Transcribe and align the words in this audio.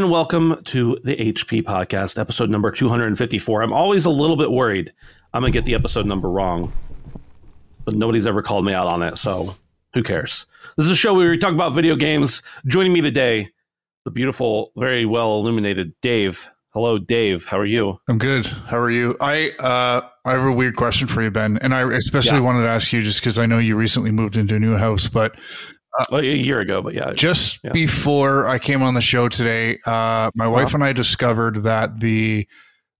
And 0.00 0.10
welcome 0.10 0.62
to 0.64 0.98
the 1.04 1.14
HP 1.14 1.62
podcast, 1.62 2.18
episode 2.18 2.48
number 2.48 2.70
254. 2.70 3.60
I'm 3.60 3.72
always 3.72 4.06
a 4.06 4.10
little 4.10 4.36
bit 4.36 4.50
worried 4.50 4.92
I'm 5.34 5.42
going 5.42 5.52
to 5.52 5.56
get 5.58 5.66
the 5.66 5.74
episode 5.74 6.06
number 6.06 6.30
wrong, 6.30 6.72
but 7.84 7.94
nobody's 7.94 8.26
ever 8.26 8.42
called 8.42 8.64
me 8.64 8.72
out 8.72 8.86
on 8.86 9.02
it, 9.02 9.16
so 9.18 9.54
who 9.92 10.02
cares? 10.02 10.46
This 10.78 10.86
is 10.86 10.90
a 10.92 10.96
show 10.96 11.12
where 11.14 11.28
we 11.30 11.36
talk 11.38 11.52
about 11.52 11.74
video 11.74 11.96
games. 11.96 12.42
Joining 12.66 12.92
me 12.94 13.02
today, 13.02 13.50
the 14.04 14.10
beautiful, 14.10 14.72
very 14.76 15.04
well 15.04 15.34
illuminated 15.38 15.92
Dave. 16.00 16.48
Hello, 16.72 16.96
Dave. 16.98 17.44
How 17.44 17.58
are 17.58 17.66
you? 17.66 18.00
I'm 18.08 18.18
good. 18.18 18.46
How 18.46 18.78
are 18.78 18.90
you? 18.90 19.16
I 19.20 19.50
uh, 19.58 20.00
I 20.24 20.32
have 20.32 20.44
a 20.44 20.52
weird 20.52 20.76
question 20.76 21.08
for 21.08 21.20
you, 21.22 21.30
Ben, 21.30 21.58
and 21.58 21.74
I 21.74 21.82
especially 21.92 22.38
Yeah. 22.38 22.44
wanted 22.44 22.62
to 22.62 22.68
ask 22.68 22.92
you 22.92 23.02
just 23.02 23.20
because 23.20 23.38
I 23.38 23.44
know 23.46 23.58
you 23.58 23.76
recently 23.76 24.10
moved 24.12 24.36
into 24.36 24.54
a 24.54 24.58
new 24.60 24.76
house, 24.76 25.08
but 25.08 25.36
Well, 26.10 26.20
a 26.20 26.24
year 26.24 26.60
ago, 26.60 26.80
but 26.82 26.94
yeah. 26.94 27.12
just 27.14 27.58
Yeah. 27.64 27.72
before 27.72 28.46
I 28.48 28.58
came 28.58 28.82
on 28.82 28.94
the 28.94 29.00
show 29.02 29.28
today, 29.28 29.78
uh, 29.86 30.30
my 30.34 30.46
wife 30.46 30.68
Wow. 30.68 30.74
and 30.76 30.84
I 30.84 30.92
discovered 30.92 31.62
that 31.64 32.00
the 32.00 32.46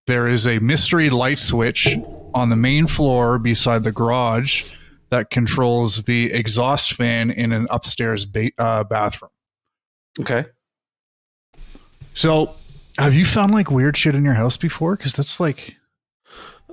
there 0.06 0.26
is 0.26 0.46
a 0.46 0.58
mystery 0.58 1.08
light 1.08 1.38
switch 1.38 1.96
on 2.34 2.48
the 2.50 2.56
main 2.56 2.86
floor 2.88 3.38
beside 3.38 3.84
the 3.84 3.92
garage 3.92 4.64
that 5.10 5.30
controls 5.30 6.02
the 6.04 6.32
exhaust 6.32 6.94
fan 6.94 7.30
in 7.30 7.52
an 7.52 7.66
upstairs 7.70 8.26
ba- 8.26 8.50
uh, 8.58 8.82
bathroom. 8.84 9.30
Okay. 10.18 10.46
So, 12.14 12.54
have 12.98 13.14
you 13.14 13.24
found 13.24 13.52
like 13.52 13.70
weird 13.70 13.96
shit 13.96 14.14
in 14.16 14.24
your 14.24 14.34
house 14.34 14.56
before? 14.56 14.96
Because 14.96 15.12
that's 15.12 15.38
like 15.38 15.74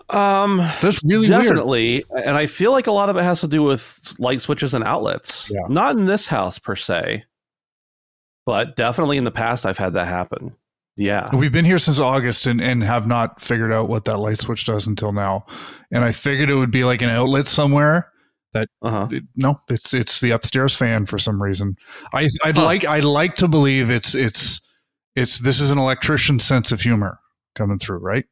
Um, 0.10 0.58
that's 0.82 1.04
really 1.06 1.28
weird. 1.30 1.42
definitely 1.44 2.06
and 2.26 2.38
i 2.38 2.46
feel 2.46 2.72
like 2.72 2.88
a 2.88 2.92
lot 2.94 3.10
of 3.10 3.18
it 3.18 3.24
has 3.24 3.42
to 3.42 3.48
do 3.48 3.62
with 3.62 4.16
light 4.20 4.40
switches 4.42 4.74
and 4.74 4.84
outlets 4.84 5.50
Yeah. 5.52 5.62
not 5.68 5.98
in 5.98 6.06
this 6.06 6.28
house 6.28 6.58
per 6.60 6.76
se 6.78 7.26
but 8.46 8.76
definitely 8.76 9.18
in 9.18 9.24
the 9.26 9.32
past 9.32 9.66
i've 9.66 9.78
had 9.78 9.94
that 9.94 10.08
happen 10.08 10.56
yeah 10.96 11.28
We've 11.36 11.52
been 11.52 11.66
here 11.66 11.78
since 11.78 12.00
August 12.00 12.48
and, 12.48 12.62
and 12.62 12.82
have 12.84 13.06
not 13.06 13.42
figured 13.42 13.72
out 13.74 13.90
what 13.90 14.06
that 14.06 14.18
light 14.18 14.40
switch 14.40 14.66
does 14.66 14.88
until 14.88 15.12
now. 15.12 15.46
And 15.92 16.04
I 16.04 16.12
figured 16.12 16.50
it 16.50 16.56
would 16.56 16.72
be 16.72 16.84
like 16.86 17.04
an 17.04 17.10
outlet 17.10 17.48
somewhere. 17.48 18.12
uh-huh 18.56 19.08
It- 19.12 19.24
no, 19.36 19.58
it's 19.70 19.94
it's 19.94 20.22
the 20.22 20.32
upstairs 20.32 20.74
fan 20.76 21.06
for 21.06 21.20
some 21.20 21.40
reason. 21.44 21.76
I 22.14 22.30
I'd 22.44 22.58
Huh. 22.58 22.64
like 22.64 22.84
I'd 22.86 23.04
like 23.04 23.36
to 23.36 23.48
believe 23.48 23.92
it's 23.92 24.16
it's 24.16 24.60
it's 25.16 25.38
this 25.40 25.60
is 25.60 25.70
an 25.70 25.78
electrician's 25.78 26.44
sense 26.44 26.72
of 26.72 26.82
humor 26.82 27.20
coming 27.56 27.78
through, 27.78 28.00
right? 28.00 28.26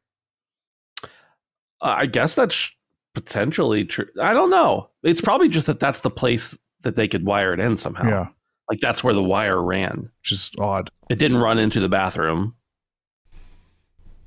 I 1.90 2.06
guess 2.06 2.35
that's 2.35 2.72
potentially 3.13 3.85
true 3.85 4.07
i 4.22 4.34
don't 4.34 4.50
know 4.50 4.90
it's 5.03 5.22
probably 5.22 5.47
just 5.47 5.68
that 5.68 5.79
that's 5.79 6.01
the 6.01 6.09
place 6.09 6.57
that 6.81 6.96
they 6.96 7.07
could 7.07 7.25
wire 7.25 7.53
it 7.53 7.59
in 7.59 7.78
somehow 7.78 8.07
Yeah, 8.07 8.28
like 8.69 8.79
that's 8.81 9.03
where 9.03 9.13
the 9.13 9.23
wire 9.23 9.62
ran 9.62 10.09
which 10.22 10.31
is 10.31 10.51
odd. 10.59 10.90
it 11.09 11.18
didn't 11.19 11.38
run 11.38 11.57
into 11.57 11.79
the 11.79 11.90
bathroom 11.90 12.56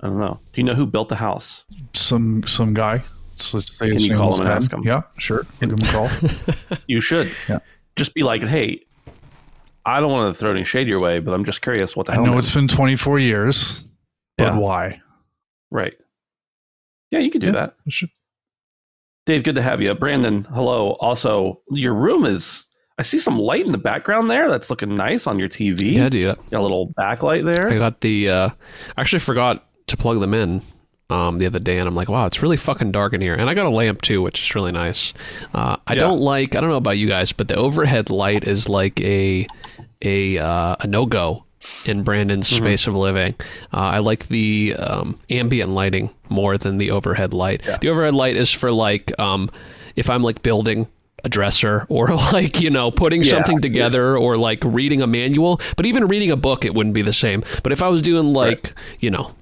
i 0.00 0.06
don't 0.06 0.18
know 0.18 0.38
do 0.52 0.60
you 0.60 0.64
know 0.64 0.74
who 0.74 0.86
built 0.86 1.08
the 1.08 1.16
house 1.16 1.64
Some 1.94 2.44
some 2.46 2.74
guy. 2.74 3.02
So 3.40 3.58
let's 3.58 3.76
say 3.78 3.90
Can 3.90 4.00
you 4.00 4.16
call 4.16 4.34
him 4.34 4.40
and 4.40 4.48
Ben. 4.48 4.56
ask 4.56 4.72
him? 4.72 4.82
Yeah, 4.82 5.02
sure. 5.16 5.46
Give 5.60 5.70
him 5.70 5.78
a 5.80 5.92
call. 5.92 6.10
you 6.88 7.00
should 7.00 7.30
Yeah. 7.48 7.60
just 7.94 8.12
be 8.14 8.22
like 8.24 8.42
hey 8.42 8.84
i 9.86 10.00
don't 10.00 10.10
want 10.10 10.34
to 10.34 10.38
throw 10.38 10.50
any 10.50 10.64
shade 10.64 10.88
your 10.88 10.98
way 11.00 11.20
but 11.20 11.32
i'm 11.34 11.44
just 11.44 11.62
curious 11.62 11.94
what 11.94 12.06
the 12.06 12.12
I 12.12 12.14
hell 12.16 12.24
I 12.24 12.26
know 12.26 12.32
man. 12.32 12.40
it's 12.40 12.52
been 12.54 12.66
24 12.68 13.18
years, 13.20 13.84
but 14.36 14.44
Yeah. 14.54 14.58
why? 14.58 15.00
Right. 15.70 15.94
Yeah, 17.10 17.20
you 17.20 17.30
could 17.30 17.40
do 17.40 17.48
Yeah. 17.48 17.52
that. 17.52 17.74
Should- 17.88 18.10
Dave, 19.26 19.42
good 19.42 19.56
to 19.56 19.62
have 19.62 19.82
you. 19.82 19.92
Brandon, 19.94 20.44
hello. 20.52 20.92
Also, 21.00 21.60
your 21.70 21.94
room 21.94 22.24
is 22.24 22.64
I 22.98 23.02
see 23.02 23.18
some 23.20 23.38
light 23.38 23.64
in 23.64 23.70
the 23.72 23.78
background 23.78 24.28
there. 24.28 24.48
That's 24.48 24.70
looking 24.70 24.96
nice 24.96 25.26
on 25.28 25.38
your 25.38 25.48
TV. 25.48 25.92
Yeah, 25.94 26.08
dude. 26.08 26.36
Got 26.50 26.58
a 26.60 26.62
little 26.62 26.92
backlight 26.98 27.44
there. 27.52 27.68
I 27.70 27.76
got 27.78 28.00
the. 28.00 28.28
Uh, 28.28 28.48
I 28.96 29.00
actually 29.00 29.20
forgot 29.20 29.64
to 29.86 29.96
plug 29.96 30.18
them 30.18 30.34
in 30.34 30.62
um, 31.08 31.38
the 31.38 31.46
other 31.46 31.60
day, 31.60 31.78
and 31.78 31.86
I'm 31.86 31.94
like, 31.94 32.08
wow, 32.08 32.26
it's 32.26 32.42
really 32.42 32.56
fucking 32.56 32.90
dark 32.90 33.12
in 33.12 33.20
here. 33.20 33.34
And 33.34 33.48
I 33.48 33.54
got 33.54 33.66
a 33.66 33.70
lamp 33.70 34.02
too, 34.02 34.20
which 34.20 34.40
is 34.40 34.52
really 34.56 34.72
nice. 34.72 35.14
Uh, 35.54 35.76
I 35.86 35.92
Yeah. 35.94 36.00
don't 36.00 36.18
like. 36.20 36.56
I 36.56 36.60
don't 36.60 36.70
know 36.70 36.76
about 36.76 36.98
you 36.98 37.06
guys, 37.06 37.30
but 37.30 37.46
the 37.46 37.54
overhead 37.54 38.10
light 38.10 38.48
is 38.48 38.68
like 38.68 39.00
a 39.00 39.46
a 40.02 40.38
uh, 40.38 40.76
a 40.80 40.86
no 40.88 41.06
go 41.06 41.44
in 41.86 42.02
Brandon's 42.02 42.50
Mm-hmm. 42.50 42.64
space 42.64 42.86
of 42.88 42.96
living. 42.96 43.34
Uh, 43.72 43.76
I 43.76 43.98
like 43.98 44.26
the 44.26 44.74
um, 44.76 45.20
ambient 45.30 45.70
lighting 45.70 46.10
more 46.30 46.58
than 46.58 46.78
the 46.78 46.90
overhead 46.90 47.32
light. 47.34 47.62
The 47.80 47.88
overhead 47.88 48.14
light 48.14 48.36
is 48.36 48.50
for 48.50 48.70
like 48.70 49.18
um, 49.18 49.50
if 49.96 50.08
I'm 50.10 50.22
like 50.22 50.42
building 50.42 50.86
a 51.24 51.28
dresser 51.28 51.84
or 51.88 52.08
like 52.14 52.60
you 52.60 52.70
know 52.70 52.90
putting 52.90 53.22
Yeah, 53.24 53.30
something 53.32 53.60
together 53.60 54.16
or 54.16 54.36
like 54.36 54.62
reading 54.64 55.02
a 55.02 55.06
manual 55.08 55.60
but 55.76 55.84
even 55.84 56.06
reading 56.06 56.30
a 56.30 56.36
book 56.36 56.64
it 56.64 56.74
wouldn't 56.74 56.94
be 56.94 57.02
the 57.02 57.12
same 57.12 57.42
but 57.64 57.72
if 57.72 57.82
i 57.82 57.88
was 57.88 58.00
doing 58.02 58.26
like 58.32 58.72
you 59.00 59.10
know 59.10 59.34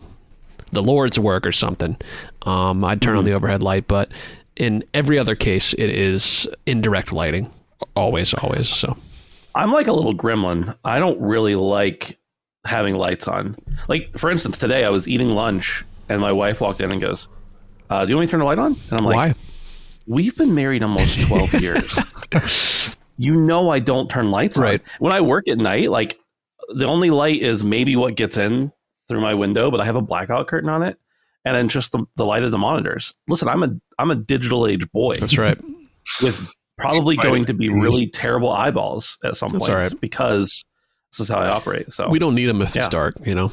the 0.73 0.83
lord's 0.83 1.19
work 1.19 1.45
or 1.47 1.53
something 1.53 1.99
um 2.47 2.83
i'd 2.87 3.03
turn 3.03 3.13
on 3.15 3.19
Mm-hmm. 3.19 3.27
the 3.27 3.33
overhead 3.35 3.63
light 3.63 3.87
but 3.89 4.11
in 4.57 4.85
every 4.95 5.19
other 5.19 5.35
case 5.37 5.75
it 5.75 5.91
is 5.91 6.49
indirect 6.65 7.13
lighting 7.13 7.51
always 7.95 8.33
always 8.33 8.71
so 8.71 8.97
I'm 9.55 9.71
like 9.71 9.87
a 9.87 9.93
little 9.93 10.15
gremlin. 10.15 10.75
I 10.85 10.99
don't 10.99 11.21
really 11.21 11.55
like 11.57 12.19
having 12.67 12.95
lights 12.95 13.27
on. 13.27 13.57
Like, 13.89 14.11
for 14.19 14.31
instance, 14.31 14.59
today 14.59 14.85
I 14.85 14.91
was 14.91 15.09
eating 15.09 15.29
lunch 15.31 15.83
and 16.09 16.21
my 16.21 16.33
wife 16.33 16.61
walked 16.61 16.81
in 16.81 16.91
and 16.93 17.00
goes, 17.00 17.28
uh, 17.91 18.05
Do 18.05 18.11
you 18.11 18.17
want 18.17 18.22
me 18.25 18.27
to 18.27 18.31
turn 18.33 18.41
the 18.41 18.47
light 18.47 18.59
on? 18.59 18.77
And 18.91 19.00
I'm 19.00 19.05
like, 19.05 19.15
why 19.17 19.34
We've 20.06 20.37
been 20.37 20.55
married 20.55 20.83
almost 20.83 21.19
12 21.27 21.55
years. 21.61 21.99
You 23.19 23.34
know, 23.34 23.71
I 23.71 23.78
don't 23.81 24.09
turn 24.11 24.31
lights 24.31 24.56
Right. 24.56 24.81
on. 24.81 24.87
When 25.00 25.12
I 25.12 25.21
work 25.21 25.49
at 25.49 25.59
night, 25.59 25.91
like 25.91 26.19
the 26.75 26.84
only 26.87 27.11
light 27.11 27.43
is 27.43 27.65
maybe 27.65 27.97
what 27.97 28.15
gets 28.15 28.37
in 28.37 28.71
through 29.09 29.21
my 29.21 29.34
window, 29.34 29.71
but 29.71 29.81
I 29.81 29.84
have 29.84 29.97
a 29.97 30.03
blackout 30.03 30.47
curtain 30.49 30.69
on 30.69 30.83
it. 30.83 30.99
And 31.44 31.55
then 31.56 31.69
just 31.69 31.93
the, 31.93 32.05
the 32.17 32.25
light 32.27 32.43
of 32.43 32.50
the 32.50 32.59
monitors. 32.59 33.15
Listen, 33.28 33.49
I'm 33.49 33.62
a 33.62 33.69
I'm 34.00 34.11
a 34.11 34.17
digital 34.17 34.67
age 34.67 34.91
boy 34.93 35.17
that's 35.17 35.38
right 35.38 35.56
with 36.23 36.41
probably 36.77 37.17
going 37.17 37.44
to 37.47 37.55
be 37.55 37.69
really 37.69 38.09
terrible 38.09 38.50
eyeballs 38.53 39.17
at 39.25 39.37
some 39.37 39.49
That's 39.50 39.61
point 39.61 39.71
all 39.73 39.78
right. 39.78 40.00
because 40.00 40.65
this 41.12 41.21
is 41.21 41.28
how 41.28 41.38
I 41.38 41.49
operate. 41.49 41.93
So 41.93 42.08
we 42.08 42.19
don't 42.19 42.35
need 42.35 42.47
them 42.47 42.61
if 42.62 42.75
Yeah. 42.75 42.81
it's 42.82 42.88
dark 42.88 43.14
you 43.25 43.35
know 43.37 43.50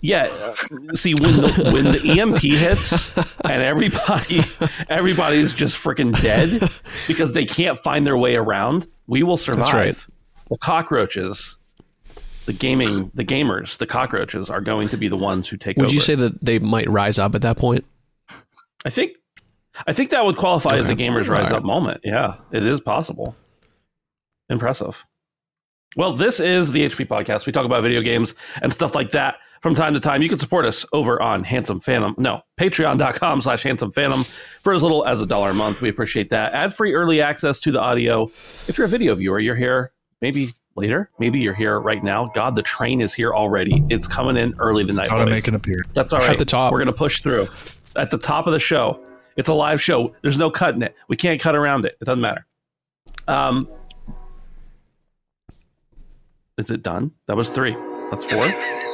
yeah, 0.00 0.54
see 0.94 1.14
when 1.14 1.36
the 1.36 1.70
when 1.72 1.84
the 1.84 2.20
EMP 2.20 2.40
hits 2.40 3.16
and 3.44 3.62
everybody 3.62 4.42
everybody's 4.88 5.52
just 5.52 5.76
freaking 5.76 6.18
dead 6.22 6.70
because 7.06 7.32
they 7.32 7.44
can't 7.44 7.78
find 7.78 8.06
their 8.06 8.16
way 8.16 8.36
around, 8.36 8.86
we 9.06 9.22
will 9.22 9.36
survive. 9.36 9.74
right. 9.74 10.06
The 10.48 10.58
cockroaches, 10.58 11.58
the 12.46 12.52
gaming, 12.52 13.10
the 13.14 13.24
gamers, 13.24 13.78
the 13.78 13.86
cockroaches 13.86 14.50
are 14.50 14.60
going 14.60 14.88
to 14.88 14.96
be 14.96 15.08
the 15.08 15.16
ones 15.16 15.48
who 15.48 15.56
take 15.56 15.76
would 15.76 15.86
over. 15.86 15.94
you 15.94 16.00
say 16.00 16.14
that 16.14 16.44
they 16.44 16.58
might 16.58 16.88
rise 16.88 17.18
up 17.18 17.34
at 17.34 17.42
that 17.42 17.56
point 17.56 17.84
I 18.84 18.90
think 18.90 19.16
I 19.86 19.92
think 19.92 20.10
that 20.10 20.24
would 20.24 20.36
qualify 20.36 20.76
as 20.76 20.90
a 20.90 20.94
gamers 20.94 21.28
rise 21.28 21.50
All 21.50 21.58
up 21.58 21.64
moment. 21.64 22.00
Yeah, 22.04 22.36
it 22.52 22.64
is 22.64 22.80
possible. 22.80 23.36
Impressive. 24.48 25.06
Well, 25.96 26.14
this 26.14 26.40
is 26.40 26.72
the 26.72 26.86
HP 26.86 27.06
podcast. 27.06 27.46
We 27.46 27.52
talk 27.52 27.64
about 27.64 27.82
video 27.82 28.02
games 28.02 28.34
and 28.62 28.72
stuff 28.72 28.94
like 28.94 29.12
that 29.12 29.36
from 29.60 29.74
time 29.74 29.94
to 29.94 30.00
time. 30.00 30.22
You 30.22 30.28
can 30.28 30.38
support 30.38 30.64
us 30.64 30.84
over 30.92 31.20
on 31.20 31.44
Handsome 31.44 31.80
Phantom. 31.80 32.14
No, 32.18 32.42
patreon.com 32.58 33.42
slash 33.42 33.62
handsome 33.62 33.92
phantom 33.92 34.24
for 34.62 34.72
as 34.72 34.82
little 34.82 35.06
as 35.06 35.20
a 35.20 35.26
dollar 35.26 35.50
a 35.50 35.54
month. 35.54 35.80
We 35.80 35.88
appreciate 35.88 36.30
that. 36.30 36.52
Ad 36.52 36.74
free 36.74 36.94
early 36.94 37.20
access 37.20 37.60
to 37.60 37.72
the 37.72 37.80
audio. 37.80 38.30
If 38.68 38.78
you're 38.78 38.86
a 38.86 38.90
video 38.90 39.14
viewer, 39.14 39.38
you're 39.38 39.56
here 39.56 39.92
maybe 40.20 40.48
later. 40.76 41.10
Maybe 41.18 41.40
you're 41.40 41.54
here 41.54 41.78
right 41.80 42.02
now. 42.02 42.30
God, 42.34 42.54
the 42.56 42.62
train 42.62 43.00
is 43.00 43.12
here 43.14 43.32
already. 43.32 43.84
It's 43.90 44.06
coming 44.06 44.36
in 44.36 44.54
early 44.58 44.84
tonight. 44.84 45.10
Gotta 45.10 45.24
boys. 45.24 45.32
make 45.32 45.48
an 45.48 45.54
appearance. 45.54 45.88
That's 45.92 46.12
all 46.12 46.20
right. 46.20 46.30
At 46.30 46.38
the 46.38 46.44
top. 46.44 46.72
We're 46.72 46.78
going 46.78 46.86
to 46.86 46.92
push 46.92 47.22
through. 47.22 47.48
At 47.96 48.10
the 48.10 48.18
top 48.18 48.46
of 48.46 48.52
the 48.52 48.60
show. 48.60 49.00
It's 49.36 49.48
a 49.48 49.54
live 49.54 49.80
show. 49.80 50.14
There's 50.22 50.38
no 50.38 50.50
cutting 50.50 50.82
it. 50.82 50.94
We 51.08 51.16
can't 51.16 51.40
cut 51.40 51.54
around 51.54 51.84
it. 51.84 51.96
It 52.00 52.04
doesn't 52.04 52.20
matter. 52.20 52.46
Um, 53.26 53.68
is 56.58 56.70
it 56.70 56.82
done? 56.82 57.12
That 57.26 57.36
was 57.36 57.48
three. 57.48 57.76
That's 58.10 58.24
four. 58.24 58.46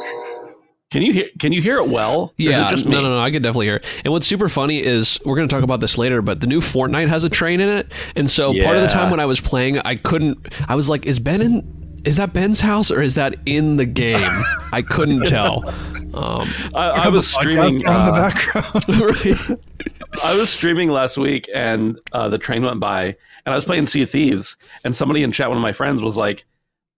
Can 0.97 1.03
you 1.03 1.13
hear? 1.13 1.29
Can 1.39 1.53
you 1.53 1.61
hear 1.61 1.77
it 1.77 1.89
well? 1.89 2.21
Or 2.21 2.31
is 2.39 2.47
Yeah, 2.47 2.69
it 2.69 2.71
just 2.71 2.87
me? 2.87 2.93
no, 2.93 3.03
no, 3.03 3.11
no. 3.11 3.19
I 3.19 3.29
can 3.31 3.43
definitely 3.43 3.67
hear 3.67 3.77
it. 3.77 3.85
And 4.03 4.13
what's 4.15 4.27
super 4.27 4.49
funny 4.49 4.83
is 4.83 5.19
we're 5.27 5.37
going 5.37 5.47
to 5.47 5.55
talk 5.55 5.63
about 5.63 5.81
this 5.81 5.99
later, 5.99 6.23
but 6.23 6.41
the 6.41 6.47
new 6.47 6.61
Fortnite 6.61 7.09
has 7.09 7.23
a 7.23 7.29
train 7.29 7.61
in 7.61 7.69
it, 7.69 7.93
and 8.17 8.31
so 8.31 8.59
part 8.63 8.77
of 8.77 8.83
the 8.83 8.89
time 8.89 9.11
when 9.11 9.21
I 9.21 9.27
was 9.27 9.39
playing, 9.39 9.79
I 9.81 9.97
couldn't. 9.97 10.49
I 10.69 10.75
was 10.75 10.89
like, 10.89 11.05
"Is 11.05 11.21
Ben 11.21 11.43
in? 11.43 12.01
Is 12.07 12.17
that 12.17 12.33
Ben's 12.33 12.61
house 12.61 12.91
or 12.91 13.03
is 13.03 13.13
that 13.17 13.37
in 13.45 13.77
the 13.77 13.85
game?" 13.85 14.43
I 14.73 14.81
couldn't 14.81 15.21
tell. 15.27 15.69
Um, 16.15 16.49
I, 16.75 16.89
I 16.89 17.09
was 17.11 17.29
streaming. 17.29 17.87
on 17.87 18.07
the 18.07 18.13
uh, 18.13 18.31
background. 18.31 18.89
right. 19.01 19.59
I 20.25 20.35
was 20.39 20.49
streaming 20.49 20.89
last 20.89 21.19
week, 21.19 21.47
and 21.55 22.01
uh, 22.13 22.31
the 22.31 22.39
train 22.39 22.63
went 22.63 22.81
by, 22.81 23.05
and 23.05 23.53
I 23.53 23.55
was 23.55 23.67
playing 23.67 23.87
Sea 23.87 24.01
of 24.03 24.09
Thieves, 24.11 24.57
and 24.83 24.97
somebody 24.97 25.23
in 25.23 25.31
chat, 25.31 25.49
one 25.51 25.59
of 25.59 25.63
my 25.63 25.75
friends, 25.75 26.01
was 26.01 26.17
like, 26.17 26.47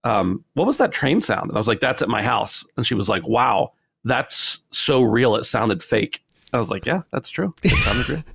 um, 0.05 0.45
"What 0.53 0.67
was 0.67 0.77
that 0.77 0.93
train 0.93 1.19
sound?" 1.19 1.49
And 1.49 1.57
I 1.57 1.59
was 1.59 1.67
like, 1.67 1.81
"That's 1.81 2.01
at 2.01 2.07
my 2.07 2.23
house," 2.23 2.65
and 2.77 2.85
she 2.87 2.93
was 2.95 3.09
like, 3.09 3.27
"Wow, 3.27 3.73
that's 4.03 4.59
so 4.71 5.01
real. 5.01 5.35
It 5.35 5.45
sounded 5.45 5.83
fake." 5.83 6.23
I 6.53 6.57
was 6.57 6.69
like, 6.69 6.85
"Yeah, 6.85 7.01
that's 7.11 7.29
true. 7.29 7.53
It 7.63 7.71
sounded 7.83 8.09
real." 8.09 8.23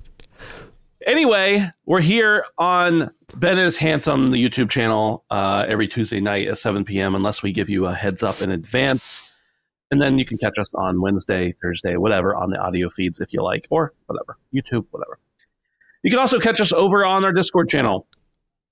Anyway, 1.05 1.63
we're 1.85 2.01
here 2.01 2.45
on 2.57 3.11
Ben 3.35 3.59
is 3.59 3.77
Handsome, 3.77 4.31
the 4.31 4.43
YouTube 4.43 4.71
channel, 4.71 5.23
uh, 5.29 5.63
every 5.67 5.87
Tuesday 5.87 6.19
night 6.19 6.47
at 6.47 6.57
7 6.57 6.83
p.m. 6.83 7.13
Unless 7.13 7.43
we 7.43 7.51
give 7.51 7.69
you 7.69 7.85
a 7.85 7.93
heads 7.93 8.23
up 8.23 8.41
in 8.41 8.49
advance. 8.49 9.21
And 9.91 10.01
then 10.01 10.17
you 10.17 10.25
can 10.25 10.39
catch 10.39 10.57
us 10.57 10.69
on 10.73 11.01
Wednesday, 11.01 11.53
Thursday, 11.61 11.95
whatever, 11.97 12.35
on 12.35 12.49
the 12.49 12.57
audio 12.57 12.89
feeds 12.89 13.21
if 13.21 13.31
you 13.33 13.43
like, 13.43 13.67
or 13.69 13.93
whatever, 14.07 14.37
YouTube, 14.51 14.87
whatever. 14.89 15.19
You 16.01 16.09
can 16.09 16.19
also 16.19 16.39
catch 16.39 16.59
us 16.59 16.73
over 16.73 17.05
on 17.05 17.23
our 17.23 17.31
Discord 17.31 17.69
channel, 17.69 18.07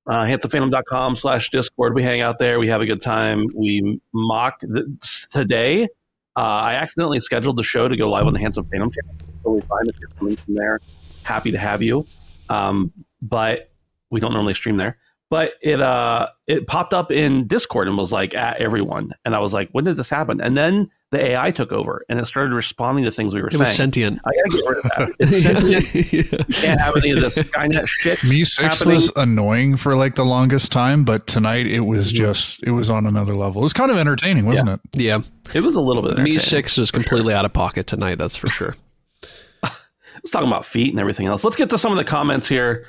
uh, 0.07 0.23
handsomephantom.com 0.23 1.15
slash 1.15 1.51
Discord. 1.51 1.93
We 1.93 2.01
hang 2.01 2.21
out 2.21 2.39
there. 2.39 2.57
We 2.57 2.67
have 2.67 2.81
a 2.81 2.87
good 2.87 3.01
time. 3.01 3.47
We 3.55 4.01
mock 4.11 4.59
th- 4.61 5.27
today. 5.29 5.87
Uh, 6.35 6.39
I 6.39 6.73
accidentally 6.75 7.19
scheduled 7.19 7.57
the 7.57 7.63
show 7.63 7.87
to 7.87 7.95
go 7.95 8.09
live 8.09 8.25
on 8.25 8.33
the 8.33 8.39
Handsome 8.39 8.65
Phantom 8.65 8.91
channel. 8.91 9.15
Totally 9.43 9.61
fine 9.61 9.87
if 9.87 9.99
you're 9.99 10.09
coming 10.17 10.35
from 10.35 10.55
there. 10.55 10.79
Happy 11.23 11.51
to 11.51 11.57
have 11.57 11.81
you. 11.81 12.05
Um, 12.49 12.91
but 13.21 13.71
we 14.09 14.19
don't 14.19 14.33
normally 14.33 14.53
stream 14.53 14.77
there. 14.77 14.97
But 15.33 15.53
it 15.63 15.81
uh 15.81 16.27
it 16.45 16.67
popped 16.67 16.93
up 16.93 17.09
in 17.11 17.47
Discord 17.47 17.87
and 17.87 17.97
was 17.97 18.11
like 18.11 18.35
at 18.35 18.57
everyone, 18.61 19.15
and 19.25 19.35
I 19.35 19.39
was 19.39 19.51
like, 19.51 19.67
when 19.71 19.83
did 19.83 19.97
this 19.97 20.07
happen? 20.07 20.39
And 20.39 20.55
then 20.55 20.91
the 21.09 21.19
AI 21.25 21.49
took 21.49 21.71
over 21.71 22.05
and 22.07 22.19
it 22.19 22.27
started 22.27 22.53
responding 22.53 23.03
to 23.05 23.11
things 23.11 23.33
we 23.33 23.41
were 23.41 23.49
saying. 23.49 23.59
It 23.59 23.63
was 23.63 23.75
sentient. 23.75 24.19
I 24.25 24.29
gotta 24.29 24.49
get 24.51 24.69
rid 24.69 24.77
of 24.77 24.83
that. 24.83 25.15
It's 25.19 25.41
sentient. 25.41 26.13
You 26.13 26.53
can't 26.53 26.79
have 26.79 26.95
any 26.97 27.09
of 27.09 27.21
this 27.21 27.39
Skynet 27.39 27.87
shit. 27.87 28.19
MEE6 28.19 28.61
happening. 28.61 28.93
was 28.93 29.11
annoying 29.15 29.75
for 29.75 29.95
like 29.95 30.13
the 30.13 30.23
longest 30.23 30.71
time, 30.71 31.03
but 31.03 31.25
tonight 31.25 31.65
it 31.65 31.79
was 31.79 32.11
just 32.11 32.61
it 32.61 32.69
was 32.71 32.91
on 32.91 33.07
another 33.07 33.33
level. 33.33 33.61
It 33.61 33.63
was 33.63 33.73
kind 33.73 33.89
of 33.89 33.97
entertaining, 33.97 34.45
wasn't 34.45 34.69
it? 34.69 34.79
yeah, 34.93 35.21
It 35.55 35.61
was 35.61 35.73
a 35.75 35.81
little 35.81 36.03
bit. 36.03 36.17
MEE6 36.17 36.77
is 36.77 36.91
completely 36.91 37.33
out 37.33 37.43
of 37.43 37.53
pocket 37.53 37.87
tonight. 37.87 38.19
That's 38.19 38.35
for 38.35 38.49
sure. 38.49 38.75
Let's 39.63 40.29
talk 40.29 40.43
about 40.43 40.63
feet 40.63 40.91
and 40.91 40.99
everything 40.99 41.25
else. 41.25 41.43
Let's 41.43 41.55
get 41.57 41.71
to 41.71 41.79
some 41.79 41.91
of 41.91 41.97
the 41.97 42.03
comments 42.05 42.47
here, 42.47 42.85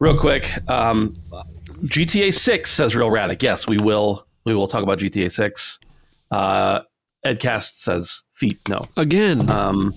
real 0.00 0.18
quick. 0.18 0.52
Um, 0.68 1.16
GTA 1.84 2.32
Six 2.34 2.70
says 2.72 2.96
Real 2.96 3.10
Radic. 3.10 3.42
Yes, 3.42 3.66
we 3.66 3.78
will. 3.78 4.26
We 4.44 4.54
will 4.54 4.68
talk 4.68 4.82
about 4.82 4.98
GTA 4.98 5.30
Six. 5.30 5.78
Uh, 6.30 6.80
Edcast 7.24 7.78
says 7.78 8.22
feet. 8.34 8.60
No. 8.68 8.86
Again, 8.96 9.48
Um, 9.50 9.94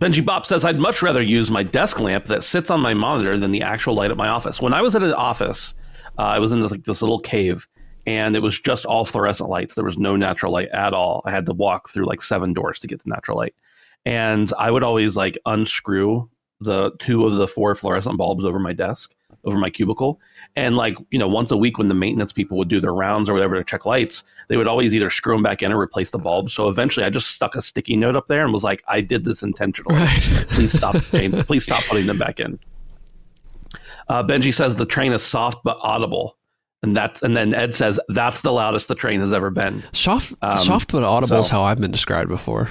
Benji 0.00 0.24
Bop 0.24 0.44
says 0.46 0.64
I'd 0.64 0.78
much 0.78 1.02
rather 1.02 1.22
use 1.22 1.50
my 1.50 1.62
desk 1.62 2.00
lamp 2.00 2.26
that 2.26 2.42
sits 2.42 2.70
on 2.70 2.80
my 2.80 2.94
monitor 2.94 3.38
than 3.38 3.52
the 3.52 3.62
actual 3.62 3.94
light 3.94 4.10
at 4.10 4.16
my 4.16 4.28
office. 4.28 4.60
When 4.60 4.74
I 4.74 4.82
was 4.82 4.94
at 4.96 5.02
an 5.02 5.14
office, 5.14 5.74
uh, 6.18 6.22
I 6.22 6.38
was 6.38 6.52
in 6.52 6.60
this 6.60 6.70
like 6.70 6.84
this 6.84 7.00
little 7.02 7.20
cave, 7.20 7.66
and 8.06 8.36
it 8.36 8.40
was 8.40 8.58
just 8.60 8.84
all 8.84 9.04
fluorescent 9.04 9.48
lights. 9.48 9.74
There 9.74 9.84
was 9.84 9.96
no 9.98 10.16
natural 10.16 10.52
light 10.52 10.68
at 10.70 10.92
all. 10.92 11.22
I 11.24 11.30
had 11.30 11.46
to 11.46 11.54
walk 11.54 11.88
through 11.90 12.06
like 12.06 12.22
seven 12.22 12.52
doors 12.52 12.78
to 12.80 12.86
get 12.86 13.00
to 13.00 13.08
natural 13.08 13.38
light, 13.38 13.54
and 14.04 14.52
I 14.58 14.70
would 14.70 14.82
always 14.82 15.16
like 15.16 15.38
unscrew 15.46 16.28
the 16.60 16.92
two 16.98 17.24
of 17.26 17.34
the 17.36 17.48
four 17.48 17.74
fluorescent 17.74 18.16
bulbs 18.18 18.44
over 18.44 18.58
my 18.58 18.72
desk, 18.72 19.14
over 19.44 19.58
my 19.58 19.70
cubicle, 19.70 20.20
and 20.56 20.76
like 20.76 20.96
you 21.10 21.18
know 21.18 21.28
once 21.28 21.50
a 21.50 21.56
week 21.56 21.78
when 21.78 21.88
the 21.88 21.94
maintenance 21.94 22.32
people 22.32 22.56
would 22.58 22.68
do 22.68 22.80
their 22.80 22.94
rounds 22.94 23.28
or 23.28 23.32
whatever 23.34 23.56
to 23.56 23.64
check 23.64 23.86
lights, 23.86 24.24
they 24.48 24.56
would 24.56 24.66
always 24.66 24.94
either 24.94 25.10
screw 25.10 25.34
them 25.34 25.42
back 25.42 25.62
in 25.62 25.72
or 25.72 25.80
replace 25.80 26.10
the 26.10 26.18
bulb. 26.18 26.50
So 26.50 26.68
eventually, 26.68 27.04
I 27.06 27.10
just 27.10 27.28
stuck 27.32 27.54
a 27.56 27.62
sticky 27.62 27.96
note 27.96 28.16
up 28.16 28.28
there 28.28 28.44
and 28.44 28.52
was 28.52 28.64
like, 28.64 28.82
"I 28.88 29.00
did 29.00 29.24
this 29.24 29.42
intentionally. 29.42 29.94
right. 29.96 30.22
Please 30.50 30.72
stop. 30.72 30.96
Jane, 31.12 31.42
please 31.44 31.64
stop 31.64 31.82
putting 31.84 32.06
them 32.06 32.18
back 32.18 32.40
in." 32.40 32.58
Uh, 34.08 34.22
Benji 34.22 34.52
says 34.52 34.74
the 34.74 34.86
train 34.86 35.12
is 35.12 35.22
soft 35.22 35.58
but 35.64 35.78
audible, 35.80 36.36
and 36.82 36.94
that's 36.96 37.22
and 37.22 37.36
then 37.36 37.54
Ed 37.54 37.74
says 37.74 37.98
that's 38.08 38.42
the 38.42 38.52
loudest 38.52 38.88
the 38.88 38.94
train 38.94 39.20
has 39.20 39.32
ever 39.32 39.50
been. 39.50 39.82
Soft, 39.92 40.34
Um, 40.42 40.56
soft 40.58 40.92
but 40.92 41.02
audible 41.02 41.38
is 41.40 41.48
how 41.48 41.62
I've 41.62 41.80
been 41.80 41.90
described 41.90 42.28
before. 42.28 42.68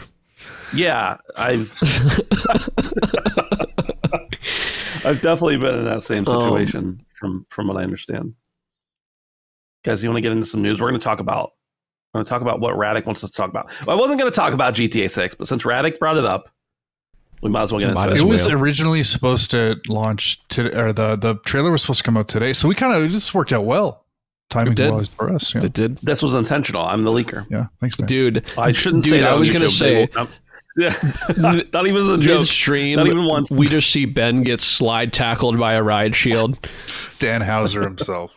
Yeah, 0.75 1.17
I've 1.35 1.71
I've 5.05 5.21
definitely 5.21 5.57
been 5.57 5.75
in 5.75 5.85
that 5.85 6.03
same 6.03 6.27
Um, 6.27 6.43
situation 6.43 7.05
from 7.15 7.45
from 7.49 7.67
what 7.67 7.77
I 7.77 7.83
understand. 7.83 8.33
Guys, 9.83 10.03
you 10.03 10.09
want 10.09 10.17
to 10.17 10.21
get 10.21 10.31
into 10.31 10.45
some 10.45 10.61
news? 10.61 10.79
We're 10.81 10.89
going 10.89 10.99
to 10.99 11.03
talk 11.03 11.19
about. 11.19 11.51
I'm 12.13 12.19
going 12.19 12.25
to 12.25 12.29
talk 12.29 12.41
about 12.41 12.59
what 12.59 12.75
Radic 12.75 13.05
wants 13.05 13.23
us 13.23 13.31
to 13.31 13.35
talk 13.35 13.49
about. 13.49 13.69
Well, 13.87 13.97
I 13.97 13.99
wasn't 13.99 14.19
going 14.19 14.31
to 14.31 14.35
talk 14.35 14.53
about 14.53 14.75
GTA 14.75 15.09
6, 15.09 15.35
but 15.35 15.47
since 15.47 15.63
Radic 15.63 15.97
brought 15.97 16.15
it 16.15 16.25
up, 16.25 16.47
we 17.41 17.49
might 17.49 17.63
as 17.63 17.71
well 17.71 17.79
get 17.79 17.89
into 17.89 18.01
it. 18.11 18.17
It 18.17 18.23
was 18.23 18.47
originally 18.47 19.01
supposed 19.03 19.49
to 19.51 19.77
launch 19.87 20.39
to 20.49 20.67
or 20.79 20.93
the 20.93 21.15
the 21.15 21.35
trailer 21.45 21.71
was 21.71 21.81
supposed 21.81 21.99
to 21.99 22.03
come 22.03 22.17
out 22.17 22.27
today, 22.27 22.53
so 22.53 22.67
we 22.67 22.75
kind 22.75 22.93
of 22.93 23.03
it 23.03 23.09
just 23.09 23.33
worked 23.33 23.51
out 23.51 23.65
well. 23.65 24.01
Timing 24.49 24.73
It 24.73 24.75
did. 24.75 24.91
wise 24.93 25.07
for 25.07 25.33
us. 25.33 25.55
Yeah, 25.55 25.63
It 25.63 25.73
did, 25.73 25.97
This 26.03 26.21
was 26.21 26.35
intentional. 26.35 26.83
I'm 26.83 27.03
the 27.03 27.09
leaker. 27.11 27.47
yeah. 27.49 27.65
Thanks, 27.79 27.97
man. 27.97 28.07
dude. 28.07 28.51
I 28.57 28.71
shouldn't 28.71 29.03
Dude, 29.03 29.11
say 29.11 29.19
that. 29.21 29.31
I 29.31 29.35
was 29.35 29.49
gonna 29.49 29.69
say- 29.69 30.07
will- 30.13 30.21
um, 30.21 30.29
yeah, 30.77 30.95
not 31.37 31.87
even 31.87 32.09
a 32.09 32.17
joke. 32.17 32.39
Midstream, 32.39 32.97
Not 32.97 33.07
even 33.07 33.25
once. 33.27 33.51
we 33.51 33.67
just 33.67 33.91
see 33.91 34.05
Ben 34.05 34.43
get 34.43 34.61
slide 34.61 35.13
tackled 35.13 35.57
by 35.59 35.73
a 35.73 35.83
ride 35.83 36.15
shield. 36.15 36.57
Dan 37.19 37.41
Houser 37.41 37.83
himself. 37.83 38.33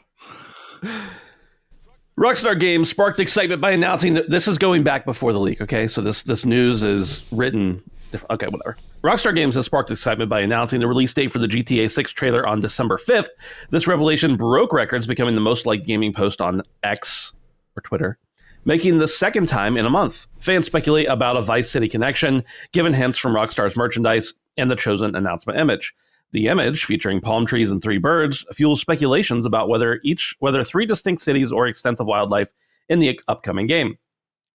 Rockstar 2.19 2.59
Games 2.59 2.89
sparked 2.89 3.21
excitement 3.21 3.61
by 3.61 3.73
announcing 3.73 4.15
that 4.15 4.31
this 4.31 4.49
is 4.49 4.57
going 4.59 4.83
back 4.83 5.05
before 5.05 5.33
the 5.33 5.41
leak. 5.41 5.61
Okay, 5.61 5.87
so 5.87 6.01
this 6.01 6.23
this 6.23 6.45
news 6.45 6.83
is 6.83 7.27
written. 7.31 7.83
Okay, 8.31 8.47
whatever. 8.47 8.77
Rockstar 9.05 9.35
Games 9.35 9.55
has 9.57 9.67
sparked 9.67 9.91
excitement 9.91 10.31
by 10.31 10.41
announcing 10.41 10.81
the 10.81 10.87
release 10.87 11.13
date 11.13 11.31
for 11.33 11.39
the 11.39 11.47
GTA 11.47 11.91
6 11.91 12.13
trailer 12.13 12.47
on 12.47 12.61
December 12.61 12.97
5th. 12.97 13.29
This 13.71 13.87
revelation 13.87 14.37
broke 14.37 14.73
records, 14.73 15.07
becoming 15.07 15.35
the 15.35 15.41
most 15.41 15.67
liked 15.67 15.85
gaming 15.87 16.15
post 16.15 16.41
on 16.41 16.63
X 16.83 17.33
or 17.77 17.83
Twitter, 17.83 18.19
making 18.67 18.99
the 18.99 19.09
second 19.09 19.47
time 19.47 19.79
in 19.79 19.87
a 19.87 19.91
month. 19.91 20.27
Fans 20.41 20.67
speculate 20.67 21.09
about 21.09 21.37
a 21.37 21.41
Vice 21.41 21.71
City 21.71 21.89
connection, 21.89 22.45
given 22.73 22.93
hints 22.93 23.17
from 23.17 23.33
Rockstar's 23.33 23.77
merchandise 23.77 24.35
and 24.59 24.71
the 24.71 24.77
chosen 24.77 25.15
announcement 25.15 25.59
image. 25.59 25.95
The 26.33 26.49
image, 26.49 26.85
featuring 26.85 27.21
palm 27.21 27.47
trees 27.47 27.71
and 27.71 27.81
three 27.81 27.99
birds, 27.99 28.45
fuels 28.53 28.81
speculations 28.81 29.47
about 29.47 29.69
whether 29.69 30.01
each 30.05 30.35
whether 30.41 30.65
three 30.65 30.85
distinct 30.85 31.23
cities 31.23 31.53
or 31.53 31.69
extensive 31.69 32.07
wildlife 32.07 32.53
in 32.89 32.99
the 32.99 33.19
upcoming 33.29 33.69
game. 33.69 33.97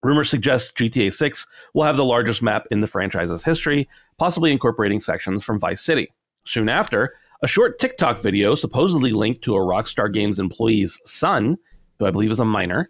Rumors 0.03 0.29
suggest 0.29 0.75
GTA 0.75 1.13
6 1.13 1.47
will 1.73 1.83
have 1.83 1.95
the 1.95 2.03
largest 2.03 2.41
map 2.41 2.67
in 2.69 2.81
the 2.81 2.87
franchise's 2.87 3.43
history, 3.43 3.87
possibly 4.17 4.51
incorporating 4.51 4.99
sections 4.99 5.43
from 5.43 5.59
Vice 5.59 5.81
City. 5.81 6.11
Soon 6.43 6.69
after, 6.69 7.13
a 7.43 7.47
short 7.47 7.79
TikTok 7.79 8.19
video 8.19 8.55
supposedly 8.55 9.11
linked 9.11 9.43
to 9.43 9.55
a 9.55 9.59
Rockstar 9.59 10.11
Games 10.11 10.39
employee's 10.39 10.99
son, 11.05 11.57
who 11.99 12.05
I 12.05 12.11
believe 12.11 12.31
is 12.31 12.39
a 12.39 12.45
minor, 12.45 12.89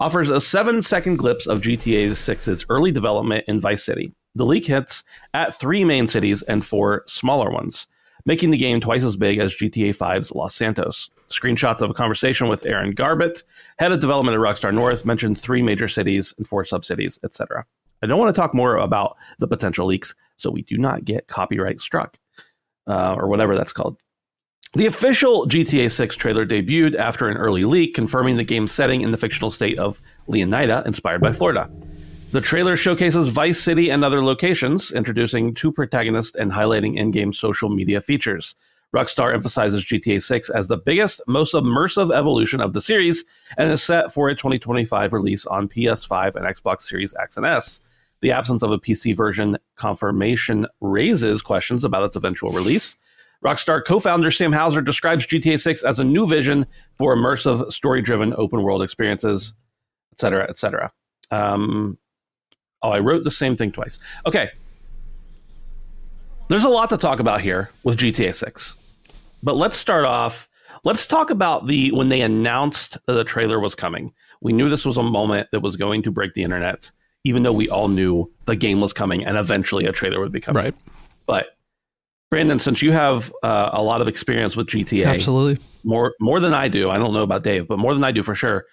offers 0.00 0.30
a 0.30 0.40
seven 0.40 0.80
second 0.80 1.16
glimpse 1.16 1.46
of 1.46 1.60
GTA 1.60 2.10
6's 2.10 2.64
early 2.70 2.90
development 2.90 3.44
in 3.46 3.60
Vice 3.60 3.84
City. 3.84 4.12
The 4.34 4.46
leak 4.46 4.66
hits 4.66 5.04
at 5.34 5.54
three 5.54 5.84
main 5.84 6.06
cities 6.06 6.42
and 6.42 6.64
four 6.64 7.04
smaller 7.06 7.50
ones, 7.50 7.86
making 8.24 8.50
the 8.50 8.56
game 8.56 8.80
twice 8.80 9.04
as 9.04 9.16
big 9.16 9.38
as 9.38 9.54
GTA 9.54 9.94
5's 9.96 10.32
Los 10.32 10.54
Santos. 10.54 11.10
Screenshots 11.28 11.82
of 11.82 11.90
a 11.90 11.94
conversation 11.94 12.48
with 12.48 12.64
Aaron 12.64 12.94
Garbut, 12.94 13.42
head 13.78 13.92
of 13.92 14.00
development 14.00 14.34
at 14.34 14.40
Rockstar 14.40 14.74
North, 14.74 15.04
mentioned 15.04 15.38
three 15.38 15.62
major 15.62 15.86
cities 15.86 16.34
and 16.38 16.48
four 16.48 16.64
subcities, 16.64 17.18
etc. 17.22 17.64
I 18.02 18.06
don't 18.06 18.18
want 18.18 18.34
to 18.34 18.40
talk 18.40 18.54
more 18.54 18.76
about 18.76 19.16
the 19.38 19.46
potential 19.46 19.86
leaks, 19.86 20.14
so 20.38 20.50
we 20.50 20.62
do 20.62 20.78
not 20.78 21.04
get 21.04 21.26
copyright 21.26 21.80
struck, 21.80 22.16
uh, 22.86 23.14
or 23.14 23.28
whatever 23.28 23.54
that's 23.54 23.72
called. 23.72 23.98
The 24.74 24.86
official 24.86 25.48
GTA 25.48 25.90
6 25.90 26.14
trailer 26.14 26.46
debuted 26.46 26.94
after 26.94 27.28
an 27.28 27.36
early 27.36 27.64
leak 27.64 27.92
confirming 27.92 28.36
the 28.36 28.44
game's 28.44 28.70
setting 28.70 29.00
in 29.00 29.10
the 29.10 29.16
fictional 29.16 29.50
state 29.50 29.76
of 29.80 30.00
Leonida, 30.28 30.86
inspired 30.86 31.20
by 31.20 31.32
Florida. 31.32 31.68
The 32.30 32.40
trailer 32.40 32.76
showcases 32.76 33.30
Vice 33.30 33.60
City 33.60 33.90
and 33.90 34.04
other 34.04 34.22
locations, 34.22 34.92
introducing 34.92 35.54
two 35.54 35.72
protagonists 35.72 36.36
and 36.36 36.52
highlighting 36.52 36.96
in 36.96 37.10
game 37.10 37.32
social 37.32 37.68
media 37.68 38.00
features. 38.00 38.54
Rockstar 38.94 39.34
emphasizes 39.34 39.84
GTA 39.84 40.22
6 40.22 40.50
as 40.50 40.68
the 40.68 40.76
biggest, 40.76 41.20
most 41.26 41.52
immersive 41.54 42.16
evolution 42.16 42.60
of 42.60 42.72
the 42.72 42.80
series 42.80 43.24
and 43.58 43.72
is 43.72 43.82
set 43.82 44.14
for 44.14 44.28
a 44.28 44.36
2025 44.36 45.12
release 45.12 45.46
on 45.46 45.68
PS5 45.68 46.36
and 46.36 46.44
Xbox 46.44 46.82
Series 46.82 47.12
X 47.20 47.36
and 47.36 47.44
S. 47.44 47.80
The 48.20 48.30
absence 48.30 48.62
of 48.62 48.70
a 48.70 48.78
PC 48.78 49.16
version 49.16 49.58
confirmation 49.74 50.68
raises 50.80 51.42
questions 51.42 51.82
about 51.82 52.04
its 52.04 52.14
eventual 52.14 52.52
release. 52.52 52.96
Rockstar 53.44 53.84
co 53.84 53.98
founder 53.98 54.30
Sam 54.30 54.52
Houser 54.52 54.82
describes 54.82 55.26
GTA 55.26 55.60
6 55.60 55.82
as 55.82 55.98
a 55.98 56.04
new 56.04 56.26
vision 56.26 56.66
for 56.98 57.16
immersive, 57.16 57.72
story 57.72 58.02
driven 58.02 58.34
open 58.34 58.62
world 58.62 58.82
experiences, 58.82 59.54
etc., 60.12 60.46
etc. 60.48 60.92
Um, 61.30 61.96
oh, 62.82 62.90
I 62.90 62.98
wrote 62.98 63.24
the 63.24 63.30
same 63.30 63.56
thing 63.56 63.72
twice. 63.72 63.98
Okay. 64.26 64.50
There's 66.48 66.64
a 66.64 66.68
lot 66.68 66.90
to 66.90 66.98
talk 66.98 67.20
about 67.20 67.40
here 67.40 67.70
with 67.84 67.96
GTA 67.98 68.34
6. 68.34 68.74
But 69.42 69.56
let's 69.56 69.78
start 69.78 70.04
off. 70.04 70.48
Let's 70.84 71.06
talk 71.06 71.30
about 71.30 71.66
the 71.66 71.92
when 71.92 72.08
they 72.08 72.20
announced 72.20 72.98
that 73.06 73.12
the 73.14 73.24
trailer 73.24 73.60
was 73.60 73.74
coming. 73.74 74.12
We 74.40 74.52
knew 74.52 74.68
this 74.68 74.84
was 74.84 74.96
a 74.96 75.02
moment 75.02 75.48
that 75.52 75.60
was 75.60 75.76
going 75.76 76.02
to 76.02 76.10
break 76.10 76.34
the 76.34 76.42
internet, 76.42 76.90
even 77.24 77.42
though 77.42 77.52
we 77.52 77.68
all 77.68 77.88
knew 77.88 78.30
the 78.46 78.56
game 78.56 78.80
was 78.80 78.92
coming 78.92 79.24
and 79.24 79.36
eventually 79.36 79.86
a 79.86 79.92
trailer 79.92 80.20
would 80.20 80.32
be 80.32 80.40
coming. 80.40 80.64
Right. 80.64 80.74
But 81.26 81.56
Brandon, 82.30 82.60
since 82.60 82.80
you 82.80 82.92
have 82.92 83.32
uh, 83.42 83.70
a 83.72 83.82
lot 83.82 84.00
of 84.00 84.06
experience 84.08 84.56
with 84.56 84.68
GTA, 84.68 85.06
Absolutely. 85.06 85.62
more 85.82 86.14
more 86.20 86.38
than 86.38 86.54
I 86.54 86.68
do. 86.68 86.88
I 86.88 86.96
don't 86.96 87.12
know 87.12 87.22
about 87.22 87.42
Dave, 87.42 87.66
but 87.66 87.78
more 87.78 87.92
than 87.92 88.04
I 88.04 88.12
do 88.12 88.22
for 88.22 88.34
sure. 88.34 88.66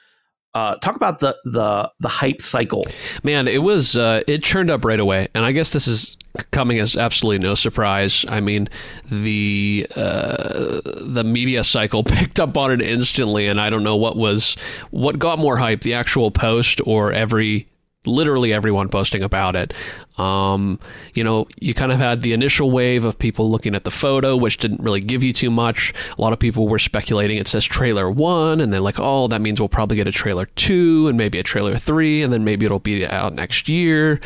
Uh, 0.53 0.75
talk 0.75 0.95
about 0.95 1.19
the 1.19 1.35
the 1.45 1.91
the 1.99 2.07
hype 2.07 2.41
cycle. 2.41 2.85
Man, 3.23 3.47
it 3.47 3.63
was 3.63 3.97
uh, 3.97 4.21
it 4.27 4.43
churned 4.43 4.69
up 4.69 4.85
right 4.85 4.99
away, 4.99 5.27
and 5.33 5.43
I 5.43 5.51
guess 5.51 5.71
this 5.71 5.87
is 5.87 6.17
coming 6.51 6.79
as 6.79 6.95
absolutely 6.95 7.39
no 7.45 7.55
surprise. 7.55 8.25
I 8.29 8.41
mean, 8.41 8.69
the 9.11 9.87
uh, 9.95 10.81
the 11.01 11.23
media 11.23 11.63
cycle 11.63 12.03
picked 12.03 12.39
up 12.39 12.57
on 12.57 12.71
it 12.71 12.81
instantly, 12.81 13.47
and 13.47 13.59
I 13.59 13.69
don't 13.69 13.83
know 13.83 13.95
what 13.95 14.17
was 14.17 14.55
what 14.91 15.17
got 15.19 15.39
more 15.39 15.57
hype: 15.57 15.81
the 15.81 15.95
actual 15.95 16.31
post 16.31 16.79
or 16.85 17.11
every 17.11 17.67
literally 18.07 18.53
everyone 18.53 18.89
posting 18.89 19.23
about 19.23 19.55
it. 19.55 19.73
Um, 20.17 20.79
you 21.13 21.23
know, 21.23 21.47
you 21.59 21.73
kind 21.73 21.91
of 21.91 21.99
had 21.99 22.21
the 22.21 22.33
initial 22.33 22.71
wave 22.71 23.05
of 23.05 23.19
people 23.19 23.51
looking 23.51 23.75
at 23.75 23.83
the 23.83 23.91
photo, 23.91 24.35
which 24.35 24.57
didn't 24.57 24.81
really 24.81 25.01
give 25.01 25.23
you 25.23 25.31
too 25.31 25.51
much. 25.51 25.93
A 26.17 26.21
lot 26.21 26.33
of 26.33 26.39
people 26.39 26.67
were 26.67 26.79
speculating 26.79 27.37
it 27.37 27.47
says 27.47 27.65
trailer 27.65 28.09
one, 28.09 28.59
and 28.59 28.73
they're 28.73 28.81
like, 28.81 28.99
oh, 28.99 29.27
that 29.27 29.41
means 29.41 29.59
we'll 29.59 29.69
probably 29.69 29.95
get 29.95 30.07
a 30.07 30.11
trailer 30.11 30.47
two 30.55 31.07
and 31.07 31.17
maybe 31.17 31.37
a 31.37 31.43
trailer 31.43 31.77
three, 31.77 32.23
and 32.23 32.33
then 32.33 32.43
maybe 32.43 32.65
it'll 32.65 32.79
be 32.79 33.05
out 33.05 33.33
next 33.33 33.69
year. 33.69 34.19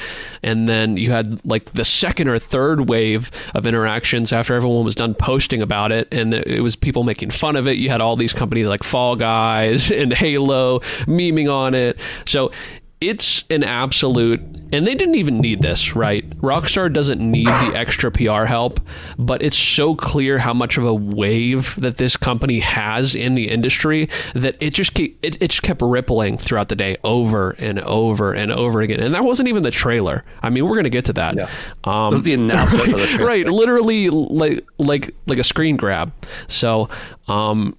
And 0.44 0.70
then 0.70 0.96
you 0.98 1.12
had 1.12 1.44
like 1.46 1.74
the 1.74 1.86
second 1.86 2.30
or 2.30 2.40
third 2.40 2.88
wave 2.90 3.30
of 3.54 3.66
interactions 3.66 4.32
after 4.32 4.56
everyone 4.56 4.86
was 4.86 4.96
done 4.96 5.14
posting 5.14 5.62
about 5.62 5.92
it, 5.92 6.08
and 6.14 6.34
it 6.34 6.62
was 6.62 6.76
people 6.76 7.04
making 7.04 7.32
fun 7.32 7.58
of 7.58 7.68
it. 7.68 7.78
You 7.78 7.90
had 7.90 8.00
all 8.02 8.16
these 8.16 8.34
companies 8.34 8.68
like 8.68 8.84
Fall 8.84 9.18
Guys 9.18 9.92
and 9.92 10.14
Halo 10.14 10.80
memeing 11.06 11.54
on 11.54 11.74
it. 11.74 12.00
So 12.26 12.52
it's 13.02 13.44
an 13.50 13.64
absolute 13.64 14.40
and 14.72 14.88
they 14.88 14.94
didn't 14.94 15.16
even 15.16 15.40
need 15.40 15.62
this 15.62 15.96
right? 15.96 16.30
Rockstar 16.38 16.94
doesn't 16.94 17.20
need 17.20 17.48
the 17.48 17.74
extra 17.76 18.12
pr 18.12 18.46
help 18.46 18.80
but 19.18 19.42
it's 19.42 19.58
so 19.58 19.96
clear 19.96 20.38
how 20.38 20.54
much 20.54 20.78
of 20.78 20.86
a 20.86 20.94
wave 20.94 21.76
that 21.82 21.98
this 21.98 22.16
company 22.16 22.60
has 22.60 23.16
in 23.16 23.34
the 23.34 23.50
industry 23.50 24.08
that 24.36 24.56
it 24.60 24.76
just 24.76 24.94
keep, 24.94 25.18
it, 25.24 25.42
it 25.42 25.50
just 25.50 25.64
kept 25.64 25.82
rippling 25.82 26.38
throughout 26.38 26.70
the 26.70 26.76
day 26.76 26.96
over 27.04 27.56
and 27.58 27.80
over 27.80 28.34
and 28.34 28.52
over 28.52 28.82
again. 28.82 29.00
And 29.00 29.16
that 29.16 29.24
wasn't 29.24 29.50
even 29.50 29.64
the 29.64 29.72
trailer. 29.72 30.24
I 30.44 30.52
mean 30.52 30.66
we're 30.66 30.76
going 30.76 30.84
to 30.84 30.92
get 30.92 31.06
to 31.06 31.14
that. 31.14 31.36
Yeah. 31.36 31.50
um, 31.84 32.14
was 32.14 32.22
the 32.22 32.34
announcement 32.34 32.92
for 32.92 32.98
the 32.98 33.18
right 33.26 33.48
literally 33.48 34.12
like 34.12 34.64
like 34.78 35.16
like 35.26 35.40
a 35.40 35.44
screen 35.44 35.76
grab. 35.76 36.14
So 36.48 36.88
um 37.28 37.76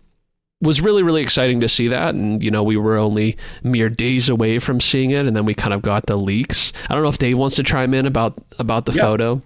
was 0.63 0.81
really 0.81 1.03
really 1.03 1.21
exciting 1.21 1.61
to 1.61 1.69
see 1.69 1.89
that. 1.89 2.15
And 2.15 2.43
you 2.43 2.51
know 2.51 2.63
we 2.63 2.77
were 2.77 2.97
only 2.97 3.37
mere 3.63 3.91
days 3.91 4.29
away 4.29 4.59
from 4.59 4.81
seeing 4.81 5.11
it. 5.11 5.27
And 5.27 5.37
then 5.37 5.45
we 5.45 5.55
kind 5.55 5.75
of 5.75 5.83
got 5.83 6.07
the 6.07 6.17
leaks. 6.17 6.73
I 6.89 6.95
don't 6.95 7.03
know 7.03 7.09
if 7.09 7.19
dave 7.19 7.37
wants 7.37 7.57
to 7.57 7.63
chime 7.63 7.93
in 7.95 8.07
about 8.07 8.43
about 8.59 8.87
the 8.87 8.93
yeah. 8.93 9.03
photo. 9.03 9.43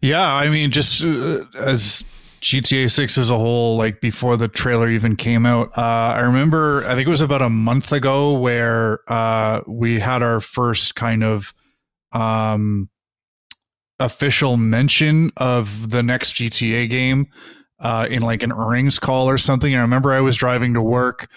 Yeah 0.00 0.34
i 0.34 0.48
mean 0.48 0.70
just 0.70 1.02
uh, 1.04 1.44
as 1.56 2.04
gta 2.40 2.90
6 2.90 3.18
as 3.18 3.30
a 3.30 3.38
whole 3.38 3.76
like 3.76 4.00
before 4.00 4.36
the 4.36 4.48
trailer 4.48 4.88
even 4.88 5.16
came 5.16 5.46
out 5.46 5.76
uh, 5.76 6.14
i 6.14 6.20
remember 6.20 6.84
i 6.86 6.94
think 6.94 7.06
it 7.06 7.10
was 7.10 7.22
about 7.22 7.42
a 7.42 7.48
month 7.48 7.92
ago 7.92 8.32
where 8.32 9.00
uh, 9.10 9.62
we 9.66 9.98
had 9.98 10.22
our 10.22 10.40
first 10.40 10.94
kind 10.94 11.24
of 11.24 11.52
um, 12.12 12.88
official 13.98 14.56
mention 14.56 15.32
of 15.38 15.90
the 15.90 16.02
next 16.02 16.34
gta 16.34 16.88
game 16.88 17.26
uh, 17.80 18.06
in 18.10 18.22
like 18.22 18.42
an 18.42 18.52
earnings 18.52 18.98
call 18.98 19.28
or 19.28 19.38
something. 19.38 19.72
And 19.72 19.78
I 19.78 19.82
remember 19.82 20.12
I 20.12 20.20
was 20.20 20.36
driving 20.36 20.74
to 20.74 20.82
work 20.82 21.28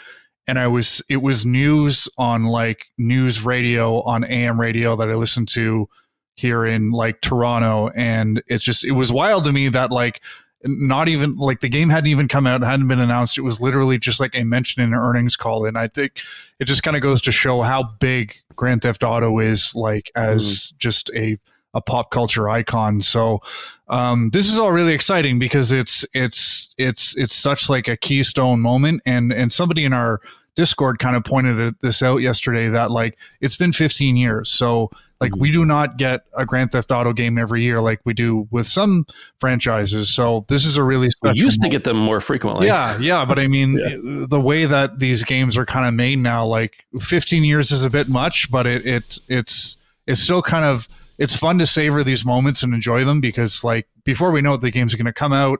and 0.48 0.58
I 0.58 0.68
was, 0.68 1.02
it 1.10 1.18
was 1.18 1.46
news 1.46 2.08
on 2.18 2.46
like 2.46 2.86
news 2.98 3.44
radio 3.44 4.02
on 4.02 4.24
AM 4.24 4.60
radio 4.60 4.96
that 4.96 5.10
I 5.10 5.14
listened 5.14 5.48
to 5.50 5.88
here 6.36 6.66
in 6.66 6.92
like 6.92 7.22
Toronto. 7.22 7.90
And 7.90 8.42
it's 8.48 8.64
just, 8.64 8.84
it 8.84 8.92
was 8.92 9.12
wild 9.12 9.44
to 9.44 9.52
me 9.52 9.70
that 9.70 9.92
like, 9.92 10.22
not 10.64 11.08
even 11.08 11.38
like 11.38 11.62
the 11.62 11.70
game 11.70 11.90
hadn't 11.90 12.10
even 12.10 12.28
come 12.28 12.46
out, 12.46 12.62
hadn't 12.62 12.88
been 12.88 13.00
announced. 13.00 13.38
It 13.38 13.44
was 13.44 13.62
literally 13.62 13.98
just 13.98 14.20
like 14.20 14.36
a 14.36 14.44
mention 14.44 14.82
in 14.82 14.90
an 14.90 15.00
earnings 15.00 15.36
call. 15.36 15.66
And 15.66 15.78
I 15.78 15.88
think 15.88 16.20
it 16.60 16.66
just 16.66 16.84
kind 16.84 16.98
of 16.98 17.04
goes 17.04 17.22
to 17.22 17.32
show 17.32 17.62
how 17.62 17.84
big 17.84 18.36
Grand 18.56 18.82
Theft 18.82 19.04
Auto 19.04 19.40
is 19.40 19.74
like 19.74 20.12
as 20.16 20.44
mm. 20.44 20.78
just 20.78 21.10
a, 21.16 21.38
a 21.74 21.82
pop 21.82 22.12
culture 22.12 22.50
icon. 22.50 23.02
So 23.02 23.42
um, 23.88 24.30
this 24.32 24.50
is 24.50 24.58
all 24.58 24.72
really 24.72 24.94
exciting 24.94 25.40
because 25.40 25.72
it's 25.72 26.06
it's 26.14 26.74
it's 26.78 27.16
it's 27.18 27.36
such 27.36 27.70
like 27.70 27.88
a 27.88 27.98
keystone 27.98 28.60
moment. 28.60 29.02
And 29.06 29.32
and 29.32 29.52
somebody 29.52 29.86
in 29.86 29.94
our 29.94 30.22
Discord 30.56 31.00
kind 31.00 31.16
of 31.16 31.24
pointed 31.24 31.76
this 31.82 32.04
out 32.04 32.18
yesterday 32.18 32.68
that 32.68 32.92
like 32.92 33.18
it's 33.40 33.56
been 33.56 33.72
15 33.72 34.18
years. 34.18 34.50
So 34.50 34.90
like 35.22 35.36
we 35.36 35.52
do 35.52 35.64
not 35.64 35.98
get 35.98 36.26
a 36.36 36.46
Grand 36.46 36.72
Theft 36.72 36.92
Auto 36.92 37.14
game 37.14 37.38
every 37.38 37.64
year 37.64 37.80
like 37.82 38.02
we 38.04 38.14
do 38.14 38.48
with 38.52 38.68
some 38.68 39.06
franchises. 39.40 40.14
So 40.14 40.46
this 40.50 40.66
is 40.66 40.76
a 40.76 40.84
really 40.84 41.12
special. 41.12 41.34
We 41.34 41.46
used 41.46 41.62
moment. 41.62 41.72
to 41.72 41.78
get 41.78 41.84
them 41.86 41.98
more 41.98 42.20
frequently. 42.20 42.68
Yeah, 42.68 42.98
yeah, 43.00 43.26
but 43.26 43.40
I 43.40 43.48
mean 43.48 43.78
yeah. 43.78 44.26
the 44.28 44.42
way 44.42 44.66
that 44.66 45.00
these 45.00 45.24
games 45.24 45.58
are 45.58 45.66
kind 45.66 45.88
of 45.88 45.94
made 45.94 46.20
now, 46.20 46.46
like 46.46 46.86
15 47.00 47.44
years 47.44 47.72
is 47.72 47.86
a 47.86 47.90
bit 47.90 48.10
much, 48.10 48.52
but 48.52 48.68
it 48.68 48.86
it 48.86 49.18
it's 49.30 49.78
it's 50.08 50.22
still 50.22 50.42
kind 50.42 50.66
of 50.66 50.90
it's 51.20 51.36
fun 51.36 51.60
to 51.60 51.68
savor 51.68 52.04
these 52.04 52.26
moments 52.26 52.64
and 52.64 52.74
enjoy 52.74 53.04
them 53.04 53.20
because 53.20 53.64
like 53.64 53.88
before 54.06 54.32
we 54.32 54.42
know 54.42 54.54
it, 54.54 54.62
the 54.62 54.72
games 54.72 54.96
going 54.96 55.06
to 55.06 55.14
come 55.14 55.34
out 55.34 55.60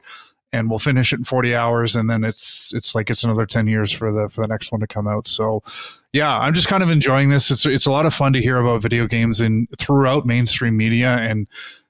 and 0.52 0.70
we'll 0.70 0.80
finish 0.80 1.14
it 1.14 1.20
in 1.20 1.26
40 1.26 1.54
hours 1.54 1.96
and 1.96 2.10
then 2.10 2.24
it's 2.24 2.72
it's 2.74 2.96
like 2.96 3.10
it's 3.10 3.24
another 3.24 3.46
10 3.46 3.68
years 3.68 3.92
for 3.92 4.12
the 4.12 4.30
for 4.30 4.42
the 4.42 4.48
next 4.48 4.72
one 4.72 4.82
to 4.82 4.88
come 4.88 5.08
out. 5.08 5.28
So 5.28 5.62
yeah 6.14 6.40
i'm 6.40 6.56
just 6.56 6.68
kind 6.68 6.82
of 6.82 6.90
enjoying 6.90 7.30
this. 7.30 7.52
It's 7.52 7.66
it's 7.66 7.86
a 7.86 7.92
lot 7.92 8.06
of 8.06 8.14
fun 8.14 8.34
to 8.34 8.42
hear 8.42 8.58
about 8.58 8.82
video 8.82 9.06
games 9.06 9.42
and 9.42 9.68
throughout 9.78 10.26
mainstream 10.26 10.78
media 10.78 11.18
and 11.18 11.46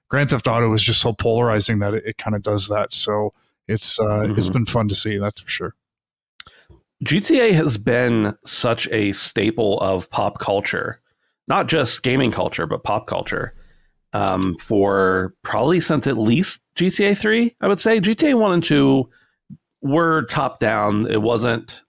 grand 0.09 0.31
theft 0.31 0.47
auto 0.47 0.73
is 0.73 0.81
just 0.81 0.99
so 0.99 1.13
polarizing 1.13 1.79
that 1.79 1.93
it, 1.93 2.05
it 2.05 2.17
kind 2.17 2.35
of 2.35 2.41
does 2.41 2.67
that. 2.69 2.93
So 2.93 3.33
it's 3.67 3.99
uh 3.99 4.03
mm-hmm. 4.03 4.37
it's 4.37 4.49
been 4.49 4.65
fun 4.65 4.89
to 4.89 4.95
see 4.95 5.19
that's 5.19 5.41
for 5.41 5.49
sure. 5.49 5.75
Gta 7.05 7.53
has 7.53 7.77
been 7.77 8.35
such 8.45 8.89
a 8.89 9.13
staple 9.13 9.79
of 9.79 10.09
pop 10.09 10.39
culture 10.39 10.99
not 11.47 11.67
just 11.67 12.03
gaming 12.03 12.31
culture 12.31 12.65
but 12.65 12.83
pop 12.83 13.07
culture 13.07 13.53
um, 14.13 14.55
for 14.59 15.33
probably 15.43 15.79
since 15.79 16.07
at 16.07 16.17
least 16.17 16.61
GTA 16.75 17.17
3, 17.17 17.55
I 17.61 17.67
would 17.67 17.79
say. 17.79 17.99
GTA 17.99 18.35
1 18.35 18.51
and 18.53 18.63
2 18.63 19.09
were 19.81 20.23
top 20.25 20.59
down. 20.59 21.09
It 21.09 21.21
wasn't 21.21 21.83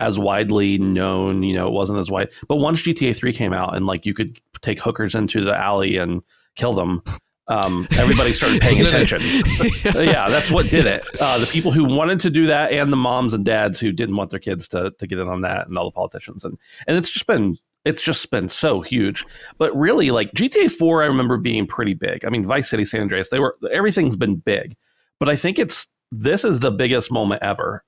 as 0.00 0.18
widely 0.18 0.78
known, 0.78 1.42
you 1.42 1.54
know, 1.54 1.66
it 1.66 1.72
wasn't 1.72 1.98
as 1.98 2.10
wide. 2.10 2.28
But 2.48 2.56
once 2.56 2.82
GTA 2.82 3.16
3 3.16 3.32
came 3.32 3.52
out 3.52 3.76
and 3.76 3.86
like 3.86 4.04
you 4.04 4.14
could 4.14 4.38
take 4.62 4.80
hookers 4.80 5.14
into 5.14 5.42
the 5.42 5.56
alley 5.56 5.96
and 5.96 6.22
kill 6.56 6.74
them, 6.74 7.02
um, 7.48 7.86
everybody 7.92 8.32
started 8.32 8.60
paying 8.60 8.80
attention. 8.86 9.20
yeah, 9.84 10.28
that's 10.28 10.50
what 10.50 10.68
did 10.70 10.86
it. 10.86 11.04
Uh, 11.20 11.38
the 11.38 11.46
people 11.46 11.72
who 11.72 11.84
wanted 11.84 12.20
to 12.20 12.30
do 12.30 12.46
that, 12.46 12.72
and 12.72 12.92
the 12.92 12.96
moms 12.96 13.32
and 13.34 13.44
dads 13.44 13.78
who 13.78 13.92
didn't 13.92 14.16
want 14.16 14.30
their 14.30 14.40
kids 14.40 14.68
to 14.68 14.92
to 14.98 15.06
get 15.06 15.18
in 15.18 15.28
on 15.28 15.42
that, 15.42 15.68
and 15.68 15.78
all 15.78 15.84
the 15.84 15.92
politicians, 15.92 16.44
and 16.44 16.58
and 16.86 16.96
it's 16.96 17.10
just 17.10 17.26
been 17.26 17.56
it's 17.86 18.02
just 18.02 18.30
been 18.30 18.48
so 18.48 18.80
huge. 18.82 19.24
But 19.58 19.74
really, 19.76 20.10
like 20.10 20.32
GTA 20.32 20.70
4, 20.72 21.04
I 21.04 21.06
remember 21.06 21.36
being 21.36 21.66
pretty 21.66 21.94
big. 21.94 22.24
I 22.24 22.30
mean, 22.30 22.44
Vice 22.44 22.68
City, 22.68 22.84
San 22.84 23.00
Andreas, 23.00 23.30
they 23.30 23.38
were 23.38 23.56
everything's 23.72 24.16
been 24.16 24.36
big. 24.36 24.76
But 25.20 25.28
I 25.28 25.36
think 25.36 25.58
it's 25.58 25.86
this 26.10 26.44
is 26.44 26.60
the 26.60 26.72
biggest 26.72 27.10
moment 27.10 27.42
ever 27.42 27.84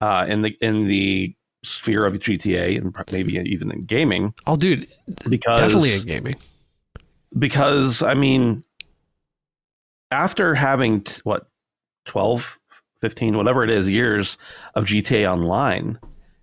uh, 0.00 0.26
in 0.28 0.42
the 0.42 0.56
in 0.60 0.86
the 0.86 1.34
sphere 1.64 2.06
of 2.06 2.14
GTA 2.14 2.78
and 2.78 2.96
maybe 3.10 3.34
even 3.34 3.70
in 3.70 3.80
gaming. 3.80 4.32
Oh, 4.46 4.56
dude, 4.56 4.88
because 5.28 5.60
definitely 5.60 5.94
in 5.94 6.06
gaming. 6.06 6.36
Because 7.36 8.02
I 8.02 8.14
mean, 8.14 8.62
after 10.12 10.54
having 10.54 11.02
t- 11.02 11.20
what 11.24 11.48
12, 12.06 12.58
15, 13.00 13.36
whatever 13.36 13.64
it 13.64 13.70
is, 13.70 13.88
years 13.88 14.38
of 14.74 14.84
GTA 14.84 15.30
Online 15.30 15.98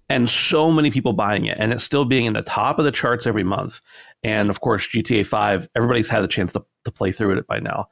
and 0.10 0.30
so 0.30 0.72
many 0.72 0.90
people 0.92 1.14
buying 1.14 1.46
it 1.46 1.58
and 1.60 1.72
it's 1.72 1.84
still 1.84 2.06
being 2.06 2.26
in 2.26 2.34
the 2.34 2.42
top 2.42 2.80
of 2.80 2.86
the 2.86 2.92
charts 2.92 3.28
every 3.28 3.44
month 3.44 3.80
and 4.24 4.50
of 4.50 4.62
course 4.62 4.88
gta 4.88 5.26
5 5.26 5.70
everybody's 5.76 6.10
had 6.10 6.24
a 6.24 6.28
chance 6.28 6.54
to, 6.54 6.64
to 6.86 6.92
play 6.92 7.12
through 7.12 7.38
it 7.38 7.48
by 7.48 7.60
now 7.60 7.88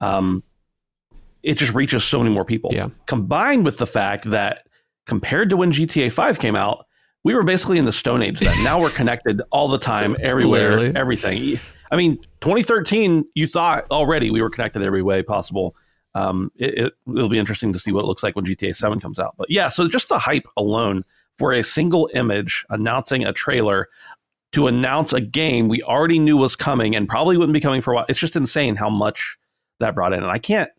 um, 0.00 0.42
it 1.42 1.54
just 1.54 1.72
reaches 1.74 2.04
so 2.04 2.18
many 2.18 2.30
more 2.30 2.44
people. 2.44 2.70
Yeah. 2.72 2.88
Combined 3.06 3.64
with 3.64 3.78
the 3.78 3.86
fact 3.86 4.30
that 4.30 4.66
compared 5.06 5.50
to 5.50 5.56
when 5.56 5.72
GTA 5.72 6.12
5 6.12 6.38
came 6.38 6.56
out, 6.56 6.86
we 7.24 7.34
were 7.34 7.42
basically 7.42 7.78
in 7.78 7.84
the 7.84 7.92
Stone 7.92 8.22
Age 8.22 8.40
then. 8.40 8.62
now 8.64 8.80
we're 8.80 8.90
connected 8.90 9.40
all 9.50 9.68
the 9.68 9.78
time, 9.78 10.16
everywhere, 10.22 10.70
Literally. 10.70 10.96
everything. 10.96 11.60
I 11.90 11.96
mean, 11.96 12.16
2013, 12.40 13.24
you 13.34 13.46
thought 13.46 13.86
already 13.90 14.30
we 14.30 14.40
were 14.40 14.50
connected 14.50 14.82
every 14.82 15.02
way 15.02 15.22
possible. 15.22 15.76
Um, 16.14 16.50
it, 16.56 16.78
it, 16.78 16.92
it'll 17.08 17.28
be 17.28 17.38
interesting 17.38 17.72
to 17.72 17.78
see 17.78 17.92
what 17.92 18.00
it 18.00 18.06
looks 18.06 18.22
like 18.22 18.34
when 18.36 18.44
GTA 18.44 18.74
7 18.74 19.00
comes 19.00 19.18
out. 19.18 19.34
But 19.36 19.50
yeah, 19.50 19.68
so 19.68 19.88
just 19.88 20.08
the 20.08 20.18
hype 20.18 20.46
alone 20.56 21.04
for 21.42 21.52
a 21.52 21.64
single 21.64 22.08
image 22.14 22.64
announcing 22.70 23.24
a 23.24 23.32
trailer 23.32 23.88
to 24.52 24.68
announce 24.68 25.12
a 25.12 25.20
game 25.20 25.66
we 25.66 25.82
already 25.82 26.20
knew 26.20 26.36
was 26.36 26.54
coming 26.54 26.94
and 26.94 27.08
probably 27.08 27.36
wouldn't 27.36 27.52
be 27.52 27.60
coming 27.60 27.80
for 27.80 27.90
a 27.92 27.96
while. 27.96 28.06
It's 28.08 28.20
just 28.20 28.36
insane 28.36 28.76
how 28.76 28.88
much 28.88 29.36
that 29.80 29.92
brought 29.92 30.12
in. 30.12 30.20
And 30.20 30.30
I 30.30 30.38
can't, 30.38 30.70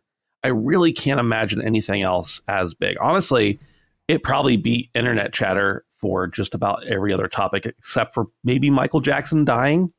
I 0.42 0.48
really 0.48 0.94
can't 0.94 1.20
imagine 1.20 1.62
anything 1.62 2.02
else 2.02 2.40
as 2.48 2.74
big. 2.74 2.96
Honestly, 3.02 3.60
it 4.08 4.24
probably 4.24 4.56
beat 4.56 4.90
internet 4.96 5.34
chatter 5.34 5.84
for 6.00 6.28
just 6.28 6.56
about 6.56 6.88
every 6.88 7.12
other 7.12 7.28
topic 7.28 7.66
except 7.66 8.14
for 8.14 8.28
maybe 8.46 8.70
Michael 8.70 9.02
Jackson 9.02 9.44
dying. 9.44 9.92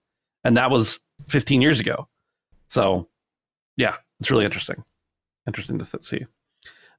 And 0.45 0.57
that 0.57 0.71
was 0.71 0.99
15 1.27 1.61
years 1.61 1.79
ago. 1.79 2.09
So, 2.69 3.11
yeah, 3.77 3.97
it's 4.19 4.31
really 4.31 4.47
interesting. 4.47 4.83
Interesting 5.47 5.79
to 5.79 5.99
see. 6.01 6.25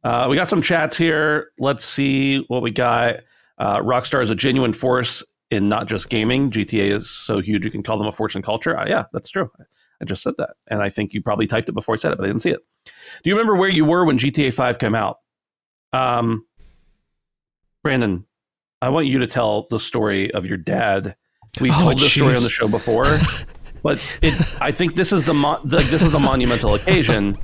Uh, 0.04 0.28
we 0.30 0.36
got 0.36 0.50
some 0.50 0.62
chats 0.62 0.96
here. 0.96 1.48
Let's 1.58 1.84
see 1.84 2.46
what 2.48 2.62
we 2.62 2.70
got. 2.70 3.22
Uh, 3.58 3.80
Rockstar 3.80 4.22
is 4.22 4.30
a 4.30 4.36
genuine 4.36 4.74
force 4.74 5.24
in 5.52 5.70
not 5.70 5.88
just 5.88 6.10
gaming. 6.10 6.52
GTA 6.52 6.94
is 6.96 7.10
so 7.10 7.40
huge 7.40 7.64
you 7.66 7.72
can 7.72 7.84
call 7.84 7.98
them 7.98 8.08
a 8.08 8.12
force 8.12 8.36
in 8.36 8.42
culture. 8.42 8.78
Uh, 8.78 8.86
yeah, 8.88 9.04
that's 9.14 9.30
true. 9.30 9.50
I 10.02 10.06
just 10.06 10.24
said 10.24 10.34
that. 10.40 10.52
And 10.68 10.82
I 10.82 10.90
think 10.90 11.14
you 11.14 11.22
probably 11.22 11.48
typed 11.48 11.70
it 11.70 11.74
before 11.74 11.96
I 11.96 11.98
said 11.98 12.12
it, 12.12 12.18
but 12.18 12.26
I 12.26 12.28
didn't 12.28 12.42
see 12.42 12.50
it. 12.50 12.60
Do 12.86 13.30
you 13.30 13.34
remember 13.36 13.56
where 13.56 13.70
you 13.70 13.86
were 13.86 14.04
when 14.06 14.18
GTA 14.18 14.54
5 14.54 14.78
came 14.80 14.94
out? 14.96 15.20
Um, 15.94 16.46
Brandon, 17.84 18.26
I 18.82 18.90
want 18.90 19.08
you 19.08 19.20
to 19.20 19.28
tell 19.28 19.68
the 19.70 19.80
story 19.80 20.32
of 20.34 20.46
your 20.46 20.58
dad. 20.58 21.16
We've 21.62 21.72
Oh, 21.76 21.84
told 21.84 22.00
this 22.00 22.12
story 22.12 22.36
on 22.36 22.44
the 22.44 22.50
show 22.50 22.68
before, 22.68 23.06
but 23.86 24.04
it, 24.24 24.34
I 24.60 24.72
think 24.72 24.96
this 24.96 25.14
is 25.14 25.26
the, 25.26 25.34
mo- 25.36 25.60
the 25.64 25.78
this 25.78 26.02
is 26.02 26.12
a 26.16 26.20
monumental 26.20 26.74
occasion. 26.74 27.38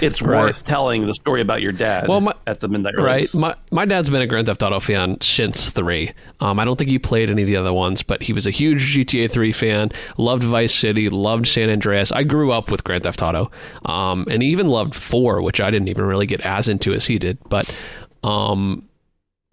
It's 0.00 0.22
Right. 0.22 0.44
worth 0.46 0.64
telling 0.64 1.06
the 1.06 1.14
story 1.14 1.42
about 1.42 1.60
your 1.60 1.72
dad 1.72 2.08
Well, 2.08 2.22
my- 2.22 2.34
at 2.46 2.60
the 2.60 2.68
midnight 2.68 2.94
Right. 2.96 3.32
My 3.34 3.54
my 3.70 3.84
dad's 3.84 4.08
been 4.08 4.22
a 4.22 4.26
Grand 4.26 4.46
Theft 4.46 4.62
Auto 4.62 4.80
fan 4.80 5.18
since 5.20 5.68
three. 5.68 6.12
Um, 6.40 6.58
I 6.58 6.64
don't 6.64 6.76
think 6.78 6.88
he 6.88 6.98
played 6.98 7.28
any 7.30 7.42
of 7.42 7.46
the 7.48 7.56
other 7.56 7.74
ones, 7.74 8.02
but 8.02 8.22
he 8.22 8.32
was 8.32 8.46
a 8.46 8.50
huge 8.50 8.94
GTA 8.96 9.30
three 9.30 9.52
fan. 9.52 9.90
Loved 10.16 10.42
Vice 10.44 10.74
City. 10.74 11.10
Loved 11.10 11.46
San 11.46 11.68
Andreas. 11.68 12.10
I 12.10 12.22
grew 12.24 12.52
up 12.52 12.70
with 12.70 12.84
Grand 12.84 13.02
Theft 13.02 13.20
Auto, 13.20 13.50
um, 13.84 14.26
and 14.30 14.42
he 14.42 14.48
even 14.48 14.68
loved 14.68 14.94
four, 14.94 15.42
which 15.42 15.60
I 15.60 15.70
didn't 15.70 15.88
even 15.88 16.06
really 16.06 16.26
get 16.26 16.40
as 16.40 16.68
into 16.68 16.94
as 16.94 17.04
he 17.04 17.18
did. 17.18 17.36
But 17.50 17.84
um, 18.24 18.88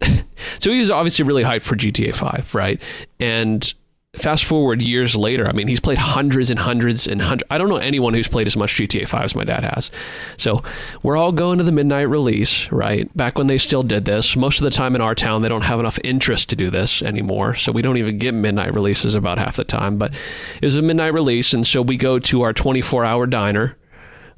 so 0.58 0.72
he 0.72 0.80
was 0.80 0.90
obviously 0.90 1.24
really 1.26 1.42
hyped 1.44 1.62
for 1.64 1.76
GTA 1.76 2.14
five, 2.14 2.54
right? 2.54 2.80
And 3.18 3.72
fast 4.14 4.44
forward 4.44 4.82
years 4.82 5.14
later, 5.14 5.46
I 5.46 5.52
mean, 5.52 5.68
he's 5.68 5.80
played 5.80 5.98
hundreds 5.98 6.50
and 6.50 6.58
hundreds 6.58 7.06
and 7.06 7.22
hundreds. 7.22 7.46
I 7.48 7.58
don't 7.58 7.68
know 7.68 7.76
anyone 7.76 8.12
who's 8.12 8.26
played 8.26 8.48
as 8.48 8.56
much 8.56 8.74
GTA 8.74 9.06
5 9.06 9.22
as 9.22 9.34
my 9.36 9.44
dad 9.44 9.62
has. 9.62 9.90
So 10.36 10.62
we're 11.02 11.16
all 11.16 11.30
going 11.32 11.58
to 11.58 11.64
the 11.64 11.72
midnight 11.72 12.08
release, 12.08 12.70
right? 12.72 13.14
Back 13.16 13.38
when 13.38 13.46
they 13.46 13.58
still 13.58 13.82
did 13.82 14.04
this. 14.04 14.34
Most 14.34 14.58
of 14.58 14.64
the 14.64 14.70
time 14.70 14.96
in 14.96 15.00
our 15.00 15.14
town, 15.14 15.42
they 15.42 15.48
don't 15.48 15.62
have 15.62 15.78
enough 15.78 15.98
interest 16.02 16.50
to 16.50 16.56
do 16.56 16.70
this 16.70 17.02
anymore. 17.02 17.54
So 17.54 17.70
we 17.70 17.82
don't 17.82 17.98
even 17.98 18.18
get 18.18 18.34
midnight 18.34 18.74
releases 18.74 19.14
about 19.14 19.38
half 19.38 19.56
the 19.56 19.64
time. 19.64 19.96
But 19.96 20.12
it 20.60 20.64
was 20.64 20.76
a 20.76 20.82
midnight 20.82 21.14
release. 21.14 21.52
And 21.52 21.66
so 21.66 21.80
we 21.80 21.96
go 21.96 22.18
to 22.18 22.42
our 22.42 22.52
24 22.52 23.04
hour 23.04 23.26
diner, 23.26 23.76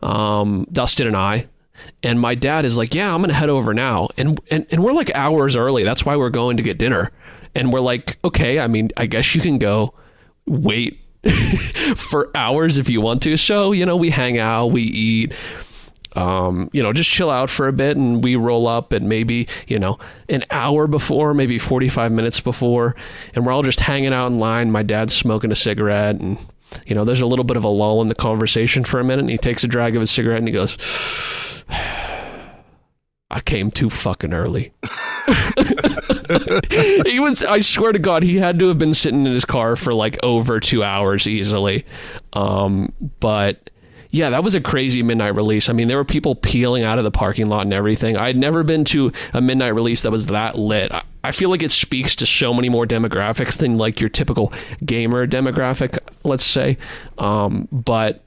um, 0.02 0.66
Dustin 0.70 1.06
and 1.06 1.16
I. 1.16 1.46
And 2.02 2.20
my 2.20 2.36
dad 2.36 2.64
is 2.64 2.76
like, 2.76 2.94
"Yeah, 2.94 3.12
I'm 3.12 3.22
gonna 3.22 3.32
head 3.32 3.48
over 3.48 3.74
now," 3.74 4.08
and, 4.16 4.38
and 4.52 4.66
and 4.70 4.84
we're 4.84 4.92
like 4.92 5.12
hours 5.16 5.56
early. 5.56 5.82
That's 5.82 6.04
why 6.04 6.14
we're 6.14 6.30
going 6.30 6.56
to 6.58 6.62
get 6.62 6.78
dinner. 6.78 7.10
And 7.54 7.72
we're 7.72 7.80
like, 7.80 8.18
"Okay, 8.24 8.58
I 8.58 8.66
mean, 8.66 8.90
I 8.96 9.06
guess 9.06 9.34
you 9.34 9.40
can 9.40 9.58
go 9.58 9.94
wait 10.46 11.00
for 11.96 12.30
hours 12.34 12.78
if 12.78 12.88
you 12.88 13.00
want 13.00 13.22
to." 13.22 13.36
So 13.36 13.72
you 13.72 13.86
know, 13.86 13.96
we 13.96 14.10
hang 14.10 14.38
out, 14.38 14.68
we 14.68 14.82
eat, 14.82 15.32
um, 16.14 16.70
you 16.72 16.82
know, 16.82 16.92
just 16.92 17.10
chill 17.10 17.30
out 17.30 17.50
for 17.50 17.68
a 17.68 17.72
bit, 17.72 17.96
and 17.96 18.22
we 18.24 18.36
roll 18.36 18.66
up, 18.66 18.92
and 18.92 19.08
maybe 19.08 19.48
you 19.66 19.78
know, 19.78 19.98
an 20.28 20.44
hour 20.50 20.86
before, 20.86 21.34
maybe 21.34 21.58
45 21.58 22.12
minutes 22.12 22.40
before, 22.40 22.94
and 23.34 23.44
we're 23.44 23.52
all 23.52 23.62
just 23.62 23.80
hanging 23.80 24.12
out 24.12 24.28
in 24.28 24.38
line. 24.38 24.70
My 24.70 24.82
dad's 24.82 25.14
smoking 25.14 25.52
a 25.52 25.56
cigarette, 25.56 26.16
and 26.16 26.38
you 26.86 26.94
know, 26.94 27.04
there's 27.04 27.20
a 27.20 27.26
little 27.26 27.44
bit 27.44 27.56
of 27.56 27.64
a 27.64 27.68
lull 27.68 28.00
in 28.02 28.08
the 28.08 28.14
conversation 28.14 28.84
for 28.84 28.98
a 29.00 29.04
minute, 29.04 29.20
and 29.20 29.30
he 29.30 29.38
takes 29.38 29.62
a 29.64 29.68
drag 29.68 29.94
of 29.94 30.00
his 30.00 30.10
cigarette, 30.10 30.38
and 30.38 30.48
he 30.48 30.52
goes. 30.52 31.64
I 33.32 33.40
came 33.40 33.70
too 33.70 33.88
fucking 33.88 34.34
early. 34.34 34.74
he 37.08 37.20
was 37.20 37.42
I 37.42 37.60
swear 37.60 37.92
to 37.92 37.98
God, 37.98 38.22
he 38.22 38.36
had 38.36 38.58
to 38.58 38.68
have 38.68 38.78
been 38.78 38.94
sitting 38.94 39.26
in 39.26 39.32
his 39.32 39.44
car 39.44 39.76
for 39.76 39.94
like 39.94 40.22
over 40.22 40.60
two 40.60 40.82
hours 40.82 41.26
easily. 41.26 41.84
Um, 42.32 42.92
but 43.20 43.70
yeah, 44.10 44.30
that 44.30 44.44
was 44.44 44.54
a 44.54 44.60
crazy 44.60 45.02
midnight 45.02 45.34
release. 45.34 45.68
I 45.70 45.72
mean, 45.72 45.88
there 45.88 45.96
were 45.96 46.04
people 46.04 46.34
peeling 46.34 46.82
out 46.82 46.98
of 46.98 47.04
the 47.04 47.10
parking 47.10 47.46
lot 47.46 47.62
and 47.62 47.72
everything. 47.72 48.16
I'd 48.16 48.36
never 48.36 48.62
been 48.62 48.84
to 48.86 49.10
a 49.32 49.40
midnight 49.40 49.74
release 49.74 50.02
that 50.02 50.10
was 50.10 50.26
that 50.26 50.56
lit. 50.56 50.92
I, 50.92 51.02
I 51.24 51.32
feel 51.32 51.48
like 51.48 51.62
it 51.62 51.70
speaks 51.70 52.14
to 52.16 52.26
so 52.26 52.52
many 52.52 52.68
more 52.68 52.86
demographics 52.86 53.56
than 53.56 53.76
like 53.76 54.00
your 54.00 54.10
typical 54.10 54.52
gamer 54.84 55.26
demographic, 55.26 55.98
let's 56.24 56.44
say. 56.44 56.76
Um, 57.16 57.68
but 57.72 58.22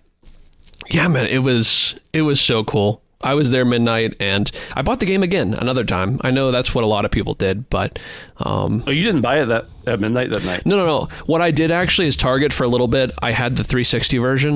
yeah, 0.89 1.07
man, 1.07 1.27
it 1.27 1.39
was 1.39 1.95
it 2.13 2.23
was 2.23 2.41
so 2.41 2.63
cool. 2.63 3.01
I 3.21 3.33
was 3.33 3.51
there 3.51 3.65
midnight, 3.65 4.15
and 4.19 4.51
I 4.73 4.81
bought 4.81 4.99
the 4.99 5.05
game 5.05 5.23
again 5.23 5.53
another 5.55 5.83
time. 5.83 6.19
I 6.21 6.31
know 6.31 6.51
that's 6.51 6.75
what 6.75 6.83
a 6.83 6.87
lot 6.87 7.05
of 7.05 7.11
people 7.11 7.33
did, 7.33 7.69
but 7.69 7.97
um, 8.37 8.83
Oh, 8.85 8.91
you 8.91 9.03
didn't 9.03 9.21
buy 9.21 9.41
it 9.41 9.45
that 9.47 9.65
at 9.87 9.99
midnight 9.99 10.31
that 10.31 10.43
night. 10.43 10.65
no, 10.65 10.75
no, 10.77 10.85
no. 10.85 11.07
What 11.25 11.41
I 11.41 11.51
did 11.51 11.71
actually 11.71 12.07
is 12.07 12.15
Target 12.15 12.51
for 12.53 12.63
a 12.63 12.67
little 12.67 12.87
bit. 12.87 13.11
I 13.21 13.31
had 13.31 13.55
the 13.55 13.63
360 13.63 14.17
version, 14.19 14.55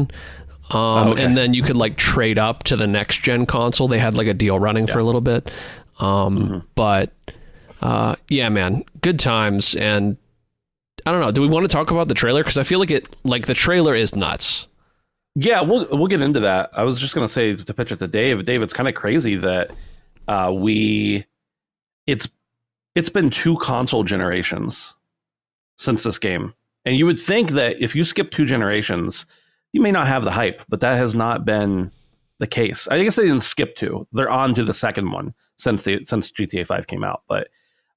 um, 0.71 0.77
Oh, 0.77 1.11
okay. 1.13 1.23
and 1.23 1.35
then 1.37 1.53
you 1.53 1.63
could 1.63 1.77
like 1.77 1.95
trade 1.97 2.37
up 2.37 2.63
to 2.65 2.75
the 2.75 2.85
next 2.87 3.21
gen 3.23 3.45
console. 3.45 3.87
They 3.87 3.97
had 3.99 4.15
like 4.15 4.27
a 4.27 4.33
deal 4.33 4.59
running 4.59 4.85
for 4.87 4.99
a 4.99 5.03
little 5.03 5.21
bit, 5.21 5.49
um, 5.99 6.37
Mm-hmm. 6.37 6.57
but 6.75 7.11
uh, 7.81 8.15
yeah, 8.27 8.49
man, 8.49 8.83
good 9.01 9.19
times. 9.19 9.73
And 9.75 10.17
I 11.05 11.11
don't 11.11 11.21
know. 11.21 11.31
Do 11.31 11.41
we 11.41 11.47
want 11.47 11.63
to 11.63 11.69
talk 11.73 11.91
about 11.91 12.07
the 12.09 12.13
trailer? 12.13 12.43
Because 12.43 12.57
I 12.57 12.63
feel 12.63 12.77
like 12.79 12.91
it, 12.91 13.07
like 13.23 13.47
the 13.47 13.53
trailer 13.53 13.95
is 13.95 14.15
nuts. 14.15 14.67
Yeah, 15.41 15.61
we'll 15.61 15.87
we'll 15.89 16.07
get 16.07 16.21
into 16.21 16.41
that. 16.41 16.69
I 16.73 16.83
was 16.83 16.99
just 16.99 17.15
gonna 17.15 17.29
say 17.29 17.55
to 17.55 17.73
pitch 17.73 17.93
it 17.93 17.99
to 17.99 18.07
Dave. 18.07 18.43
Dave, 18.43 18.61
it's 18.61 18.73
kind 18.73 18.89
of 18.89 18.95
crazy 18.95 19.37
that 19.37 19.71
uh, 20.27 20.51
we 20.53 21.25
it's 22.07 22.27
it's 22.93 23.07
been 23.07 23.29
two 23.29 23.57
console 23.59 24.03
generations 24.03 24.95
since 25.77 26.03
this 26.03 26.19
game, 26.19 26.53
and 26.83 26.97
you 26.97 27.05
would 27.05 27.19
think 27.19 27.51
that 27.51 27.81
if 27.81 27.95
you 27.95 28.03
skip 28.03 28.31
two 28.31 28.45
generations, 28.45 29.25
you 29.71 29.81
may 29.81 29.91
not 29.91 30.07
have 30.07 30.25
the 30.25 30.31
hype, 30.31 30.61
but 30.67 30.81
that 30.81 30.97
has 30.97 31.15
not 31.15 31.45
been 31.45 31.89
the 32.39 32.47
case. 32.47 32.89
I 32.89 33.01
guess 33.01 33.15
they 33.15 33.23
didn't 33.23 33.43
skip 33.43 33.77
two; 33.77 34.05
they're 34.11 34.29
on 34.29 34.53
to 34.55 34.65
the 34.65 34.73
second 34.73 35.09
one 35.09 35.33
since 35.57 35.83
the 35.83 36.03
since 36.03 36.33
GTA 36.33 36.67
Five 36.67 36.87
came 36.87 37.03
out, 37.03 37.23
but. 37.27 37.47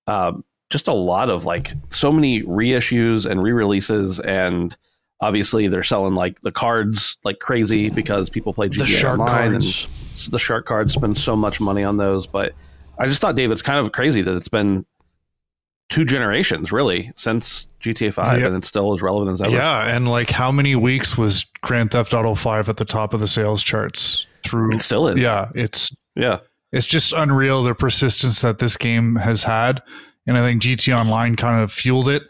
Um, 0.09 0.45
just 0.69 0.89
a 0.89 0.95
lot 0.95 1.29
of 1.29 1.45
like 1.45 1.75
so 1.91 2.11
many 2.11 2.43
reissues 2.45 3.31
and 3.31 3.43
re-releases 3.43 4.19
and 4.21 4.75
obviously 5.23 5.69
they're 5.69 5.83
selling 5.83 6.15
like 6.15 6.41
the 6.43 6.53
cards 6.53 7.17
like 7.25 7.39
crazy 7.39 7.89
because 7.89 8.29
people 8.29 8.53
play 8.53 8.69
GTA 8.69 8.79
The 8.81 8.87
shark 8.87 9.21
Online 9.21 9.53
cards. 9.53 9.87
and 10.25 10.33
the 10.33 10.39
shark 10.39 10.67
cards 10.67 10.93
spend 10.93 11.17
so 11.17 11.35
much 11.35 11.61
money 11.61 11.83
on 11.85 11.97
those. 11.97 12.27
But 12.27 12.53
I 12.99 13.07
just 13.07 13.21
thought, 13.23 13.37
Dave, 13.37 13.51
it's 13.51 13.63
kind 13.63 13.79
of 13.85 13.93
crazy 13.93 14.21
that 14.21 14.37
it's 14.37 14.49
been 14.49 14.85
two 15.89 16.05
generations 16.05 16.73
really 16.73 17.13
since 17.17 17.69
GTA 17.83 18.13
Five, 18.15 18.41
Yeah. 18.41 18.49
and 18.49 18.57
it's 18.57 18.69
still 18.69 18.93
as 18.95 19.01
relevant 19.03 19.33
as 19.35 19.43
ever. 19.43 19.53
Yeah, 19.55 19.95
and 19.95 20.11
like 20.11 20.31
how 20.31 20.51
many 20.51 20.75
weeks 20.75 21.17
was 21.17 21.45
Grand 21.63 21.91
Theft 21.93 22.15
Auto 22.15 22.35
5 22.35 22.69
at 22.69 22.77
the 22.77 22.85
top 22.85 23.15
of 23.15 23.21
the 23.21 23.27
sales 23.27 23.63
charts 23.63 24.27
through 24.45 24.75
it 24.75 24.83
still 24.83 25.07
is. 25.09 25.23
Yeah, 25.23 25.51
it's 25.55 25.95
yeah. 26.17 26.39
it's 26.73 26.87
just 26.87 27.13
unreal 27.13 27.63
the 27.63 27.75
persistence 27.75 28.41
that 28.43 28.59
this 28.59 28.77
game 28.77 29.17
has 29.17 29.43
had 29.45 29.83
and 30.27 30.37
i 30.37 30.47
think 30.47 30.63
gt 30.63 30.95
online 30.97 31.37
kind 31.37 31.63
of 31.63 31.73
fueled 31.73 32.09
it 32.09 32.23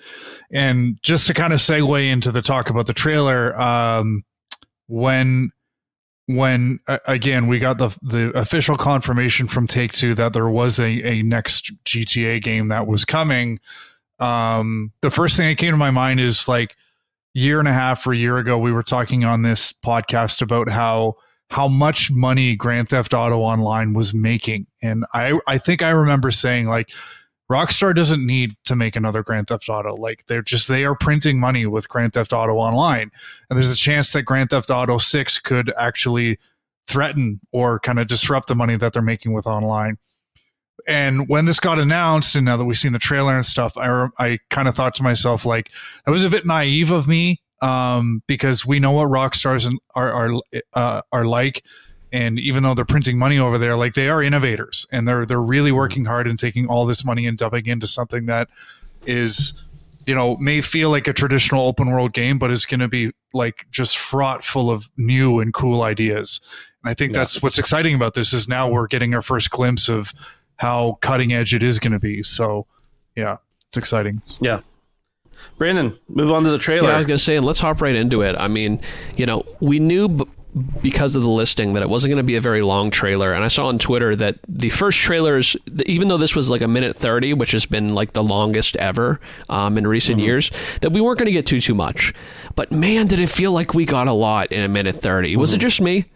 and 0.52 0.98
just 1.02 1.26
to 1.26 1.34
kind 1.34 1.52
of 1.52 1.60
segue 1.60 2.10
into 2.10 2.30
the 2.30 2.42
talk 2.42 2.70
about 2.70 2.86
the 2.86 2.92
trailer 2.92 3.58
um 3.60 4.22
when 4.88 5.50
when 6.26 6.78
again 7.06 7.46
we 7.46 7.58
got 7.58 7.78
the 7.78 7.88
the 8.02 8.30
official 8.38 8.76
confirmation 8.76 9.46
from 9.46 9.66
take 9.66 9.92
two 9.92 10.14
that 10.14 10.32
there 10.32 10.48
was 10.48 10.78
a 10.78 11.02
a 11.02 11.22
next 11.22 11.72
gta 11.84 12.42
game 12.42 12.68
that 12.68 12.86
was 12.86 13.04
coming 13.04 13.58
um 14.18 14.92
the 15.00 15.10
first 15.10 15.36
thing 15.36 15.48
that 15.48 15.58
came 15.58 15.72
to 15.72 15.76
my 15.76 15.90
mind 15.90 16.20
is 16.20 16.46
like 16.46 16.76
year 17.34 17.58
and 17.58 17.68
a 17.68 17.72
half 17.72 18.06
or 18.06 18.12
a 18.12 18.16
year 18.16 18.36
ago 18.36 18.58
we 18.58 18.72
were 18.72 18.82
talking 18.82 19.24
on 19.24 19.42
this 19.42 19.72
podcast 19.72 20.42
about 20.42 20.68
how 20.68 21.16
how 21.52 21.68
much 21.68 22.10
money 22.10 22.56
Grand 22.56 22.88
Theft 22.88 23.12
Auto 23.12 23.40
Online 23.40 23.92
was 23.92 24.14
making. 24.14 24.66
And 24.80 25.04
I 25.12 25.38
I 25.46 25.58
think 25.58 25.82
I 25.82 25.90
remember 25.90 26.30
saying 26.30 26.66
like 26.66 26.90
Rockstar 27.52 27.94
doesn't 27.94 28.24
need 28.24 28.56
to 28.64 28.74
make 28.74 28.96
another 28.96 29.22
Grand 29.22 29.48
Theft 29.48 29.68
Auto. 29.68 29.94
Like 29.94 30.24
they're 30.26 30.42
just 30.42 30.68
they 30.68 30.84
are 30.84 30.94
printing 30.94 31.38
money 31.38 31.66
with 31.66 31.88
Grand 31.88 32.14
Theft 32.14 32.32
Auto 32.32 32.54
Online. 32.54 33.10
And 33.50 33.58
there's 33.58 33.70
a 33.70 33.76
chance 33.76 34.12
that 34.12 34.22
Grand 34.22 34.50
Theft 34.50 34.70
Auto 34.70 34.96
6 34.96 35.38
could 35.40 35.70
actually 35.78 36.38
threaten 36.86 37.40
or 37.52 37.78
kind 37.78 37.98
of 37.98 38.08
disrupt 38.08 38.48
the 38.48 38.54
money 38.54 38.76
that 38.76 38.94
they're 38.94 39.02
making 39.02 39.34
with 39.34 39.46
online. 39.46 39.98
And 40.88 41.28
when 41.28 41.44
this 41.44 41.60
got 41.60 41.78
announced, 41.78 42.34
and 42.34 42.44
now 42.46 42.56
that 42.56 42.64
we've 42.64 42.78
seen 42.78 42.92
the 42.92 42.98
trailer 42.98 43.36
and 43.36 43.44
stuff, 43.44 43.76
I 43.76 44.08
I 44.18 44.38
kind 44.48 44.66
of 44.66 44.74
thought 44.74 44.94
to 44.96 45.02
myself 45.02 45.44
like 45.44 45.70
that 46.04 46.10
was 46.10 46.24
a 46.24 46.30
bit 46.30 46.46
naive 46.46 46.90
of 46.90 47.06
me 47.06 47.40
um, 47.60 48.22
because 48.26 48.66
we 48.66 48.80
know 48.80 48.92
what 48.92 49.04
rock 49.04 49.34
stars 49.34 49.68
are 49.94 50.12
are 50.12 50.40
uh, 50.72 51.02
are 51.12 51.26
like 51.26 51.62
and 52.12 52.38
even 52.38 52.62
though 52.62 52.74
they're 52.74 52.84
printing 52.84 53.18
money 53.18 53.38
over 53.38 53.58
there 53.58 53.76
like 53.76 53.94
they 53.94 54.08
are 54.08 54.22
innovators 54.22 54.86
and 54.92 55.08
they're 55.08 55.24
they're 55.26 55.40
really 55.40 55.70
mm-hmm. 55.70 55.78
working 55.78 56.04
hard 56.04 56.28
and 56.28 56.38
taking 56.38 56.66
all 56.66 56.86
this 56.86 57.04
money 57.04 57.26
and 57.26 57.38
dumping 57.38 57.66
into 57.66 57.86
something 57.86 58.26
that 58.26 58.48
is 59.06 59.54
you 60.06 60.14
know 60.14 60.36
may 60.36 60.60
feel 60.60 60.90
like 60.90 61.08
a 61.08 61.12
traditional 61.12 61.66
open 61.66 61.90
world 61.90 62.12
game 62.12 62.38
but 62.38 62.50
is 62.50 62.66
going 62.66 62.80
to 62.80 62.88
be 62.88 63.10
like 63.32 63.66
just 63.70 63.96
fraught 63.96 64.44
full 64.44 64.70
of 64.70 64.88
new 64.96 65.40
and 65.40 65.54
cool 65.54 65.82
ideas 65.82 66.40
and 66.82 66.90
i 66.90 66.94
think 66.94 67.12
yeah. 67.12 67.20
that's 67.20 67.42
what's 67.42 67.58
exciting 67.58 67.94
about 67.94 68.14
this 68.14 68.32
is 68.32 68.46
now 68.46 68.68
we're 68.68 68.86
getting 68.86 69.14
our 69.14 69.22
first 69.22 69.50
glimpse 69.50 69.88
of 69.88 70.12
how 70.56 70.98
cutting 71.00 71.32
edge 71.32 71.54
it 71.54 71.62
is 71.62 71.78
going 71.78 71.92
to 71.92 71.98
be 71.98 72.22
so 72.22 72.66
yeah 73.16 73.36
it's 73.66 73.76
exciting 73.76 74.20
yeah 74.40 74.60
Brandon, 75.58 75.96
move 76.08 76.32
on 76.32 76.42
to 76.44 76.50
the 76.50 76.58
trailer. 76.58 76.88
Yeah, 76.88 76.96
I 76.96 76.98
was 76.98 77.06
going 77.06 77.18
to 77.18 77.22
say, 77.22 77.38
let's 77.38 77.60
hop 77.60 77.80
right 77.80 77.94
into 77.94 78.22
it. 78.22 78.34
I 78.36 78.48
mean, 78.48 78.80
you 79.16 79.26
know, 79.26 79.44
we 79.60 79.78
knew 79.78 80.08
b- 80.08 80.24
because 80.82 81.16
of 81.16 81.22
the 81.22 81.30
listing 81.30 81.72
that 81.72 81.82
it 81.82 81.88
wasn't 81.88 82.10
going 82.10 82.18
to 82.18 82.22
be 82.22 82.36
a 82.36 82.40
very 82.40 82.60
long 82.60 82.90
trailer. 82.90 83.32
And 83.32 83.42
i 83.42 83.48
saw 83.48 83.66
on 83.66 83.78
twitter 83.78 84.14
that 84.16 84.38
the 84.48 84.68
first 84.68 84.98
trailers 84.98 85.56
even 85.86 86.08
though 86.08 86.18
this 86.18 86.34
was 86.34 86.50
like 86.50 86.60
a 86.60 86.68
minute 86.68 86.96
30 86.96 87.34
which 87.34 87.52
has 87.52 87.64
been 87.64 87.94
like 87.94 88.12
the 88.12 88.22
longest 88.22 88.76
ever 88.76 89.20
um, 89.48 89.78
in 89.78 89.86
recent 89.86 90.18
mm-hmm. 90.18 90.26
years 90.26 90.50
that 90.82 90.92
we 90.92 91.00
weren't 91.00 91.18
going 91.18 91.26
to 91.26 91.32
get 91.32 91.46
too 91.46 91.60
too 91.60 91.74
much. 91.74 92.12
But 92.54 92.70
man 92.70 93.06
did 93.06 93.20
it 93.20 93.28
feel 93.28 93.52
like 93.52 93.74
we 93.74 93.86
got 93.86 94.08
a 94.08 94.12
lot 94.12 94.52
in 94.52 94.62
a 94.62 94.68
minute 94.68 94.96
30 94.96 95.32
mm-hmm. 95.32 95.40
was 95.40 95.52
it 95.52 95.56
mm-hmm. 95.56 95.62
just 95.62 95.80
me? 95.80 96.10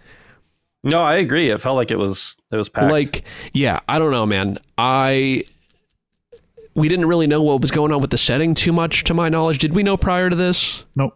No 0.82 1.02
i 1.02 1.16
agree. 1.16 1.50
It 1.50 1.60
felt 1.60 1.76
like 1.76 1.90
it 1.90 1.98
was 1.98 2.36
it 2.50 2.56
was 2.56 2.68
packed. 2.68 2.90
Like 2.90 3.24
yeah 3.54 3.80
i 3.88 3.98
don't 3.98 4.10
know 4.10 4.26
man. 4.26 4.58
I 4.76 5.44
we 6.74 6.88
didn't 6.90 7.06
really 7.06 7.26
know 7.26 7.40
what 7.40 7.62
was 7.62 7.70
going 7.70 7.90
on 7.90 8.02
with 8.02 8.10
the 8.10 8.18
setting 8.18 8.54
too 8.54 8.70
much 8.70 9.04
to 9.04 9.14
my 9.14 9.30
knowledge. 9.30 9.58
Did 9.58 9.74
we 9.74 9.82
know 9.82 9.96
prior 9.96 10.28
to 10.28 10.36
this? 10.36 10.84
Nope 10.94 11.14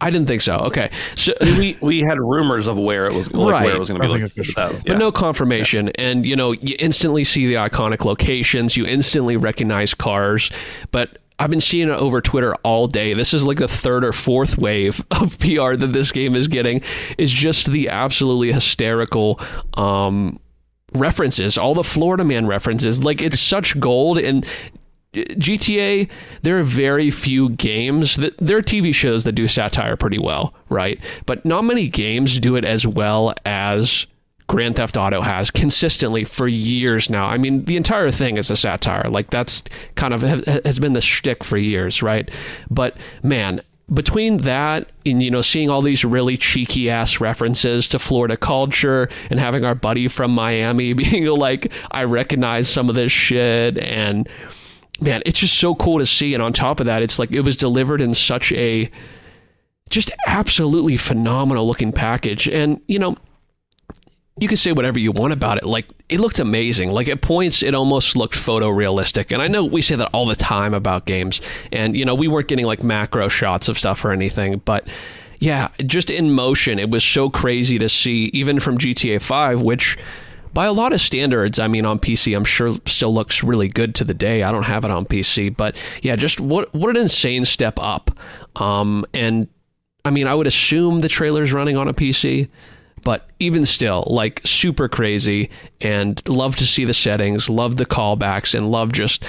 I 0.00 0.10
didn't 0.10 0.28
think 0.28 0.42
so. 0.42 0.56
Okay, 0.58 0.90
so 1.16 1.32
we 1.40 1.76
we 1.80 2.00
had 2.00 2.20
rumors 2.20 2.66
of 2.66 2.78
where 2.78 3.06
it 3.06 3.14
was 3.14 3.32
like, 3.32 3.52
right. 3.52 3.64
where 3.64 3.76
it 3.76 3.78
was 3.78 3.88
going 3.88 4.00
to 4.00 4.08
be, 4.08 4.42
like, 4.42 4.54
but, 4.54 4.86
yeah. 4.86 4.96
no 4.96 5.10
confirmation. 5.10 5.86
Yeah. 5.86 5.92
And 5.98 6.26
you 6.26 6.36
know, 6.36 6.52
you 6.52 6.76
instantly 6.78 7.24
see 7.24 7.46
the 7.46 7.54
iconic 7.54 8.04
locations. 8.04 8.76
You 8.76 8.86
instantly 8.86 9.36
recognize 9.36 9.94
cars, 9.94 10.50
but. 10.90 11.18
I've 11.40 11.50
been 11.50 11.60
seeing 11.60 11.88
it 11.88 11.92
over 11.92 12.20
Twitter 12.20 12.56
all 12.64 12.88
day. 12.88 13.14
This 13.14 13.32
is 13.32 13.44
like 13.44 13.58
the 13.58 13.68
third 13.68 14.04
or 14.04 14.12
fourth 14.12 14.58
wave 14.58 15.06
of 15.12 15.38
PR 15.38 15.76
that 15.76 15.92
this 15.92 16.10
game 16.10 16.34
is 16.34 16.48
getting. 16.48 16.82
Is 17.16 17.30
just 17.30 17.70
the 17.70 17.90
absolutely 17.90 18.50
hysterical 18.50 19.40
um, 19.74 20.40
references, 20.94 21.56
all 21.56 21.74
the 21.74 21.84
Florida 21.84 22.24
Man 22.24 22.46
references. 22.46 23.04
Like 23.04 23.22
it's 23.22 23.38
such 23.38 23.78
gold, 23.78 24.18
and 24.18 24.44
GTA, 25.14 26.10
there 26.42 26.58
are 26.58 26.64
very 26.64 27.10
few 27.10 27.50
games 27.50 28.16
that 28.16 28.36
there 28.38 28.58
are 28.58 28.62
TV 28.62 28.94
shows 28.94 29.24
that 29.24 29.32
do 29.32 29.48
satire 29.48 29.96
pretty 29.96 30.18
well, 30.18 30.54
right? 30.68 31.00
But 31.24 31.44
not 31.44 31.62
many 31.62 31.88
games 31.88 32.38
do 32.38 32.56
it 32.56 32.64
as 32.64 32.86
well 32.86 33.34
as 33.46 34.06
Grand 34.48 34.76
Theft 34.76 34.96
Auto 34.96 35.20
has 35.20 35.50
consistently 35.50 36.24
for 36.24 36.48
years 36.48 37.10
now. 37.10 37.26
I 37.26 37.38
mean, 37.38 37.64
the 37.64 37.76
entire 37.76 38.10
thing 38.10 38.36
is 38.36 38.50
a 38.50 38.56
satire. 38.56 39.08
Like 39.08 39.30
that's 39.30 39.62
kind 39.94 40.12
of 40.12 40.22
has 40.22 40.78
been 40.78 40.94
the 40.94 41.00
shtick 41.00 41.44
for 41.44 41.56
years, 41.56 42.02
right? 42.02 42.30
But 42.70 42.96
man, 43.22 43.62
between 43.92 44.38
that 44.38 44.90
and 45.06 45.22
you 45.22 45.30
know 45.30 45.42
seeing 45.42 45.70
all 45.70 45.82
these 45.82 46.04
really 46.04 46.36
cheeky 46.36 46.90
ass 46.90 47.20
references 47.20 47.88
to 47.88 47.98
Florida 47.98 48.36
culture 48.36 49.08
and 49.30 49.40
having 49.40 49.64
our 49.64 49.74
buddy 49.74 50.08
from 50.08 50.30
Miami 50.32 50.92
being 50.94 51.26
like, 51.26 51.72
I 51.90 52.04
recognize 52.04 52.68
some 52.68 52.88
of 52.88 52.94
this 52.94 53.12
shit 53.12 53.78
and 53.78 54.28
man, 55.00 55.22
it's 55.26 55.40
just 55.40 55.58
so 55.58 55.74
cool 55.74 55.98
to 55.98 56.06
see. 56.06 56.34
And 56.34 56.42
on 56.42 56.52
top 56.52 56.80
of 56.80 56.86
that, 56.86 57.02
it's 57.02 57.18
like 57.18 57.30
it 57.30 57.40
was 57.40 57.56
delivered 57.56 58.00
in 58.00 58.14
such 58.14 58.52
a 58.52 58.90
just 59.90 60.10
absolutely 60.26 60.96
phenomenal 60.96 61.66
looking 61.66 61.92
package. 61.92 62.48
And, 62.48 62.80
you 62.88 62.98
know, 62.98 63.16
you 64.40 64.46
can 64.48 64.56
say 64.56 64.72
whatever 64.72 64.98
you 64.98 65.10
want 65.12 65.32
about 65.32 65.58
it. 65.58 65.64
Like 65.64 65.86
it 66.08 66.20
looked 66.20 66.38
amazing. 66.38 66.90
Like 66.90 67.08
at 67.08 67.22
points, 67.22 67.62
it 67.62 67.74
almost 67.74 68.16
looked 68.16 68.34
photorealistic. 68.34 69.32
And 69.32 69.42
I 69.42 69.48
know 69.48 69.64
we 69.64 69.82
say 69.82 69.96
that 69.96 70.10
all 70.12 70.26
the 70.26 70.36
time 70.36 70.74
about 70.74 71.06
games. 71.06 71.40
And 71.72 71.96
you 71.96 72.04
know, 72.04 72.14
we 72.14 72.28
weren't 72.28 72.48
getting 72.48 72.66
like 72.66 72.82
macro 72.82 73.28
shots 73.28 73.68
of 73.68 73.78
stuff 73.78 74.04
or 74.04 74.12
anything, 74.12 74.58
but 74.64 74.86
yeah, 75.40 75.68
just 75.86 76.10
in 76.10 76.32
motion, 76.32 76.78
it 76.78 76.90
was 76.90 77.04
so 77.04 77.30
crazy 77.30 77.78
to 77.78 77.88
see, 77.88 78.24
even 78.32 78.58
from 78.58 78.76
GTA 78.76 79.22
Five, 79.22 79.60
which 79.60 79.96
by 80.58 80.66
a 80.66 80.72
lot 80.72 80.92
of 80.92 81.00
standards, 81.00 81.60
I 81.60 81.68
mean 81.68 81.86
on 81.86 82.00
PC, 82.00 82.36
I'm 82.36 82.44
sure 82.44 82.72
still 82.84 83.14
looks 83.14 83.44
really 83.44 83.68
good 83.68 83.94
to 83.94 84.04
the 84.04 84.12
day. 84.12 84.42
I 84.42 84.50
don't 84.50 84.64
have 84.64 84.84
it 84.84 84.90
on 84.90 85.06
PC, 85.06 85.56
but 85.56 85.76
yeah, 86.02 86.16
just 86.16 86.40
what 86.40 86.74
what 86.74 86.90
an 86.90 87.02
insane 87.02 87.44
step 87.44 87.78
up. 87.78 88.10
Um, 88.56 89.06
and 89.14 89.46
I 90.04 90.10
mean, 90.10 90.26
I 90.26 90.34
would 90.34 90.48
assume 90.48 90.98
the 90.98 91.08
trailer's 91.08 91.52
running 91.52 91.76
on 91.76 91.86
a 91.86 91.94
PC, 91.94 92.48
but 93.04 93.28
even 93.38 93.66
still, 93.66 94.02
like 94.08 94.40
super 94.44 94.88
crazy. 94.88 95.48
And 95.80 96.20
love 96.28 96.56
to 96.56 96.66
see 96.66 96.84
the 96.84 96.92
settings, 96.92 97.48
love 97.48 97.76
the 97.76 97.86
callbacks, 97.86 98.52
and 98.52 98.68
love 98.72 98.90
just 98.90 99.24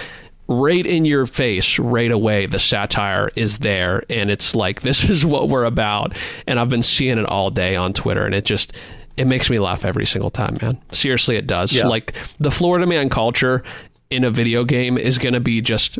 right 0.47 0.87
in 0.87 1.05
your 1.05 1.27
face 1.27 1.77
right 1.77 2.09
away 2.09 2.47
the 2.47 2.57
satire 2.57 3.29
is 3.35 3.59
there 3.59 4.03
and 4.09 4.31
it's 4.31 4.55
like 4.55 4.81
this 4.81 5.07
is 5.11 5.23
what 5.23 5.47
we're 5.47 5.63
about 5.63 6.11
and 6.47 6.59
i've 6.59 6.69
been 6.69 6.81
seeing 6.81 7.19
it 7.19 7.25
all 7.27 7.51
day 7.51 7.75
on 7.75 7.93
twitter 7.93 8.25
and 8.25 8.33
it 8.33 8.45
just 8.45 8.73
it 9.19 9.25
makes 9.25 9.49
me 9.49 9.60
laugh 9.60 9.84
every 9.84 10.05
single 10.05 10.29
time, 10.29 10.58
man. 10.62 10.82
Seriously, 10.91 11.36
it 11.36 11.45
does. 11.45 11.73
Yeah. 11.73 11.88
Like 11.88 12.15
the 12.39 12.49
Florida 12.49 12.88
man 12.88 13.10
culture 13.10 13.63
in 14.10 14.23
a 14.23 14.32
video 14.32 14.63
game 14.63 14.97
is 14.97 15.17
going 15.17 15.34
to 15.34 15.39
be 15.39 15.62
just. 15.62 15.99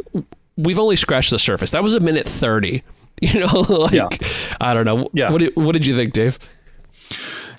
We've 0.58 0.80
only 0.80 0.96
scratched 0.96 1.30
the 1.30 1.40
surface. 1.40 1.72
That 1.72 1.84
was 1.84 1.94
a 1.94 2.00
minute 2.00 2.28
thirty. 2.28 2.84
You 3.22 3.42
know, 3.42 3.60
like 3.70 3.92
yeah. 3.92 4.08
I 4.62 4.74
don't 4.74 4.86
know. 4.86 5.10
Yeah. 5.12 5.30
What 5.30 5.40
did, 5.40 5.54
what 5.58 5.74
did 5.74 5.86
you 5.86 5.94
think, 5.94 6.14
Dave? 6.14 6.40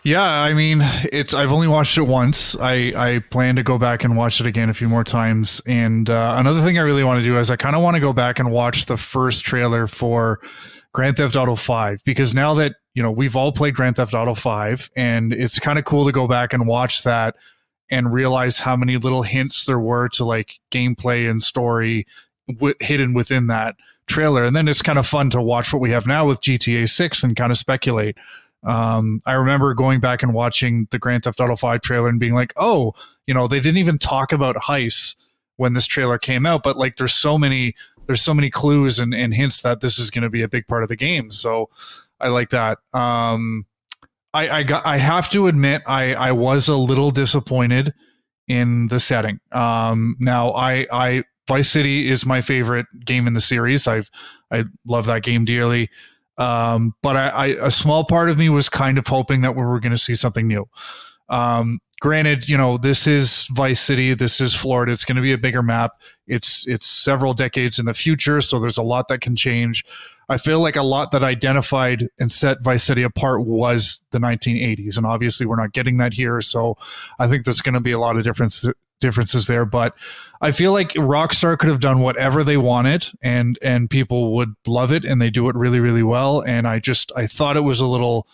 Yeah, 0.04 0.22
I 0.22 0.54
mean, 0.54 0.80
it's. 1.12 1.34
I've 1.34 1.52
only 1.52 1.68
watched 1.68 1.98
it 1.98 2.04
once. 2.04 2.56
I 2.58 2.94
I 2.96 3.18
plan 3.30 3.56
to 3.56 3.62
go 3.62 3.76
back 3.76 4.02
and 4.02 4.16
watch 4.16 4.40
it 4.40 4.46
again 4.46 4.70
a 4.70 4.74
few 4.74 4.88
more 4.88 5.04
times. 5.04 5.60
And 5.66 6.08
uh, 6.08 6.36
another 6.38 6.62
thing 6.62 6.78
I 6.78 6.80
really 6.80 7.04
want 7.04 7.18
to 7.18 7.24
do 7.24 7.36
is 7.36 7.50
I 7.50 7.56
kind 7.56 7.76
of 7.76 7.82
want 7.82 7.96
to 7.96 8.00
go 8.00 8.14
back 8.14 8.38
and 8.38 8.50
watch 8.50 8.86
the 8.86 8.96
first 8.96 9.44
trailer 9.44 9.86
for 9.86 10.40
Grand 10.94 11.18
Theft 11.18 11.36
Auto 11.36 11.56
Five 11.56 12.02
because 12.04 12.32
now 12.32 12.54
that 12.54 12.76
you 12.94 13.02
know, 13.02 13.10
we've 13.10 13.36
all 13.36 13.52
played 13.52 13.74
Grand 13.74 13.96
Theft 13.96 14.14
Auto 14.14 14.34
5, 14.34 14.90
and 14.96 15.32
it's 15.32 15.58
kind 15.58 15.78
of 15.78 15.84
cool 15.84 16.04
to 16.06 16.12
go 16.12 16.26
back 16.26 16.52
and 16.52 16.66
watch 16.66 17.02
that 17.04 17.36
and 17.90 18.12
realize 18.12 18.58
how 18.58 18.76
many 18.76 18.96
little 18.96 19.22
hints 19.22 19.64
there 19.64 19.78
were 19.78 20.08
to 20.10 20.24
like 20.24 20.60
gameplay 20.70 21.28
and 21.28 21.42
story 21.42 22.06
w- 22.48 22.74
hidden 22.80 23.14
within 23.14 23.48
that 23.48 23.76
trailer. 24.06 24.44
And 24.44 24.54
then 24.54 24.68
it's 24.68 24.82
kind 24.82 24.98
of 24.98 25.06
fun 25.06 25.30
to 25.30 25.42
watch 25.42 25.72
what 25.72 25.80
we 25.80 25.90
have 25.90 26.06
now 26.06 26.26
with 26.26 26.40
GTA 26.40 26.88
6 26.88 27.22
and 27.22 27.36
kind 27.36 27.52
of 27.52 27.58
speculate. 27.58 28.16
Um, 28.62 29.20
I 29.24 29.32
remember 29.32 29.72
going 29.74 30.00
back 30.00 30.22
and 30.22 30.34
watching 30.34 30.86
the 30.90 30.98
Grand 30.98 31.24
Theft 31.24 31.40
Auto 31.40 31.56
5 31.56 31.80
trailer 31.80 32.08
and 32.08 32.20
being 32.20 32.34
like, 32.34 32.52
oh, 32.56 32.94
you 33.26 33.34
know, 33.34 33.48
they 33.48 33.60
didn't 33.60 33.78
even 33.78 33.98
talk 33.98 34.32
about 34.32 34.56
heists 34.56 35.16
when 35.56 35.72
this 35.74 35.86
trailer 35.86 36.18
came 36.18 36.46
out, 36.46 36.62
but 36.62 36.76
like 36.76 36.96
there's 36.96 37.14
so 37.14 37.38
many 37.38 37.74
there's 38.06 38.22
so 38.22 38.34
many 38.34 38.50
clues 38.50 38.98
and, 38.98 39.14
and 39.14 39.32
hints 39.34 39.62
that 39.62 39.80
this 39.80 39.98
is 39.98 40.10
going 40.10 40.22
to 40.22 40.30
be 40.30 40.42
a 40.42 40.48
big 40.48 40.66
part 40.66 40.82
of 40.82 40.88
the 40.88 40.96
game. 40.96 41.30
So 41.30 41.68
I 42.20 42.28
like 42.28 42.50
that. 42.50 42.78
Um, 42.92 43.66
I, 44.32 44.48
I 44.48 44.62
got. 44.62 44.86
I 44.86 44.96
have 44.96 45.28
to 45.30 45.48
admit, 45.48 45.82
I 45.86 46.14
I 46.14 46.32
was 46.32 46.68
a 46.68 46.76
little 46.76 47.10
disappointed 47.10 47.92
in 48.48 48.88
the 48.88 49.00
setting. 49.00 49.40
Um, 49.52 50.16
now, 50.20 50.52
I 50.52 50.86
I 50.92 51.24
Vice 51.48 51.70
City 51.70 52.08
is 52.08 52.24
my 52.24 52.40
favorite 52.40 52.86
game 53.04 53.26
in 53.26 53.34
the 53.34 53.40
series. 53.40 53.88
I've 53.88 54.10
I 54.50 54.64
love 54.86 55.06
that 55.06 55.22
game 55.22 55.44
dearly. 55.44 55.90
Um, 56.38 56.94
but 57.02 57.16
I, 57.16 57.28
I 57.28 57.46
a 57.66 57.70
small 57.70 58.04
part 58.04 58.30
of 58.30 58.38
me 58.38 58.48
was 58.48 58.68
kind 58.68 58.98
of 58.98 59.06
hoping 59.06 59.42
that 59.42 59.56
we 59.56 59.62
were 59.62 59.80
going 59.80 59.92
to 59.92 59.98
see 59.98 60.14
something 60.14 60.46
new. 60.46 60.66
Um, 61.28 61.80
granted, 62.00 62.48
you 62.48 62.56
know, 62.56 62.78
this 62.78 63.06
is 63.06 63.46
Vice 63.52 63.80
City, 63.80 64.14
this 64.14 64.40
is 64.40 64.54
Florida. 64.54 64.92
It's 64.92 65.04
going 65.04 65.16
to 65.16 65.22
be 65.22 65.32
a 65.32 65.38
bigger 65.38 65.62
map. 65.62 65.92
It's 66.26 66.66
it's 66.66 66.86
several 66.86 67.34
decades 67.34 67.78
in 67.78 67.86
the 67.86 67.94
future, 67.94 68.40
so 68.40 68.58
there's 68.58 68.78
a 68.78 68.82
lot 68.82 69.08
that 69.08 69.20
can 69.20 69.36
change. 69.36 69.84
I 70.30 70.38
feel 70.38 70.60
like 70.60 70.76
a 70.76 70.82
lot 70.82 71.10
that 71.10 71.24
identified 71.24 72.08
and 72.20 72.32
set 72.32 72.62
Vice 72.62 72.84
City 72.84 73.02
apart 73.02 73.44
was 73.44 73.98
the 74.12 74.18
1980s, 74.18 74.96
and 74.96 75.04
obviously 75.04 75.44
we're 75.44 75.60
not 75.60 75.72
getting 75.72 75.96
that 75.96 76.14
here. 76.14 76.40
So 76.40 76.78
I 77.18 77.26
think 77.26 77.44
there's 77.44 77.60
going 77.60 77.74
to 77.74 77.80
be 77.80 77.90
a 77.90 77.98
lot 77.98 78.16
of 78.16 78.22
difference 78.22 78.64
differences 79.00 79.48
there. 79.48 79.64
But 79.64 79.94
I 80.40 80.52
feel 80.52 80.72
like 80.72 80.90
Rockstar 80.90 81.58
could 81.58 81.68
have 81.68 81.80
done 81.80 81.98
whatever 81.98 82.44
they 82.44 82.56
wanted, 82.56 83.08
and 83.20 83.58
and 83.60 83.90
people 83.90 84.34
would 84.36 84.54
love 84.66 84.92
it, 84.92 85.04
and 85.04 85.20
they 85.20 85.30
do 85.30 85.48
it 85.48 85.56
really 85.56 85.80
really 85.80 86.04
well. 86.04 86.40
And 86.42 86.68
I 86.68 86.78
just 86.78 87.10
I 87.16 87.26
thought 87.26 87.56
it 87.56 87.64
was 87.64 87.80
a 87.80 87.86
little. 87.86 88.28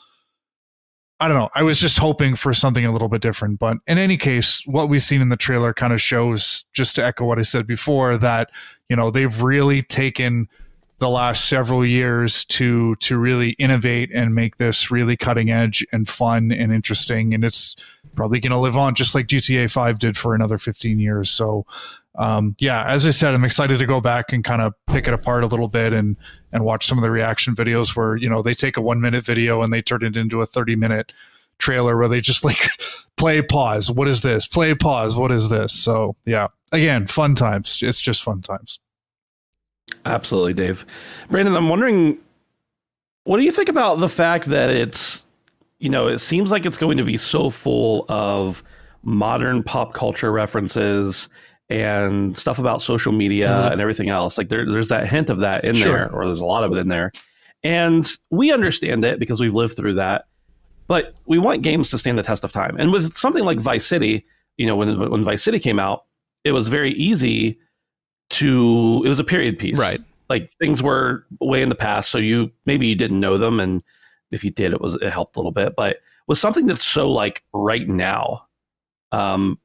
I 1.19 1.29
don't 1.29 1.39
know. 1.39 1.49
I 1.55 1.63
was 1.63 1.79
just 1.79 1.97
hoping 1.97 2.37
for 2.37 2.53
something 2.53 2.85
a 2.85 2.93
little 2.93 3.09
bit 3.09 3.23
different. 3.23 3.59
But 3.59 3.79
in 3.87 3.97
any 3.97 4.19
case, 4.19 4.61
what 4.67 4.91
we've 4.91 5.03
seen 5.03 5.23
in 5.23 5.31
the 5.31 5.37
trailer 5.39 5.73
kind 5.73 5.95
of 5.95 6.03
shows, 6.03 6.67
just 6.75 6.95
to 6.97 7.05
echo 7.07 7.25
what 7.25 7.39
I 7.39 7.43
said 7.43 7.67
before, 7.67 8.19
that, 8.19 8.51
you 8.91 8.97
know, 8.97 9.11
they've 9.11 9.41
really 9.41 9.83
taken 9.83 10.47
the 10.99 11.09
last 11.09 11.47
several 11.47 11.85
years 11.85 12.45
to 12.47 12.97
to 12.97 13.19
really 13.19 13.51
innovate 13.51 14.11
and 14.15 14.35
make 14.35 14.57
this 14.57 14.91
really 14.91 15.17
cutting 15.17 15.51
edge 15.51 15.85
and 15.93 16.09
fun 16.09 16.51
and 16.53 16.73
interesting. 16.73 17.35
And 17.35 17.45
it's 17.45 17.77
probably 18.15 18.41
going 18.41 18.53
to 18.53 18.59
live 18.59 18.77
on 18.77 18.95
just 18.95 19.15
like 19.15 19.27
GTA 19.27 19.71
5 19.71 19.99
did 19.99 20.17
for 20.17 20.35
another 20.35 20.57
15 20.57 20.99
years. 20.99 21.29
So 21.29 21.67
um, 22.19 22.57
yeah 22.61 22.83
as 22.91 23.07
I 23.07 23.11
said 23.11 23.35
I'm 23.35 23.45
excited 23.45 23.79
to 23.79 23.85
go 23.85 24.01
back 24.01 24.33
and 24.33 24.43
kind 24.43 24.63
of 24.63 24.73
pick 24.87 25.07
it 25.07 25.13
apart 25.13 25.45
a 25.45 25.47
little 25.47 25.69
bit 25.69 25.93
and 25.93 26.17
and 26.51 26.65
watch 26.65 26.87
some 26.87 26.97
of 26.97 27.03
the 27.03 27.11
reaction 27.11 27.55
videos 27.55 27.95
where 27.95 28.17
you 28.17 28.31
know 28.31 28.41
they 28.41 28.55
take 28.55 28.79
a 28.79 28.81
1 28.81 29.03
minute 29.03 29.23
video 29.23 29.63
and 29.63 29.71
they 29.71 29.83
turn 29.83 30.03
it 30.03 30.17
into 30.17 30.41
a 30.41 30.47
30 30.47 30.77
minute 30.77 31.13
trailer 31.59 31.95
where 31.95 32.09
they 32.09 32.23
just 32.23 32.43
like 32.45 32.71
play 33.19 33.43
pause. 33.43 33.91
What 33.91 34.09
is 34.09 34.23
this? 34.23 34.47
Play 34.47 34.75
pause. 34.75 35.15
What 35.15 35.31
is 35.31 35.51
this? 35.51 35.75
So 35.75 36.17
yeah. 36.25 36.49
Again 36.73 37.07
fun 37.07 37.35
times. 37.37 37.81
It's 37.83 38.01
just 38.01 38.23
fun 38.23 38.41
times 38.41 38.81
Absolutely, 40.05 40.55
Dave. 40.55 40.85
Brandon, 41.31 41.57
I'm 41.57 41.68
wondering, 41.68 42.18
what 43.25 43.38
do 43.38 43.44
you 43.44 43.53
think 43.53 43.68
about 43.68 44.01
the 44.01 44.09
fact 44.09 44.46
that 44.46 44.70
it's, 44.70 45.25
you 45.79 45.90
know, 45.90 46.07
it 46.09 46.18
seems 46.18 46.51
like 46.51 46.66
it's 46.66 46.79
going 46.79 46.96
to 46.96 47.05
be 47.05 47.16
so 47.16 47.51
full 47.51 48.07
of 48.09 48.62
modern 49.03 49.62
pop 49.62 49.94
culture 49.94 50.33
references 50.33 51.29
and 51.68 52.37
stuff 52.38 52.59
about 52.59 52.83
social 52.83 53.12
media 53.12 53.49
mm-hmm. 53.49 53.72
and 53.72 53.81
everything 53.81 54.09
else. 54.09 54.38
Like 54.38 54.49
there, 54.49 54.70
there's 54.70 54.88
that 54.88 55.09
hint 55.09 55.31
of 55.31 55.38
that 55.38 55.64
in 55.64 55.75
sure. 55.75 55.92
there, 55.92 56.12
or 56.12 56.25
there's 56.25 56.40
a 56.40 56.44
lot 56.44 56.64
of 56.64 56.72
it 56.72 56.79
in 56.79 56.88
there. 56.88 57.12
And 57.62 58.09
we 58.31 58.53
understand 58.53 59.05
it 59.05 59.18
because 59.18 59.40
we've 59.40 59.55
lived 59.55 59.77
through 59.77 59.94
that. 59.94 60.27
But 60.88 61.14
we 61.27 61.38
want 61.38 61.62
games 61.62 61.90
to 61.90 61.99
stand 61.99 62.16
the 62.16 62.22
test 62.22 62.44
of 62.44 62.53
time. 62.53 62.77
And 62.79 62.92
with 62.92 63.16
something 63.16 63.44
like 63.44 63.59
Vice 63.59 63.85
City, 63.85 64.25
you 64.57 64.66
know, 64.66 64.77
when 64.77 65.11
when 65.11 65.25
Vice 65.25 65.42
City 65.42 65.59
came 65.59 65.81
out, 65.81 66.05
it 66.44 66.53
was 66.53 66.68
very 66.68 66.92
easy 66.92 67.59
to 68.31 69.03
it 69.05 69.09
was 69.09 69.21
a 69.21 69.25
period 69.25 69.59
piece. 69.59 69.79
Right. 69.79 70.01
Like 70.29 70.51
things 70.53 70.83
were 70.83 71.25
way 71.41 71.62
in 71.62 71.69
the 71.69 71.75
past 71.75 72.11
so 72.11 72.19
you 72.19 72.51
maybe 72.65 72.87
you 72.87 72.97
didn't 72.97 73.21
know 73.21 73.39
them 73.39 73.61
and 73.61 73.83
if 74.33 74.43
you 74.43 74.51
did 74.51 74.73
it 74.73 74.81
was 74.81 74.97
it 74.97 75.11
helped 75.11 75.37
a 75.37 75.39
little 75.39 75.53
bit 75.53 75.75
but 75.77 75.99
with 76.27 76.37
something 76.37 76.67
that's 76.67 76.85
so 76.85 77.09
like 77.09 77.45
right 77.53 77.89
now 77.89 78.45
um 79.12 79.57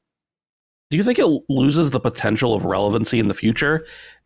do 0.92 0.98
you 0.98 1.04
think 1.04 1.18
it 1.18 1.26
loses 1.50 1.90
the 1.90 2.00
potential 2.00 2.54
of 2.54 2.66
relevancy 2.66 3.18
in 3.18 3.30
the 3.30 3.34
future? 3.34 3.86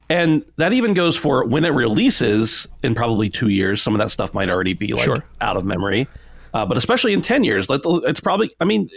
And 0.09 0.43
that 0.57 0.73
even 0.73 0.93
goes 0.93 1.15
for 1.15 1.45
when 1.45 1.63
it 1.63 1.69
releases 1.69 2.67
in 2.83 2.95
probably 2.95 3.29
two 3.29 3.49
years 3.49 3.81
some 3.81 3.93
of 3.93 3.99
that 3.99 4.09
stuff 4.09 4.33
might 4.33 4.49
already 4.49 4.73
be 4.73 4.93
like 4.93 5.05
sure. 5.05 5.23
out 5.41 5.57
of 5.57 5.63
memory. 5.63 6.07
Uh, 6.53 6.65
but 6.65 6.77
especially 6.77 7.13
in 7.13 7.21
10 7.21 7.43
years 7.43 7.67
it's 7.69 8.21
probably 8.21 8.49
i 8.61 8.63
mean 8.63 8.89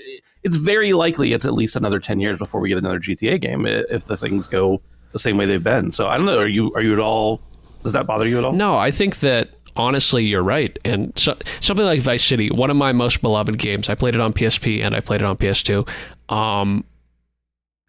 it's 0.44 0.54
very 0.54 0.92
likely 0.92 1.32
it's 1.32 1.44
at 1.44 1.54
least 1.54 1.74
another 1.74 1.98
10 1.98 2.20
years 2.20 2.38
before 2.38 2.60
we 2.60 2.68
get 2.68 2.78
another 2.78 3.00
gta 3.00 3.40
game 3.40 3.66
if 3.66 4.04
the 4.04 4.16
things 4.16 4.46
go 4.46 4.80
the 5.12 5.18
same 5.18 5.36
way 5.36 5.46
they've 5.46 5.62
been. 5.62 5.90
So 5.90 6.06
I 6.06 6.16
don't 6.16 6.26
know. 6.26 6.38
Are 6.38 6.48
you 6.48 6.72
are 6.74 6.82
you 6.82 6.92
at 6.92 6.98
all? 6.98 7.40
Does 7.82 7.92
that 7.92 8.06
bother 8.06 8.26
you 8.26 8.38
at 8.38 8.44
all? 8.44 8.52
No, 8.52 8.76
I 8.76 8.90
think 8.90 9.20
that 9.20 9.50
honestly, 9.76 10.24
you're 10.24 10.42
right. 10.42 10.76
And 10.84 11.12
so, 11.16 11.36
something 11.60 11.86
like 11.86 12.00
Vice 12.00 12.24
City, 12.24 12.50
one 12.50 12.70
of 12.70 12.76
my 12.76 12.92
most 12.92 13.22
beloved 13.22 13.58
games. 13.58 13.88
I 13.88 13.94
played 13.94 14.14
it 14.14 14.20
on 14.20 14.32
PSP 14.32 14.82
and 14.82 14.94
I 14.94 15.00
played 15.00 15.22
it 15.22 15.24
on 15.24 15.36
PS2. 15.36 15.88
Um, 16.28 16.84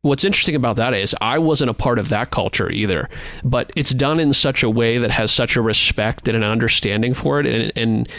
what's 0.02 0.24
interesting 0.24 0.56
about 0.56 0.78
that 0.78 0.94
is 0.94 1.16
I 1.20 1.40
wasn't 1.40 1.72
a 1.72 1.74
part 1.74 2.00
of 2.00 2.10
that 2.10 2.32
culture 2.32 2.72
either, 2.72 3.10
but 3.44 3.72
it's 3.76 3.92
done 3.92 4.20
in 4.20 4.34
such 4.34 4.64
a 4.64 4.70
way 4.70 4.98
that 5.00 5.12
has 5.12 5.32
such 5.32 5.56
a 5.56 5.62
respect 5.62 6.28
and 6.28 6.38
an 6.38 6.44
understanding 6.44 7.14
for 7.14 7.40
it, 7.40 7.46
and, 7.46 7.72
and 7.76 8.10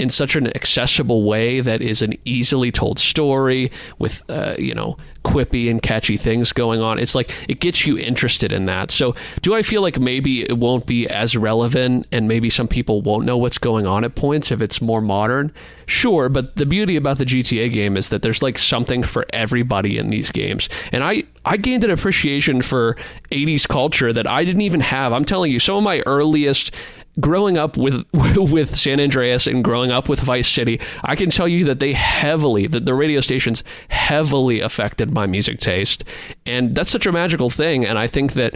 in 0.00 0.08
such 0.08 0.34
an 0.34 0.46
accessible 0.56 1.24
way 1.24 1.60
that 1.60 1.82
is 1.82 2.00
an 2.00 2.14
easily 2.24 2.72
told 2.72 2.98
story 2.98 3.70
with 3.98 4.22
uh, 4.30 4.54
you 4.58 4.74
know 4.74 4.96
quippy 5.22 5.70
and 5.70 5.82
catchy 5.82 6.16
things 6.16 6.50
going 6.52 6.80
on. 6.80 6.98
It's 6.98 7.14
like 7.14 7.30
it 7.46 7.60
gets 7.60 7.86
you 7.86 7.98
interested 7.98 8.50
in 8.50 8.64
that. 8.64 8.90
So 8.90 9.14
do 9.42 9.54
i 9.54 9.62
feel 9.62 9.82
like 9.82 10.00
maybe 10.00 10.42
it 10.42 10.56
won't 10.56 10.86
be 10.86 11.06
as 11.06 11.36
relevant 11.36 12.06
and 12.10 12.26
maybe 12.26 12.48
some 12.48 12.66
people 12.66 13.02
won't 13.02 13.26
know 13.26 13.36
what's 13.36 13.58
going 13.58 13.86
on 13.86 14.02
at 14.02 14.14
points 14.14 14.50
if 14.50 14.62
it's 14.62 14.80
more 14.80 15.02
modern? 15.02 15.52
Sure 15.84 16.30
but 16.30 16.56
the 16.56 16.64
beauty 16.64 16.96
about 16.96 17.18
the 17.18 17.26
gta 17.26 17.70
game 17.70 17.96
is 17.96 18.08
that 18.08 18.22
there's 18.22 18.42
like 18.42 18.58
something 18.58 19.02
for 19.02 19.26
everybody 19.34 19.98
in 19.98 20.08
these 20.08 20.30
games. 20.30 20.70
And 20.92 21.04
i 21.04 21.24
i 21.44 21.58
gained 21.58 21.84
an 21.84 21.90
appreciation 21.90 22.62
for 22.62 22.96
80s 23.30 23.68
culture 23.68 24.12
that 24.14 24.26
i 24.26 24.44
didn't 24.44 24.62
even 24.62 24.80
have. 24.80 25.12
I'm 25.12 25.26
telling 25.26 25.52
you 25.52 25.58
some 25.58 25.76
of 25.76 25.82
my 25.82 26.02
earliest 26.06 26.74
growing 27.20 27.58
up 27.58 27.76
with 27.76 28.04
with 28.12 28.76
San 28.76 29.00
Andreas 29.00 29.46
and 29.46 29.64
growing 29.64 29.90
up 29.90 30.08
with 30.08 30.20
Vice 30.20 30.48
City, 30.48 30.80
I 31.04 31.16
can 31.16 31.30
tell 31.30 31.48
you 31.48 31.64
that 31.64 31.80
they 31.80 31.92
heavily 31.92 32.66
that 32.66 32.86
the 32.86 32.94
radio 32.94 33.20
stations 33.20 33.64
heavily 33.88 34.60
affected 34.60 35.12
my 35.12 35.26
music 35.26 35.60
taste, 35.60 36.04
and 36.46 36.74
that's 36.74 36.90
such 36.90 37.06
a 37.06 37.12
magical 37.12 37.50
thing. 37.50 37.84
And 37.84 37.98
I 37.98 38.06
think 38.06 38.32
that 38.34 38.54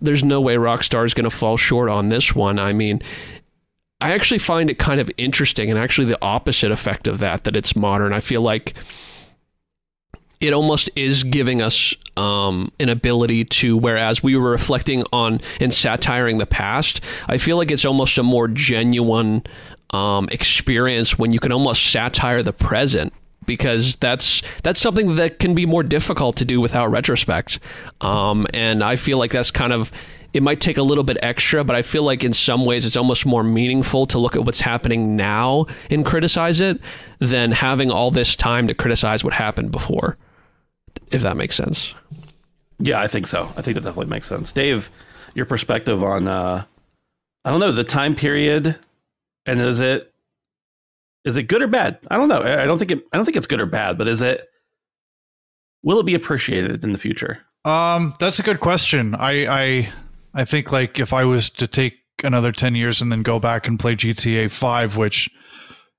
there's 0.00 0.24
no 0.24 0.40
way 0.40 0.56
Rockstar 0.56 1.04
is 1.04 1.14
going 1.14 1.28
to 1.28 1.36
fall 1.36 1.56
short 1.56 1.88
on 1.88 2.08
this 2.08 2.34
one. 2.34 2.58
I 2.58 2.72
mean. 2.72 3.02
I 3.98 4.12
actually 4.12 4.40
find 4.40 4.68
it 4.68 4.78
kind 4.78 5.00
of 5.00 5.10
interesting 5.16 5.70
and 5.70 5.78
actually 5.78 6.08
the 6.08 6.22
opposite 6.22 6.70
effect 6.70 7.08
of 7.08 7.18
that, 7.20 7.44
that 7.44 7.56
it's 7.56 7.74
modern. 7.74 8.12
I 8.12 8.20
feel 8.20 8.42
like 8.42 8.74
it 10.40 10.52
almost 10.52 10.90
is 10.96 11.24
giving 11.24 11.62
us 11.62 11.94
um, 12.16 12.70
an 12.80 12.88
ability 12.88 13.44
to, 13.44 13.76
whereas 13.76 14.22
we 14.22 14.36
were 14.36 14.50
reflecting 14.50 15.04
on 15.12 15.40
and 15.60 15.72
satiring 15.72 16.38
the 16.38 16.46
past, 16.46 17.00
I 17.28 17.38
feel 17.38 17.56
like 17.56 17.70
it's 17.70 17.84
almost 17.84 18.18
a 18.18 18.22
more 18.22 18.48
genuine 18.48 19.44
um, 19.90 20.28
experience 20.30 21.18
when 21.18 21.32
you 21.32 21.40
can 21.40 21.52
almost 21.52 21.90
satire 21.90 22.42
the 22.42 22.52
present 22.52 23.12
because 23.46 23.96
that's 23.96 24.42
that's 24.64 24.80
something 24.80 25.14
that 25.16 25.38
can 25.38 25.54
be 25.54 25.66
more 25.66 25.84
difficult 25.84 26.36
to 26.36 26.44
do 26.44 26.60
without 26.60 26.90
retrospect. 26.90 27.60
Um, 28.00 28.46
and 28.52 28.82
I 28.82 28.96
feel 28.96 29.18
like 29.18 29.30
that's 29.30 29.50
kind 29.50 29.72
of 29.72 29.92
it 30.32 30.42
might 30.42 30.60
take 30.60 30.76
a 30.76 30.82
little 30.82 31.04
bit 31.04 31.16
extra, 31.22 31.64
but 31.64 31.76
I 31.76 31.82
feel 31.82 32.02
like 32.02 32.22
in 32.22 32.34
some 32.34 32.66
ways 32.66 32.84
it's 32.84 32.96
almost 32.96 33.24
more 33.24 33.42
meaningful 33.42 34.06
to 34.08 34.18
look 34.18 34.36
at 34.36 34.44
what's 34.44 34.60
happening 34.60 35.16
now 35.16 35.66
and 35.88 36.04
criticize 36.04 36.60
it 36.60 36.78
than 37.20 37.52
having 37.52 37.90
all 37.90 38.10
this 38.10 38.36
time 38.36 38.66
to 38.66 38.74
criticize 38.74 39.24
what 39.24 39.32
happened 39.32 39.70
before 39.70 40.18
if 41.10 41.22
that 41.22 41.36
makes 41.36 41.54
sense. 41.54 41.94
Yeah, 42.78 43.00
I 43.00 43.08
think 43.08 43.26
so. 43.26 43.50
I 43.56 43.62
think 43.62 43.74
that 43.76 43.82
definitely 43.82 44.06
makes 44.06 44.28
sense. 44.28 44.52
Dave, 44.52 44.90
your 45.34 45.46
perspective 45.46 46.02
on 46.02 46.28
uh 46.28 46.64
I 47.44 47.50
don't 47.50 47.60
know, 47.60 47.72
the 47.72 47.84
time 47.84 48.14
period 48.14 48.78
and 49.46 49.60
is 49.60 49.80
it 49.80 50.12
is 51.24 51.36
it 51.36 51.44
good 51.44 51.62
or 51.62 51.66
bad? 51.68 51.98
I 52.10 52.16
don't 52.16 52.28
know. 52.28 52.42
I 52.42 52.66
don't 52.66 52.78
think 52.78 52.90
it 52.90 53.06
I 53.12 53.16
don't 53.16 53.24
think 53.24 53.36
it's 53.36 53.46
good 53.46 53.60
or 53.60 53.66
bad, 53.66 53.98
but 53.98 54.08
is 54.08 54.22
it 54.22 54.48
will 55.82 56.00
it 56.00 56.06
be 56.06 56.14
appreciated 56.14 56.84
in 56.84 56.92
the 56.92 56.98
future? 56.98 57.38
Um 57.64 58.14
that's 58.18 58.38
a 58.38 58.42
good 58.42 58.60
question. 58.60 59.14
I 59.14 59.46
I 59.46 59.92
I 60.34 60.44
think 60.44 60.72
like 60.72 60.98
if 60.98 61.12
I 61.12 61.24
was 61.24 61.50
to 61.50 61.66
take 61.66 61.94
another 62.24 62.50
10 62.50 62.74
years 62.74 63.02
and 63.02 63.12
then 63.12 63.22
go 63.22 63.38
back 63.38 63.68
and 63.68 63.78
play 63.78 63.94
GTA 63.94 64.50
5 64.50 64.96
which 64.96 65.30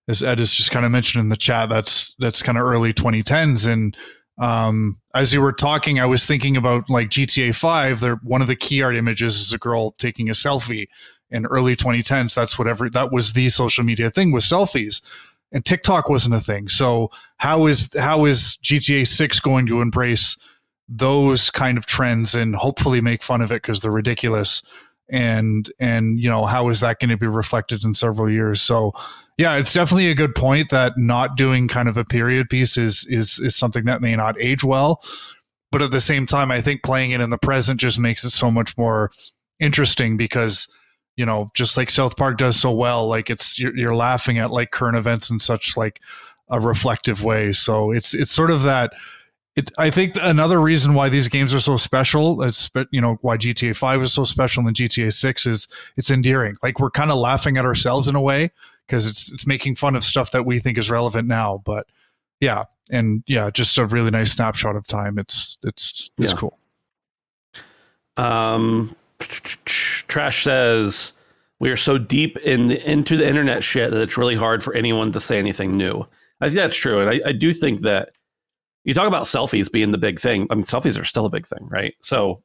as 0.07 0.23
Ed 0.23 0.39
has 0.39 0.51
just 0.51 0.71
kind 0.71 0.85
of 0.85 0.91
mentioned 0.91 1.21
in 1.21 1.29
the 1.29 1.37
chat 1.37 1.69
that's 1.69 2.15
that's 2.19 2.41
kind 2.41 2.57
of 2.57 2.63
early 2.63 2.93
2010s 2.93 3.67
and 3.71 3.95
um, 4.37 4.99
as 5.13 5.33
you 5.33 5.41
were 5.41 5.53
talking, 5.53 5.99
I 5.99 6.05
was 6.05 6.25
thinking 6.25 6.55
about 6.57 6.89
like 6.89 7.09
GTA 7.09 7.55
5. 7.55 7.99
There, 7.99 8.15
one 8.17 8.41
of 8.41 8.47
the 8.47 8.55
key 8.55 8.81
art 8.81 8.95
images 8.95 9.39
is 9.39 9.53
a 9.53 9.57
girl 9.57 9.91
taking 9.97 10.29
a 10.29 10.33
selfie. 10.33 10.87
In 11.29 11.45
early 11.45 11.75
2010s, 11.75 12.33
that's 12.33 12.57
whatever 12.57 12.89
that 12.89 13.11
was 13.11 13.33
the 13.33 13.49
social 13.49 13.83
media 13.83 14.09
thing 14.09 14.31
was 14.31 14.45
selfies, 14.45 15.01
and 15.51 15.65
TikTok 15.65 16.07
wasn't 16.07 16.35
a 16.35 16.39
thing. 16.39 16.69
So 16.69 17.11
how 17.35 17.65
is 17.65 17.89
how 17.97 18.23
is 18.23 18.57
GTA 18.63 19.05
6 19.05 19.39
going 19.41 19.65
to 19.67 19.81
embrace 19.81 20.37
those 20.87 21.51
kind 21.51 21.77
of 21.77 21.85
trends 21.85 22.33
and 22.33 22.55
hopefully 22.55 23.01
make 23.01 23.23
fun 23.23 23.41
of 23.41 23.51
it 23.51 23.61
because 23.61 23.81
they're 23.81 23.91
ridiculous? 23.91 24.61
And 25.09 25.71
and 25.79 26.19
you 26.19 26.29
know 26.29 26.45
how 26.45 26.69
is 26.69 26.81
that 26.81 26.99
going 26.99 27.09
to 27.09 27.17
be 27.17 27.27
reflected 27.27 27.83
in 27.83 27.93
several 27.93 28.29
years? 28.29 28.61
So 28.61 28.93
yeah, 29.37 29.55
it's 29.55 29.73
definitely 29.73 30.09
a 30.09 30.15
good 30.15 30.35
point 30.35 30.69
that 30.71 30.97
not 30.97 31.37
doing 31.37 31.67
kind 31.67 31.87
of 31.87 31.95
a 31.95 32.05
period 32.05 32.49
piece 32.49 32.77
is 32.77 33.05
is 33.09 33.39
is 33.39 33.55
something 33.55 33.85
that 33.85 34.01
may 34.01 34.15
not 34.15 34.39
age 34.39 34.63
well. 34.63 35.01
But 35.71 35.81
at 35.81 35.91
the 35.91 36.01
same 36.01 36.25
time, 36.25 36.51
I 36.51 36.61
think 36.61 36.83
playing 36.83 37.11
it 37.11 37.21
in 37.21 37.29
the 37.29 37.37
present 37.37 37.79
just 37.79 37.99
makes 37.99 38.23
it 38.23 38.31
so 38.31 38.49
much 38.49 38.77
more 38.77 39.11
interesting 39.59 40.17
because 40.17 40.67
you 41.17 41.25
know, 41.25 41.51
just 41.55 41.75
like 41.75 41.89
South 41.89 42.15
Park 42.15 42.37
does 42.37 42.55
so 42.55 42.71
well, 42.71 43.07
like 43.07 43.29
it's 43.29 43.59
you're, 43.59 43.75
you're 43.75 43.95
laughing 43.95 44.37
at 44.37 44.51
like 44.51 44.71
current 44.71 44.95
events 44.95 45.29
in 45.29 45.39
such 45.39 45.75
like 45.75 45.99
a 46.49 46.59
reflective 46.59 47.23
way. 47.23 47.51
So 47.51 47.91
it's 47.91 48.13
it's 48.13 48.31
sort 48.31 48.51
of 48.51 48.61
that. 48.63 48.93
It, 49.57 49.71
I 49.79 49.89
think 49.89 50.15
another 50.21 50.61
reason 50.61 50.93
why 50.93 51.09
these 51.09 51.27
games 51.27 51.51
are 51.51 51.59
so 51.59 51.77
special, 51.77 52.43
it's 52.43 52.69
you 52.91 53.01
know 53.01 53.17
why 53.21 53.37
GTA 53.37 53.75
Five 53.75 54.03
is 54.03 54.13
so 54.13 54.23
special 54.23 54.67
and 54.67 54.75
GTA 54.75 55.11
Six 55.11 55.47
is 55.47 55.67
it's 55.97 56.11
endearing. 56.11 56.57
Like 56.61 56.79
we're 56.79 56.91
kind 56.91 57.09
of 57.09 57.17
laughing 57.17 57.57
at 57.57 57.65
ourselves 57.65 58.07
in 58.07 58.13
a 58.13 58.21
way 58.21 58.51
because 58.85 59.07
it's 59.07 59.31
it's 59.31 59.47
making 59.47 59.75
fun 59.75 59.95
of 59.95 60.03
stuff 60.03 60.29
that 60.29 60.45
we 60.45 60.59
think 60.59 60.77
is 60.77 60.91
relevant 60.91 61.27
now. 61.27 61.63
But 61.65 61.87
yeah, 62.39 62.65
and 62.91 63.23
yeah, 63.25 63.49
just 63.49 63.79
a 63.79 63.87
really 63.87 64.11
nice 64.11 64.31
snapshot 64.31 64.75
of 64.75 64.85
time. 64.85 65.17
It's 65.17 65.57
it's 65.63 66.11
it's 66.19 66.33
yeah. 66.33 66.37
cool. 66.37 66.59
Um, 68.15 68.95
Trash 69.17 70.43
says 70.43 71.13
we 71.57 71.71
are 71.71 71.77
so 71.77 71.97
deep 71.97 72.37
in 72.37 72.67
the, 72.67 72.87
into 72.87 73.17
the 73.17 73.27
internet 73.27 73.63
shit 73.63 73.89
that 73.89 74.01
it's 74.01 74.17
really 74.17 74.35
hard 74.35 74.63
for 74.63 74.75
anyone 74.75 75.11
to 75.13 75.19
say 75.19 75.39
anything 75.39 75.75
new. 75.75 76.05
I 76.41 76.45
think 76.45 76.57
that's 76.57 76.75
true, 76.75 76.99
and 76.99 77.09
I, 77.09 77.29
I 77.29 77.31
do 77.31 77.51
think 77.53 77.81
that 77.81 78.09
you 78.87 78.93
talk 78.93 79.05
about 79.05 79.25
selfies 79.25 79.69
being 79.69 79.91
the 79.91 79.97
big 79.97 80.17
thing. 80.17 80.47
I 80.49 80.55
mean, 80.55 80.63
selfies 80.63 80.99
are 80.99 81.03
still 81.03 81.25
a 81.25 81.29
big 81.29 81.45
thing, 81.45 81.67
right? 81.69 81.93
So 82.01 82.41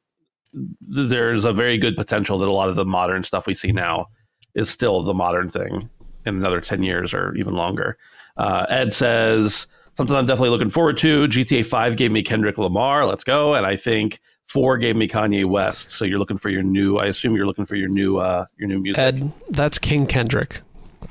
there's 0.81 1.45
a 1.45 1.53
very 1.53 1.77
good 1.77 1.95
potential 1.95 2.37
that 2.37 2.49
a 2.49 2.51
lot 2.51 2.67
of 2.67 2.75
the 2.75 2.83
modern 2.83 3.23
stuff 3.23 3.47
we 3.47 3.53
see 3.53 3.71
now 3.71 4.07
is 4.53 4.69
still 4.69 5.03
the 5.03 5.13
modern 5.13 5.47
thing 5.47 5.89
in 6.25 6.35
another 6.35 6.59
10 6.59 6.83
years 6.83 7.13
or 7.13 7.33
even 7.35 7.53
longer. 7.53 7.97
Uh, 8.35 8.65
Ed 8.67 8.91
says, 8.91 9.67
something 9.93 10.13
I'm 10.17 10.25
definitely 10.25 10.49
looking 10.49 10.69
forward 10.69 10.97
to. 10.97 11.29
GTA 11.29 11.65
5 11.65 11.95
gave 11.95 12.11
me 12.11 12.21
Kendrick 12.21 12.57
Lamar. 12.57 13.05
Let's 13.05 13.23
go. 13.23 13.53
And 13.53 13.65
I 13.65 13.77
think 13.77 14.19
4 14.47 14.77
gave 14.79 14.97
me 14.97 15.07
Kanye 15.07 15.45
West. 15.45 15.91
So 15.91 16.03
you're 16.03 16.19
looking 16.19 16.37
for 16.37 16.49
your 16.49 16.61
new, 16.61 16.97
I 16.97 17.05
assume 17.05 17.37
you're 17.37 17.47
looking 17.47 17.65
for 17.65 17.77
your 17.77 17.87
new, 17.87 18.17
uh, 18.17 18.47
your 18.57 18.67
new 18.67 18.81
music. 18.81 19.01
Ed, 19.01 19.31
that's 19.49 19.79
King 19.79 20.07
Kendrick. 20.07 20.59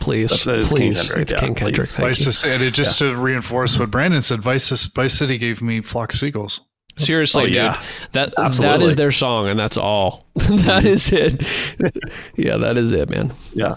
Please, 0.00 0.31
That's- 0.31 0.44
that 0.44 0.59
is 0.61 0.68
King 0.68 0.76
please, 0.76 0.98
Kendrick, 1.00 1.18
it's 1.22 1.33
yeah, 1.33 1.40
King 1.40 1.55
Kendrick. 1.55 1.76
please. 1.88 1.96
Thank 1.96 2.09
Vice, 2.09 2.26
you. 2.26 2.33
City- 2.33 2.55
and 2.55 2.62
it, 2.64 2.74
just 2.74 2.98
to 2.98 3.16
reinforce 3.16 3.78
what 3.78 3.90
Brandon 3.90 4.22
said, 4.22 4.40
Vice, 4.40 4.68
Vice 4.88 5.14
City 5.14 5.38
gave 5.38 5.62
me 5.62 5.81
Flock 5.81 6.12
of 6.12 6.18
Seagulls. 6.18 6.61
Seriously, 6.96 7.42
Oh, 7.44 7.46
yeah. 7.46 7.83
That 8.12 8.35
that 8.37 8.44
Absolutely. 8.44 8.87
is 8.87 8.96
their 8.96 9.12
song, 9.12 9.48
and 9.48 9.59
that's 9.59 9.76
all. 9.78 10.26
that 10.35 10.85
is 10.85 11.11
it. 11.12 11.46
yeah, 12.37 12.59
that 12.59 12.76
is 12.76 12.92
it, 12.92 13.09
man. 13.09 13.33
Yeah. 13.55 13.76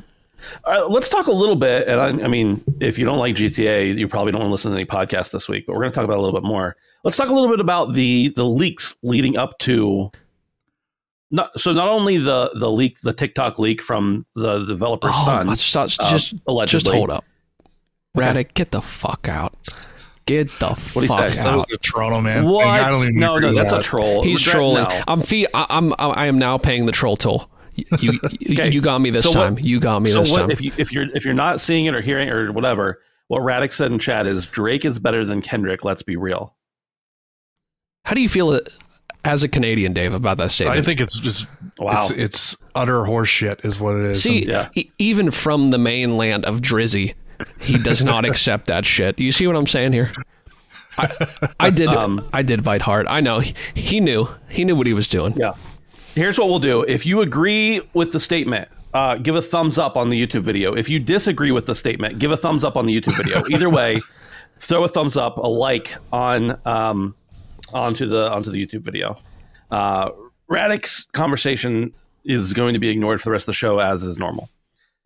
All 0.65 0.73
right, 0.81 0.89
let's 0.91 1.07
talk 1.09 1.27
a 1.27 1.31
little 1.31 1.55
bit. 1.55 1.87
And 1.87 1.99
I, 1.99 2.25
I 2.25 2.27
mean, 2.27 2.61
if 2.81 2.99
you 2.99 3.05
don't 3.05 3.17
like 3.17 3.35
GTA, 3.35 3.97
you 3.97 4.07
probably 4.07 4.31
don't 4.33 4.41
want 4.41 4.49
to 4.49 4.51
listen 4.51 4.71
to 4.71 4.77
any 4.77 4.85
podcasts 4.85 5.31
this 5.31 5.47
week. 5.47 5.65
But 5.65 5.73
we're 5.73 5.79
going 5.81 5.91
to 5.91 5.95
talk 5.95 6.03
about 6.03 6.15
it 6.15 6.19
a 6.19 6.21
little 6.21 6.39
bit 6.39 6.45
more. 6.45 6.75
Let's 7.05 7.15
talk 7.17 7.29
a 7.29 7.33
little 7.33 7.49
bit 7.49 7.59
about 7.61 7.93
the 7.93 8.29
the 8.35 8.43
leaks 8.45 8.95
leading 9.01 9.37
up 9.37 9.57
to. 9.59 10.11
Not, 11.31 11.59
so 11.59 11.73
not 11.73 11.87
only 11.87 12.17
the 12.17 12.51
the 12.59 12.69
leak, 12.71 13.01
the 13.01 13.11
TikTok 13.13 13.57
leak 13.59 13.81
from 13.81 14.25
the 14.35 14.63
developer's 14.65 15.11
Oh, 15.13 15.25
son, 15.25 15.47
let's 15.47 15.61
stop, 15.61 15.89
uh, 15.99 16.09
just 16.09 16.33
just 16.67 16.87
hold 16.87 17.09
up. 17.09 17.25
Radix, 18.13 18.51
get 18.53 18.71
the 18.71 18.81
fuck 18.81 19.27
out. 19.27 19.53
Get 20.27 20.47
the 20.59 20.69
do 20.93 21.01
you 21.01 21.07
fuck 21.07 21.29
say? 21.29 21.35
That 21.37 21.53
was 21.55 21.63
out. 21.63 21.71
a 21.71 21.77
Toronto 21.79 22.21
man. 22.21 22.45
What? 22.45 22.65
I 22.67 22.89
don't 22.89 23.01
even 23.01 23.15
no, 23.19 23.37
no, 23.37 23.47
with 23.47 23.55
that's 23.57 23.73
a 23.73 23.81
troll. 23.83 24.23
He's 24.23 24.39
Regret- 24.45 24.53
trolling. 24.53 24.83
no. 24.87 25.03
I'm 25.07 25.21
fee. 25.21 25.45
I, 25.53 25.65
I'm. 25.69 25.93
I 25.99 26.27
am 26.27 26.39
now 26.39 26.57
paying 26.57 26.85
the 26.85 26.91
troll 26.91 27.15
toll. 27.17 27.49
You 27.75 27.85
you, 27.99 28.19
Okay. 28.51 28.71
you 28.71 28.79
got 28.81 28.99
me 28.99 29.09
this 29.09 29.23
So 29.25 29.29
what- 29.31 29.35
time. 29.35 29.59
you 29.59 29.79
got 29.79 30.01
me 30.03 30.11
so 30.11 30.21
this 30.21 30.31
what, 30.31 30.37
time. 30.41 30.51
if 30.51 30.61
you 30.61 30.71
if 30.77 30.91
you're 30.91 31.07
if 31.15 31.25
you're 31.25 31.33
not 31.33 31.59
seeing 31.59 31.85
it 31.85 31.93
or 31.93 32.01
hearing 32.01 32.27
it 32.27 32.31
or 32.31 32.51
whatever, 32.51 33.01
what 33.27 33.39
Radix 33.43 33.75
said 33.75 33.91
in 33.91 33.99
chat 33.99 34.25
is 34.27 34.45
Drake 34.47 34.85
is 34.85 34.97
better 34.99 35.25
than 35.25 35.41
Kendrick. 35.41 35.83
Let's 35.83 36.01
be 36.03 36.15
real. 36.15 36.55
How 38.05 38.13
do 38.15 38.21
you 38.21 38.29
feel 38.29 38.51
it 38.53 38.69
as 39.25 39.43
a 39.43 39.47
Canadian, 39.49 39.91
Dave, 39.93 40.13
about 40.13 40.37
that 40.37 40.51
statement? 40.51 40.79
I 40.79 40.83
think 40.83 40.99
it's 41.01 41.19
just 41.19 41.47
Wow. 41.79 41.99
it's, 42.03 42.11
it's 42.11 42.57
utter 42.73 43.01
horseshit, 43.01 43.65
is 43.65 43.79
what 43.79 43.97
it 43.97 44.05
is. 44.05 44.23
See, 44.23 44.45
Yeah. 44.47 44.69
e- 44.75 44.89
even 44.97 45.31
from 45.31 45.69
the 45.69 45.77
mainland 45.77 46.45
of 46.45 46.61
Drizzy, 46.61 47.15
he 47.59 47.77
does 47.77 48.01
not 48.01 48.23
accept 48.29 48.67
that 48.67 48.85
shit. 48.85 49.19
You 49.19 49.31
see 49.33 49.45
what 49.47 49.55
I'm 49.57 49.67
saying 49.67 49.91
here? 49.93 50.13
I, 50.97 51.27
I 51.59 51.69
did. 51.71 51.87
Um, 51.87 52.25
I 52.31 52.41
did 52.41 52.63
bite 52.63 52.81
hard. 52.81 53.07
I 53.07 53.19
know. 53.19 53.39
He, 53.39 53.53
he 53.73 53.99
knew. 53.99 54.29
He 54.47 54.63
knew 54.63 54.75
what 54.77 54.87
he 54.87 54.93
was 54.93 55.09
doing. 55.09 55.33
Yeah. 55.35 55.53
Here's 56.13 56.37
what 56.37 56.47
we'll 56.47 56.59
do. 56.59 56.83
If 56.83 57.05
you 57.05 57.19
agree 57.19 57.81
with 57.93 58.13
the 58.13 58.19
statement, 58.21 58.69
uh, 58.93 59.15
give 59.15 59.35
a 59.35 59.41
thumbs 59.41 59.77
up 59.77 59.97
on 59.97 60.09
the 60.09 60.25
YouTube 60.25 60.43
video. 60.43 60.73
If 60.73 60.87
you 60.87 60.99
disagree 60.99 61.51
with 61.51 61.65
the 61.65 61.75
statement, 61.75 62.19
give 62.19 62.31
a 62.31 62.37
thumbs 62.37 62.63
up 62.63 62.77
on 62.77 62.85
the 62.85 62.97
YouTube 62.97 63.17
video. 63.17 63.43
Either 63.51 63.69
way, 63.69 63.99
throw 64.61 64.85
a 64.85 64.87
thumbs 64.87 65.17
up, 65.17 65.35
a 65.35 65.41
like 65.41 65.93
on 66.13 66.57
um, 66.65 67.13
onto 67.73 68.05
the 68.07 68.29
onto 68.31 68.51
the 68.51 68.65
YouTube 68.65 68.81
video. 68.81 69.17
Uh, 69.71 70.09
Radix 70.47 71.05
conversation 71.11 71.93
is 72.23 72.53
going 72.53 72.73
to 72.73 72.79
be 72.79 72.89
ignored 72.89 73.19
for 73.21 73.25
the 73.25 73.31
rest 73.31 73.43
of 73.43 73.47
the 73.47 73.53
show 73.53 73.79
as 73.79 74.03
is 74.03 74.17
normal. 74.17 74.49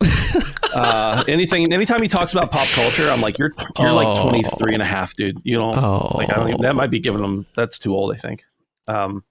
uh, 0.74 1.24
anything, 1.28 1.72
anytime 1.72 2.00
he 2.02 2.08
talks 2.08 2.32
about 2.32 2.50
pop 2.50 2.66
culture, 2.68 3.08
I'm 3.10 3.20
like, 3.20 3.38
you're 3.38 3.52
you're 3.78 3.88
Oh. 3.88 3.94
like 3.94 4.22
23 4.22 4.74
and 4.74 4.82
a 4.82 4.86
half, 4.86 5.14
dude. 5.14 5.38
You 5.44 5.56
don't 5.56 5.76
Oh. 5.76 6.12
like. 6.16 6.30
I 6.30 6.34
don't 6.34 6.48
even, 6.48 6.60
that 6.62 6.74
might 6.74 6.90
be 6.90 6.98
giving 7.00 7.22
him. 7.22 7.46
That's 7.56 7.78
too 7.78 7.94
old, 7.94 8.14
I 8.14 8.16
think. 8.18 8.44
Um, 8.88 9.22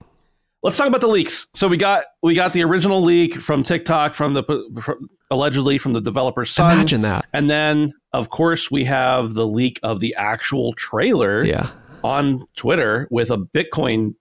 let's 0.62 0.76
talk 0.76 0.86
about 0.86 1.00
the 1.00 1.08
leaks. 1.08 1.46
So 1.54 1.68
we 1.68 1.76
got 1.76 2.04
we 2.22 2.34
got 2.34 2.52
the 2.52 2.62
original 2.64 3.02
leak 3.02 3.34
from 3.36 3.62
TikTok 3.62 4.14
from 4.14 4.34
the 4.34 4.42
from, 4.80 5.08
allegedly 5.30 5.78
from 5.78 5.92
the 5.92 6.00
developer's 6.00 6.50
son. 6.50 6.72
Imagine 6.72 7.00
that. 7.02 7.26
And 7.32 7.50
then, 7.50 7.92
of 8.12 8.30
course, 8.30 8.70
we 8.70 8.84
have 8.84 9.34
the 9.34 9.46
leak 9.46 9.78
of 9.82 10.00
the 10.00 10.14
actual 10.16 10.72
trailer 10.74 11.44
Yeah. 11.44 11.70
On 12.04 12.46
Twitter 12.56 13.08
with 13.10 13.30
a 13.30 13.38
Bitcoin 13.38 14.14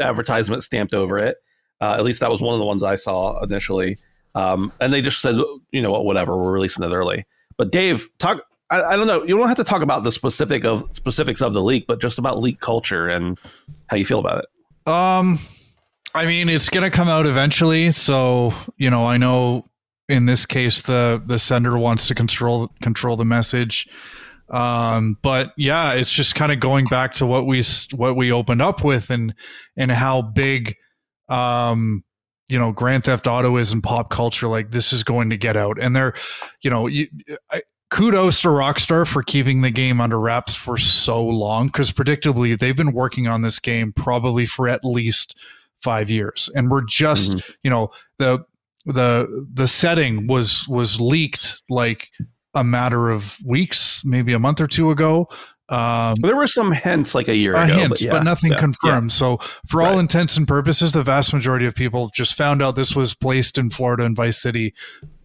advertisement 0.00 0.62
stamped 0.62 0.94
over 0.94 1.18
it. 1.18 1.36
Uh, 1.80 1.94
at 1.94 2.04
least 2.04 2.20
that 2.20 2.30
was 2.30 2.40
one 2.40 2.54
of 2.54 2.58
the 2.58 2.66
ones 2.66 2.82
I 2.82 2.96
saw 2.96 3.42
initially. 3.42 3.98
Um, 4.34 4.72
and 4.80 4.92
they 4.92 5.00
just 5.00 5.20
said, 5.20 5.36
you 5.70 5.82
know 5.82 5.90
what, 5.90 6.04
whatever, 6.04 6.36
we're 6.36 6.52
releasing 6.52 6.84
it 6.84 6.92
early. 6.92 7.26
But 7.56 7.72
Dave, 7.72 8.08
talk. 8.18 8.42
I, 8.70 8.82
I 8.82 8.96
don't 8.96 9.06
know. 9.06 9.22
You 9.24 9.36
don't 9.36 9.48
have 9.48 9.56
to 9.56 9.64
talk 9.64 9.82
about 9.82 10.04
the 10.04 10.12
specific 10.12 10.64
of 10.64 10.88
specifics 10.92 11.40
of 11.40 11.54
the 11.54 11.62
leak, 11.62 11.86
but 11.86 12.00
just 12.00 12.18
about 12.18 12.40
leak 12.40 12.60
culture 12.60 13.08
and 13.08 13.38
how 13.88 13.96
you 13.96 14.04
feel 14.04 14.18
about 14.18 14.44
it. 14.44 14.90
Um, 14.90 15.38
I 16.14 16.26
mean, 16.26 16.48
it's 16.48 16.68
gonna 16.68 16.90
come 16.90 17.08
out 17.08 17.26
eventually. 17.26 17.90
So 17.92 18.52
you 18.76 18.90
know, 18.90 19.06
I 19.06 19.16
know 19.16 19.68
in 20.08 20.26
this 20.26 20.46
case 20.46 20.82
the 20.82 21.22
the 21.24 21.38
sender 21.38 21.78
wants 21.78 22.08
to 22.08 22.14
control 22.14 22.72
control 22.80 23.16
the 23.16 23.24
message. 23.24 23.88
Um, 24.50 25.18
but 25.22 25.52
yeah, 25.56 25.92
it's 25.92 26.12
just 26.12 26.34
kind 26.34 26.52
of 26.52 26.60
going 26.60 26.86
back 26.86 27.14
to 27.14 27.26
what 27.26 27.46
we 27.46 27.62
what 27.94 28.16
we 28.16 28.32
opened 28.32 28.62
up 28.62 28.82
with 28.82 29.10
and 29.10 29.34
and 29.76 29.90
how 29.90 30.22
big, 30.22 30.76
um, 31.28 32.04
you 32.48 32.58
know, 32.58 32.72
Grand 32.72 33.04
Theft 33.04 33.26
Auto 33.26 33.56
is 33.56 33.72
in 33.72 33.82
pop 33.82 34.10
culture. 34.10 34.48
Like 34.48 34.70
this 34.70 34.92
is 34.92 35.04
going 35.04 35.30
to 35.30 35.36
get 35.36 35.56
out, 35.56 35.78
and 35.80 35.94
they're, 35.94 36.14
you 36.62 36.70
know, 36.70 36.86
you. 36.86 37.08
I, 37.50 37.62
kudos 37.90 38.42
to 38.42 38.48
Rockstar 38.48 39.06
for 39.06 39.22
keeping 39.22 39.62
the 39.62 39.70
game 39.70 40.00
under 40.00 40.20
wraps 40.20 40.54
for 40.54 40.76
so 40.76 41.24
long 41.24 41.66
because 41.68 41.92
predictably 41.92 42.58
they've 42.58 42.76
been 42.76 42.92
working 42.92 43.26
on 43.26 43.42
this 43.42 43.58
game 43.58 43.92
probably 43.92 44.44
for 44.44 44.68
at 44.68 44.84
least 44.84 45.36
five 45.82 46.10
years 46.10 46.50
and 46.54 46.70
we're 46.70 46.84
just 46.84 47.40
you 47.62 47.70
know 47.70 47.88
the 48.18 48.44
the 48.84 49.46
the 49.52 49.68
setting 49.68 50.26
was 50.26 50.66
was 50.68 51.00
leaked 51.00 51.62
like 51.70 52.08
a 52.58 52.64
matter 52.64 53.10
of 53.10 53.36
weeks 53.44 54.02
maybe 54.04 54.32
a 54.32 54.38
month 54.38 54.60
or 54.60 54.66
two 54.66 54.90
ago 54.90 55.28
um 55.68 56.14
There 56.22 56.34
were 56.36 56.46
some 56.46 56.72
hints 56.72 57.14
like 57.14 57.28
a 57.28 57.36
year 57.36 57.54
uh, 57.54 57.64
ago, 57.64 57.74
hints, 57.80 58.02
but, 58.02 58.10
but, 58.10 58.22
nothing 58.22 58.52
yeah, 58.52 58.58
confirmed. 58.58 59.12
So, 59.12 59.36
for 59.66 59.82
all 59.82 59.92
Right. 59.92 60.00
intents 60.00 60.36
and 60.38 60.48
purposes, 60.48 60.92
the 60.92 61.02
vast 61.02 61.34
majority 61.34 61.66
of 61.66 61.74
people 61.74 62.10
just 62.14 62.34
found 62.34 62.62
out 62.62 62.74
this 62.74 62.96
was 62.96 63.12
placed 63.14 63.58
in 63.58 63.68
Florida 63.68 64.04
and 64.04 64.16
Vice 64.16 64.40
City 64.40 64.72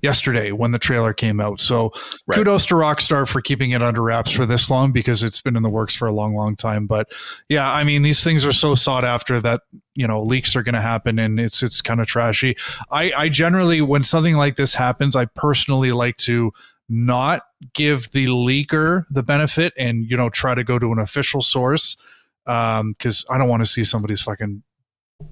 yesterday 0.02 0.52
when 0.52 0.72
the 0.72 0.80
trailer 0.80 1.14
came 1.14 1.40
out. 1.40 1.62
So, 1.62 1.94
Right. 2.28 2.36
kudos 2.36 2.66
to 2.66 2.76
Rockstar 2.76 3.26
for 3.26 3.40
keeping 3.40 3.72
it 3.72 3.82
under 3.82 4.02
wraps 4.02 4.32
for 4.32 4.46
this 4.46 4.70
long 4.70 4.92
because 4.92 5.24
it's 5.24 5.40
been 5.40 5.56
in 5.56 5.64
the 5.64 5.70
works 5.70 5.96
for 5.96 6.10
a 6.10 6.14
long, 6.14 6.36
long 6.36 6.58
time. 6.58 6.88
But 6.88 7.08
yeah, 7.48 7.72
I 7.72 7.86
mean, 7.86 8.02
these 8.02 8.22
things 8.22 8.46
are 8.46 8.52
so 8.52 8.76
sought 8.76 9.06
after 9.06 9.40
that 9.40 9.62
you 9.96 10.08
know 10.08 10.22
leaks 10.22 10.58
are 10.58 10.64
going 10.64 10.76
to 10.76 10.82
happen, 10.82 11.20
and 11.20 11.40
it's 11.40 11.64
it's 11.64 11.80
kind 11.80 12.02
of 12.02 12.08
trashy. 12.08 12.58
I, 12.92 13.14
I 13.16 13.30
generally, 13.30 13.80
when 13.80 14.04
something 14.04 14.36
like 14.36 14.58
this 14.58 14.74
happens, 14.74 15.16
I 15.16 15.24
personally 15.24 15.94
like 15.94 16.18
to 16.18 16.52
not 16.90 17.42
give 17.74 18.12
the 18.12 18.28
leaker 18.28 19.06
the 19.10 19.24
benefit 19.24 19.74
and 19.78 20.06
you 20.10 20.18
know 20.18 20.30
try 20.30 20.54
to 20.54 20.64
go 20.64 20.78
to 20.78 20.92
an 20.92 21.00
official 21.00 21.42
source 21.42 21.96
um 22.46 22.92
because 22.98 23.26
i 23.30 23.38
don't 23.38 23.48
want 23.50 23.62
to 23.62 23.66
see 23.66 23.84
somebody's 23.84 24.22
fucking 24.22 24.62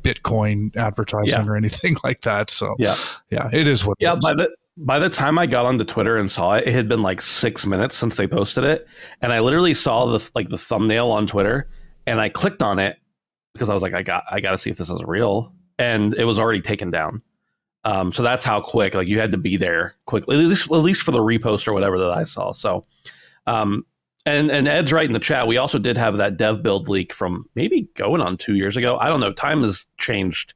bitcoin 0.02 0.76
advertisement 0.78 1.50
or 1.50 1.56
anything 1.56 1.96
like 2.04 2.22
that 2.22 2.50
so 2.50 2.76
Yeah. 2.80 2.96
yeah 3.30 3.50
it 3.52 3.68
is 3.68 3.86
what 3.86 3.98
Yeah, 4.00 4.14
is. 4.16 4.20
by 4.22 4.34
the 4.34 4.50
by 4.78 5.00
the 5.00 5.10
time 5.10 5.38
I 5.38 5.46
got 5.48 5.66
onto 5.66 5.84
Twitter 5.84 6.18
and 6.18 6.32
saw 6.32 6.54
it, 6.54 6.66
it 6.66 6.74
had 6.74 6.88
been 6.88 7.02
like 7.02 7.22
six 7.22 7.66
minutes 7.66 7.96
since 7.96 8.16
they 8.16 8.26
posted 8.26 8.64
it, 8.64 8.88
and 9.22 9.34
I 9.34 9.40
literally 9.42 9.74
saw 9.74 10.06
the 10.06 10.32
like 10.34 10.48
the 10.50 10.58
thumbnail 10.58 11.12
on 11.12 11.28
Twitter, 11.28 11.70
and 12.08 12.22
I 12.22 12.30
clicked 12.30 12.64
on 12.64 12.80
it 12.80 12.98
because 13.54 13.70
I 13.70 13.74
was 13.74 13.84
like, 13.84 13.94
I 13.94 14.02
got 14.02 14.24
I 14.32 14.40
got 14.40 14.52
to 14.52 14.58
see 14.58 14.70
if 14.70 14.78
this 14.78 14.90
is 14.90 15.04
real, 15.06 15.54
and 15.78 16.14
it 16.14 16.24
was 16.24 16.40
already 16.40 16.62
taken 16.62 16.90
down. 16.90 17.22
Um, 17.84 18.14
so 18.14 18.22
that's 18.22 18.46
how 18.46 18.62
quick 18.62 18.94
like 18.94 19.08
you 19.08 19.20
had 19.20 19.32
to 19.32 19.38
be 19.38 19.58
there 19.58 19.96
quickly, 20.06 20.38
at 20.38 20.44
least 20.44 20.72
at 20.72 20.78
least 20.78 21.02
for 21.02 21.12
the 21.12 21.20
repost 21.20 21.68
or 21.68 21.74
whatever 21.74 21.98
that 21.98 22.12
I 22.12 22.24
saw. 22.24 22.52
So, 22.52 22.86
um, 23.48 23.86
and 24.26 24.52
and 24.52 24.68
Ed's 24.68 24.94
right 24.94 25.06
in 25.06 25.14
the 25.14 25.20
chat. 25.20 25.48
We 25.48 25.58
also 25.58 25.80
did 25.80 25.98
have 25.98 26.18
that 26.18 26.38
dev 26.38 26.62
build 26.62 26.88
leak 26.88 27.12
from 27.12 27.46
maybe 27.56 27.90
going 27.96 28.22
on 28.22 28.38
two 28.38 28.56
years 28.56 28.78
ago. 28.78 28.98
I 28.98 29.08
don't 29.08 29.20
know. 29.20 29.34
Time 29.34 29.64
has 29.64 29.88
changed. 29.98 30.54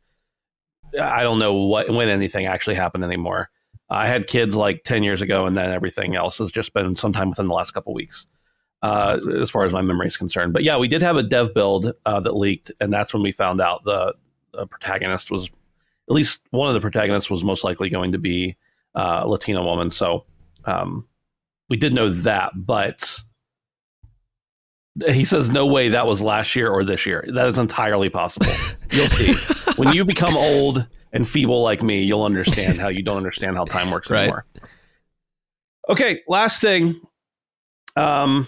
I 1.01 1.23
don't 1.23 1.39
know 1.39 1.53
what 1.53 1.89
when 1.89 2.09
anything 2.09 2.45
actually 2.45 2.75
happened 2.75 3.03
anymore. 3.03 3.49
I 3.89 4.07
had 4.07 4.27
kids 4.27 4.55
like 4.55 4.83
10 4.83 5.03
years 5.03 5.21
ago, 5.21 5.45
and 5.45 5.55
then 5.55 5.71
everything 5.71 6.15
else 6.15 6.39
has 6.39 6.51
just 6.51 6.73
been 6.73 6.95
sometime 6.95 7.29
within 7.29 7.47
the 7.47 7.53
last 7.53 7.71
couple 7.71 7.93
weeks, 7.93 8.25
uh, 8.81 9.19
as 9.39 9.51
far 9.51 9.63
as 9.65 9.73
my 9.73 9.81
memory 9.81 10.07
is 10.07 10.17
concerned. 10.17 10.53
But 10.53 10.63
yeah, 10.63 10.77
we 10.77 10.87
did 10.87 11.01
have 11.01 11.17
a 11.17 11.23
dev 11.23 11.53
build 11.53 11.93
uh, 12.05 12.19
that 12.21 12.35
leaked, 12.35 12.71
and 12.79 12.91
that's 12.91 13.13
when 13.13 13.21
we 13.21 13.31
found 13.31 13.61
out 13.61 13.83
the, 13.83 14.15
the 14.53 14.65
protagonist 14.65 15.29
was, 15.29 15.49
at 16.09 16.13
least 16.13 16.39
one 16.51 16.67
of 16.67 16.73
the 16.75 16.81
protagonists 16.81 17.29
was 17.29 17.43
most 17.43 17.63
likely 17.63 17.89
going 17.89 18.11
to 18.11 18.17
be 18.17 18.55
uh, 18.95 19.21
a 19.23 19.27
Latina 19.27 19.63
woman. 19.63 19.91
So 19.91 20.25
um, 20.65 21.07
we 21.69 21.77
did 21.77 21.93
know 21.93 22.09
that, 22.09 22.51
but 22.55 23.19
he 25.09 25.25
says, 25.25 25.49
no 25.49 25.65
way 25.65 25.89
that 25.89 26.07
was 26.07 26.21
last 26.21 26.55
year 26.55 26.69
or 26.69 26.83
this 26.85 27.05
year. 27.05 27.25
That 27.33 27.49
is 27.49 27.57
entirely 27.59 28.09
possible. 28.09 28.51
You'll 28.91 29.07
see. 29.09 29.33
when 29.75 29.91
you 29.93 30.05
become 30.05 30.37
old 30.37 30.85
and 31.11 31.27
feeble 31.27 31.61
like 31.63 31.81
me, 31.83 32.03
you'll 32.03 32.23
understand 32.23 32.79
how 32.79 32.87
you 32.89 33.01
don't 33.03 33.17
understand 33.17 33.57
how 33.57 33.65
time 33.65 33.89
works 33.91 34.09
Right. 34.09 34.23
anymore. 34.23 34.45
Okay, 35.89 36.21
last 36.27 36.61
thing. 36.61 36.99
Um, 37.95 38.47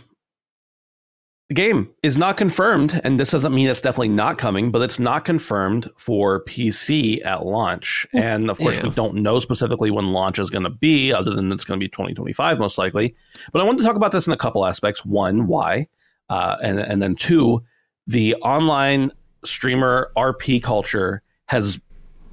the 1.49 1.53
game 1.53 1.89
is 2.03 2.17
not 2.17 2.35
confirmed, 2.35 2.99
and 3.05 3.17
this 3.19 3.31
doesn't 3.31 3.53
mean 3.55 3.67
it's 3.69 3.79
definitely 3.79 4.09
not 4.09 4.37
coming, 4.37 4.69
but 4.69 4.81
it's 4.81 4.99
not 4.99 5.23
confirmed 5.23 5.89
for 5.97 6.43
PC 6.43 7.25
at 7.25 7.45
launch. 7.45 8.05
And 8.13 8.49
of 8.49 8.57
course, 8.57 8.75
Yeah. 8.77 8.83
we 8.83 8.89
don't 8.89 9.15
know 9.15 9.39
specifically 9.39 9.89
when 9.89 10.07
launch 10.07 10.39
is 10.39 10.49
going 10.49 10.63
to 10.65 10.69
be, 10.69 11.13
other 11.13 11.33
than 11.33 11.51
it's 11.53 11.63
going 11.63 11.79
to 11.79 11.83
be 11.83 11.87
2025 11.89 12.59
most 12.59 12.77
likely. 12.77 13.15
But 13.53 13.61
I 13.61 13.63
wanted 13.63 13.77
to 13.77 13.83
talk 13.85 13.95
about 13.95 14.11
this 14.11 14.27
in 14.27 14.33
a 14.33 14.37
couple 14.37 14.65
aspects. 14.65 15.05
One, 15.05 15.47
why, 15.47 15.87
uh, 16.29 16.57
and 16.61 16.79
and 16.79 17.01
then 17.01 17.15
two, 17.15 17.63
the 18.07 18.35
online 18.35 19.11
streamer 19.45 20.11
RP 20.17 20.61
culture 20.61 21.21
has 21.45 21.79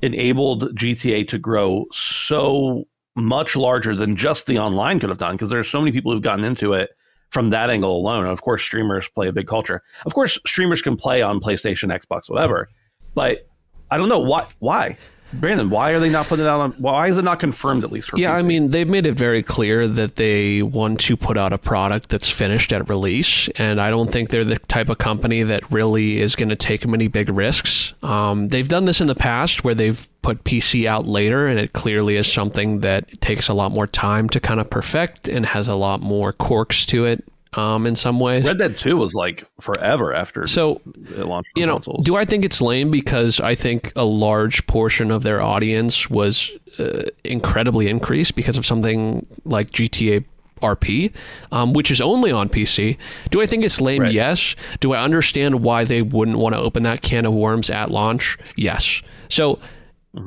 enabled 0.03 0.75
GTA 0.77 1.29
to 1.29 1.39
grow 1.39 1.87
so 1.93 2.85
much 3.15 3.55
larger 3.55 3.95
than 3.95 4.17
just 4.17 4.47
the 4.47 4.59
online 4.59 4.99
could 4.99 5.09
have 5.09 5.19
done 5.19 5.37
because 5.37 5.51
there's 5.51 5.69
so 5.69 5.79
many 5.81 5.93
people 5.93 6.11
who've 6.13 6.21
gotten 6.21 6.45
into 6.45 6.73
it 6.73 6.91
from 7.35 7.51
that 7.51 7.69
angle 7.69 7.97
alone. 7.97 8.23
And 8.23 8.33
of 8.33 8.43
course, 8.43 8.63
streamers 8.63 9.09
play 9.09 9.27
a 9.27 9.33
big 9.33 9.49
culture. 9.49 9.83
Of 10.07 10.15
course, 10.15 10.39
streamers 10.47 10.81
can 10.81 10.97
play 10.97 11.21
on 11.21 11.41
PlayStation, 11.41 11.93
Xbox, 11.93 12.31
whatever. 12.31 12.69
But 13.15 13.49
I 13.91 13.99
don't 13.99 14.09
know 14.09 14.21
why. 14.21 14.47
Why, 14.61 14.97
Brandon? 15.41 15.71
Why 15.71 15.91
are 15.93 16.01
they 16.01 16.11
not 16.11 16.27
putting 16.27 16.45
it 16.45 16.49
out 16.49 16.61
on? 16.61 16.73
Why 16.73 17.09
is 17.09 17.19
it 17.19 17.23
not 17.23 17.41
confirmed 17.41 17.85
at 17.85 17.93
least 17.93 18.11
for? 18.11 18.19
Yeah, 18.19 18.33
I 18.33 18.43
mean, 18.43 18.71
they've 18.71 18.89
made 18.89 19.07
it 19.07 19.15
very 19.15 19.43
clear 19.43 19.87
that 19.87 20.17
they 20.17 20.63
want 20.63 21.01
to 21.01 21.17
put 21.17 21.37
out 21.37 21.53
a 21.53 21.59
product 21.59 22.09
that's 22.09 22.29
finished 22.29 22.73
at 22.73 22.89
release, 22.89 23.49
and 23.57 23.81
I 23.81 23.91
don't 23.91 24.11
think 24.11 24.31
they're 24.31 24.45
the 24.45 24.59
type 24.59 24.89
of 24.89 24.99
company 24.99 25.43
that 25.43 25.71
really 25.71 26.21
is 26.21 26.37
going 26.37 26.49
to 26.49 26.57
take 26.57 26.87
many 26.87 27.09
big 27.09 27.29
risks. 27.29 27.95
Um, 28.03 28.49
they've 28.49 28.69
done 28.69 28.85
this 28.85 29.01
in 29.01 29.07
the 29.07 29.15
past 29.15 29.65
where 29.65 29.75
they've 29.75 30.09
put 30.23 30.45
PC 30.45 30.87
out 30.87 31.07
later, 31.07 31.47
and 31.47 31.59
it 31.59 31.73
clearly 31.73 32.17
is 32.17 32.31
something 32.31 32.81
that 32.81 33.21
takes 33.21 33.49
a 33.49 33.55
lot 33.55 33.73
more 33.73 33.87
time 33.87 34.29
to 34.31 34.41
kind 34.41 34.61
of 34.61 34.71
perfect 34.71 35.29
and 35.29 35.45
has 35.47 35.69
a 35.69 35.75
lot 35.75 36.01
more 36.01 36.33
quirks 36.33 36.87
to 36.87 37.05
it 37.05 37.25
um, 37.57 37.87
in 37.87 37.97
some 37.97 38.21
ways. 38.21 38.45
Red 38.45 38.59
Dead 38.59 38.77
Two 38.77 38.97
was 38.97 39.15
like 39.15 39.45
forever 39.61 40.15
after 40.15 40.47
so 40.47 40.81
it 40.95 41.27
launched. 41.27 41.51
you 41.57 41.67
know, 41.67 41.75
consoles. 41.75 42.05
do 42.05 42.17
I 42.17 42.25
think 42.25 42.45
it's 42.45 42.61
lame 42.61 42.91
because 42.91 43.41
I 43.41 43.55
think 43.55 43.93
a 43.97 44.05
large 44.05 44.67
portion 44.67 45.11
of 45.11 45.23
their 45.23 45.41
audience 45.41 46.09
was 46.11 46.51
uh, 46.79 47.03
incredibly 47.25 47.89
increased 47.89 48.35
because 48.35 48.57
of 48.57 48.67
something 48.67 49.27
like 49.45 49.71
GTA 49.71 50.25
RP, 50.63 51.13
um, 51.53 51.73
which 51.73 51.91
is 51.91 52.01
only 52.01 52.33
on 52.33 52.49
PC. 52.49 52.97
Do 53.31 53.43
I 53.43 53.47
think 53.47 53.65
it's 53.65 53.81
lame? 53.81 54.03
Right. 54.03 54.13
Yes. 54.13 54.57
Do 54.81 54.93
I 54.95 55.03
understand 55.03 55.63
why 55.63 55.85
they 55.85 56.03
wouldn't 56.03 56.39
want 56.39 56.55
to 56.55 56.59
open 56.59 56.83
that 56.85 57.03
can 57.03 57.27
of 57.27 57.35
worms 57.35 57.71
at 57.71 57.91
launch? 57.91 58.39
Yes. 58.57 59.03
So 59.29 59.59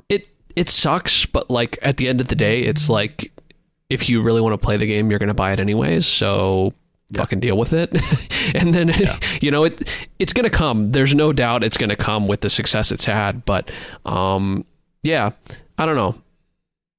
it 0.09 0.27
it 0.55 0.69
sucks, 0.69 1.25
but 1.25 1.49
like 1.49 1.77
at 1.81 1.97
the 1.97 2.07
end 2.07 2.21
of 2.21 2.27
the 2.27 2.35
day, 2.35 2.61
it's 2.61 2.89
like 2.89 3.31
if 3.89 4.09
you 4.09 4.21
really 4.21 4.41
want 4.41 4.53
to 4.53 4.63
play 4.63 4.77
the 4.77 4.85
game, 4.85 5.09
you're 5.09 5.19
going 5.19 5.27
to 5.27 5.33
buy 5.33 5.53
it 5.53 5.59
anyways. 5.59 6.05
So 6.05 6.73
fucking 7.13 7.39
deal 7.39 7.57
with 7.57 7.73
it. 7.73 7.91
and 8.55 8.73
then 8.73 8.93
you 9.41 9.51
know 9.51 9.63
it 9.63 9.87
it's 10.19 10.33
going 10.33 10.43
to 10.49 10.55
come. 10.55 10.91
There's 10.91 11.15
no 11.15 11.33
doubt 11.33 11.63
it's 11.63 11.77
going 11.77 11.89
to 11.89 11.95
come 11.95 12.27
with 12.27 12.41
the 12.41 12.49
success 12.49 12.91
it's 12.91 13.05
had. 13.05 13.45
But 13.45 13.71
um, 14.05 14.65
yeah, 15.03 15.31
I 15.77 15.85
don't 15.85 15.95
know. 15.95 16.15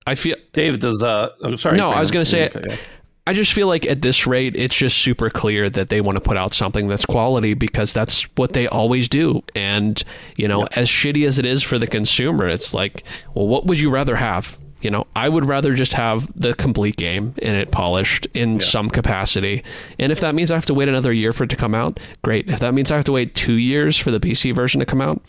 I 0.07 0.15
feel 0.15 0.37
Dave 0.53 0.81
does. 0.81 1.03
Uh, 1.03 1.31
I'm 1.45 1.59
sorry. 1.59 1.77
No, 1.77 1.91
I 1.91 2.01
was 2.01 2.11
gonna 2.11 2.25
say- 2.25 2.49
Okay. 2.55 2.79
I 3.27 3.35
just 3.35 3.53
feel 3.53 3.67
like 3.67 3.85
at 3.85 4.01
this 4.01 4.27
rate, 4.27 4.57
it's 4.57 4.75
just 4.75 4.97
super 4.97 5.29
clear 5.29 5.69
that 5.69 5.91
they 5.91 6.01
want 6.01 6.17
to 6.17 6.23
put 6.23 6.39
out 6.39 6.55
something 6.55 6.89
that's 6.89 7.05
quality 7.05 7.53
because 7.53 7.93
that's 7.93 8.23
what 8.39 8.55
they 8.55 8.67
always 8.67 9.07
do. 9.07 9.43
And, 9.55 10.03
you 10.37 10.49
know, 10.49 10.63
as 10.77 10.89
shitty 10.89 11.27
as 11.27 11.39
it 11.39 11.45
is 11.45 11.63
for 11.63 11.79
the 11.79 11.87
consumer, 11.87 12.49
it's 12.49 12.73
like, 12.73 13.03
well, 13.35 13.47
what 13.47 13.67
would 13.67 13.79
you 13.79 13.91
rather 13.91 14.17
have? 14.17 14.57
You 14.81 14.91
know, 14.91 15.07
I 15.16 15.29
would 15.29 15.45
rather 15.45 15.72
just 15.74 15.93
have 15.95 16.29
the 16.41 16.55
complete 16.55 16.97
game 16.97 17.35
and 17.43 17.57
it 17.57 17.70
polished 17.72 18.26
in 18.35 18.61
some 18.61 18.89
capacity. 18.89 19.64
And 19.99 20.12
if 20.12 20.20
that 20.20 20.35
means 20.37 20.51
I 20.53 20.55
have 20.55 20.66
to 20.66 20.74
wait 20.74 20.89
another 20.89 21.12
year 21.12 21.33
for 21.33 21.45
it 21.45 21.51
to 21.51 21.57
come 21.57 21.74
out, 21.74 21.99
great. 22.22 22.49
If 22.49 22.61
that 22.61 22.74
means 22.74 22.91
I 22.93 22.97
have 22.97 23.05
to 23.07 23.12
wait 23.12 23.35
two 23.35 23.55
years 23.55 23.97
for 23.97 24.11
the 24.12 24.20
PC 24.20 24.55
version 24.55 24.79
to 24.79 24.87
come 24.87 25.01
out, 25.01 25.20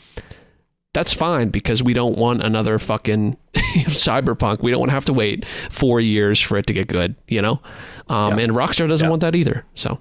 that's 0.94 1.14
fine 1.14 1.50
because 1.50 1.82
we 1.84 1.94
don't 1.94 2.18
want 2.18 2.44
another 2.44 2.78
fucking 2.80 3.38
cyberpunk. 3.56 4.62
We 4.62 4.72
don't 4.72 4.80
want 4.80 4.90
to 4.90 4.96
have 4.96 5.06
to 5.06 5.14
wait 5.14 5.46
four 5.70 6.00
years 6.00 6.40
for 6.40 6.58
it 6.58 6.68
to 6.68 6.74
get 6.74 6.88
good, 6.88 7.16
you 7.28 7.42
know? 7.42 7.60
Um, 8.08 8.38
Yeah. 8.38 8.46
And 8.46 8.54
Rockstar 8.54 8.88
doesn't 8.88 9.06
Yeah. 9.06 9.10
want 9.10 9.22
that 9.22 9.36
either. 9.36 9.66
So 9.76 10.00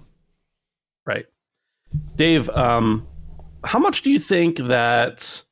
Right. 1.06 1.24
Dave, 2.16 2.50
um, 2.50 3.06
how 3.64 3.78
much 3.78 4.02
do 4.02 4.10
you 4.10 4.18
think 4.18 4.58
that 4.58 5.42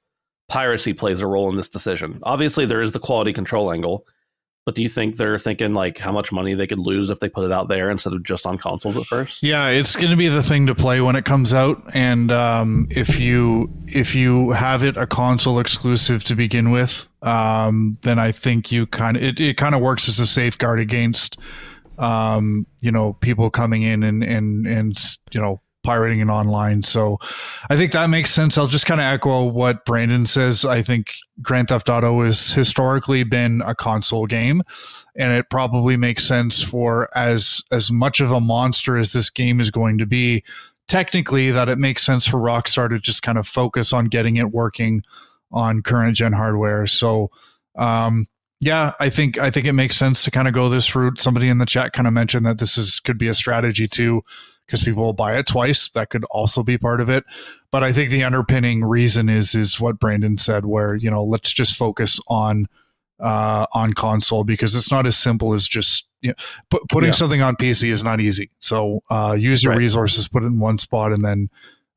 piracy 0.48 0.92
plays 0.92 1.20
a 1.20 1.26
role 1.26 1.50
in 1.50 1.56
this 1.56 1.68
decision? 1.68 2.18
Obviously, 2.22 2.66
there 2.66 2.82
is 2.82 2.92
the 2.92 2.98
quality 2.98 3.32
control 3.32 3.72
angle, 3.72 4.06
but 4.66 4.74
do 4.74 4.82
you 4.82 4.88
think 4.88 5.16
they're 5.16 5.38
thinking 5.38 5.74
like 5.74 5.96
how 5.96 6.10
much 6.10 6.32
money 6.32 6.54
they 6.54 6.66
could 6.66 6.80
lose 6.80 7.08
if 7.08 7.20
they 7.20 7.28
put 7.28 7.44
it 7.44 7.52
out 7.52 7.68
there 7.68 7.88
instead 7.88 8.12
of 8.12 8.24
just 8.24 8.46
on 8.46 8.58
consoles 8.58 8.96
at 8.96 9.04
first? 9.04 9.40
Yeah, 9.40 9.68
it's 9.68 9.94
going 9.94 10.10
to 10.10 10.16
be 10.16 10.26
the 10.26 10.42
thing 10.42 10.66
to 10.66 10.74
play 10.74 11.00
when 11.00 11.14
it 11.14 11.24
comes 11.24 11.54
out, 11.54 11.80
and 11.94 12.32
um, 12.32 12.88
if 12.90 13.20
you 13.20 13.72
if 13.86 14.14
you 14.16 14.50
have 14.50 14.82
it 14.82 14.96
a 14.96 15.06
console 15.06 15.60
exclusive 15.60 16.24
to 16.24 16.34
begin 16.34 16.72
with, 16.72 17.06
um, 17.22 17.96
then 18.02 18.18
I 18.18 18.32
think 18.32 18.72
you 18.72 18.86
kind 18.86 19.16
of 19.16 19.22
it, 19.22 19.38
it 19.38 19.56
kind 19.56 19.74
of 19.74 19.80
works 19.80 20.08
as 20.08 20.18
a 20.18 20.26
safeguard 20.26 20.80
against 20.80 21.38
um, 21.98 22.66
you 22.80 22.90
know 22.90 23.12
people 23.12 23.50
coming 23.50 23.84
in 23.84 24.02
and 24.02 24.24
and 24.24 24.66
and 24.66 24.98
you 25.30 25.40
know 25.40 25.60
pirating 25.86 26.18
it 26.18 26.28
online. 26.28 26.82
So 26.82 27.18
I 27.70 27.76
think 27.76 27.92
that 27.92 28.10
makes 28.10 28.32
sense. 28.32 28.58
I'll 28.58 28.66
just 28.66 28.86
kind 28.86 29.00
of 29.00 29.04
echo 29.06 29.44
what 29.44 29.84
Brandon 29.84 30.26
says. 30.26 30.64
I 30.64 30.82
think 30.82 31.12
Grand 31.40 31.68
Theft 31.68 31.88
Auto 31.88 32.24
has 32.24 32.52
historically 32.52 33.22
been 33.22 33.62
a 33.64 33.72
console 33.72 34.26
game 34.26 34.64
and 35.14 35.32
it 35.32 35.48
probably 35.48 35.96
makes 35.96 36.24
sense 36.24 36.60
for 36.60 37.08
as 37.16 37.62
as 37.70 37.92
much 37.92 38.18
of 38.18 38.32
a 38.32 38.40
monster 38.40 38.96
as 38.96 39.12
this 39.12 39.30
game 39.30 39.60
is 39.60 39.70
going 39.70 39.98
to 39.98 40.06
be 40.06 40.42
technically 40.88 41.52
that 41.52 41.68
it 41.68 41.78
makes 41.78 42.04
sense 42.04 42.26
for 42.26 42.40
Rockstar 42.40 42.88
to 42.88 42.98
just 42.98 43.22
kind 43.22 43.38
of 43.38 43.46
focus 43.46 43.92
on 43.92 44.06
getting 44.06 44.36
it 44.36 44.50
working 44.50 45.02
on 45.52 45.82
current 45.82 46.16
gen 46.16 46.32
hardware. 46.32 46.88
So 46.88 47.30
um 47.76 48.26
yeah, 48.58 48.94
I 48.98 49.08
think 49.08 49.38
I 49.38 49.52
think 49.52 49.66
it 49.66 49.72
makes 49.74 49.96
sense 49.96 50.24
to 50.24 50.32
kind 50.32 50.48
of 50.48 50.54
go 50.54 50.68
this 50.68 50.96
route. 50.96 51.20
Somebody 51.20 51.48
in 51.48 51.58
the 51.58 51.66
chat 51.66 51.92
kind 51.92 52.08
of 52.08 52.12
mentioned 52.12 52.44
that 52.44 52.58
this 52.58 52.76
is 52.76 52.98
could 52.98 53.18
be 53.18 53.28
a 53.28 53.34
strategy 53.34 53.86
too 53.86 54.24
because 54.66 54.82
people 54.82 55.04
will 55.04 55.12
buy 55.12 55.38
it 55.38 55.46
twice. 55.46 55.88
That 55.90 56.10
could 56.10 56.24
also 56.30 56.62
be 56.62 56.76
part 56.78 57.00
of 57.00 57.08
it. 57.08 57.24
But 57.70 57.82
I 57.84 57.92
think 57.92 58.10
the 58.10 58.24
underpinning 58.24 58.84
reason 58.84 59.28
is 59.28 59.54
is 59.54 59.80
what 59.80 59.98
Brandon 60.00 60.38
said, 60.38 60.66
where 60.66 60.94
you 60.94 61.10
know 61.10 61.24
let's 61.24 61.52
just 61.52 61.76
focus 61.76 62.18
on 62.28 62.66
uh, 63.20 63.66
on 63.72 63.92
console 63.94 64.44
because 64.44 64.74
it's 64.76 64.90
not 64.90 65.06
as 65.06 65.16
simple 65.16 65.54
as 65.54 65.66
just 65.66 66.06
you 66.20 66.30
know, 66.30 66.34
pu- 66.70 66.84
putting 66.90 67.08
Yeah. 67.08 67.14
something 67.14 67.40
on 67.42 67.56
PC 67.56 67.90
is 67.90 68.02
not 68.02 68.20
easy. 68.20 68.50
So 68.58 69.02
uh, 69.10 69.34
use 69.38 69.62
your 69.64 69.70
Right. 69.72 69.78
resources, 69.78 70.28
put 70.28 70.42
it 70.42 70.46
in 70.46 70.58
one 70.58 70.78
spot, 70.78 71.12
and 71.12 71.22
then 71.22 71.48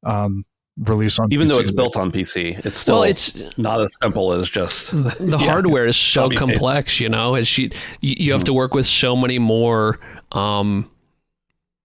um, 0.06 0.46
release 0.78 1.20
on. 1.20 1.32
Even 1.34 1.48
though 1.50 1.60
it's 1.60 1.72
built 1.72 1.98
on 1.98 2.10
PC, 2.12 2.66
it's 2.66 2.80
still 2.80 2.96
well, 3.02 3.04
it's 3.04 3.58
not 3.58 3.82
as 3.82 3.92
simple 4.02 4.32
as 4.32 4.50
just 4.50 4.92
the 4.92 5.38
Yeah. 5.40 5.46
hardware 5.46 5.86
is 5.88 5.98
so 5.98 6.30
complex, 6.30 7.00
you 7.02 7.10
know. 7.10 7.36
It's 7.36 7.58
you, 7.58 7.70
you 8.02 8.16
you 8.18 8.32
have 8.32 8.46
to 8.46 8.54
work 8.54 8.74
with 8.74 8.86
so 8.86 9.16
many 9.16 9.40
more 9.40 10.00
um 10.32 10.90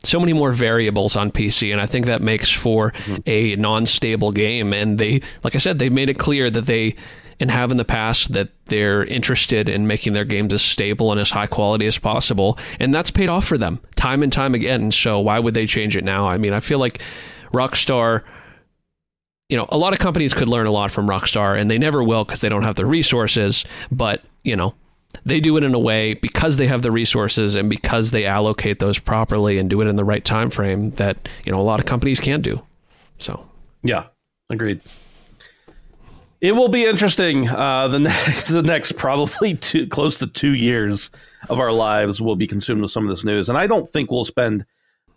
so 0.04 0.20
many 0.20 0.32
more 0.32 0.52
variables 0.52 1.16
on 1.16 1.30
PC 1.30 1.72
and 1.72 1.80
I 1.80 1.86
think 1.86 2.06
that 2.06 2.22
makes 2.22 2.50
for 2.50 2.92
mm-hmm. 2.92 3.16
a 3.26 3.56
non-stable 3.56 4.32
game. 4.32 4.72
And 4.72 4.98
they 4.98 5.22
like 5.42 5.54
I 5.54 5.58
said 5.58 5.78
they've 5.78 5.92
made 5.92 6.10
it 6.10 6.18
clear 6.18 6.50
that 6.50 6.66
they 6.66 6.96
and 7.40 7.50
have 7.50 7.72
in 7.72 7.76
the 7.76 7.84
past 7.84 8.32
that 8.32 8.50
they're 8.66 9.04
interested 9.04 9.68
in 9.68 9.88
making 9.88 10.12
their 10.12 10.24
games 10.24 10.52
as 10.52 10.62
stable 10.62 11.10
and 11.10 11.20
as 11.20 11.30
high 11.30 11.46
quality 11.46 11.86
as 11.86 11.98
possible 11.98 12.58
and 12.78 12.94
that's 12.94 13.10
paid 13.10 13.28
off 13.28 13.44
for 13.44 13.58
them 13.58 13.80
time 13.96 14.22
and 14.22 14.32
time 14.32 14.54
again. 14.54 14.92
So 14.92 15.20
why 15.20 15.38
would 15.38 15.54
they 15.54 15.66
change 15.66 15.96
it 15.96 16.04
now? 16.04 16.28
I 16.28 16.38
mean 16.38 16.52
I 16.52 16.60
feel 16.60 16.78
like 16.78 17.00
Rockstar 17.52 18.22
you 19.48 19.58
know, 19.58 19.66
a 19.68 19.76
lot 19.76 19.92
of 19.92 19.98
companies 19.98 20.32
could 20.32 20.48
learn 20.48 20.66
a 20.66 20.72
lot 20.72 20.90
from 20.90 21.06
Rockstar, 21.06 21.60
and 21.60 21.70
they 21.70 21.76
never 21.76 22.02
will 22.02 22.24
because 22.24 22.40
they 22.40 22.48
don't 22.48 22.62
have 22.62 22.76
the 22.76 22.86
resources. 22.86 23.64
But 23.92 24.22
you 24.42 24.56
know, 24.56 24.74
they 25.24 25.40
do 25.40 25.56
it 25.56 25.64
in 25.64 25.74
a 25.74 25.78
way 25.78 26.14
because 26.14 26.56
they 26.56 26.66
have 26.66 26.82
the 26.82 26.90
resources 26.90 27.54
and 27.54 27.70
because 27.70 28.10
they 28.10 28.24
allocate 28.24 28.78
those 28.78 28.98
properly 28.98 29.58
and 29.58 29.70
do 29.70 29.80
it 29.80 29.86
in 29.86 29.96
the 29.96 30.04
right 30.04 30.24
time 30.24 30.50
frame 30.50 30.90
that 30.92 31.28
you 31.44 31.52
know 31.52 31.60
a 31.60 31.62
lot 31.62 31.80
of 31.80 31.86
companies 31.86 32.20
can't 32.20 32.42
do. 32.42 32.62
So 33.18 33.46
Yeah, 33.82 34.06
agreed. 34.50 34.80
It 36.40 36.52
will 36.52 36.68
be 36.68 36.84
interesting. 36.84 37.48
Uh, 37.48 37.88
the 37.88 37.98
next, 38.00 38.48
the 38.48 38.62
next 38.62 38.92
probably 38.92 39.54
two, 39.54 39.86
close 39.86 40.18
to 40.18 40.26
two 40.26 40.54
years 40.54 41.10
of 41.48 41.58
our 41.58 41.72
lives 41.72 42.20
will 42.20 42.36
be 42.36 42.46
consumed 42.46 42.82
with 42.82 42.90
some 42.90 43.08
of 43.08 43.14
this 43.14 43.24
news, 43.24 43.48
and 43.48 43.56
I 43.56 43.66
don't 43.66 43.88
think 43.88 44.10
we'll 44.10 44.24
spend 44.24 44.66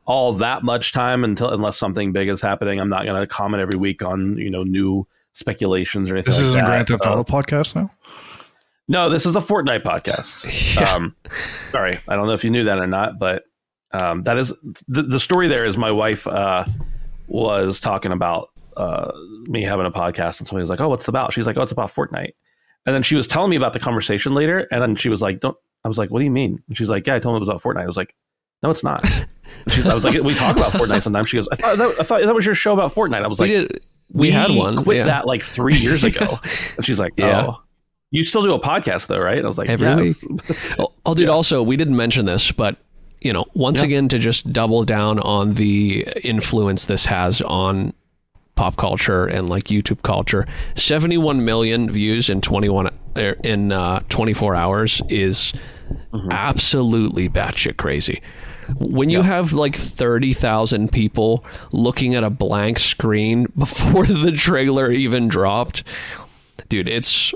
all 0.05 0.31
that 0.33 0.63
much 0.63 0.93
time 0.93 1.25
until 1.25 1.49
unless 1.49 1.77
something 1.77 2.13
big 2.13 2.29
is 2.29 2.41
happening. 2.41 2.79
I'm 2.79 2.89
not 2.89 3.03
going 3.03 3.19
to 3.19 3.27
comment 3.27 3.61
every 3.61 3.77
week 3.77 4.03
on 4.03 4.37
you 4.37 4.49
know 4.49 4.63
new 4.63 5.05
speculations 5.33 6.09
or 6.09 6.15
anything. 6.15 6.31
This 6.31 6.39
like 6.39 6.45
isn't 6.47 6.59
a 6.59 6.61
that. 6.61 6.67
Grand 6.67 6.87
Theft 6.87 7.05
Auto 7.05 7.23
podcast 7.23 7.75
now. 7.75 7.91
No, 8.87 9.09
this 9.09 9.25
is 9.25 9.35
a 9.35 9.39
Fortnite 9.39 9.83
podcast. 9.83 10.77
Yeah. 10.81 10.93
Um, 10.93 11.15
sorry, 11.71 11.99
I 12.07 12.15
don't 12.15 12.27
know 12.27 12.33
if 12.33 12.43
you 12.43 12.49
knew 12.49 12.65
that 12.65 12.77
or 12.77 12.87
not, 12.87 13.19
but 13.19 13.43
um, 13.91 14.23
that 14.23 14.37
is 14.37 14.53
the, 14.87 15.01
the 15.03 15.19
story. 15.19 15.47
There 15.47 15.65
is 15.65 15.77
my 15.77 15.91
wife 15.91 16.27
uh, 16.27 16.65
was 17.27 17.79
talking 17.79 18.11
about 18.11 18.49
uh, 18.75 19.11
me 19.43 19.63
having 19.63 19.85
a 19.85 19.91
podcast, 19.91 20.39
and 20.39 20.47
somebody 20.47 20.61
was 20.61 20.69
like, 20.69 20.81
"Oh, 20.81 20.89
what's 20.89 21.05
it 21.05 21.09
about?" 21.09 21.33
She's 21.33 21.47
like, 21.47 21.57
"Oh, 21.57 21.63
it's 21.63 21.71
about 21.71 21.93
Fortnite." 21.93 22.33
And 22.85 22.95
then 22.95 23.03
she 23.03 23.15
was 23.15 23.27
telling 23.27 23.49
me 23.49 23.55
about 23.55 23.73
the 23.73 23.79
conversation 23.79 24.33
later, 24.33 24.67
and 24.71 24.81
then 24.81 24.95
she 24.95 25.09
was 25.09 25.21
like, 25.21 25.39
"Don't." 25.39 25.57
I 25.83 25.87
was 25.87 25.97
like, 25.97 26.11
"What 26.11 26.19
do 26.19 26.25
you 26.25 26.31
mean?" 26.31 26.61
And 26.67 26.77
she's 26.77 26.89
like, 26.89 27.07
"Yeah, 27.07 27.15
I 27.15 27.19
told 27.19 27.33
him 27.33 27.37
it 27.37 27.47
was 27.47 27.49
about 27.49 27.61
Fortnite." 27.61 27.83
I 27.83 27.87
was 27.87 27.97
like, 27.97 28.13
"No, 28.61 28.69
it's 28.69 28.83
not." 28.83 29.03
She's, 29.69 29.87
I 29.87 29.93
was 29.93 30.03
like, 30.03 30.21
we 30.21 30.33
talk 30.33 30.55
about 30.55 30.73
Fortnite 30.73 31.03
sometimes. 31.03 31.29
She 31.29 31.37
goes, 31.37 31.47
I 31.51 31.55
thought 31.55 31.77
that, 31.77 31.99
I 31.99 32.03
thought 32.03 32.21
that 32.21 32.35
was 32.35 32.45
your 32.45 32.55
show 32.55 32.73
about 32.73 32.93
Fortnite. 32.93 33.23
I 33.23 33.27
was 33.27 33.39
like, 33.39 33.49
we 33.49 33.53
did. 33.53 33.85
We, 34.09 34.31
had 34.31 34.51
one. 34.51 34.83
Quit 34.83 34.97
yeah. 34.97 35.05
that 35.05 35.25
like 35.25 35.43
three 35.43 35.77
years 35.77 36.03
ago. 36.03 36.39
and 36.77 36.85
she's 36.85 36.99
like, 36.99 37.13
oh. 37.19 37.25
Yeah. 37.27 37.53
You 38.11 38.23
still 38.23 38.43
do 38.43 38.53
a 38.53 38.59
podcast 38.59 39.07
though, 39.07 39.19
right? 39.19 39.43
I 39.43 39.47
was 39.47 39.57
like, 39.57 39.69
Every 39.69 39.87
yes. 39.87 40.23
Oh, 40.79 40.93
oh, 41.05 41.13
dude. 41.13 41.29
Also, 41.37 41.61
we 41.61 41.75
didn't 41.75 41.95
mention 41.97 42.25
this, 42.25 42.51
but 42.51 42.77
you 43.21 43.33
know, 43.33 43.45
once 43.53 43.79
Yeah. 43.79 43.85
again, 43.87 44.07
to 44.09 44.19
just 44.19 44.51
double 44.53 44.83
down 44.83 45.19
on 45.19 45.55
the 45.55 46.07
influence 46.23 46.85
this 46.85 47.05
has 47.05 47.41
on 47.41 47.93
pop 48.55 48.75
culture 48.77 49.25
and 49.25 49.49
like 49.49 49.65
YouTube 49.65 50.01
culture, 50.03 50.45
seventy-one 50.75 51.43
million 51.43 51.89
views 51.89 52.29
in 52.29 52.41
twenty-one 52.41 52.89
er, 53.17 53.35
in 53.43 53.71
uh, 53.71 53.99
twenty-four 54.09 54.55
hours 54.55 55.01
is 55.09 55.53
absolutely 56.31 57.29
batshit 57.29 57.77
crazy. 57.77 58.21
When 58.79 59.07
you 59.09 59.21
have 59.21 59.53
like 59.53 59.75
30,000 59.77 60.91
people 60.91 61.45
looking 61.71 62.15
at 62.15 62.25
a 62.25 62.29
blank 62.29 62.79
screen 62.79 63.45
before 63.57 64.05
the 64.05 64.33
trailer 64.33 64.91
even 64.91 65.29
dropped, 65.29 65.83
dude, 66.67 66.89
it's 66.89 67.33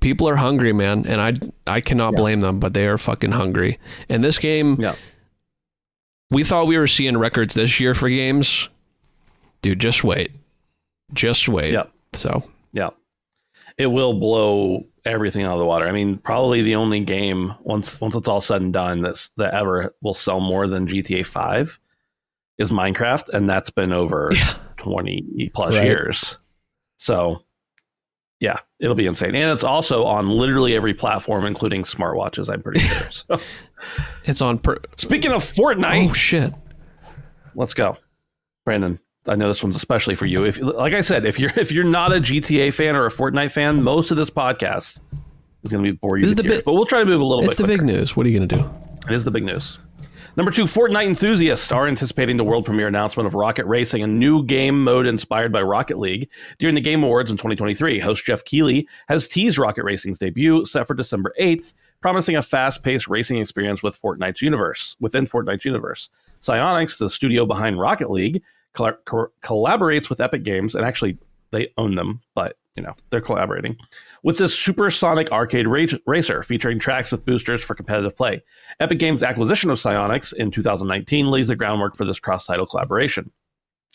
people 0.00 0.28
are 0.28 0.36
hungry, 0.36 0.72
man, 0.72 1.06
and 1.06 1.20
I 1.20 1.34
I 1.72 1.80
cannot 1.80 2.14
blame 2.14 2.40
them, 2.40 2.58
but 2.60 2.74
they 2.74 2.86
are 2.86 2.98
fucking 2.98 3.32
hungry. 3.32 3.78
And 4.08 4.22
this 4.24 4.38
game, 4.38 4.76
Yeah. 4.80 4.94
we 6.30 6.44
thought 6.44 6.66
we 6.66 6.78
were 6.78 6.86
seeing 6.86 7.16
records 7.16 7.54
this 7.54 7.80
year 7.80 7.94
for 7.94 8.08
games. 8.08 8.68
Dude, 9.62 9.80
just 9.80 10.04
wait. 10.04 10.32
Just 11.12 11.48
wait. 11.48 11.72
Yep. 11.72 11.90
So, 12.14 12.42
Yeah. 12.72 12.90
It 13.76 13.86
will 13.86 14.14
blow 14.18 14.84
everything 15.04 15.44
out 15.44 15.52
of 15.54 15.58
the 15.60 15.64
water. 15.64 15.86
I 15.88 15.92
mean, 15.92 16.18
probably 16.18 16.62
the 16.62 16.74
only 16.74 17.00
game 17.00 17.54
once 17.62 18.00
once 18.00 18.14
it's 18.16 18.28
all 18.28 18.40
said 18.40 18.60
and 18.60 18.72
done 18.72 19.02
that's 19.02 19.30
that 19.36 19.54
ever 19.54 19.94
will 20.02 20.14
sell 20.14 20.40
more 20.40 20.66
than 20.66 20.86
GTA 20.86 21.24
5 21.24 21.78
is 22.58 22.70
Minecraft 22.70 23.28
and 23.30 23.48
that's 23.48 23.70
been 23.70 23.92
over 23.92 24.32
20 24.78 25.50
plus 25.54 25.74
Right. 25.76 25.84
years. 25.84 26.36
So, 26.98 27.42
yeah, 28.40 28.58
it'll 28.80 28.94
be 28.94 29.06
insane. 29.06 29.34
And 29.34 29.50
it's 29.50 29.64
also 29.64 30.04
on 30.04 30.28
literally 30.28 30.74
every 30.74 30.94
platform 30.94 31.44
including 31.44 31.82
smartwatches, 31.82 32.48
I'm 32.52 32.62
pretty 32.62 32.80
sure. 32.80 33.10
So, 33.10 33.40
it's 34.24 34.40
on 34.40 34.58
per- 34.58 34.78
speaking 34.96 35.32
of 35.32 35.42
Fortnite, 35.42 36.10
Oh 36.10 36.12
shit. 36.14 36.52
let's 37.54 37.74
go 37.74 37.96
brandon 38.64 38.98
i 39.26 39.34
know 39.34 39.48
this 39.48 39.62
one's 39.62 39.74
especially 39.76 40.14
for 40.14 40.26
you 40.26 40.44
if 40.44 40.60
like 40.60 40.92
i 40.92 41.00
said 41.00 41.24
if 41.24 41.38
you're 41.38 41.50
if 41.56 41.72
you're 41.72 41.84
not 41.84 42.12
a 42.12 42.16
gta 42.20 42.72
fan 42.72 42.94
or 42.94 43.06
a 43.06 43.10
fortnite 43.10 43.50
fan 43.50 43.82
most 43.82 44.10
of 44.10 44.16
this 44.18 44.28
podcast 44.28 45.00
is 45.64 45.72
going 45.72 45.82
to 45.82 45.90
be 45.90 45.96
bore 45.96 46.18
you 46.18 46.22
This 46.24 46.30
is 46.30 46.34
the 46.36 46.42
big- 46.42 46.64
but 46.64 46.74
we'll 46.74 46.84
try 46.86 46.98
to 47.00 47.06
move 47.06 47.20
a 47.20 47.24
little 47.24 47.44
It's 47.44 47.56
the 47.56 47.64
bit 47.64 47.78
big 47.78 47.86
news. 47.86 48.14
What 48.16 48.26
are 48.26 48.28
you 48.28 48.38
going 48.38 48.48
to 48.48 48.56
do? 48.56 48.70
it 49.08 49.14
is 49.14 49.24
the 49.24 49.30
big 49.30 49.44
news 49.44 49.78
number 50.38 50.52
two 50.52 50.64
fortnite 50.64 51.04
enthusiasts 51.04 51.70
are 51.72 51.88
anticipating 51.88 52.36
the 52.36 52.44
world 52.44 52.64
premiere 52.64 52.86
announcement 52.86 53.26
of 53.26 53.34
rocket 53.34 53.66
racing 53.66 54.04
a 54.04 54.06
new 54.06 54.44
game 54.44 54.82
mode 54.82 55.04
inspired 55.04 55.52
by 55.52 55.60
rocket 55.60 55.98
league. 55.98 56.30
During 56.58 56.76
the 56.76 56.80
game 56.80 57.02
awards 57.02 57.30
in 57.30 57.36
2023 57.36 57.98
host 57.98 58.24
geoff 58.24 58.44
keighley 58.44 58.88
has 59.08 59.28
teased 59.28 59.58
rocket 59.58 59.82
racing's 59.82 60.18
debut 60.18 60.64
set 60.64 60.86
for 60.86 60.94
december 60.94 61.34
8th 61.38 61.74
promising 62.00 62.36
a 62.36 62.42
fast-paced 62.42 63.08
racing 63.08 63.38
experience 63.38 63.82
with 63.82 64.00
fortnite's 64.00 64.40
universe 64.40 64.96
within 65.00 65.26
fortnite's 65.26 65.64
universe. 65.64 66.10
Psyonix, 66.40 66.96
the 66.96 67.10
studio 67.10 67.44
behind 67.44 67.80
Rocket 67.80 68.08
League, 68.08 68.40
colla- 68.72 68.96
co- 69.04 69.32
collaborates 69.42 70.08
with 70.08 70.20
Epic 70.20 70.44
Games, 70.44 70.76
and 70.76 70.84
actually 70.84 71.18
they 71.50 71.72
own 71.76 71.96
them, 71.96 72.20
but 72.36 72.56
you 72.76 72.84
know 72.84 72.94
they're 73.10 73.20
collaborating 73.20 73.76
with 74.22 74.38
this 74.38 74.54
supersonic 74.54 75.30
arcade 75.30 75.66
ra- 75.66 75.86
racer 76.06 76.42
featuring 76.42 76.78
tracks 76.78 77.10
with 77.10 77.24
boosters 77.24 77.62
for 77.62 77.74
competitive 77.74 78.16
play. 78.16 78.42
Epic 78.80 78.98
Games' 78.98 79.22
acquisition 79.22 79.70
of 79.70 79.78
Psyonix 79.78 80.32
in 80.32 80.50
2019 80.50 81.30
lays 81.30 81.48
the 81.48 81.56
groundwork 81.56 81.96
for 81.96 82.04
this 82.04 82.20
cross-title 82.20 82.66
collaboration. 82.66 83.30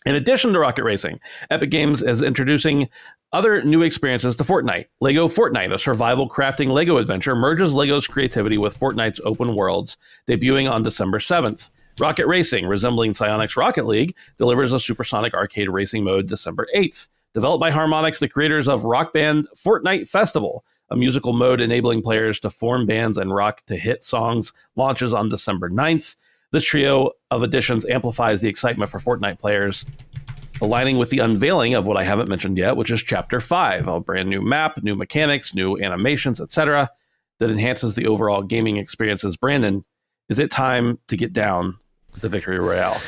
In 0.06 0.16
addition 0.16 0.52
to 0.52 0.60
Rocket 0.60 0.84
Racing, 0.84 1.20
Epic 1.50 1.70
Games 1.70 2.04
is 2.04 2.22
introducing 2.22 2.90
other 3.32 3.64
new 3.64 3.82
experiences 3.82 4.36
to 4.36 4.44
Fortnite. 4.44 4.86
Lego 5.00 5.28
Fortnite, 5.28 5.74
a 5.74 5.80
survival 5.80 6.30
crafting 6.30 6.72
Lego 6.72 6.98
adventure, 6.98 7.36
merges 7.36 7.74
Lego's 7.74 8.06
creativity 8.06 8.58
with 8.58 8.78
Fortnite's 8.78 9.22
open 9.24 9.56
worlds, 9.56 9.98
debuting 10.28 10.70
on 10.70 10.84
December 10.84 11.20
7th. 11.20 11.70
Rocket 12.00 12.28
Racing, 12.28 12.66
resembling 12.66 13.14
Psyonix 13.14 13.56
Rocket 13.56 13.86
League, 13.86 14.16
delivers 14.38 14.74
a 14.74 14.80
supersonic 14.80 15.34
arcade 15.34 15.70
racing 15.70 16.04
mode 16.04 16.28
December 16.28 16.68
8th. 16.76 17.08
Developed 17.34 17.62
by 17.62 17.72
Harmonix, 17.72 18.20
the 18.20 18.30
creators 18.30 18.68
of 18.68 18.84
Rock 18.84 19.12
Band 19.12 19.48
Fortnite 19.56 20.08
Festival, 20.08 20.64
a 20.92 20.96
musical 20.96 21.34
mode 21.34 21.62
enabling 21.62 22.04
players 22.04 22.40
to 22.42 22.52
form 22.52 22.86
bands 22.86 23.18
and 23.18 23.34
rock 23.34 23.66
to 23.66 23.76
hit 23.76 24.04
songs, 24.04 24.54
launches 24.76 25.14
on 25.14 25.30
December 25.30 25.68
9th. 25.68 26.16
This 26.52 26.64
trio 26.64 27.12
of 27.32 27.42
additions 27.42 27.88
amplifies 27.88 28.42
the 28.42 28.50
excitement 28.50 28.92
for 28.92 29.00
Fortnite 29.00 29.40
players, 29.40 29.84
aligning 30.62 31.00
with 31.00 31.10
the 31.10 31.20
unveiling 31.20 31.74
of 31.74 31.88
what 31.88 31.98
I 31.98 32.04
haven't 32.04 32.30
mentioned 32.30 32.60
yet, 32.60 32.78
which 32.78 32.92
is 32.92 33.02
Chapter 33.02 33.42
5, 33.42 33.88
a 33.88 34.00
brand 34.00 34.30
new 34.30 34.42
map, 34.42 34.84
new 34.84 34.96
mechanics, 34.96 35.56
new 35.56 35.80
animations, 35.80 36.40
etc., 36.40 36.92
that 37.40 37.50
enhances 37.50 37.96
the 37.96 38.06
overall 38.06 38.44
gaming 38.44 38.78
experiences. 38.78 39.36
Brandon, 39.36 39.84
is 40.30 40.38
it 40.38 40.52
time 40.52 41.00
to 41.08 41.18
get 41.18 41.34
down 41.34 41.80
the 42.22 42.30
Victory 42.30 42.60
Royale? 42.60 43.02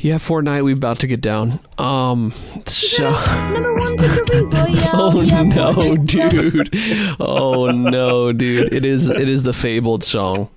Yeah, 0.00 0.16
Fortnite, 0.16 0.64
we're 0.64 0.74
about 0.74 0.98
to 1.00 1.06
get 1.06 1.20
down. 1.20 1.60
Um, 1.78 2.32
so. 2.66 3.10
Number 3.52 3.72
one 3.74 3.98
victory 3.98 4.42
royale. 4.44 4.78
Oh 4.94 5.20
yeah, 5.22 5.42
no, 5.42 5.72
Fortnite. 5.74 6.06
dude! 6.06 7.16
Oh 7.20 7.70
no, 7.70 8.32
dude! 8.32 8.72
It 8.74 8.84
is 8.84 9.08
it 9.08 9.28
is 9.28 9.42
the 9.42 9.52
fabled 9.52 10.04
song, 10.04 10.48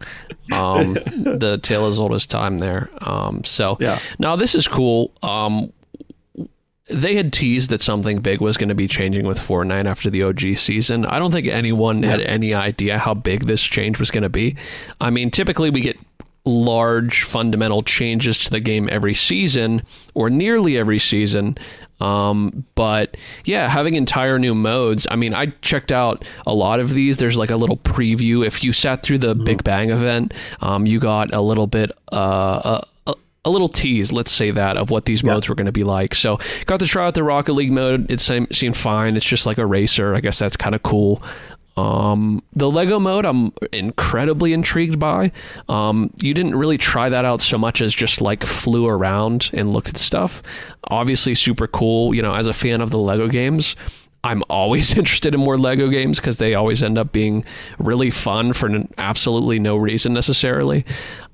um, 0.51 0.93
the 0.95 1.59
tale 1.61 1.85
as 1.85 1.99
old 1.99 2.13
as 2.13 2.25
time. 2.25 2.57
There, 2.59 2.89
um, 3.01 3.43
so 3.43 3.77
Yeah. 3.79 3.99
Now 4.19 4.35
this 4.35 4.55
is 4.55 4.67
cool. 4.67 5.11
Um, 5.23 5.71
they 6.89 7.15
had 7.15 7.31
teased 7.33 7.69
that 7.71 7.81
something 7.81 8.19
big 8.19 8.41
was 8.41 8.57
going 8.57 8.69
to 8.69 8.75
be 8.75 8.87
changing 8.87 9.25
with 9.25 9.39
Fortnite 9.39 9.85
after 9.85 10.09
the 10.09 10.21
OG 10.23 10.55
season. 10.57 11.05
I 11.05 11.17
don't 11.17 11.31
think 11.31 11.47
anyone 11.47 12.03
had 12.03 12.19
any 12.21 12.53
idea 12.53 12.99
how 12.99 13.13
big 13.15 13.45
this 13.45 13.63
change 13.63 13.99
was 13.99 14.11
going 14.11 14.21
to 14.23 14.29
be. 14.29 14.55
I 15.01 15.09
mean, 15.09 15.31
typically 15.31 15.69
we 15.71 15.81
get 15.81 15.97
large 16.45 17.23
fundamental 17.23 17.81
changes 17.81 18.37
to 18.37 18.51
the 18.51 18.59
game 18.59 18.87
every 18.91 19.15
season 19.15 19.81
or 20.13 20.29
nearly 20.29 20.77
every 20.77 20.99
season. 20.99 21.57
Um, 21.99 22.65
but 22.75 23.17
yeah, 23.45 23.67
having 23.67 23.95
entire 23.95 24.37
new 24.37 24.53
modes. 24.53 25.07
I 25.09 25.15
mean, 25.15 25.33
I 25.33 25.47
checked 25.61 25.91
out 25.91 26.25
a 26.45 26.53
lot 26.53 26.79
of 26.79 26.91
these. 26.91 27.17
There's 27.17 27.37
like 27.37 27.49
a 27.49 27.55
little 27.55 27.77
preview. 27.77 28.45
If 28.45 28.63
you 28.63 28.73
sat 28.73 29.03
through 29.03 29.19
the 29.19 29.33
Big 29.33 29.63
Bang 29.63 29.89
event, 29.89 30.33
um, 30.61 30.85
you 30.85 30.99
got 30.99 31.33
a 31.33 31.41
little 31.41 31.67
bit, 31.67 31.91
uh, 32.11 32.81
a, 33.07 33.13
a, 33.45 33.49
little 33.49 33.69
tease, 33.69 34.11
let's 34.11 34.31
say 34.31 34.51
that, 34.51 34.75
of 34.75 34.89
what 34.89 35.05
these 35.05 35.23
modes 35.23 35.47
were 35.47 35.55
going 35.55 35.67
to 35.67 35.71
be 35.71 35.83
like. 35.83 36.15
So, 36.15 36.39
got 36.65 36.79
to 36.81 36.87
try 36.87 37.05
out 37.05 37.13
the 37.13 37.23
Rocket 37.23 37.53
League 37.53 37.71
mode. 37.71 38.11
It 38.11 38.19
seemed, 38.19 38.53
seemed 38.53 38.75
fine. 38.75 39.15
It's 39.15 39.25
just 39.25 39.45
like 39.45 39.57
a 39.57 39.65
racer. 39.65 40.15
I 40.15 40.19
guess 40.19 40.37
that's 40.37 40.57
kind 40.57 40.75
of 40.75 40.83
cool. 40.83 41.23
Um, 41.77 42.41
the 42.53 42.69
Lego 42.71 42.99
mode, 42.99 43.25
I'm 43.25 43.51
incredibly 43.73 44.53
intrigued 44.53 44.97
by. 44.99 45.31
Um, 45.67 46.09
you 46.21 46.33
didn't 46.33 46.55
really 46.55 46.77
try 46.77 47.09
that 47.09 47.25
out 47.25 47.41
so 47.41 47.57
much 47.57 47.81
as 47.81 47.93
just 47.93 48.21
like 48.21 48.45
flew 48.45 48.87
around 48.87 49.49
and 49.53 49.73
looked 49.73 49.89
at 49.89 49.97
stuff. 49.97 50.41
Obviously, 50.85 51.35
super 51.35 51.67
cool. 51.67 52.15
You 52.15 52.21
know, 52.21 52.33
as 52.33 52.47
a 52.47 52.53
fan 52.53 52.79
of 52.81 52.91
the 52.91 52.97
Lego 52.99 53.27
games, 53.27 53.75
I'm 54.23 54.41
always 54.49 54.93
interested 54.97 55.33
in 55.35 55.41
more 55.41 55.57
Lego 55.57 55.89
games 55.89 56.17
because 56.19 56.37
they 56.37 56.55
always 56.55 56.81
end 56.81 56.97
up 56.97 57.11
being 57.11 57.43
really 57.77 58.09
fun 58.09 58.53
for 58.53 58.69
n- 58.69 58.87
absolutely 58.97 59.59
no 59.59 59.75
reason 59.75 60.13
necessarily. 60.13 60.85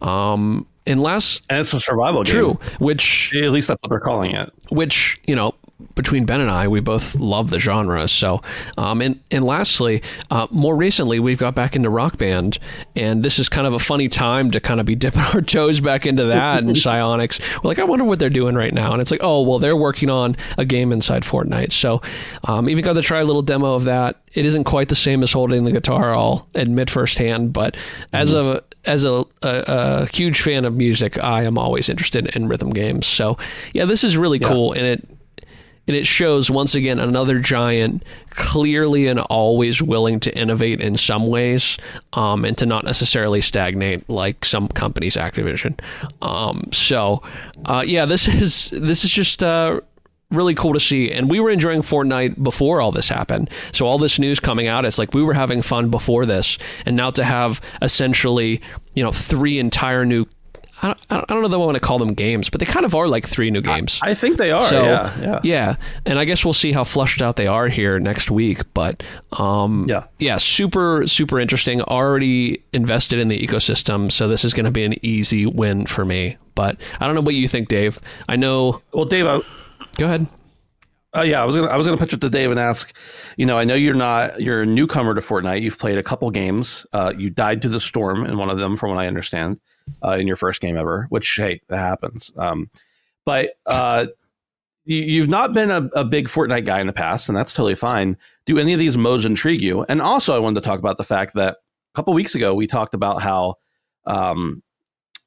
Um, 0.01 0.65
unless 0.87 1.39
And 1.49 1.59
it's 1.59 1.73
a 1.73 1.79
survival 1.79 2.23
game. 2.23 2.33
true, 2.33 2.59
which 2.79 3.31
At 3.35 3.51
least 3.51 3.67
that's 3.67 3.79
what 3.83 3.89
they're 3.89 3.99
calling 3.99 4.31
it. 4.35 4.51
which 4.69 5.21
you 5.27 5.35
know 5.35 5.53
between 5.95 6.25
Ben 6.25 6.41
and 6.41 6.49
I, 6.49 6.67
we 6.67 6.79
both 6.79 7.15
love 7.15 7.49
the 7.49 7.59
genre. 7.59 8.07
So, 8.07 8.41
um, 8.77 9.01
and 9.01 9.19
and 9.31 9.45
lastly, 9.45 10.01
uh, 10.29 10.47
more 10.51 10.75
recently, 10.75 11.19
we've 11.19 11.37
got 11.37 11.55
back 11.55 11.75
into 11.75 11.89
Rock 11.89 12.17
Band, 12.17 12.59
and 12.95 13.23
this 13.23 13.39
is 13.39 13.49
kind 13.49 13.67
of 13.67 13.73
a 13.73 13.79
funny 13.79 14.07
time 14.07 14.51
to 14.51 14.59
kind 14.59 14.79
of 14.79 14.85
be 14.85 14.95
dipping 15.01 15.21
our 15.33 15.41
toes 15.41 15.79
back 15.79 16.05
into 16.05 16.25
that 16.25 16.63
and 16.63 16.69
Psyonix. 16.75 17.41
We're 17.63 17.69
like, 17.69 17.79
I 17.79 17.83
wonder 17.83 18.05
what 18.05 18.19
they're 18.19 18.29
doing 18.29 18.55
right 18.55 18.73
now, 18.73 18.93
and 18.93 19.01
it's 19.01 19.11
like, 19.11 19.23
oh, 19.23 19.41
well, 19.41 19.59
they're 19.59 19.75
working 19.75 20.09
on 20.09 20.35
a 20.57 20.65
game 20.65 20.91
inside 20.91 21.23
Fortnite. 21.23 21.71
So, 21.71 22.01
um, 22.45 22.69
even 22.69 22.83
got 22.83 22.93
to 22.93 23.01
try 23.01 23.19
a 23.19 23.25
little 23.25 23.41
demo 23.41 23.73
of 23.73 23.85
that. 23.85 24.21
It 24.33 24.45
isn't 24.45 24.63
quite 24.63 24.89
the 24.89 24.95
same 24.95 25.23
as 25.23 25.33
holding 25.33 25.65
the 25.65 25.71
guitar. 25.71 26.15
I'll 26.15 26.47
admit 26.55 26.89
firsthand, 26.89 27.53
but 27.53 27.75
as 28.13 28.33
a 28.33 28.63
as 28.85 29.03
a, 29.03 29.25
a, 29.41 29.63
a 29.67 30.05
huge 30.07 30.41
fan 30.41 30.65
of 30.65 30.75
music, 30.75 31.21
I 31.23 31.43
am 31.43 31.57
always 31.57 31.89
interested 31.89 32.35
in 32.35 32.47
rhythm 32.47 32.71
games. 32.71 33.05
So, 33.05 33.37
yeah, 33.73 33.85
this 33.85 34.03
is 34.03 34.17
really 34.17 34.39
cool, 34.39 34.73
and 34.73 34.85
it 34.85 35.07
and 35.87 35.95
it 35.95 36.05
shows 36.05 36.49
once 36.49 36.75
again 36.75 36.99
another 36.99 37.39
giant 37.39 38.03
clearly 38.29 39.07
and 39.07 39.19
always 39.19 39.81
willing 39.81 40.19
to 40.21 40.35
innovate 40.37 40.79
in 40.79 40.97
some 40.97 41.27
ways 41.27 41.77
um, 42.13 42.45
and 42.45 42.57
to 42.57 42.65
not 42.65 42.85
necessarily 42.85 43.41
stagnate 43.41 44.09
like 44.09 44.45
some 44.45 44.67
companies 44.69 45.15
activision. 45.15 45.79
Um, 46.21 46.69
so 46.71 47.21
uh, 47.65 47.83
yeah 47.85 48.05
this 48.05 48.27
is 48.41 48.69
this 48.71 49.03
is 49.03 49.11
just 49.11 49.41
uh, 49.43 49.81
really 50.29 50.55
cool 50.55 50.73
to 50.73 50.79
see. 50.79 51.11
And 51.11 51.29
we 51.29 51.39
were 51.39 51.49
enjoying 51.49 51.81
fortnite 51.81 52.41
before 52.41 52.81
all 52.81 52.91
this 52.91 53.09
happened. 53.09 53.49
So 53.73 53.85
all 53.85 53.97
this 53.97 54.17
news 54.17 54.39
coming 54.39 54.67
out 54.67 54.85
it's 54.85 54.97
like 54.97 55.13
we 55.13 55.23
were 55.23 55.33
having 55.33 55.61
fun 55.61 55.89
before 55.89 56.25
this. 56.25 56.57
And 56.85 56.95
now 56.95 57.11
to 57.11 57.23
have 57.23 57.61
essentially 57.81 58.61
you 58.93 59.03
know 59.03 59.11
three 59.11 59.59
entire 59.59 60.05
new 60.05 60.25
I 60.83 60.87
don't, 60.87 60.99
I 61.11 61.33
don't 61.33 61.41
know 61.41 61.47
that 61.47 61.55
I 61.55 61.59
want 61.59 61.75
to 61.75 61.79
call 61.79 61.99
them 61.99 62.13
games, 62.13 62.49
but 62.49 62.59
they 62.59 62.65
kind 62.65 62.85
of 62.85 62.95
are 62.95 63.07
like 63.07 63.27
three 63.27 63.51
new 63.51 63.61
games. 63.61 63.99
I 64.01 64.13
think 64.13 64.37
they 64.37 64.51
are. 64.51 64.59
So, 64.61 64.83
yeah, 64.83 65.19
yeah. 65.21 65.39
yeah, 65.43 65.75
and 66.05 66.17
I 66.17 66.25
guess 66.25 66.43
we'll 66.43 66.53
see 66.53 66.71
how 66.71 66.83
flushed 66.83 67.21
out 67.21 67.35
they 67.35 67.47
are 67.47 67.67
here 67.67 67.99
next 67.99 68.31
week. 68.31 68.61
But 68.73 69.03
um, 69.33 69.85
Yeah. 69.87 70.05
yeah, 70.19 70.37
super 70.37 71.05
super 71.07 71.39
interesting. 71.39 71.81
Already 71.81 72.63
invested 72.73 73.19
in 73.19 73.27
the 73.27 73.39
ecosystem, 73.39 74.11
so 74.11 74.27
this 74.27 74.43
is 74.43 74.53
going 74.53 74.65
to 74.65 74.71
be 74.71 74.83
an 74.83 74.95
easy 75.05 75.45
win 75.45 75.85
for 75.85 76.03
me. 76.05 76.37
But 76.55 76.81
I 76.99 77.05
don't 77.05 77.15
know 77.15 77.21
what 77.21 77.35
you 77.35 77.47
think, 77.47 77.69
Dave. 77.69 77.99
I 78.27 78.35
know. 78.35 78.81
Well, 78.93 79.05
Dave, 79.05 79.25
I, 79.25 79.41
Go 79.97 80.05
ahead. 80.05 80.25
Uh, 81.15 81.23
yeah, 81.23 81.41
I 81.41 81.45
was 81.45 81.55
gonna 81.57 81.67
I 81.67 81.75
was 81.75 81.85
gonna 81.85 81.97
pitch 81.97 82.13
it 82.13 82.21
to 82.21 82.29
Dave 82.29 82.51
and 82.51 82.59
ask, 82.59 82.95
you 83.35 83.45
know, 83.45 83.57
I 83.57 83.65
know 83.65 83.75
you're 83.75 83.93
not 83.93 84.41
you're 84.41 84.61
a 84.61 84.65
newcomer 84.65 85.13
to 85.13 85.19
Fortnite. 85.21 85.61
You've 85.61 85.77
played 85.77 85.97
a 85.97 86.03
couple 86.03 86.29
games. 86.31 86.85
Uh, 86.93 87.11
you 87.17 87.29
died 87.29 87.61
to 87.63 87.69
the 87.69 87.81
storm 87.81 88.25
in 88.25 88.37
one 88.37 88.49
of 88.49 88.57
them, 88.57 88.77
from 88.77 88.91
what 88.91 88.97
I 88.99 89.07
understand, 89.07 89.59
uh, 90.03 90.11
in 90.11 90.27
your 90.27 90.35
first 90.35 90.61
game 90.61 90.77
ever. 90.77 91.07
Which 91.09 91.35
hey, 91.35 91.61
that 91.67 91.77
happens. 91.77 92.31
Um, 92.37 92.69
but 93.25 93.51
uh, 93.65 94.07
you, 94.85 94.97
you've 94.97 95.29
not 95.29 95.53
been 95.53 95.71
a, 95.71 95.89
a 95.93 96.03
big 96.03 96.27
Fortnite 96.27 96.65
guy 96.65 96.81
in 96.81 96.87
the 96.87 96.93
past, 96.93 97.29
and 97.29 97.37
that's 97.37 97.53
totally 97.53 97.75
fine. 97.75 98.17
Do 98.45 98.57
any 98.57 98.73
of 98.73 98.79
these 98.79 98.97
modes 98.97 99.25
intrigue 99.25 99.61
you? 99.61 99.83
And 99.87 100.01
also, 100.01 100.35
I 100.35 100.39
wanted 100.39 100.61
to 100.61 100.67
talk 100.67 100.79
about 100.79 100.97
the 100.97 101.03
fact 101.03 101.33
that 101.35 101.57
a 101.57 101.95
couple 101.95 102.13
weeks 102.13 102.35
ago 102.35 102.55
we 102.55 102.67
talked 102.67 102.93
about 102.93 103.21
how 103.21 103.55
um, 104.05 104.63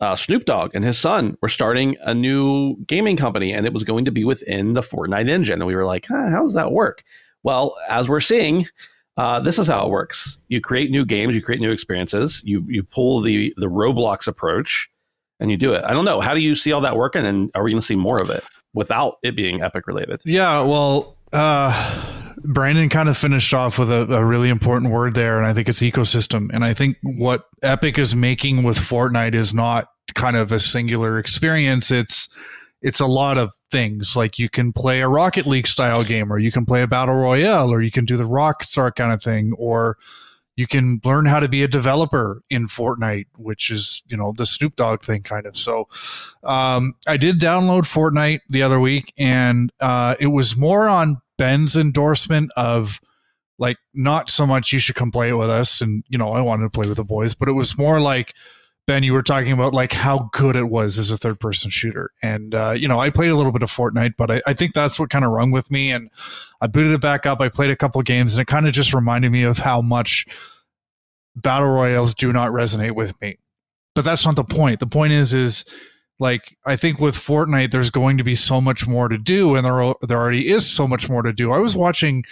uh, 0.01 0.17
Snoop 0.17 0.45
Dogg 0.45 0.75
and 0.75 0.85
his 0.85 0.99
son 0.99 1.37
were 1.41 1.49
starting 1.49 1.97
a 2.03 2.15
new 2.15 2.77
gaming 2.87 3.17
company, 3.17 3.53
and 3.53 3.67
it 3.67 3.73
was 3.73 3.85
going 3.85 4.05
to 4.05 4.11
be 4.11 4.25
within 4.25 4.73
the 4.73 4.81
Fortnite 4.81 5.29
engine. 5.29 5.61
And 5.61 5.67
we 5.67 5.77
were 5.77 5.87
like, 5.87 6.07
huh, 6.07 6.31
how 6.31 6.43
does 6.43 6.55
that 6.55 6.73
work? 6.73 7.05
Well, 7.43 7.77
as 7.89 8.09
we're 8.09 8.21
seeing, 8.21 8.67
uh, 9.17 9.41
this 9.41 9.59
is 9.59 9.69
how 9.69 9.87
it 9.87 9.91
works. 9.91 10.39
You 10.49 10.61
create 10.61 10.91
new 10.91 11.05
games, 11.05 11.35
you 11.35 11.43
create 11.43 11.61
new 11.61 11.71
experiences, 11.71 12.43
you 12.45 12.65
you 12.69 12.83
pull 12.83 13.21
the 13.21 13.55
the 13.57 13.67
Roblox 13.67 14.27
approach, 14.27 14.89
and 15.41 15.51
you 15.51 15.57
do 15.57 15.73
it. 15.73 15.85
I 15.85 15.93
don't 15.93 16.05
know. 16.05 16.21
How 16.21 16.35
do 16.35 16.41
you 16.41 16.57
see 16.57 16.73
all 16.73 16.81
that 16.81 16.97
working? 16.97 17.25
And 17.25 17.51
are 17.55 17.63
we 17.63 17.71
going 17.71 17.81
to 17.81 17.87
see 17.87 17.97
more 17.97 18.21
of 18.21 18.31
it 18.31 18.43
without 18.73 19.19
it 19.23 19.37
being 19.37 19.63
Epic 19.63 19.87
related? 19.87 20.21
Yeah, 20.25 20.63
well, 20.63 21.17
uh, 21.33 22.35
Brandon 22.39 22.89
kind 22.89 23.09
of 23.09 23.17
finished 23.17 23.55
off 23.55 23.79
with 23.79 23.91
a, 23.91 24.03
a 24.13 24.25
really 24.25 24.49
important 24.49 24.91
word 24.93 25.15
there, 25.15 25.39
and 25.39 25.47
I 25.47 25.55
think 25.55 25.69
it's 25.69 25.81
ecosystem. 25.81 26.51
And 26.53 26.65
I 26.65 26.75
think 26.75 26.97
what 27.03 27.45
Epic 27.63 27.99
is 27.99 28.15
making 28.15 28.65
with 28.65 28.79
Fortnite 28.79 29.35
is 29.35 29.55
not 29.55 29.89
kind 30.15 30.37
of 30.37 30.53
a 30.53 30.61
singular 30.61 31.19
experience. 31.19 31.91
It's 31.91 32.29
it's 32.83 33.01
a 33.01 33.07
lot 33.07 33.39
of 33.39 33.51
things. 33.75 34.15
Like 34.15 34.39
you 34.39 34.49
can 34.49 34.73
play 34.73 35.01
a 35.01 35.09
Rocket 35.09 35.47
League 35.47 35.67
style 35.67 36.05
game, 36.05 36.33
or 36.33 36.39
you 36.39 36.53
can 36.53 36.65
play 36.65 36.83
a 36.83 36.87
battle 36.87 37.17
royale, 37.17 37.73
or 37.73 37.83
you 37.83 37.91
can 37.91 38.05
do 38.05 38.17
the 38.17 38.23
Rockstar 38.23 38.95
kind 38.95 39.13
of 39.13 39.21
thing, 39.21 39.53
or 39.59 39.99
you 40.55 40.69
can 40.69 41.01
learn 41.05 41.27
how 41.27 41.41
to 41.41 41.49
be 41.49 41.65
a 41.65 41.69
developer 41.69 42.41
in 42.49 42.69
Fortnite, 42.69 43.27
which 43.37 43.73
is 43.73 44.05
you 44.07 44.17
know 44.17 44.33
the 44.33 44.47
Snoop 44.47 44.77
Dogg 44.77 45.03
thing 45.03 45.25
kind 45.25 45.45
of. 45.45 45.57
So 45.57 45.89
um, 46.45 46.95
I 47.09 47.17
did 47.17 47.41
download 47.41 47.83
Fortnite 47.83 48.43
the 48.49 48.63
other 48.63 48.79
week, 48.79 49.13
and 49.19 49.73
uh, 49.81 50.15
it 50.21 50.29
was 50.29 50.57
more 50.57 50.89
on 50.89 51.21
Ben's 51.37 51.77
endorsement 51.77 52.53
of 52.57 53.01
like 53.59 53.79
not 53.93 54.31
so 54.31 54.47
much 54.47 54.73
you 54.73 54.79
should 54.79 54.95
come 54.95 55.11
play 55.11 55.31
it 55.31 55.35
with 55.35 55.51
us, 55.51 55.81
and 55.81 56.05
you 56.09 56.17
know 56.17 56.31
I 56.31 56.41
wanted 56.41 56.63
to 56.63 56.71
play 56.71 56.87
with 56.87 56.99
the 56.99 57.05
boys, 57.05 57.35
but 57.35 57.49
it 57.49 57.53
was 57.53 57.77
more 57.77 58.01
like 58.01 58.35
Ben, 58.87 59.03
you 59.03 59.15
were 59.15 59.23
talking 59.23 59.53
about 59.53 59.73
like 59.73 59.93
how 59.93 60.29
good 60.33 60.57
it 60.57 60.69
was 60.69 60.99
as 60.99 61.11
a 61.11 61.17
third 61.17 61.41
person 61.41 61.71
shooter. 61.71 62.11
And, 62.21 62.55
uh, 62.55 62.73
you 62.73 62.87
know, 62.87 63.01
I 63.01 63.09
played 63.09 63.31
a 63.31 63.37
little 63.37 63.53
bit 63.53 63.63
of 63.63 63.73
Fortnite, 63.73 64.15
but 64.19 64.31
I, 64.31 64.43
I 64.47 64.53
think 64.53 64.75
that's 64.75 64.99
what 64.99 65.09
kind 65.09 65.25
of 65.25 65.31
rung 65.31 65.51
with 65.51 65.71
me. 65.71 65.91
And 65.91 66.11
I 66.61 66.67
booted 66.67 66.93
it 66.93 67.01
back 67.01 67.25
up. 67.25 67.41
I 67.41 67.49
played 67.49 67.71
a 67.71 67.77
couple 67.77 68.03
games 68.03 68.35
and 68.35 68.43
it 68.43 68.47
kind 68.47 68.69
of 68.69 68.75
just 68.75 68.93
reminded 68.93 69.33
me 69.33 69.43
of 69.43 69.57
how 69.57 69.81
much 69.81 70.27
battle 71.35 71.69
royales 71.69 72.13
do 72.15 72.31
not 72.31 72.51
resonate 72.51 72.95
with 72.95 73.19
me. 73.23 73.39
But 73.95 74.05
that's 74.05 74.27
not 74.27 74.37
the 74.37 74.45
point. 74.45 74.81
The 74.81 74.87
point 74.87 75.15
is, 75.15 75.33
is 75.33 75.65
like, 76.19 76.59
I 76.67 76.77
think 76.77 77.01
with 77.01 77.17
Fortnite, 77.17 77.71
there's 77.71 77.91
going 77.91 78.19
to 78.19 78.25
be 78.25 78.35
so 78.35 78.61
much 78.61 78.87
more 78.87 79.09
to 79.09 79.17
do. 79.17 79.55
And 79.55 79.65
there, 79.65 79.95
there 80.03 80.19
already 80.19 80.49
is 80.49 80.71
so 80.71 80.87
much 80.87 81.09
more 81.09 81.23
to 81.23 81.33
do. 81.33 81.53
I 81.53 81.59
was 81.59 81.75
watching 81.75 82.25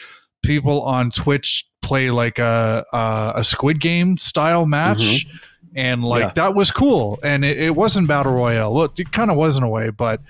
people 0.42 0.82
on 0.82 1.12
Twitch 1.12 1.66
play 1.80 2.11
like 2.11 2.38
a, 2.38 2.84
a, 2.92 3.32
a 3.36 3.44
Squid 3.44 3.80
Game 3.80 4.18
style 4.18 4.66
match. 4.66 4.98
Mm-hmm 4.98 5.36
and 5.74 6.04
like 6.04 6.22
yeah. 6.22 6.32
that 6.34 6.54
was 6.54 6.70
cool. 6.70 7.18
And 7.22 7.44
it, 7.44 7.58
it 7.58 7.76
wasn't 7.76 8.08
battle 8.08 8.32
royale. 8.32 8.74
Well 8.74 8.92
it 8.96 9.12
kind 9.12 9.30
of 9.30 9.36
was 9.36 9.56
in 9.56 9.62
a 9.62 9.68
way 9.68 9.90
but 9.90 10.20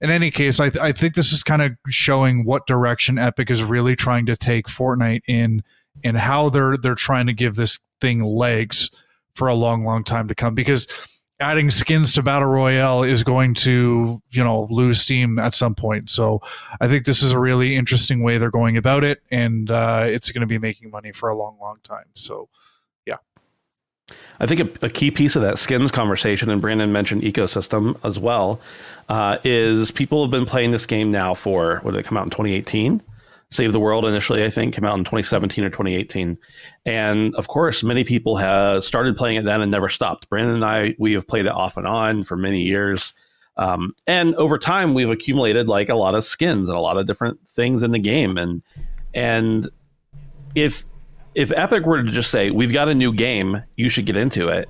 in 0.00 0.10
any 0.10 0.30
case 0.30 0.60
I, 0.60 0.70
th- 0.70 0.82
I 0.82 0.92
think 0.92 1.14
this 1.14 1.32
is 1.32 1.42
kind 1.42 1.62
of 1.62 1.72
showing 1.88 2.44
what 2.44 2.66
direction 2.66 3.18
epic 3.18 3.50
is 3.50 3.62
really 3.62 3.96
trying 3.96 4.26
to 4.26 4.36
take 4.36 4.66
fortnite 4.66 5.22
in 5.26 5.62
and 6.04 6.16
how 6.16 6.50
they're 6.50 6.76
they're 6.76 6.94
trying 6.94 7.26
to 7.26 7.32
give 7.32 7.56
this 7.56 7.80
thing 8.00 8.22
legs 8.22 8.90
for 9.34 9.48
a 9.48 9.54
long 9.54 9.84
long 9.84 10.04
time 10.04 10.28
to 10.28 10.34
come. 10.34 10.54
Because 10.54 10.86
adding 11.40 11.70
skins 11.70 12.12
to 12.12 12.22
battle 12.22 12.48
royale 12.48 13.04
is 13.04 13.22
going 13.22 13.54
to 13.54 14.20
you 14.30 14.44
know 14.44 14.66
lose 14.70 15.00
steam 15.00 15.38
at 15.38 15.54
some 15.54 15.74
point. 15.74 16.10
So 16.10 16.42
i 16.80 16.88
think 16.88 17.04
this 17.04 17.22
is 17.22 17.30
a 17.30 17.38
really 17.38 17.76
interesting 17.76 18.22
way 18.22 18.38
they're 18.38 18.50
going 18.50 18.76
about 18.76 19.04
it. 19.04 19.22
And 19.30 19.70
uh, 19.70 20.04
it's 20.06 20.30
going 20.30 20.42
to 20.42 20.46
be 20.46 20.58
making 20.58 20.90
money 20.90 21.12
for 21.12 21.28
a 21.28 21.36
long 21.36 21.58
long 21.60 21.78
time. 21.84 22.06
So 22.14 22.48
I 24.40 24.46
think 24.46 24.60
a, 24.60 24.86
a, 24.86 24.90
key 24.90 25.10
piece 25.10 25.36
of 25.36 25.42
that 25.42 25.58
skins 25.58 25.90
conversation, 25.90 26.50
and 26.50 26.60
Brandon 26.60 26.92
mentioned 26.92 27.22
ecosystem 27.22 27.98
as 28.04 28.18
well, 28.18 28.60
uh, 29.08 29.38
is 29.44 29.90
people 29.90 30.22
have 30.22 30.30
been 30.30 30.46
playing 30.46 30.70
this 30.70 30.86
game 30.86 31.10
now 31.10 31.34
for 31.34 31.80
what 31.82 31.92
did 31.92 32.00
it 32.00 32.06
come 32.06 32.16
out 32.16 32.24
in 32.24 32.30
2018? 32.30 33.02
Save 33.50 33.72
the 33.72 33.80
World 33.80 34.04
initially, 34.04 34.44
I 34.44 34.50
think, 34.50 34.74
came 34.74 34.84
out 34.84 34.98
in 34.98 35.04
2017 35.04 35.64
or 35.64 35.70
2018. 35.70 36.36
And 36.84 37.34
of 37.34 37.48
course, 37.48 37.82
many 37.82 38.04
people 38.04 38.36
have 38.36 38.84
started 38.84 39.16
playing 39.16 39.38
it 39.38 39.44
then 39.44 39.62
and 39.62 39.70
never 39.70 39.88
stopped. 39.88 40.28
Brandon 40.28 40.56
and 40.56 40.64
I, 40.64 40.94
we 40.98 41.14
have 41.14 41.26
played 41.26 41.46
it 41.46 41.52
off 41.52 41.78
and 41.78 41.86
on 41.86 42.24
for 42.24 42.36
many 42.36 42.60
years. 42.60 43.14
Um, 43.56 43.94
and 44.06 44.34
over 44.34 44.58
time, 44.58 44.92
we've 44.92 45.10
accumulated 45.10 45.66
like 45.66 45.88
a 45.88 45.94
lot 45.94 46.14
of 46.14 46.24
skins 46.24 46.68
and 46.68 46.76
a 46.76 46.80
lot 46.80 46.98
of 46.98 47.06
different 47.06 47.40
things 47.48 47.82
in 47.82 47.90
the 47.90 47.98
game. 47.98 48.36
And 48.36 48.62
and 49.14 49.68
if 50.54 50.84
if 51.38 51.52
Epic 51.52 51.86
were 51.86 52.02
to 52.02 52.10
just 52.10 52.32
say, 52.32 52.50
"We've 52.50 52.72
got 52.72 52.88
a 52.88 52.94
new 52.94 53.12
game, 53.12 53.62
you 53.76 53.88
should 53.88 54.06
get 54.06 54.16
into 54.16 54.48
it," 54.48 54.68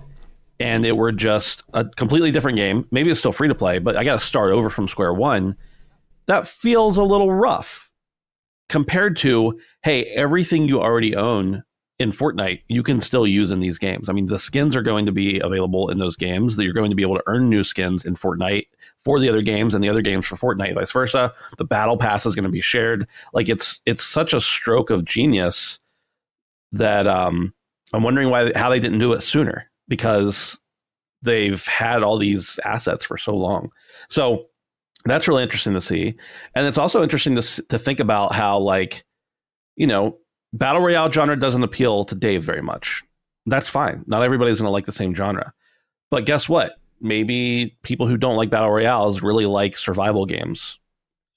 and 0.61 0.85
it 0.85 0.97
were 0.97 1.13
just 1.13 1.63
a 1.73 1.87
completely 1.87 2.31
different 2.31 2.57
game, 2.57 2.87
maybe 2.91 3.11
it's 3.11 3.19
still 3.19 3.33
free 3.33 3.49
to 3.49 3.55
play, 3.55 3.79
but 3.79 3.97
I 3.97 4.05
got 4.05 4.21
to 4.21 4.27
start 4.27 4.53
over 4.53 4.69
from 4.69 4.87
square 4.87 5.15
one. 5.15 5.57
That 6.27 6.47
feels 6.47 6.99
a 6.99 7.03
little 7.03 7.33
rough 7.33 7.91
compared 8.69 9.17
to, 9.19 9.59
hey, 9.83 10.05
everything 10.15 10.69
you 10.69 10.79
already 10.83 11.17
own 11.17 11.63
in 11.99 12.13
Fortnite, 12.13 12.61
you 12.69 12.83
can 12.83 13.01
still 13.01 13.27
use 13.27 13.51
in 13.51 13.61
these 13.61 13.79
games. 13.79 14.11
I 14.11 14.13
mean, 14.13 14.27
the 14.27 14.39
skins 14.39 14.77
are 14.77 14.83
going 14.83 15.07
to 15.07 15.13
be 15.13 15.41
available 15.41 15.89
in 15.89 15.99
those 15.99 16.17
games. 16.17 16.57
That 16.57 16.65
you're 16.65 16.75
going 16.75 16.91
to 16.91 16.97
be 16.97 17.03
able 17.03 17.17
to 17.17 17.25
earn 17.27 17.49
new 17.49 17.65
skins 17.65 18.05
in 18.05 18.15
Fortnite 18.15 18.67
for 18.99 19.19
the 19.19 19.29
other 19.31 19.43
games 19.43 19.75
and 19.75 19.83
the 19.83 19.89
other 19.89 20.03
games 20.03 20.27
for 20.27 20.37
Fortnite, 20.37 20.75
vice 20.75 20.93
versa. 20.93 21.33
The 21.57 21.65
battle 21.65 21.97
pass 21.97 22.27
is 22.27 22.35
going 22.35 22.45
to 22.45 22.51
be 22.51 22.61
shared. 22.61 23.09
Like 23.33 23.49
it's 23.49 23.81
it's 23.87 24.05
such 24.05 24.35
a 24.35 24.41
stroke 24.41 24.91
of 24.91 25.07
genius 25.07 25.79
that 26.73 27.07
um, 27.07 27.53
I'm 27.93 28.03
wondering 28.03 28.31
why 28.31 28.53
how 28.55 28.71
they 28.71 28.81
didn't 28.81 28.99
do 28.99 29.13
it 29.13 29.23
sooner 29.23 29.71
because 29.89 30.59
they've 31.23 31.65
had 31.67 32.03
all 32.03 32.19
these 32.19 32.59
assets 32.65 33.05
for 33.05 33.19
so 33.19 33.35
long. 33.35 33.71
So 34.09 34.47
that's 35.05 35.29
really 35.29 35.43
interesting 35.43 35.75
to 35.75 35.81
see, 35.81 36.15
and 36.55 36.67
it's 36.67 36.79
also 36.79 37.03
interesting 37.03 37.35
to 37.37 37.63
to 37.69 37.79
think 37.79 38.01
about 38.01 38.35
how 38.35 38.59
like 38.59 39.05
you 39.77 39.87
know 39.87 40.19
battle 40.53 40.83
royale 40.83 41.11
genre 41.11 41.39
doesn't 41.39 41.63
appeal 41.63 42.05
to 42.07 42.15
Dave 42.15 42.45
very 42.45 42.63
much. 42.63 43.03
That's 43.47 43.69
fine. 43.69 44.05
Not 44.07 44.23
everybody's 44.23 44.59
going 44.59 44.67
to 44.69 44.73
like 44.73 44.87
the 44.87 44.93
same 44.93 45.15
genre, 45.15 45.53
but 46.11 46.27
guess 46.27 46.49
what? 46.49 46.73
Maybe 47.01 47.77
people 47.83 48.07
who 48.07 48.17
don't 48.17 48.37
like 48.37 48.51
battle 48.51 48.71
royales 48.71 49.23
really 49.23 49.47
like 49.47 49.77
survival 49.77 50.27
games 50.27 50.79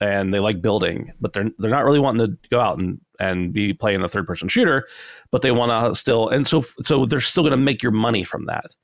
and 0.01 0.33
they 0.33 0.39
like 0.39 0.61
building, 0.61 1.13
but 1.21 1.31
they're 1.31 1.51
they're 1.59 1.71
not 1.71 1.85
really 1.85 1.99
wanting 1.99 2.27
to 2.27 2.49
go 2.49 2.59
out 2.59 2.79
and 2.79 2.99
and 3.21 3.53
be 3.53 3.71
playing 3.71 4.01
a 4.01 4.07
third 4.07 4.25
person 4.25 4.47
shooter, 4.47 4.87
but 5.29 5.43
they 5.43 5.51
want 5.51 5.71
to 5.71 5.97
still 5.97 6.27
and 6.29 6.47
so 6.47 6.61
so 6.83 7.05
they're 7.05 7.21
still 7.21 7.43
going 7.43 7.51
to 7.51 7.57
make 7.57 7.83
your 7.83 7.91
money 7.91 8.23
from 8.23 8.45
that. 8.47 8.75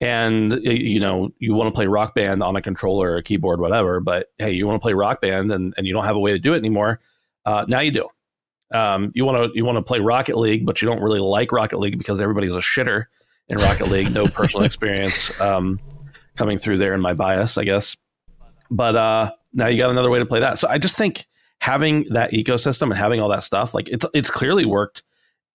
And 0.00 0.60
you 0.64 1.00
know 1.00 1.30
you 1.38 1.54
want 1.54 1.72
to 1.72 1.76
play 1.76 1.86
Rock 1.86 2.14
Band 2.14 2.42
on 2.42 2.56
a 2.56 2.62
controller 2.62 3.12
or 3.12 3.16
a 3.18 3.22
keyboard, 3.22 3.60
whatever. 3.60 4.00
But 4.00 4.32
hey, 4.38 4.52
you 4.52 4.66
want 4.66 4.76
to 4.76 4.82
play 4.82 4.92
Rock 4.92 5.22
Band 5.22 5.52
and, 5.52 5.72
and 5.76 5.86
you 5.86 5.94
don't 5.94 6.04
have 6.04 6.16
a 6.16 6.20
way 6.20 6.32
to 6.32 6.38
do 6.38 6.52
it 6.52 6.58
anymore. 6.58 7.00
Uh, 7.46 7.64
now 7.68 7.80
you 7.80 7.92
do. 7.92 8.08
Um, 8.74 9.12
you 9.14 9.24
want 9.24 9.52
to 9.52 9.56
you 9.56 9.64
want 9.64 9.76
to 9.76 9.82
play 9.82 10.00
Rocket 10.00 10.36
League, 10.36 10.66
but 10.66 10.82
you 10.82 10.88
don't 10.88 11.00
really 11.00 11.20
like 11.20 11.52
Rocket 11.52 11.78
League 11.78 11.96
because 11.96 12.20
everybody's 12.20 12.54
a 12.54 12.60
shitter 12.60 13.04
in 13.48 13.58
Rocket 13.58 13.88
League. 13.88 14.12
No 14.12 14.26
personal 14.26 14.64
experience 14.66 15.30
um, 15.40 15.78
coming 16.36 16.58
through 16.58 16.78
there 16.78 16.94
in 16.94 17.00
my 17.00 17.14
bias, 17.14 17.56
I 17.56 17.64
guess. 17.64 17.96
But 18.70 18.96
uh, 18.96 19.30
now 19.52 19.68
you 19.68 19.78
got 19.78 19.90
another 19.90 20.10
way 20.10 20.18
to 20.18 20.26
play 20.26 20.40
that. 20.40 20.58
So 20.58 20.66
I 20.68 20.78
just 20.78 20.96
think 20.96 21.26
having 21.64 22.04
that 22.10 22.32
ecosystem 22.32 22.90
and 22.90 22.98
having 22.98 23.20
all 23.20 23.28
that 23.30 23.42
stuff, 23.42 23.72
like 23.72 23.88
it's 23.88 24.04
it's 24.12 24.28
clearly 24.28 24.66
worked 24.66 25.02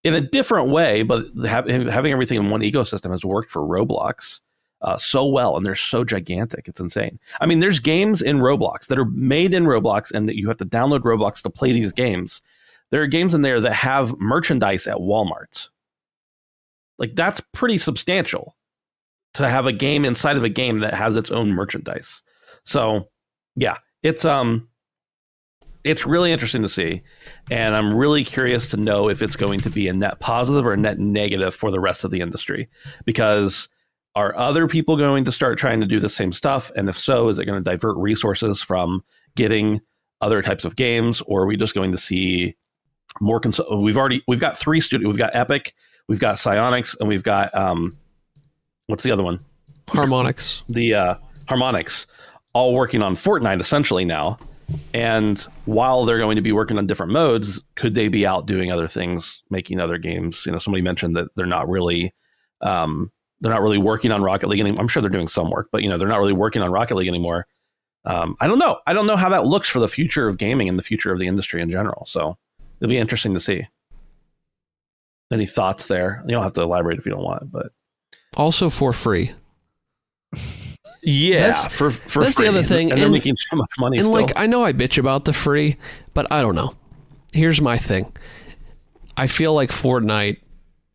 in 0.03 0.15
a 0.15 0.21
different 0.21 0.69
way, 0.69 1.03
but 1.03 1.25
having 1.45 2.11
everything 2.11 2.39
in 2.39 2.49
one 2.49 2.61
ecosystem 2.61 3.11
has 3.11 3.23
worked 3.23 3.51
for 3.51 3.61
Roblox 3.61 4.39
uh, 4.81 4.97
so 4.97 5.23
well, 5.27 5.55
and 5.55 5.63
they're 5.63 5.75
so 5.75 6.03
gigantic. 6.03 6.67
It's 6.67 6.79
insane. 6.79 7.19
I 7.41 7.45
mean, 7.45 7.59
there's 7.59 7.79
games 7.79 8.23
in 8.23 8.39
Roblox 8.39 8.87
that 8.87 8.97
are 8.97 9.05
made 9.05 9.53
in 9.53 9.65
Roblox, 9.65 10.09
and 10.11 10.27
that 10.27 10.35
you 10.35 10.47
have 10.47 10.57
to 10.57 10.65
download 10.65 11.01
Roblox 11.01 11.43
to 11.43 11.49
play 11.51 11.73
these 11.73 11.93
games. 11.93 12.41
There 12.89 13.03
are 13.03 13.07
games 13.07 13.35
in 13.35 13.41
there 13.43 13.61
that 13.61 13.73
have 13.73 14.17
merchandise 14.17 14.87
at 14.87 14.97
Walmart. 14.97 15.69
Like 16.97 17.15
that's 17.15 17.39
pretty 17.53 17.77
substantial. 17.77 18.55
to 19.35 19.47
have 19.47 19.67
a 19.67 19.73
game 19.73 20.05
inside 20.05 20.37
of 20.37 20.43
a 20.43 20.49
game 20.49 20.79
that 20.79 20.93
has 20.93 21.15
its 21.15 21.29
own 21.31 21.51
merchandise. 21.51 22.23
So, 22.65 23.09
yeah, 23.55 23.77
it's 24.01 24.25
um 24.25 24.67
it's 25.83 26.05
really 26.05 26.31
interesting 26.31 26.61
to 26.61 26.69
see 26.69 27.01
and 27.49 27.75
i'm 27.75 27.93
really 27.93 28.23
curious 28.23 28.69
to 28.69 28.77
know 28.77 29.09
if 29.09 29.21
it's 29.21 29.35
going 29.35 29.59
to 29.59 29.69
be 29.69 29.87
a 29.87 29.93
net 29.93 30.19
positive 30.19 30.65
or 30.65 30.73
a 30.73 30.77
net 30.77 30.99
negative 30.99 31.55
for 31.55 31.71
the 31.71 31.79
rest 31.79 32.03
of 32.03 32.11
the 32.11 32.21
industry 32.21 32.67
because 33.05 33.69
are 34.15 34.35
other 34.37 34.67
people 34.67 34.97
going 34.97 35.23
to 35.23 35.31
start 35.31 35.57
trying 35.57 35.79
to 35.79 35.85
do 35.85 35.99
the 35.99 36.09
same 36.09 36.33
stuff 36.33 36.71
and 36.75 36.89
if 36.89 36.97
so 36.97 37.29
is 37.29 37.39
it 37.39 37.45
going 37.45 37.61
to 37.61 37.69
divert 37.69 37.97
resources 37.97 38.61
from 38.61 39.03
getting 39.35 39.79
other 40.21 40.41
types 40.41 40.65
of 40.65 40.75
games 40.75 41.21
or 41.27 41.43
are 41.43 41.45
we 41.45 41.55
just 41.55 41.75
going 41.75 41.91
to 41.91 41.97
see 41.97 42.55
more 43.21 43.39
cons- 43.39 43.61
we've 43.77 43.97
already 43.97 44.21
we've 44.27 44.39
got 44.39 44.57
three 44.57 44.81
studios 44.81 45.07
we've 45.07 45.17
got 45.17 45.33
epic 45.35 45.73
we've 46.07 46.19
got 46.19 46.35
Psyonix 46.35 46.97
and 46.99 47.07
we've 47.07 47.23
got 47.23 47.53
um 47.55 47.97
what's 48.87 49.03
the 49.03 49.11
other 49.11 49.23
one 49.23 49.39
Harmonix. 49.89 50.61
the 50.69 50.93
uh, 50.93 51.15
Harmonix, 51.47 52.05
all 52.53 52.73
working 52.73 53.01
on 53.01 53.15
Fortnite 53.15 53.59
essentially 53.59 54.05
now. 54.05 54.37
And 54.93 55.39
while 55.65 56.05
they're 56.05 56.17
going 56.17 56.35
to 56.35 56.41
be 56.41 56.51
working 56.51 56.77
on 56.77 56.85
different 56.85 57.11
modes, 57.11 57.61
could 57.75 57.95
they 57.95 58.07
be 58.07 58.25
out 58.25 58.45
doing 58.45 58.71
other 58.71 58.87
things, 58.87 59.43
making 59.49 59.79
other 59.79 59.97
games? 59.97 60.45
You 60.45 60.51
know, 60.51 60.57
somebody 60.57 60.81
mentioned 60.81 61.15
that 61.15 61.33
they're 61.35 61.45
not 61.45 61.69
really, 61.69 62.13
um, 62.61 63.11
they're 63.41 63.53
not 63.53 63.61
really 63.61 63.77
working 63.77 64.11
on 64.11 64.21
Rocket 64.21 64.47
League 64.49 64.59
anymore. 64.59 64.81
I'm 64.81 64.87
sure 64.87 65.01
they're 65.01 65.09
doing 65.09 65.27
some 65.27 65.49
work, 65.49 65.69
but 65.71 65.83
you 65.83 65.89
know, 65.89 65.97
they're 65.97 66.07
not 66.07 66.19
really 66.19 66.33
working 66.33 66.61
on 66.61 66.71
Rocket 66.71 66.95
League 66.95 67.07
anymore. 67.07 67.47
Um, 68.05 68.35
I 68.39 68.47
don't 68.47 68.59
know. 68.59 68.79
I 68.87 68.93
don't 68.93 69.07
know 69.07 69.17
how 69.17 69.29
that 69.29 69.45
looks 69.45 69.69
for 69.69 69.79
the 69.79 69.87
future 69.87 70.27
of 70.27 70.37
gaming 70.37 70.69
and 70.69 70.79
the 70.79 70.83
future 70.83 71.11
of 71.11 71.19
the 71.19 71.27
industry 71.27 71.61
in 71.61 71.69
general. 71.69 72.05
So 72.07 72.37
it'll 72.79 72.89
be 72.89 72.97
interesting 72.97 73.33
to 73.33 73.39
see. 73.39 73.67
Any 75.31 75.45
thoughts 75.45 75.87
there? 75.87 76.23
You 76.25 76.31
don't 76.31 76.43
have 76.43 76.53
to 76.53 76.61
elaborate 76.61 76.97
if 76.97 77.05
you 77.05 77.11
don't 77.11 77.23
want, 77.23 77.51
but 77.51 77.71
Also 78.35 78.69
for 78.69 78.93
free. 78.93 79.31
yeah, 81.01 81.39
That's- 81.39 81.67
for, 81.67 81.91
for 81.91 82.23
that's 82.23 82.35
the 82.35 82.41
free. 82.43 82.47
other 82.49 82.63
thing, 82.63 82.91
and 82.91 82.97
they're 82.97 83.05
and- 83.05 83.13
making 83.13 83.37
so 83.37 83.55
much 83.55 83.69
money. 83.79 83.97
And 83.97 84.05
still. 84.05 84.13
like 84.19 84.33
I 84.35 84.45
know 84.47 84.63
I 84.63 84.73
bitch 84.73 84.97
about 84.97 85.25
the 85.25 85.33
free, 85.33 85.77
but 86.13 86.31
I 86.31 86.41
don't 86.41 86.55
know. 86.55 86.75
Here's 87.33 87.61
my 87.61 87.77
thing. 87.77 88.11
I 89.17 89.27
feel 89.27 89.53
like 89.53 89.69
Fortnite 89.69 90.37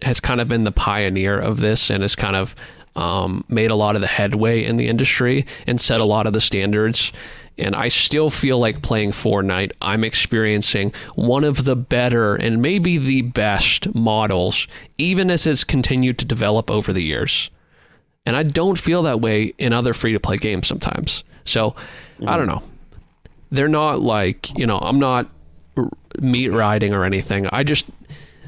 has 0.03 0.21
kind 0.21 0.41
of 0.41 0.49
been 0.49 0.65
the 0.65 0.73
pioneer 0.73 1.39
of 1.39 1.59
this 1.61 1.91
and 1.91 2.03
has 2.03 2.17
kind 2.17 2.37
of 2.37 2.55
um, 2.97 3.45
made 3.49 3.71
a 3.71 3.77
lot 3.77 3.95
of 3.95 4.01
the 4.01 4.07
headway 4.07 4.65
in 4.65 4.77
the 4.77 4.89
industry 4.89 5.47
and 5.67 5.81
set 5.81 6.01
a 6.01 6.05
lot 6.05 6.27
of 6.27 6.33
the 6.33 6.41
standards. 6.41 7.13
And 7.57 7.77
I 7.77 7.87
still 7.89 8.31
feel 8.31 8.59
like 8.59 8.83
playing 8.83 9.13
Fortnite, 9.13 9.73
I'm 9.81 10.03
experiencing 10.03 10.93
one 11.15 11.45
of 11.45 11.65
the 11.65 11.77
better 11.77 12.35
and 12.35 12.61
maybe 12.61 12.99
the 12.99 13.23
best 13.23 13.95
models, 13.95 14.67
even 14.99 15.31
as 15.31 15.47
it's 15.47 15.63
continued 15.63 16.19
to 16.19 16.25
develop 16.25 16.69
over 16.71 16.93
the 16.93 17.03
years. 17.03 17.51
And 18.27 18.37
I 18.37 18.43
don't 18.43 18.79
feel 18.79 19.03
that 19.03 19.21
way 19.21 19.55
in 19.59 19.73
other 19.73 19.93
free 19.93 20.13
to 20.13 20.21
play 20.21 20.39
games 20.39 20.67
sometimes. 20.67 21.25
So 21.45 21.77
I 22.27 22.37
don't 22.37 22.49
mm-hmm. 22.49 22.59
know. 22.59 22.63
They're 23.51 23.69
not 23.69 24.01
like, 24.01 24.57
you 24.59 24.67
know, 24.67 24.79
I'm 24.79 24.99
not 24.99 25.29
r- 25.77 25.91
meat 26.21 26.49
riding 26.49 26.95
or 26.95 27.05
anything. 27.05 27.47
I 27.53 27.63
just, 27.65 27.87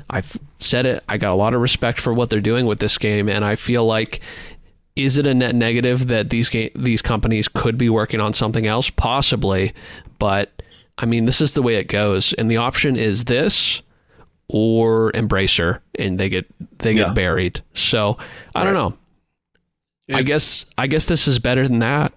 I've 0.08 0.36
said 0.58 0.86
it. 0.86 1.04
I 1.08 1.18
got 1.18 1.32
a 1.32 1.36
lot 1.36 1.54
of 1.54 1.60
respect 1.60 2.00
for 2.00 2.12
what 2.12 2.30
they're 2.30 2.40
doing 2.40 2.66
with 2.66 2.78
this 2.78 2.96
game. 2.96 3.28
And 3.28 3.44
I 3.44 3.54
feel 3.56 3.84
like, 3.84 4.20
is 4.96 5.18
it 5.18 5.26
a 5.26 5.34
net 5.34 5.54
negative 5.54 6.08
that 6.08 6.30
these 6.30 6.48
ga- 6.48 6.72
these 6.74 7.02
companies 7.02 7.48
could 7.48 7.76
be 7.76 7.90
working 7.90 8.20
on 8.20 8.32
something 8.32 8.66
else? 8.66 8.88
Possibly. 8.88 9.74
But 10.18 10.62
I 10.96 11.04
mean, 11.04 11.26
this 11.26 11.42
is 11.42 11.52
the 11.52 11.62
way 11.62 11.76
it 11.76 11.88
goes. 11.88 12.32
And 12.32 12.50
the 12.50 12.56
option 12.56 12.96
is 12.96 13.26
this 13.26 13.82
or 14.48 15.12
Embracer 15.12 15.80
and 15.98 16.18
they 16.18 16.30
get 16.30 16.46
they 16.78 16.94
get 16.94 17.08
Yeah. 17.08 17.12
buried. 17.12 17.60
So 17.74 18.16
I 18.54 18.64
don't 18.64 18.72
Right. 18.74 18.80
Know. 20.08 20.18
I 20.18 20.22
guess 20.22 20.66
I 20.78 20.86
guess 20.86 21.06
this 21.06 21.26
is 21.28 21.38
better 21.38 21.66
than 21.66 21.78
that. 21.80 22.12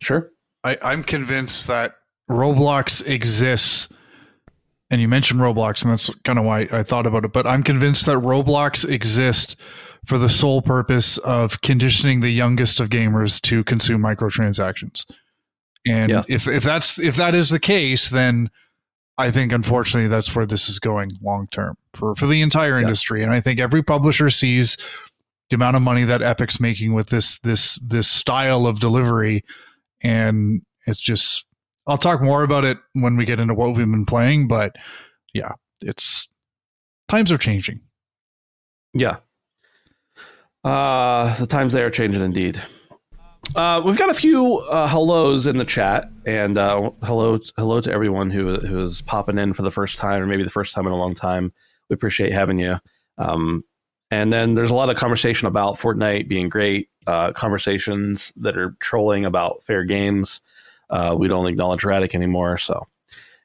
sure. 0.00 0.30
I, 0.64 0.78
I'm 0.82 1.02
convinced 1.02 1.66
that 1.66 1.96
Roblox 2.30 3.06
exists, 3.08 3.88
and 4.90 5.00
you 5.00 5.08
mentioned 5.08 5.40
Roblox, 5.40 5.82
and 5.82 5.90
that's 5.92 6.08
kind 6.24 6.38
of 6.38 6.44
why 6.44 6.68
I 6.70 6.82
thought 6.84 7.04
about 7.06 7.24
it. 7.24 7.32
But 7.32 7.46
I'm 7.48 7.62
convinced 7.64 8.06
that 8.06 8.18
Roblox 8.18 8.88
exists 8.88 9.56
for 10.06 10.18
the 10.18 10.28
sole 10.28 10.62
purpose 10.62 11.18
of 11.18 11.60
conditioning 11.62 12.20
the 12.20 12.30
youngest 12.30 12.78
of 12.80 12.90
gamers 12.90 13.40
to 13.42 13.64
consume 13.64 14.02
microtransactions. 14.02 15.04
And 15.86 16.10
Yeah. 16.10 16.22
if 16.28 16.46
if 16.46 16.62
that's 16.62 16.98
if 17.00 17.16
that 17.16 17.34
is 17.34 17.50
the 17.50 17.58
case, 17.60 18.08
then 18.10 18.48
I 19.18 19.30
think 19.32 19.50
unfortunately 19.52 20.08
that's 20.08 20.34
where 20.34 20.46
this 20.46 20.68
is 20.68 20.78
going 20.78 21.18
long 21.20 21.48
term 21.50 21.76
for 21.94 22.14
for 22.14 22.26
the 22.28 22.40
entire 22.40 22.76
Yeah. 22.78 22.82
industry. 22.82 23.22
And 23.24 23.32
I 23.32 23.40
think 23.40 23.58
every 23.58 23.82
publisher 23.82 24.30
sees 24.30 24.76
the 25.52 25.56
amount 25.56 25.76
of 25.76 25.82
money 25.82 26.04
that 26.04 26.22
Epic's 26.22 26.58
making 26.58 26.94
with 26.94 27.08
this 27.08 27.38
this 27.40 27.76
this 27.76 28.08
style 28.08 28.66
of 28.66 28.80
delivery, 28.80 29.44
and 30.02 30.62
it's 30.86 31.00
just. 31.00 31.46
I'll 31.86 31.98
talk 31.98 32.22
more 32.22 32.44
about 32.44 32.64
it 32.64 32.78
when 32.92 33.16
we 33.16 33.24
get 33.24 33.40
into 33.40 33.54
what 33.54 33.74
we've 33.74 33.90
been 33.90 34.06
playing, 34.06 34.46
but 34.46 34.76
yeah, 35.34 35.50
it's 35.80 36.28
times 37.08 37.32
are 37.32 37.38
changing. 37.38 37.80
Yeah. 38.94 39.16
Uh, 40.62 41.34
the 41.36 41.46
times 41.46 41.72
they 41.72 41.82
are 41.82 41.90
changing 41.90 42.22
indeed. 42.22 42.62
Uh, 43.56 43.82
we've 43.84 43.98
got 43.98 44.10
a 44.10 44.14
few 44.14 44.58
uh, 44.58 44.86
hellos 44.86 45.48
in 45.48 45.58
the 45.58 45.64
chat, 45.64 46.08
and 46.24 46.56
uh, 46.56 46.90
hello, 47.02 47.40
hello 47.56 47.80
to 47.80 47.92
everyone 47.92 48.30
who 48.30 48.60
who 48.60 48.84
is 48.84 49.02
popping 49.02 49.38
in 49.38 49.52
for 49.52 49.62
the 49.62 49.70
first 49.72 49.98
time, 49.98 50.22
or 50.22 50.26
maybe 50.26 50.44
the 50.44 50.50
first 50.50 50.72
time 50.72 50.86
in 50.86 50.92
a 50.92 50.96
long 50.96 51.16
time. 51.16 51.52
We 51.90 51.94
appreciate 51.94 52.32
having 52.32 52.60
you. 52.60 52.78
Um, 53.18 53.64
and 54.12 54.30
then 54.30 54.52
there's 54.52 54.70
a 54.70 54.74
lot 54.74 54.90
of 54.90 54.96
conversation 54.96 55.48
about 55.48 55.78
Fortnite 55.78 56.28
being 56.28 56.50
great, 56.50 56.90
uh, 57.06 57.32
conversations 57.32 58.30
that 58.36 58.58
are 58.58 58.76
trolling 58.78 59.24
about 59.24 59.64
fair 59.64 59.84
games. 59.84 60.42
Uh, 60.90 61.16
we 61.18 61.28
don't 61.28 61.46
acknowledge 61.46 61.82
Radix 61.82 62.14
anymore. 62.14 62.58
So, 62.58 62.86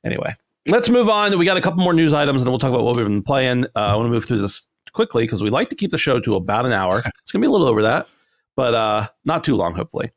anyway, 0.04 0.36
let's 0.68 0.90
move 0.90 1.08
on. 1.08 1.40
We 1.40 1.46
got 1.46 1.56
a 1.56 1.62
couple 1.62 1.82
more 1.86 1.94
news 1.94 2.14
items, 2.14 2.42
and 2.42 2.48
then 2.48 2.52
we'll 2.52 2.60
talk 2.60 2.72
about 2.72 2.84
what 2.84 2.98
we've 2.98 3.06
been 3.06 3.24
playing. 3.24 3.64
Uh, 3.78 3.80
I 3.80 3.96
want 3.96 4.08
to 4.08 4.12
move 4.12 4.26
through 4.26 4.42
this 4.42 4.62
quickly 4.92 5.24
because 5.24 5.42
we 5.42 5.50
like 5.50 5.70
to 5.70 5.76
keep 5.76 5.92
the 5.92 5.98
show 5.98 6.20
to 6.20 6.36
about 6.36 6.66
an 6.66 6.74
hour. 6.74 7.02
It's 7.22 7.32
gonna 7.32 7.44
be 7.44 7.48
a 7.48 7.52
little 7.52 7.70
over 7.70 7.84
that, 7.84 8.08
but 8.58 8.74
uh, 8.74 9.08
not 9.24 9.46
too 9.46 9.56
long, 9.56 9.74
hopefully. 9.74 10.12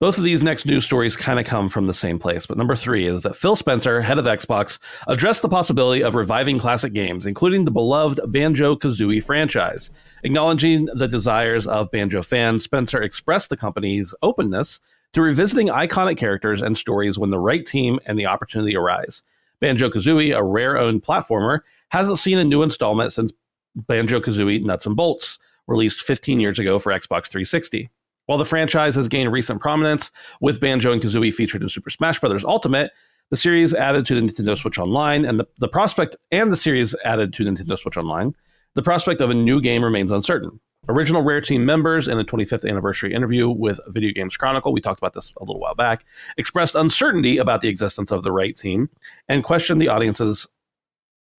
Both 0.00 0.16
of 0.16 0.24
these 0.24 0.42
next 0.42 0.64
news 0.64 0.86
stories 0.86 1.14
kind 1.14 1.38
of 1.38 1.44
come 1.44 1.68
from 1.68 1.86
the 1.86 1.92
same 1.92 2.18
place, 2.18 2.46
but 2.46 2.56
number 2.56 2.74
three 2.74 3.06
is 3.06 3.20
that 3.20 3.36
Phil 3.36 3.54
Spencer, 3.54 4.00
head 4.00 4.18
of 4.18 4.24
Xbox, 4.24 4.78
addressed 5.06 5.42
the 5.42 5.48
possibility 5.50 6.02
of 6.02 6.14
reviving 6.14 6.58
classic 6.58 6.94
games, 6.94 7.26
including 7.26 7.66
the 7.66 7.70
beloved 7.70 8.18
Banjo 8.32 8.76
Kazooie 8.76 9.22
franchise. 9.22 9.90
Acknowledging 10.24 10.86
the 10.94 11.06
desires 11.06 11.66
of 11.66 11.90
Banjo 11.90 12.22
fans, 12.22 12.64
Spencer 12.64 13.02
expressed 13.02 13.50
the 13.50 13.58
company's 13.58 14.14
openness 14.22 14.80
to 15.12 15.20
revisiting 15.20 15.66
iconic 15.66 16.16
characters 16.16 16.62
and 16.62 16.78
stories 16.78 17.18
when 17.18 17.28
the 17.28 17.38
right 17.38 17.66
team 17.66 18.00
and 18.06 18.18
the 18.18 18.24
opportunity 18.24 18.74
arise. 18.74 19.22
Banjo 19.60 19.90
Kazooie, 19.90 20.34
a 20.34 20.42
rare 20.42 20.78
owned 20.78 21.02
platformer, 21.02 21.60
hasn't 21.90 22.18
seen 22.18 22.38
a 22.38 22.44
new 22.44 22.62
installment 22.62 23.12
since 23.12 23.34
Banjo 23.76 24.18
Kazooie 24.20 24.64
Nuts 24.64 24.86
and 24.86 24.96
Bolts, 24.96 25.38
released 25.66 26.00
15 26.00 26.40
years 26.40 26.58
ago 26.58 26.78
for 26.78 26.90
Xbox 26.90 27.28
360. 27.28 27.90
While 28.30 28.38
the 28.38 28.44
franchise 28.44 28.94
has 28.94 29.08
gained 29.08 29.32
recent 29.32 29.60
prominence, 29.60 30.12
with 30.40 30.60
Banjo 30.60 30.92
and 30.92 31.02
Kazooie 31.02 31.34
featured 31.34 31.64
in 31.64 31.68
Super 31.68 31.90
Smash 31.90 32.20
Bros. 32.20 32.44
Ultimate, 32.44 32.92
the 33.30 33.36
series 33.36 33.74
added 33.74 34.06
to 34.06 34.14
the 34.14 34.20
Nintendo 34.20 34.56
Switch 34.56 34.78
Online, 34.78 35.24
and 35.24 35.40
the, 35.40 35.48
the 35.58 35.66
prospect 35.66 36.14
and 36.30 36.52
the 36.52 36.56
series 36.56 36.94
added 37.04 37.32
to 37.32 37.42
Nintendo 37.42 37.76
Switch 37.76 37.96
Online, 37.96 38.32
the 38.76 38.84
prospect 38.84 39.20
of 39.20 39.30
a 39.30 39.34
new 39.34 39.60
game 39.60 39.82
remains 39.82 40.12
uncertain. 40.12 40.60
Original 40.88 41.22
Rare 41.22 41.40
Team 41.40 41.66
members 41.66 42.06
in 42.06 42.18
the 42.18 42.24
25th 42.24 42.70
anniversary 42.70 43.12
interview 43.12 43.50
with 43.50 43.80
Video 43.88 44.12
Games 44.12 44.36
Chronicle, 44.36 44.72
we 44.72 44.80
talked 44.80 45.00
about 45.00 45.14
this 45.14 45.32
a 45.40 45.44
little 45.44 45.58
while 45.58 45.74
back, 45.74 46.04
expressed 46.38 46.76
uncertainty 46.76 47.38
about 47.38 47.62
the 47.62 47.68
existence 47.68 48.12
of 48.12 48.22
the 48.22 48.30
right 48.30 48.56
team 48.56 48.88
and 49.28 49.42
questioned 49.42 49.82
the 49.82 49.88
audience's 49.88 50.46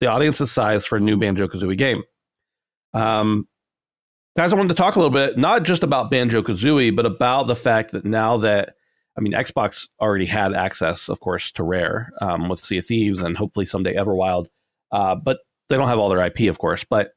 the 0.01 0.07
audience's 0.07 0.51
size 0.51 0.85
for 0.85 0.97
a 0.97 0.99
new 0.99 1.15
Banjo 1.15 1.47
Kazooie 1.47 1.77
game. 1.77 2.03
Um, 2.93 3.47
guys, 4.35 4.53
I 4.53 4.55
wanted 4.55 4.69
to 4.69 4.75
talk 4.75 4.95
a 4.95 4.99
little 4.99 5.13
bit 5.13 5.37
not 5.37 5.63
just 5.63 5.83
about 5.83 6.11
Banjo 6.11 6.41
Kazooie, 6.41 6.95
but 6.95 7.05
about 7.05 7.47
the 7.47 7.55
fact 7.55 7.91
that 7.91 8.05
now 8.05 8.37
that 8.37 8.75
I 9.17 9.21
mean, 9.21 9.33
Xbox 9.33 9.87
already 9.99 10.25
had 10.25 10.53
access, 10.53 11.09
of 11.09 11.19
course, 11.19 11.51
to 11.53 11.63
Rare 11.63 12.11
um, 12.21 12.47
with 12.47 12.59
Sea 12.59 12.77
of 12.77 12.85
Thieves 12.85 13.21
and 13.21 13.37
hopefully 13.37 13.65
someday 13.65 13.95
Everwild, 13.95 14.47
uh, 14.91 15.15
but 15.15 15.39
they 15.69 15.75
don't 15.75 15.89
have 15.89 15.99
all 15.99 16.09
their 16.09 16.25
IP, 16.25 16.49
of 16.49 16.59
course. 16.59 16.85
But 16.89 17.13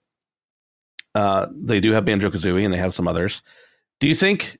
uh, 1.15 1.47
they 1.55 1.81
do 1.81 1.93
have 1.93 2.05
Banjo 2.05 2.31
Kazooie 2.31 2.65
and 2.65 2.75
they 2.75 2.79
have 2.79 2.95
some 2.95 3.09
others. 3.09 3.43
Do 4.01 4.09
you 4.09 4.15
think? 4.15 4.59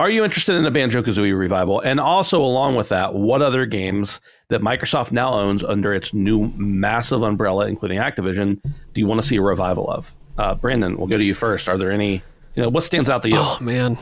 Are 0.00 0.10
you 0.10 0.22
interested 0.24 0.54
in 0.54 0.64
a 0.64 0.70
Banjo 0.70 1.02
Kazooie 1.02 1.36
revival? 1.36 1.80
And 1.80 1.98
also, 1.98 2.40
along 2.40 2.76
with 2.76 2.88
that, 2.90 3.14
what 3.14 3.42
other 3.42 3.66
games 3.66 4.20
that 4.48 4.60
Microsoft 4.60 5.10
now 5.10 5.34
owns 5.34 5.64
under 5.64 5.92
its 5.92 6.14
new 6.14 6.52
massive 6.56 7.22
umbrella, 7.22 7.66
including 7.66 7.98
Activision, 7.98 8.60
do 8.62 9.00
you 9.00 9.06
want 9.06 9.20
to 9.20 9.26
see 9.26 9.36
a 9.36 9.42
revival 9.42 9.90
of? 9.90 10.12
Uh, 10.38 10.54
Brandon, 10.54 10.96
we'll 10.96 11.08
go 11.08 11.18
to 11.18 11.24
you 11.24 11.34
first. 11.34 11.68
Are 11.68 11.76
there 11.76 11.90
any? 11.92 12.22
You 12.54 12.62
know, 12.62 12.68
what 12.70 12.84
stands 12.84 13.10
out 13.10 13.22
to 13.22 13.28
you? 13.28 13.36
Oh 13.38 13.58
man, 13.60 13.96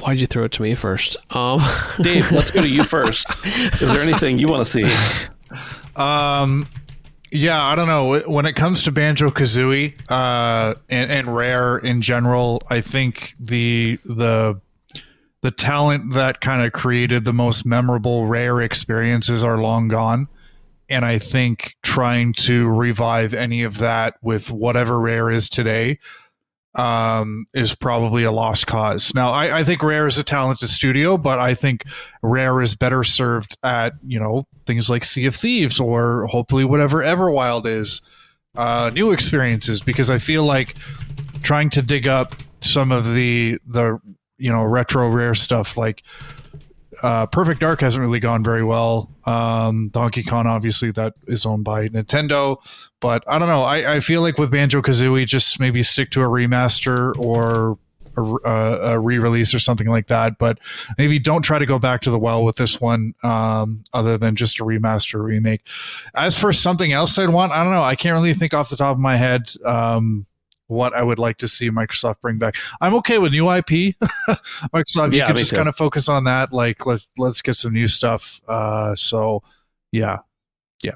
why'd 0.00 0.18
you 0.20 0.26
throw 0.26 0.44
it 0.44 0.52
to 0.52 0.62
me 0.62 0.74
first? 0.74 1.16
Um, 1.34 1.60
Dave, 2.00 2.30
let's 2.32 2.50
go 2.50 2.62
to 2.62 2.68
you 2.68 2.84
first. 2.84 3.26
Is 3.44 3.80
there 3.80 4.00
anything 4.00 4.38
you 4.38 4.48
want 4.48 4.66
to 4.66 4.70
see? 4.70 4.84
Um, 5.96 6.66
Yeah, 7.30 7.62
I 7.62 7.74
don't 7.74 7.88
know. 7.88 8.20
When 8.20 8.46
it 8.46 8.54
comes 8.54 8.82
to 8.84 8.92
Banjo 8.92 9.30
Kazooie 9.30 9.94
uh, 10.10 10.74
and, 10.88 11.10
and 11.10 11.34
Rare 11.34 11.78
in 11.78 12.00
general, 12.02 12.62
I 12.70 12.80
think 12.80 13.34
the 13.40 13.98
the 14.04 14.60
the 15.42 15.50
talent 15.50 16.14
that 16.14 16.40
kind 16.40 16.62
of 16.64 16.72
created 16.72 17.24
the 17.24 17.32
most 17.32 17.66
memorable 17.66 18.26
Rare 18.26 18.60
experiences 18.60 19.42
are 19.42 19.58
long 19.58 19.88
gone. 19.88 20.28
And 20.92 21.06
I 21.06 21.18
think 21.18 21.74
trying 21.82 22.34
to 22.34 22.68
revive 22.68 23.32
any 23.32 23.62
of 23.62 23.78
that 23.78 24.16
with 24.20 24.50
whatever 24.50 25.00
Rare 25.00 25.30
is 25.30 25.48
today 25.48 25.98
um, 26.74 27.46
is 27.54 27.74
probably 27.74 28.24
a 28.24 28.30
lost 28.30 28.66
cause. 28.66 29.14
Now, 29.14 29.30
I, 29.30 29.60
I, 29.60 29.64
think 29.64 29.82
Rare 29.82 30.06
is 30.06 30.18
a 30.18 30.22
talented 30.22 30.68
studio, 30.68 31.16
but 31.16 31.38
I 31.38 31.54
think 31.54 31.84
Rare 32.22 32.60
is 32.60 32.74
better 32.74 33.04
served 33.04 33.56
at 33.62 33.94
you 34.06 34.20
know 34.20 34.46
things 34.66 34.90
like 34.90 35.06
Sea 35.06 35.24
of 35.24 35.34
Thieves 35.34 35.80
or 35.80 36.26
hopefully 36.26 36.66
whatever 36.66 36.98
Everwild 36.98 37.64
is, 37.64 38.02
uh, 38.54 38.90
new 38.92 39.12
experiences. 39.12 39.80
Because 39.80 40.10
I 40.10 40.18
feel 40.18 40.44
like 40.44 40.76
trying 41.42 41.70
to 41.70 41.80
dig 41.80 42.06
up 42.06 42.34
some 42.60 42.92
of 42.92 43.14
the 43.14 43.58
the 43.66 43.98
you 44.36 44.52
know 44.52 44.62
retro 44.62 45.08
Rare 45.08 45.34
stuff 45.34 45.78
like 45.78 46.02
uh, 47.02 47.26
Perfect 47.26 47.60
Dark 47.60 47.80
hasn't 47.80 48.00
really 48.00 48.20
gone 48.20 48.44
very 48.44 48.64
well. 48.64 49.10
Um, 49.24 49.88
Donkey 49.88 50.22
Kong, 50.22 50.46
obviously, 50.46 50.92
that 50.92 51.14
is 51.26 51.44
owned 51.44 51.64
by 51.64 51.88
Nintendo. 51.88 52.58
But 53.00 53.24
I 53.26 53.38
don't 53.38 53.48
know. 53.48 53.62
I, 53.62 53.96
I 53.96 54.00
feel 54.00 54.20
like 54.20 54.38
with 54.38 54.50
Banjo 54.50 54.80
Kazooie, 54.82 55.26
just 55.26 55.58
maybe 55.58 55.82
stick 55.82 56.10
to 56.12 56.22
a 56.22 56.26
remaster 56.26 57.16
or 57.18 57.78
a, 58.16 58.92
a, 58.92 58.98
re-release 59.00 59.54
or 59.54 59.58
something 59.58 59.88
like 59.88 60.06
that. 60.08 60.38
But 60.38 60.58
maybe 60.98 61.18
don't 61.18 61.42
try 61.42 61.58
to 61.58 61.66
go 61.66 61.78
back 61.78 62.02
to 62.02 62.10
the 62.10 62.18
well 62.18 62.44
with 62.44 62.56
this 62.56 62.80
one, 62.80 63.14
um, 63.22 63.82
other 63.92 64.16
than 64.16 64.36
just 64.36 64.60
a 64.60 64.64
remaster 64.64 65.22
remake. 65.22 65.62
As 66.14 66.38
for 66.38 66.52
something 66.52 66.92
else 66.92 67.18
I'd 67.18 67.30
want, 67.30 67.52
I 67.52 67.64
don't 67.64 67.72
know. 67.72 67.82
I 67.82 67.96
can't 67.96 68.14
really 68.14 68.34
think 68.34 68.54
off 68.54 68.70
the 68.70 68.76
top 68.76 68.94
of 68.94 69.00
my 69.00 69.16
head. 69.16 69.52
Um, 69.64 70.26
what 70.68 70.94
I 70.94 71.02
would 71.02 71.18
like 71.18 71.38
to 71.38 71.48
see 71.48 71.70
Microsoft 71.70 72.20
bring 72.20 72.38
back. 72.38 72.56
I'm 72.80 72.94
okay 72.96 73.18
with 73.18 73.32
new 73.32 73.50
IP. 73.50 73.96
Microsoft, 74.74 75.12
yeah, 75.12 75.26
you 75.26 75.26
can 75.26 75.36
just 75.36 75.50
too. 75.50 75.56
kind 75.56 75.68
of 75.68 75.76
focus 75.76 76.08
on 76.08 76.24
that. 76.24 76.52
Like 76.52 76.86
let's 76.86 77.08
let's 77.18 77.42
get 77.42 77.56
some 77.56 77.72
new 77.72 77.88
stuff. 77.88 78.40
Uh, 78.48 78.94
so 78.94 79.42
yeah, 79.90 80.18
yeah. 80.82 80.92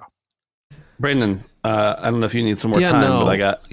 Brandon, 0.98 1.44
uh, 1.62 1.96
I 1.98 2.10
don't 2.10 2.20
know 2.20 2.26
if 2.26 2.34
you 2.34 2.42
need 2.42 2.58
some 2.58 2.70
more 2.70 2.80
yeah, 2.80 2.92
time, 2.92 3.02
no, 3.02 3.24
but 3.24 3.30
I 3.30 3.36
got. 3.36 3.68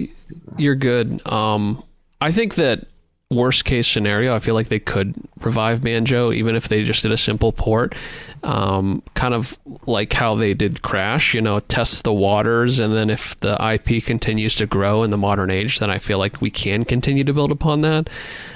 You're 0.57 0.75
good. 0.75 1.25
Um, 1.27 1.83
I 2.19 2.31
think 2.31 2.55
that 2.55 2.85
worst 3.33 3.65
case 3.65 3.87
scenario, 3.87 4.35
I 4.35 4.39
feel 4.39 4.53
like 4.53 4.67
they 4.67 4.79
could 4.79 5.13
revive 5.41 5.83
Banjo, 5.83 6.31
even 6.31 6.55
if 6.55 6.67
they 6.67 6.83
just 6.83 7.03
did 7.03 7.11
a 7.11 7.17
simple 7.17 7.51
port. 7.51 7.95
Um, 8.43 9.01
kind 9.13 9.33
of 9.33 9.57
like 9.85 10.11
how 10.11 10.35
they 10.35 10.53
did 10.53 10.81
Crash, 10.81 11.33
you 11.33 11.41
know, 11.41 11.61
test 11.61 12.03
the 12.03 12.13
waters, 12.13 12.77
and 12.77 12.93
then 12.93 13.09
if 13.09 13.39
the 13.39 13.55
IP 13.61 14.03
continues 14.03 14.53
to 14.55 14.65
grow 14.65 15.03
in 15.03 15.11
the 15.11 15.17
modern 15.17 15.49
age, 15.49 15.79
then 15.79 15.89
I 15.89 15.97
feel 15.97 16.17
like 16.17 16.41
we 16.41 16.49
can 16.49 16.83
continue 16.83 17.23
to 17.23 17.33
build 17.33 17.51
upon 17.51 17.81
that. 17.81 18.09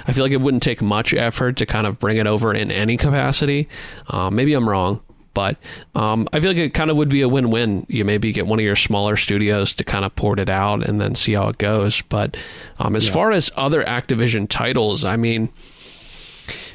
I 0.06 0.12
feel 0.12 0.24
like 0.24 0.32
it 0.32 0.42
wouldn't 0.42 0.62
take 0.62 0.82
much 0.82 1.14
effort 1.14 1.56
to 1.56 1.66
kind 1.66 1.86
of 1.86 1.98
bring 1.98 2.18
it 2.18 2.26
over 2.26 2.52
in 2.54 2.70
any 2.70 2.98
capacity. 2.98 3.66
Uh, 4.08 4.30
maybe 4.30 4.52
I'm 4.52 4.68
wrong, 4.68 5.00
but 5.38 5.56
um, 5.94 6.28
I 6.32 6.40
feel 6.40 6.50
like 6.50 6.58
it 6.58 6.74
kind 6.74 6.90
of 6.90 6.96
would 6.96 7.08
be 7.08 7.20
a 7.20 7.28
win-win. 7.28 7.86
You 7.88 8.04
maybe 8.04 8.32
get 8.32 8.48
one 8.48 8.58
of 8.58 8.64
your 8.64 8.74
smaller 8.74 9.14
studios 9.16 9.72
to 9.74 9.84
kind 9.84 10.04
of 10.04 10.16
port 10.16 10.40
it 10.40 10.48
out 10.48 10.84
and 10.84 11.00
then 11.00 11.14
see 11.14 11.34
how 11.34 11.46
it 11.46 11.58
goes. 11.58 12.02
But 12.02 12.36
um, 12.80 12.96
as 12.96 13.06
yeah. 13.06 13.12
far 13.12 13.30
as 13.30 13.48
other 13.54 13.84
Activision 13.84 14.48
titles, 14.48 15.04
I 15.04 15.16
mean, 15.16 15.48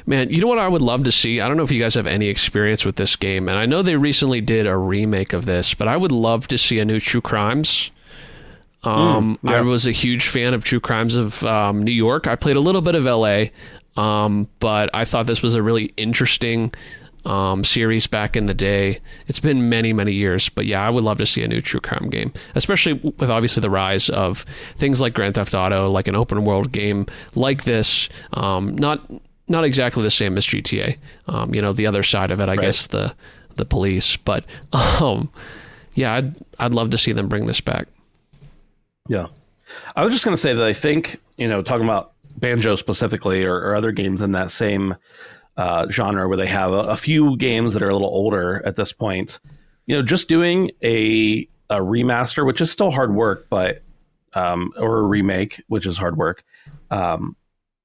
man, 0.06 0.30
you 0.30 0.40
know 0.40 0.46
what 0.46 0.56
I 0.56 0.66
would 0.66 0.80
love 0.80 1.04
to 1.04 1.12
see? 1.12 1.42
I 1.42 1.46
don't 1.46 1.58
know 1.58 1.62
if 1.62 1.70
you 1.70 1.78
guys 1.78 1.94
have 1.94 2.06
any 2.06 2.28
experience 2.28 2.86
with 2.86 2.96
this 2.96 3.16
game, 3.16 3.50
and 3.50 3.58
I 3.58 3.66
know 3.66 3.82
they 3.82 3.96
recently 3.96 4.40
did 4.40 4.66
a 4.66 4.78
remake 4.78 5.34
of 5.34 5.44
this, 5.44 5.74
but 5.74 5.86
I 5.86 5.98
would 5.98 6.10
love 6.10 6.48
to 6.48 6.56
see 6.56 6.78
a 6.78 6.86
new 6.86 7.00
True 7.00 7.20
Crimes. 7.20 7.90
Um, 8.82 9.38
mm, 9.42 9.50
yeah. 9.50 9.58
I 9.58 9.60
was 9.60 9.86
a 9.86 9.92
huge 9.92 10.28
fan 10.28 10.54
of 10.54 10.64
True 10.64 10.80
Crimes 10.80 11.16
of 11.16 11.44
um, 11.44 11.82
New 11.82 11.92
York. 11.92 12.26
I 12.26 12.34
played 12.34 12.56
a 12.56 12.60
little 12.60 12.80
bit 12.80 12.94
of 12.94 13.04
LA, 13.04 13.48
um, 14.02 14.48
but 14.58 14.88
I 14.94 15.04
thought 15.04 15.26
this 15.26 15.42
was 15.42 15.54
a 15.54 15.62
really 15.62 15.92
interesting 15.98 16.72
um, 17.24 17.64
series 17.64 18.06
back 18.06 18.36
in 18.36 18.46
the 18.46 18.54
day. 18.54 19.00
It's 19.26 19.40
been 19.40 19.68
many, 19.68 19.92
many 19.92 20.12
years, 20.12 20.48
but 20.48 20.66
yeah, 20.66 20.86
I 20.86 20.90
would 20.90 21.04
love 21.04 21.18
to 21.18 21.26
see 21.26 21.42
a 21.42 21.48
new 21.48 21.60
true 21.60 21.80
crime 21.80 22.10
game, 22.10 22.32
especially 22.54 22.94
with 23.18 23.30
obviously 23.30 23.60
the 23.60 23.70
rise 23.70 24.08
of 24.10 24.44
things 24.76 25.00
like 25.00 25.14
Grand 25.14 25.34
Theft 25.34 25.54
Auto, 25.54 25.90
like 25.90 26.08
an 26.08 26.16
open 26.16 26.44
world 26.44 26.72
game 26.72 27.06
like 27.34 27.64
this. 27.64 28.08
Um, 28.32 28.76
not 28.76 29.10
not 29.48 29.64
exactly 29.64 30.02
the 30.02 30.10
same 30.10 30.36
as 30.36 30.46
GTA. 30.46 30.96
Um, 31.26 31.54
you 31.54 31.60
know, 31.60 31.72
the 31.72 31.86
other 31.86 32.02
side 32.02 32.30
of 32.30 32.40
it, 32.40 32.44
I 32.44 32.52
right. 32.52 32.60
guess 32.60 32.86
the 32.86 33.14
the 33.56 33.64
police, 33.64 34.16
but 34.16 34.44
um, 34.72 35.30
yeah, 35.94 36.14
I'd 36.14 36.34
I'd 36.58 36.74
love 36.74 36.90
to 36.90 36.98
see 36.98 37.12
them 37.12 37.28
bring 37.28 37.46
this 37.46 37.60
back. 37.60 37.88
Yeah, 39.08 39.26
I 39.96 40.04
was 40.04 40.12
just 40.12 40.24
gonna 40.24 40.36
say 40.36 40.54
that 40.54 40.64
I 40.64 40.72
think 40.72 41.20
you 41.36 41.48
know 41.48 41.62
talking 41.62 41.84
about 41.84 42.12
Banjo 42.36 42.76
specifically 42.76 43.44
or, 43.44 43.56
or 43.56 43.74
other 43.74 43.92
games 43.92 44.22
in 44.22 44.32
that 44.32 44.50
same 44.50 44.96
uh, 45.56 45.88
genre 45.90 46.28
where 46.28 46.36
they 46.36 46.46
have 46.46 46.72
a, 46.72 46.80
a, 46.80 46.96
few 46.96 47.36
games 47.36 47.74
that 47.74 47.82
are 47.82 47.88
a 47.88 47.92
little 47.92 48.08
older 48.08 48.60
at 48.66 48.76
this 48.76 48.92
point. 48.92 49.38
You 49.86 49.96
know, 49.96 50.02
just 50.02 50.28
doing 50.28 50.70
a 50.82 51.48
a 51.70 51.76
remaster, 51.76 52.44
which 52.44 52.60
is 52.60 52.70
still 52.70 52.90
hard 52.90 53.14
work, 53.14 53.46
but 53.50 53.82
um, 54.34 54.72
or 54.76 54.98
a 54.98 55.02
remake, 55.02 55.62
which 55.68 55.86
is 55.86 55.96
hard 55.96 56.16
work, 56.16 56.44
um, 56.90 57.36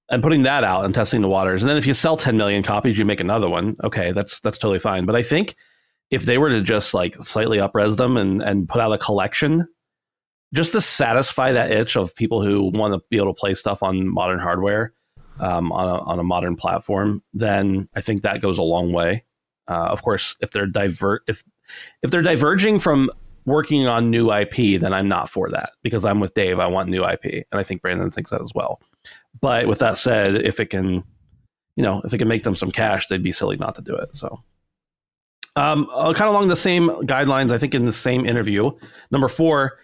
and 0.10 0.24
putting 0.24 0.44
that 0.44 0.64
out 0.64 0.86
and 0.86 0.96
testing 0.96 1.22
the 1.22 1.28
waters. 1.28 1.62
And 1.62 1.70
then 1.70 1.78
if 1.78 1.86
you 1.86 1.94
sell 1.94 2.18
10 2.18 2.38
million 2.38 2.64
copies, 2.64 2.98
you 2.98 3.06
make 3.06 3.20
another 3.20 3.50
one. 3.50 3.76
Okay, 3.84 4.12
that's 4.12 4.40
that's 4.40 4.58
totally 4.58 4.80
fine. 4.80 5.06
But 5.06 5.16
I 5.16 5.22
think 5.22 5.56
if 6.10 6.24
they 6.24 6.38
were 6.38 6.50
to 6.50 6.62
just 6.62 6.94
like 6.94 7.16
slightly 7.24 7.60
upres 7.60 7.98
them 7.98 8.18
and 8.18 8.42
and 8.42 8.68
put 8.68 8.82
out 8.82 8.92
a 8.92 8.98
collection 8.98 9.68
just 10.54 10.72
to 10.72 10.82
satisfy 10.82 11.52
that 11.52 11.72
itch 11.72 11.96
of 11.96 12.16
people 12.16 12.44
who 12.44 12.72
want 12.74 12.94
to 12.94 13.02
be 13.10 13.18
able 13.18 13.34
to 13.34 13.40
play 13.40 13.54
stuff 13.54 13.84
on 13.84 14.08
modern 14.08 14.40
hardware 14.40 14.94
um, 15.40 15.72
on, 15.72 15.88
a, 15.88 16.04
on 16.04 16.20
a 16.20 16.24
modern 16.24 16.56
platform, 16.56 17.24
then 17.34 17.88
I 17.96 18.02
think 18.02 18.22
that 18.22 18.42
goes 18.42 18.58
a 18.58 18.64
long 18.64 18.92
way. 18.92 19.24
Uh, 19.68 19.88
of 19.88 20.02
course, 20.02 20.36
if 20.42 20.52
they're 20.52 20.66
divert 20.66 21.22
if 21.28 21.44
if 22.02 22.10
they're 22.10 22.24
diverging 22.24 22.80
from 22.80 23.12
working 23.46 23.88
on 23.88 24.10
new 24.10 24.32
IP, 24.32 24.80
then 24.80 24.94
I'm 24.94 25.08
not 25.08 25.30
for 25.30 25.50
that 25.50 25.72
because 25.84 26.06
I'm 26.06 26.20
with 26.20 26.34
Dave. 26.34 26.60
I 26.60 26.68
want 26.68 26.90
new 26.90 27.06
IP, 27.06 27.24
and 27.24 27.60
I 27.60 27.64
think 27.64 27.82
Brandon 27.82 28.12
thinks 28.12 28.32
that 28.32 28.42
as 28.42 28.54
well. 28.54 28.82
But 29.42 29.68
with 29.68 29.80
that 29.80 29.98
said, 29.98 30.36
if 30.36 30.60
it 30.60 30.68
can, 30.68 31.04
you 31.76 31.84
know, 31.84 32.02
if 32.04 32.14
it 32.14 32.18
can 32.18 32.28
make 32.28 32.44
them 32.44 32.56
some 32.56 32.72
cash, 32.72 33.08
they'd 33.08 33.24
be 33.24 33.32
silly 33.32 33.58
not 33.58 33.76
to 33.76 33.82
do 33.82 33.96
it. 33.96 34.10
So, 34.14 34.42
um, 35.56 35.90
uh, 35.94 36.14
kind 36.14 36.28
of 36.28 36.34
along 36.34 36.48
the 36.48 36.56
same 36.56 36.90
guidelines, 37.04 37.52
I 37.52 37.58
think 37.58 37.76
in 37.76 37.86
the 37.86 37.94
same 37.94 38.26
interview, 38.26 38.72
number 39.12 39.30
four, 39.30 39.80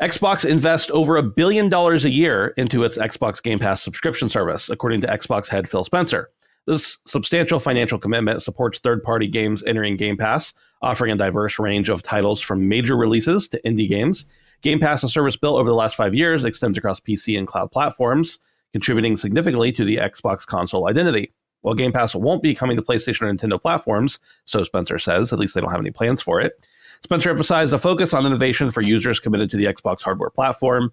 Xbox 0.00 0.46
invests 0.46 0.90
over 0.94 1.18
a 1.18 1.22
billion 1.22 1.68
dollars 1.68 2.06
a 2.06 2.10
year 2.10 2.54
into 2.56 2.84
its 2.84 2.96
Xbox 2.96 3.42
Game 3.42 3.58
Pass 3.58 3.82
subscription 3.82 4.30
service, 4.30 4.70
according 4.70 5.02
to 5.02 5.06
Xbox 5.06 5.46
head 5.46 5.68
Phil 5.68 5.84
Spencer. 5.84 6.30
This 6.66 6.98
substantial 7.06 7.58
financial 7.58 7.98
commitment 7.98 8.42
supports 8.42 8.78
third 8.78 9.02
party 9.02 9.26
games 9.26 9.62
entering 9.64 9.98
Game 9.98 10.16
Pass, 10.16 10.54
offering 10.80 11.12
a 11.12 11.16
diverse 11.16 11.58
range 11.58 11.90
of 11.90 12.02
titles 12.02 12.40
from 12.40 12.66
major 12.66 12.96
releases 12.96 13.46
to 13.50 13.60
indie 13.60 13.88
games. 13.88 14.24
Game 14.62 14.80
Pass, 14.80 15.02
a 15.02 15.08
service 15.08 15.36
built 15.36 15.58
over 15.58 15.68
the 15.68 15.74
last 15.74 15.96
five 15.96 16.14
years, 16.14 16.44
extends 16.44 16.78
across 16.78 16.98
PC 16.98 17.36
and 17.36 17.46
cloud 17.46 17.70
platforms, 17.70 18.38
contributing 18.72 19.18
significantly 19.18 19.70
to 19.72 19.84
the 19.84 19.96
Xbox 19.96 20.46
console 20.46 20.88
identity. 20.88 21.32
While 21.60 21.74
Game 21.74 21.92
Pass 21.92 22.14
won't 22.14 22.42
be 22.42 22.54
coming 22.54 22.76
to 22.76 22.82
PlayStation 22.82 23.22
or 23.22 23.34
Nintendo 23.34 23.60
platforms, 23.60 24.18
so 24.46 24.64
Spencer 24.64 24.98
says, 24.98 25.30
at 25.30 25.38
least 25.38 25.54
they 25.54 25.60
don't 25.60 25.70
have 25.70 25.80
any 25.80 25.90
plans 25.90 26.22
for 26.22 26.40
it, 26.40 26.54
Spencer 27.02 27.30
emphasized 27.30 27.72
a 27.72 27.78
focus 27.78 28.12
on 28.12 28.26
innovation 28.26 28.70
for 28.70 28.82
users 28.82 29.20
committed 29.20 29.50
to 29.50 29.56
the 29.56 29.64
Xbox 29.64 30.02
hardware 30.02 30.30
platform. 30.30 30.92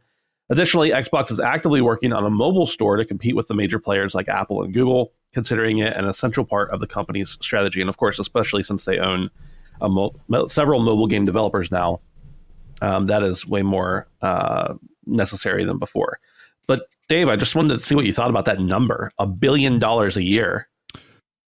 Additionally, 0.49 0.91
Xbox 0.91 1.29
is 1.29 1.39
actively 1.39 1.81
working 1.81 2.13
on 2.13 2.25
a 2.25 2.29
mobile 2.29 2.67
store 2.67 2.95
to 2.95 3.03
compete 3.03 3.35
with 3.35 3.47
the 3.47 3.53
major 3.53 3.79
players 3.79 4.15
like 4.15 4.29
Apple 4.29 4.63
and 4.63 4.73
Google, 4.73 5.11
considering 5.33 5.79
it 5.79 5.93
an 5.95 6.05
essential 6.05 6.45
part 6.45 6.71
of 6.71 6.79
the 6.79 6.87
company's 6.87 7.37
strategy. 7.41 7.81
And 7.81 7.89
of 7.89 7.97
course, 7.97 8.17
especially 8.17 8.63
since 8.63 8.85
they 8.85 8.97
own 8.97 9.29
mo- 9.81 10.15
several 10.47 10.79
mobile 10.79 11.07
game 11.07 11.25
developers 11.25 11.69
now, 11.69 11.99
um, 12.81 13.07
that 13.07 13.23
is 13.23 13.45
way 13.45 13.61
more 13.61 14.07
uh, 14.21 14.75
necessary 15.05 15.65
than 15.65 15.79
before. 15.79 16.19
But 16.67 16.95
Dave, 17.09 17.27
I 17.27 17.35
just 17.35 17.55
wanted 17.55 17.79
to 17.79 17.85
see 17.85 17.95
what 17.95 18.05
you 18.05 18.13
thought 18.13 18.29
about 18.29 18.45
that 18.45 18.59
number 18.59 19.11
a 19.19 19.25
billion 19.25 19.79
dollars 19.79 20.15
a 20.15 20.23
year 20.23 20.69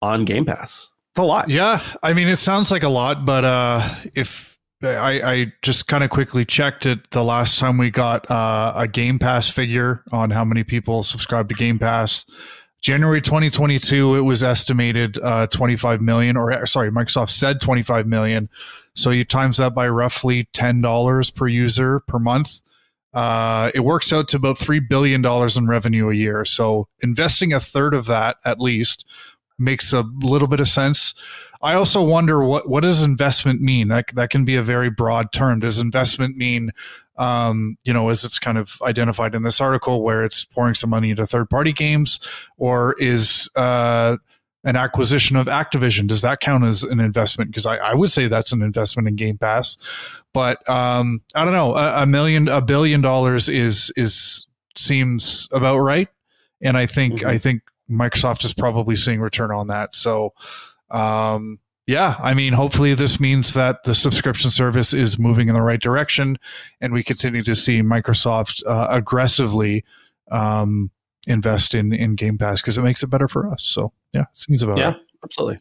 on 0.01 0.25
Game 0.25 0.45
Pass. 0.45 0.89
It's 1.17 1.23
a 1.23 1.25
lot. 1.25 1.49
Yeah, 1.49 1.83
I 2.03 2.13
mean, 2.13 2.27
it 2.27 2.37
sounds 2.37 2.69
like 2.69 2.83
a 2.83 2.89
lot, 2.89 3.25
but 3.25 3.43
uh, 3.43 3.95
if 4.13 4.55
I, 4.83 5.19
I 5.23 5.53
just 5.63 5.87
kind 5.87 6.03
of 6.03 6.11
quickly 6.11 6.45
checked 6.45 6.85
it 6.85 7.09
the 7.09 7.23
last 7.23 7.57
time 7.57 7.79
we 7.79 7.89
got 7.89 8.29
uh, 8.29 8.73
a 8.75 8.87
Game 8.87 9.17
Pass 9.17 9.49
figure 9.49 10.03
on 10.11 10.29
how 10.29 10.45
many 10.45 10.63
people 10.63 11.01
subscribe 11.01 11.49
to 11.49 11.55
Game 11.55 11.79
Pass. 11.79 12.23
January 12.81 13.19
2022, 13.19 14.13
it 14.13 14.21
was 14.21 14.43
estimated 14.43 15.17
uh, 15.23 15.47
25 15.47 16.01
million, 16.01 16.37
or 16.37 16.63
sorry, 16.67 16.91
Microsoft 16.91 17.31
said 17.31 17.61
25 17.61 18.05
million. 18.05 18.47
So 18.93 19.09
you 19.09 19.25
times 19.25 19.57
that 19.57 19.73
by 19.73 19.89
roughly 19.89 20.47
$10 20.53 21.33
per 21.33 21.47
user 21.47 22.01
per 22.01 22.19
month. 22.19 22.61
Uh, 23.11 23.71
it 23.73 23.79
works 23.79 24.13
out 24.13 24.27
to 24.27 24.37
about 24.37 24.59
$3 24.59 24.87
billion 24.87 25.25
in 25.25 25.67
revenue 25.67 26.11
a 26.11 26.13
year. 26.13 26.45
So 26.45 26.87
investing 27.01 27.53
a 27.53 27.59
third 27.59 27.95
of 27.95 28.05
that 28.05 28.37
at 28.45 28.59
least 28.59 29.07
makes 29.59 29.93
a 29.93 30.03
little 30.21 30.47
bit 30.47 30.59
of 30.59 30.67
sense. 30.67 31.13
I 31.61 31.73
also 31.73 32.03
wonder 32.03 32.43
what 32.43 32.69
what 32.69 32.81
does 32.81 33.01
investment 33.01 33.61
mean? 33.61 33.87
That 33.87 34.05
that 34.15 34.29
can 34.29 34.45
be 34.45 34.55
a 34.55 34.63
very 34.63 34.89
broad 34.89 35.31
term. 35.31 35.59
Does 35.59 35.79
investment 35.79 36.37
mean, 36.37 36.71
um, 37.17 37.77
you 37.83 37.93
know, 37.93 38.09
as 38.09 38.23
it's 38.23 38.37
kind 38.37 38.57
of 38.59 38.79
identified 38.83 39.33
in 39.33 39.41
this 39.43 39.59
article, 39.59 40.03
where 40.03 40.23
it's 40.23 40.45
pouring 40.45 40.75
some 40.75 40.91
money 40.91 41.09
into 41.09 41.25
third 41.25 41.49
party 41.49 41.73
games, 41.73 42.19
or 42.57 42.95
is 42.99 43.49
uh, 43.55 44.17
an 44.63 44.75
acquisition 44.75 45.35
of 45.35 45.47
Activision 45.47 46.05
does 46.07 46.21
that 46.21 46.41
count 46.41 46.63
as 46.63 46.83
an 46.83 46.99
investment? 46.99 47.49
Because 47.49 47.65
I, 47.65 47.77
I 47.77 47.93
would 47.95 48.11
say 48.11 48.27
that's 48.27 48.51
an 48.51 48.61
investment 48.61 49.07
in 49.07 49.15
Game 49.15 49.39
Pass, 49.39 49.77
but 50.33 50.57
um, 50.69 51.21
I 51.33 51.43
don't 51.43 51.53
know. 51.53 51.75
A, 51.75 52.03
a 52.03 52.05
million, 52.05 52.47
a 52.49 52.61
billion 52.61 53.01
dollars 53.01 53.49
is 53.49 53.91
is 53.95 54.45
seems 54.75 55.49
about 55.51 55.79
right, 55.79 56.09
and 56.61 56.77
I 56.77 56.85
think 56.85 57.21
Mhm. 57.21 57.27
I 57.27 57.37
think 57.39 57.63
Microsoft 57.89 58.43
is 58.45 58.53
probably 58.53 58.95
seeing 58.95 59.21
return 59.21 59.51
on 59.51 59.67
that. 59.67 59.95
So 59.95 60.33
um, 60.91 61.59
yeah, 61.85 62.15
I 62.19 62.33
mean, 62.33 62.51
hopefully 62.53 62.93
this 62.93 63.19
means 63.19 63.53
that 63.53 63.83
the 63.83 63.95
subscription 63.95 64.51
service 64.51 64.93
is 64.93 65.17
moving 65.17 65.47
in 65.47 65.53
the 65.53 65.61
right 65.61 65.79
direction, 65.79 66.37
and 66.81 66.91
we 66.91 67.01
continue 67.01 67.43
to 67.43 67.55
see 67.55 67.81
Microsoft 67.81 68.61
uh, 68.67 68.87
aggressively 68.89 69.85
um, 70.29 70.91
invest 71.27 71.73
in 71.73 71.93
in 71.93 72.15
Game 72.15 72.37
Pass 72.37 72.61
because 72.61 72.77
it 72.77 72.81
makes 72.81 73.03
it 73.03 73.07
better 73.09 73.27
for 73.29 73.49
us. 73.49 73.63
So 73.63 73.93
yeah, 74.13 74.25
seems 74.33 74.63
about 74.63 74.77
Yeah, 74.77 74.87
right. 74.87 74.97
absolutely. 75.23 75.59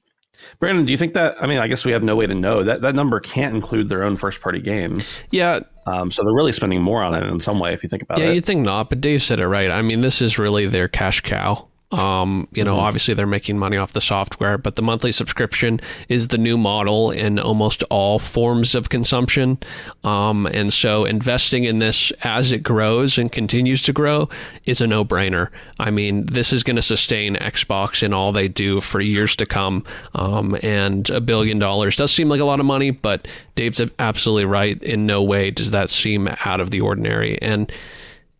Brandon, 0.59 0.85
do 0.85 0.93
you 0.93 0.99
think 0.99 1.15
that? 1.15 1.37
I 1.41 1.47
mean, 1.47 1.59
I 1.59 1.67
guess 1.69 1.85
we 1.85 1.93
have 1.93 2.03
no 2.03 2.15
way 2.17 2.27
to 2.27 2.35
know 2.35 2.63
that 2.63 2.83
that 2.83 2.95
number 2.95 3.21
can't 3.21 3.55
include 3.55 3.89
their 3.89 4.03
own 4.03 4.17
first 4.17 4.41
party 4.41 4.61
games. 4.61 5.19
Yeah, 5.31 5.61
Um, 5.87 6.11
so 6.11 6.23
they're 6.23 6.35
really 6.35 6.53
spending 6.53 6.83
more 6.83 7.03
on 7.03 7.15
it 7.15 7.23
in 7.25 7.41
some 7.41 7.59
way, 7.59 7.73
if 7.73 7.83
you 7.83 7.89
think 7.89 8.03
about 8.03 8.19
yeah, 8.19 8.25
it. 8.25 8.29
Yeah, 8.29 8.35
you'd 8.35 8.45
think 8.45 8.65
not, 8.65 8.91
but 8.91 9.01
Dave 9.01 9.23
said 9.23 9.41
it 9.41 9.47
right. 9.49 9.71
I 9.71 9.81
mean, 9.81 10.01
this 10.03 10.21
is 10.21 10.39
really 10.39 10.67
their 10.67 10.89
cash 10.89 11.21
cow. 11.23 11.69
Um, 11.93 12.49
you 12.53 12.65
know, 12.65 12.75
Mhm. 12.75 12.81
obviously 12.83 13.15
they're 13.15 13.29
making 13.29 13.59
money 13.59 13.77
off 13.77 13.93
the 13.93 14.01
software, 14.01 14.59
but 14.59 14.75
the 14.75 14.83
monthly 14.83 15.13
subscription 15.13 15.81
is 16.09 16.29
the 16.29 16.39
new 16.39 16.59
model 16.59 17.13
in 17.13 17.39
almost 17.39 17.85
all 17.85 18.19
forms 18.19 18.75
of 18.75 18.89
consumption. 18.89 19.59
Um, 20.03 20.47
and 20.47 20.73
so 20.73 21.05
investing 21.05 21.63
in 21.63 21.79
this 21.79 22.11
as 22.23 22.51
it 22.51 22.65
grows 22.65 23.19
and 23.19 23.31
continues 23.31 23.83
to 23.83 23.93
grow 23.93 24.29
is 24.65 24.81
a 24.81 24.87
no-brainer. 24.89 25.49
I 25.79 25.93
mean, 25.93 26.27
this 26.27 26.53
is 26.53 26.65
going 26.65 26.77
to 26.77 26.83
sustain 26.83 27.37
Xbox 27.37 28.03
in 28.03 28.13
all 28.13 28.33
they 28.33 28.49
do 28.49 28.81
for 28.81 29.01
years 29.01 29.37
to 29.37 29.47
come. 29.47 29.85
Um, 30.15 30.57
and 30.65 31.09
a 31.11 31.21
billion 31.21 31.61
dollars 31.61 31.95
does 31.95 32.11
seem 32.11 32.29
like 32.29 32.41
a 32.41 32.45
lot 32.45 32.59
of 32.59 32.67
money, 32.67 32.91
but 32.91 33.29
Dave's 33.55 33.81
absolutely 34.01 34.45
right. 34.47 34.83
In 34.83 35.07
no 35.07 35.23
way 35.23 35.53
does 35.53 35.71
that 35.71 35.91
seem 35.91 36.29
out 36.45 36.61
of 36.61 36.71
the 36.71 36.81
ordinary. 36.81 37.41
And 37.41 37.71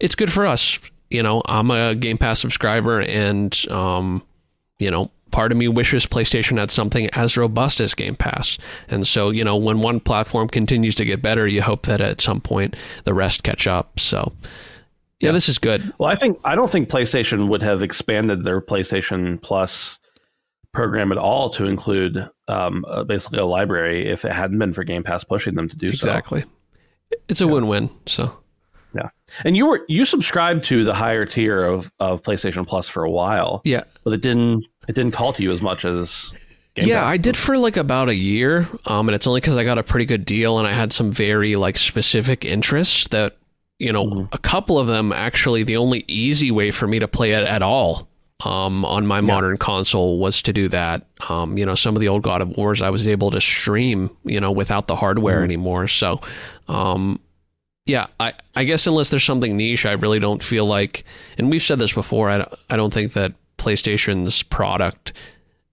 it's 0.01 0.17
good 0.17 0.33
for 0.33 0.47
us. 0.47 0.81
You 1.11 1.23
know, 1.23 1.43
I'm 1.47 1.71
a 1.71 1.95
Game 1.95 2.19
Pass 2.19 2.41
subscriber, 2.41 3.01
and 3.01 3.57
um, 3.71 4.23
you 4.79 4.91
know, 4.91 5.11
part 5.31 5.53
of 5.53 5.59
me 5.59 5.69
wishes 5.69 6.07
PlayStation 6.07 6.59
had 6.59 6.71
something 6.71 7.09
as 7.13 7.37
robust 7.37 7.81
as 7.81 7.95
Game 7.95 8.17
Pass. 8.17 8.59
And 8.89 9.07
so, 9.07 9.31
you 9.31 9.45
know, 9.45 9.57
when 9.57 9.81
one 9.81 10.01
platform 10.01 10.49
continues 10.49 10.95
to 10.97 11.05
get 11.05 11.23
better, 11.23 11.47
you 11.47 11.63
hope 11.63 11.87
that 11.87 12.01
at 12.01 12.21
some 12.21 12.41
point 12.41 12.75
the 13.05 13.15
rest 13.15 13.43
catch 13.43 13.67
up. 13.67 14.01
So, 14.01 14.33
yeah, 15.21 15.33
this 15.33 15.49
is 15.49 15.59
good. 15.59 15.93
Well, 15.99 16.11
I 16.11 16.17
think 16.17 16.39
I 16.45 16.55
don't 16.55 16.71
think 16.71 16.89
PlayStation 16.89 17.49
would 17.49 17.63
have 17.63 17.83
expanded 17.83 18.45
their 18.45 18.61
PlayStation 18.61 19.41
Plus 19.43 19.99
program 20.73 21.11
at 21.11 21.19
all 21.19 21.51
to 21.51 21.67
include 21.67 22.29
um, 22.49 22.85
uh, 22.89 23.03
basically 23.05 23.39
a 23.39 23.47
library 23.47 24.09
if 24.09 24.25
it 24.25 24.33
hadn't 24.33 24.59
been 24.59 24.73
for 24.73 24.85
Game 24.85 25.03
Pass 25.03 25.25
pushing 25.25 25.55
them 25.55 25.69
to 25.69 25.77
do 25.77 25.89
so. 25.89 25.93
Exactly. 26.11 26.45
It's 27.29 27.41
a 27.41 27.47
win-win. 27.47 27.89
So, 28.07 28.39
And 29.45 29.57
you 29.57 29.67
were 29.67 29.85
you 29.89 30.05
subscribed 30.05 30.65
to 30.67 30.85
the 30.85 30.95
higher 30.95 31.27
tier 31.27 31.65
of, 31.65 31.91
of 32.01 32.23
PlayStation 32.23 32.67
Plus 32.67 32.89
for 32.89 33.05
a 33.05 33.11
while, 33.11 33.61
yeah, 33.65 33.83
but 34.05 34.13
it 34.13 34.21
didn't 34.23 34.65
it 34.89 34.95
didn't 34.95 35.13
call 35.13 35.33
to 35.35 35.43
you 35.43 35.53
as 35.53 35.61
much 35.61 35.85
as 35.85 36.33
Game 36.75 36.89
yeah, 36.89 37.01
Pass 37.01 37.13
I 37.13 37.17
did 37.17 37.37
for 37.37 37.57
like 37.57 37.77
about 37.77 38.09
a 38.09 38.15
year, 38.15 38.69
um, 38.87 39.09
and 39.09 39.15
it's 39.17 39.27
only 39.27 39.41
because 39.41 39.57
I 39.57 39.65
got 39.65 39.79
a 39.79 39.83
pretty 39.83 40.05
good 40.07 40.25
deal 40.25 40.59
and 40.59 40.67
I 40.69 40.73
had 40.73 40.93
some 40.93 41.11
very 41.11 41.57
like 41.57 41.77
specific 41.79 42.45
interests 42.45 43.09
that, 43.09 43.37
you 43.79 43.93
know, 43.93 44.07
Mhm. 44.07 44.29
a 44.33 44.39
couple 44.39 44.79
of 44.79 44.87
them 44.87 45.11
actually 45.13 45.63
the 45.65 45.77
only 45.77 46.05
easy 46.07 46.51
way 46.51 46.71
for 46.71 46.87
me 46.87 46.99
to 46.99 47.09
play 47.09 47.33
it 47.33 47.43
at 47.45 47.63
all, 47.63 48.09
um, 48.45 48.85
on 48.85 49.07
my 49.07 49.21
modern 49.23 49.57
console 49.57 50.19
was 50.19 50.43
to 50.43 50.53
do 50.53 50.69
that. 50.69 51.07
Um, 51.31 51.57
you 51.57 51.65
know, 51.65 51.75
some 51.75 51.97
of 51.97 52.01
the 52.01 52.09
old 52.09 52.23
God 52.23 52.43
of 52.43 52.57
Wars 52.59 52.83
I 52.83 52.91
was 52.91 53.09
able 53.09 53.31
to 53.31 53.41
stream, 53.41 54.11
you 54.25 54.39
know, 54.39 54.53
without 54.53 54.87
the 54.87 54.97
hardware 54.97 55.41
Mhm. 55.41 55.45
anymore. 55.45 55.89
So, 55.89 56.21
um, 56.69 57.19
yeah, 57.87 58.09
I, 58.21 58.35
I 58.55 58.65
guess 58.65 58.87
unless 58.87 59.11
there's 59.11 59.25
something 59.25 59.57
niche, 59.57 59.87
I 59.87 59.93
really 59.93 60.19
don't 60.19 60.43
feel 60.43 60.67
like, 60.67 61.05
and 61.39 61.51
we've 61.51 61.63
said 61.63 61.79
this 61.79 61.93
before, 61.93 62.29
I, 62.29 62.39
don't- 62.39 62.55
I 62.71 62.77
don't 62.77 62.93
think 62.93 63.13
that 63.15 63.33
PlayStation's 63.59 64.43
product, 64.43 65.13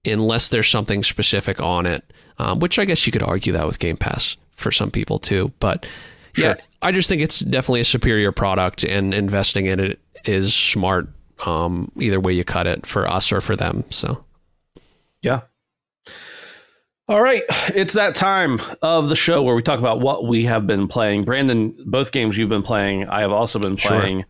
unless 0.05 0.49
there's 0.49 0.69
something 0.69 1.03
specific 1.03 1.59
on 1.61 1.85
it, 1.85 2.03
um, 2.37 2.59
which 2.59 2.79
I 2.79 2.85
guess 2.85 3.05
you 3.05 3.11
could 3.11 3.23
argue 3.23 3.53
that 3.53 3.65
with 3.65 3.79
Game 3.79 3.97
Pass 3.97 4.37
for 4.55 4.71
some 4.71 4.91
people 4.91 5.19
too. 5.19 5.51
But 5.59 5.85
yeah, 6.35 6.55
I 6.81 6.91
just 6.91 7.09
think 7.09 7.21
it's 7.21 7.39
definitely 7.39 7.81
a 7.81 7.85
superior 7.85 8.31
product, 8.31 8.83
and 8.83 9.13
investing 9.13 9.65
in 9.67 9.79
it 9.79 9.99
is 10.25 10.53
smart. 10.53 11.07
Um, 11.45 11.91
either 11.99 12.19
way 12.19 12.33
you 12.33 12.43
cut 12.43 12.67
it 12.67 12.85
for 12.85 13.07
us 13.07 13.31
or 13.31 13.41
for 13.41 13.55
them. 13.55 13.83
So 13.89 14.23
Yeah. 15.21 15.41
All 17.13 17.21
right, 17.21 17.43
it's 17.75 17.93
that 17.93 18.15
time 18.15 18.59
of 18.81 19.07
the 19.07 19.15
show 19.15 19.43
where 19.43 19.53
we 19.53 19.61
talk 19.61 19.77
about 19.77 19.99
what 19.99 20.25
we 20.25 20.45
have 20.45 20.65
been 20.65 20.87
playing. 20.87 21.25
Brandon, 21.25 21.75
both 21.85 22.11
games 22.11 22.35
you've 22.35 22.49
been 22.49 22.63
playing, 22.63 23.07
I 23.07 23.21
have 23.21 23.31
also 23.31 23.59
been 23.59 23.77
Sure. 23.77 23.99
playing. 23.99 24.25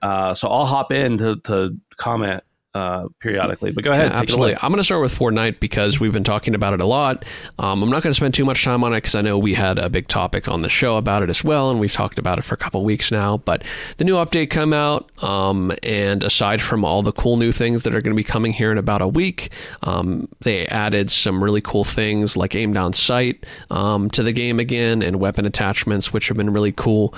Uh, 0.00 0.32
so 0.32 0.48
I'll 0.48 0.64
hop 0.64 0.92
in 0.92 1.18
to, 1.18 1.36
to 1.40 1.76
comment 1.98 2.42
uh, 2.74 3.08
periodically. 3.20 3.70
But 3.70 3.84
go 3.84 3.92
ahead, 3.92 4.10
Yeah, 4.10 4.18
absolutely. 4.18 4.54
I'm 4.56 4.70
going 4.70 4.78
to 4.78 4.84
start 4.84 5.02
with 5.02 5.16
Fortnite 5.16 5.60
because 5.60 6.00
we've 6.00 6.12
been 6.12 6.24
talking 6.24 6.54
about 6.54 6.72
it 6.72 6.80
a 6.80 6.86
lot. 6.86 7.24
Um, 7.58 7.82
I'm 7.82 7.90
not 7.90 8.02
going 8.02 8.12
to 8.12 8.16
spend 8.16 8.34
too 8.34 8.44
much 8.44 8.64
time 8.64 8.82
on 8.82 8.92
it 8.92 8.98
because 8.98 9.14
I 9.14 9.20
know 9.20 9.36
we 9.36 9.54
had 9.54 9.78
a 9.78 9.90
big 9.90 10.08
topic 10.08 10.48
on 10.48 10.62
the 10.62 10.68
show 10.68 10.96
about 10.96 11.22
it 11.22 11.28
as 11.28 11.44
well, 11.44 11.70
and 11.70 11.80
we've 11.80 11.92
talked 11.92 12.18
about 12.18 12.38
it 12.38 12.42
for 12.42 12.54
a 12.54 12.58
couple 12.58 12.82
weeks 12.84 13.10
now. 13.10 13.36
But 13.38 13.64
the 13.98 14.04
new 14.04 14.16
update 14.16 14.50
come 14.50 14.72
out, 14.72 15.10
um, 15.22 15.72
and 15.82 16.22
aside 16.22 16.62
from 16.62 16.84
all 16.84 17.02
the 17.02 17.12
cool 17.12 17.36
new 17.36 17.52
things 17.52 17.82
that 17.82 17.94
are 17.94 18.00
going 18.00 18.14
to 18.14 18.20
be 18.20 18.24
coming 18.24 18.52
here 18.52 18.72
in 18.72 18.78
about 18.78 19.02
a 19.02 19.08
week, 19.08 19.50
um, 19.82 20.28
they 20.40 20.66
added 20.68 21.10
some 21.10 21.42
really 21.42 21.60
cool 21.60 21.84
things 21.84 22.36
like 22.36 22.54
aim 22.54 22.72
down 22.72 22.92
sight 22.92 23.44
um, 23.70 24.10
to 24.10 24.22
the 24.22 24.32
game 24.32 24.58
again, 24.58 25.02
and 25.02 25.20
weapon 25.20 25.44
attachments, 25.44 26.12
which 26.12 26.28
have 26.28 26.36
been 26.36 26.52
really 26.52 26.72
cool. 26.72 27.14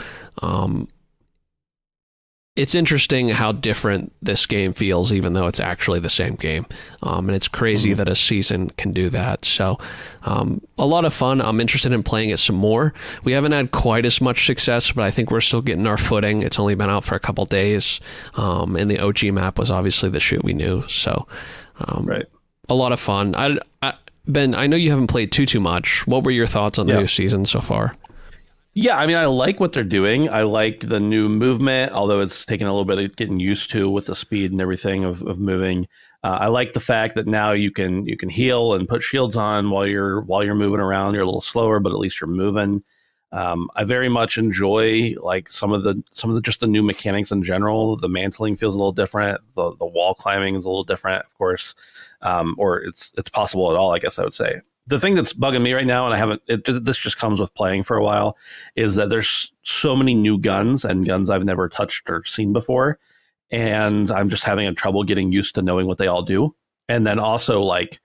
It's 2.57 2.77
interesting 2.77 3.31
how 3.31 3.51
different 3.51 4.13
this 4.23 4.47
game 4.47 4.75
feels, 4.75 5.13
even 5.13 5.33
though 5.33 5.49
it's 5.49 5.59
actually 5.59 5.99
the 5.99 6.09
same 6.09 6.37
game. 6.37 6.67
Um, 7.03 7.29
and 7.29 7.35
it's 7.35 7.49
crazy 7.49 7.91
Mhm. 7.93 7.97
that 7.97 8.09
a 8.09 8.15
season 8.15 8.71
can 8.77 8.93
do 8.93 9.11
that. 9.11 9.45
So, 9.45 9.77
um, 10.23 10.61
a 10.79 10.87
lot 10.87 11.05
of 11.05 11.13
fun. 11.13 11.41
I'm 11.41 11.61
interested 11.61 11.91
in 11.91 12.05
playing 12.05 12.31
it 12.31 12.39
some 12.39 12.55
more. 12.55 12.95
We 13.25 13.33
haven't 13.33 13.51
had 13.51 13.73
quite 13.73 14.07
as 14.07 14.21
much 14.21 14.47
success, 14.47 14.93
but 14.93 15.03
I 15.03 15.11
think 15.11 15.33
we're 15.33 15.41
still 15.41 15.63
getting 15.63 15.85
our 15.89 15.97
footing. 15.97 16.43
It's 16.43 16.61
only 16.61 16.77
been 16.77 16.89
out 16.91 17.03
for 17.03 17.17
a 17.17 17.21
couple 17.21 17.45
days. 17.45 18.01
Um, 18.37 18.77
and 18.77 18.89
the 18.89 19.01
OG 19.01 19.33
map 19.33 19.59
was 19.59 19.69
obviously 19.73 20.09
the 20.11 20.21
shoot 20.21 20.45
we 20.45 20.55
knew. 20.55 20.85
So, 20.89 21.27
um, 21.81 22.07
Right. 22.07 22.27
a 22.69 22.75
lot 22.75 22.93
of 22.93 23.01
fun. 23.01 23.35
I, 23.35 23.59
I, 23.83 23.95
ben, 24.29 24.55
I 24.55 24.69
know 24.69 24.77
you 24.77 24.91
haven't 24.91 25.09
played 25.09 25.33
too 25.33 25.45
too 25.45 25.59
much. 25.61 26.07
What 26.07 26.23
were 26.23 26.31
your 26.31 26.47
thoughts 26.47 26.79
on 26.79 26.87
the 26.87 26.93
Yeah. 26.93 27.01
new 27.01 27.09
season 27.09 27.47
so 27.47 27.61
far? 27.61 27.97
Yeah, 28.77 28.99
I 28.99 29.07
mean, 29.07 29.17
I 29.17 29.27
like 29.27 29.61
what 29.61 29.73
they're 29.73 29.85
doing. 29.85 30.29
I 30.29 30.43
like 30.43 30.81
the 30.81 30.99
new 30.99 31.29
movement, 31.29 31.93
although 31.93 32.21
it's 32.21 32.45
taken 32.45 32.67
a 32.67 32.71
little 32.71 32.85
bit 32.85 32.99
of 32.99 33.17
getting 33.17 33.39
used 33.39 33.71
to 33.71 33.89
with 33.89 34.07
the 34.07 34.17
speed 34.17 34.51
and 34.51 34.61
everything 34.61 35.05
of, 35.05 35.23
of 35.23 35.39
moving. 35.39 35.87
Uh, 36.25 36.39
I 36.41 36.47
like 36.49 36.73
the 36.73 36.81
fact 36.81 37.15
that 37.15 37.27
now 37.27 37.53
you 37.53 37.71
can 37.71 38.05
you 38.07 38.17
can 38.17 38.29
heal 38.29 38.75
and 38.75 38.89
put 38.89 39.03
shields 39.03 39.37
on 39.37 39.71
while 39.71 39.87
you're 39.87 40.23
while 40.23 40.43
you're 40.43 40.55
moving 40.57 40.81
around. 40.81 41.15
You're 41.15 41.23
a 41.23 41.27
little 41.27 41.41
slower, 41.41 41.79
but 41.79 41.93
at 41.93 41.99
least 41.99 42.21
you're 42.21 42.29
moving. 42.29 42.83
Um, 43.31 43.69
I 43.77 43.85
very 43.85 44.09
much 44.09 44.39
enjoy 44.39 45.15
like 45.21 45.49
some 45.49 45.73
of 45.73 45.85
the 45.85 46.03
some 46.13 46.31
of 46.31 46.35
the 46.37 46.43
just 46.43 46.61
the 46.61 46.67
new 46.67 46.83
mechanics 46.83 47.31
in 47.31 47.43
general. 47.45 47.97
The 47.97 48.09
mantling 48.09 48.57
feels 48.57 48.75
a 48.75 48.79
little 48.79 48.93
different. 48.93 49.41
The 49.55 49.77
the 49.77 49.87
wall 49.87 50.15
climbing 50.15 50.57
is 50.57 50.65
a 50.65 50.69
little 50.69 50.85
different, 50.85 51.25
of 51.25 51.35
course, 51.35 51.75
um, 52.23 52.55
or 52.59 52.79
it's 52.79 53.13
it's 53.17 53.31
possible 53.31 53.71
at 53.71 53.77
all. 53.77 53.93
I 53.95 53.99
guess 54.01 54.19
I 54.19 54.25
would 54.25 54.35
say 54.35 54.63
the 54.87 54.99
thing 54.99 55.15
that's 55.15 55.33
bugging 55.33 55.63
me 55.63 55.73
right 55.73 55.87
now, 55.87 56.05
and 56.05 56.15
I 56.15 56.19
haven't. 56.19 56.43
It, 56.47 56.85
this 56.85 56.99
just 56.99 57.19
comes 57.19 57.41
with 57.41 57.55
playing 57.55 57.85
for 57.85 57.97
a 57.97 58.03
while 58.03 58.37
is 58.77 58.97
that 58.97 59.09
there's 59.09 59.53
so 59.63 59.97
many 59.97 60.15
new 60.15 60.39
guns 60.39 60.85
and 60.85 61.07
guns 61.07 61.31
I've 61.31 61.45
never 61.45 61.69
touched 61.69 62.11
or 62.11 62.25
seen 62.25 62.53
before. 62.53 62.99
And 63.51 64.11
I'm 64.11 64.31
just 64.31 64.45
having 64.45 64.67
a 64.67 64.75
trouble 64.75 65.05
getting 65.05 65.31
used 65.31 65.55
to 65.55 65.63
knowing 65.63 65.87
what 65.87 65.99
they 65.99 66.07
all 66.07 66.23
do. 66.23 66.55
And 66.89 67.07
then 67.07 67.19
also, 67.19 67.63
like, 67.63 68.01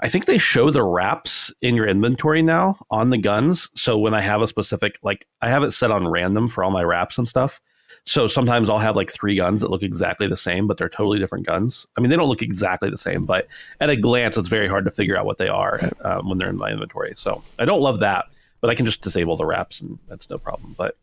I 0.00 0.08
think 0.08 0.24
they 0.24 0.38
show 0.38 0.70
the 0.70 0.82
wraps 0.82 1.52
in 1.60 1.74
your 1.74 1.86
inventory 1.86 2.40
now 2.40 2.78
on 2.90 3.10
the 3.10 3.18
guns. 3.18 3.68
So 3.74 3.98
when 3.98 4.14
I 4.14 4.20
have 4.20 4.40
a 4.40 4.46
specific, 4.46 4.98
like, 5.02 5.26
I 5.42 5.48
have 5.48 5.64
it 5.64 5.72
set 5.72 5.90
on 5.90 6.08
random 6.08 6.48
for 6.48 6.64
all 6.64 6.70
my 6.70 6.82
wraps 6.82 7.18
and 7.18 7.28
stuff. 7.28 7.60
So 8.08 8.26
sometimes 8.26 8.70
I'll 8.70 8.78
have 8.78 8.96
like 8.96 9.10
three 9.10 9.36
guns 9.36 9.60
that 9.60 9.70
look 9.70 9.82
exactly 9.82 10.26
the 10.26 10.36
same, 10.36 10.66
but 10.66 10.78
they're 10.78 10.88
totally 10.88 11.18
different 11.18 11.46
guns. 11.46 11.86
I 11.96 12.00
mean, 12.00 12.10
they 12.10 12.16
don't 12.16 12.28
look 12.28 12.42
exactly 12.42 12.88
the 12.88 12.96
same, 12.96 13.26
but 13.26 13.46
at 13.80 13.90
a 13.90 13.96
glance, 13.96 14.36
it's 14.36 14.48
very 14.48 14.68
hard 14.68 14.84
to 14.86 14.90
figure 14.90 15.16
out 15.16 15.26
what 15.26 15.38
they 15.38 15.48
are 15.48 15.90
um, 16.02 16.28
when 16.28 16.38
they're 16.38 16.48
in 16.48 16.56
my 16.56 16.70
inventory. 16.70 17.12
So 17.16 17.42
I 17.58 17.64
don't 17.64 17.80
love 17.80 18.00
that 18.00 18.26
but 18.60 18.70
I 18.70 18.74
can 18.74 18.86
just 18.86 19.00
disable 19.00 19.36
the 19.36 19.46
wraps 19.46 19.80
and 19.80 19.98
that's 20.08 20.28
no 20.30 20.38
problem. 20.38 20.74
But 20.76 20.96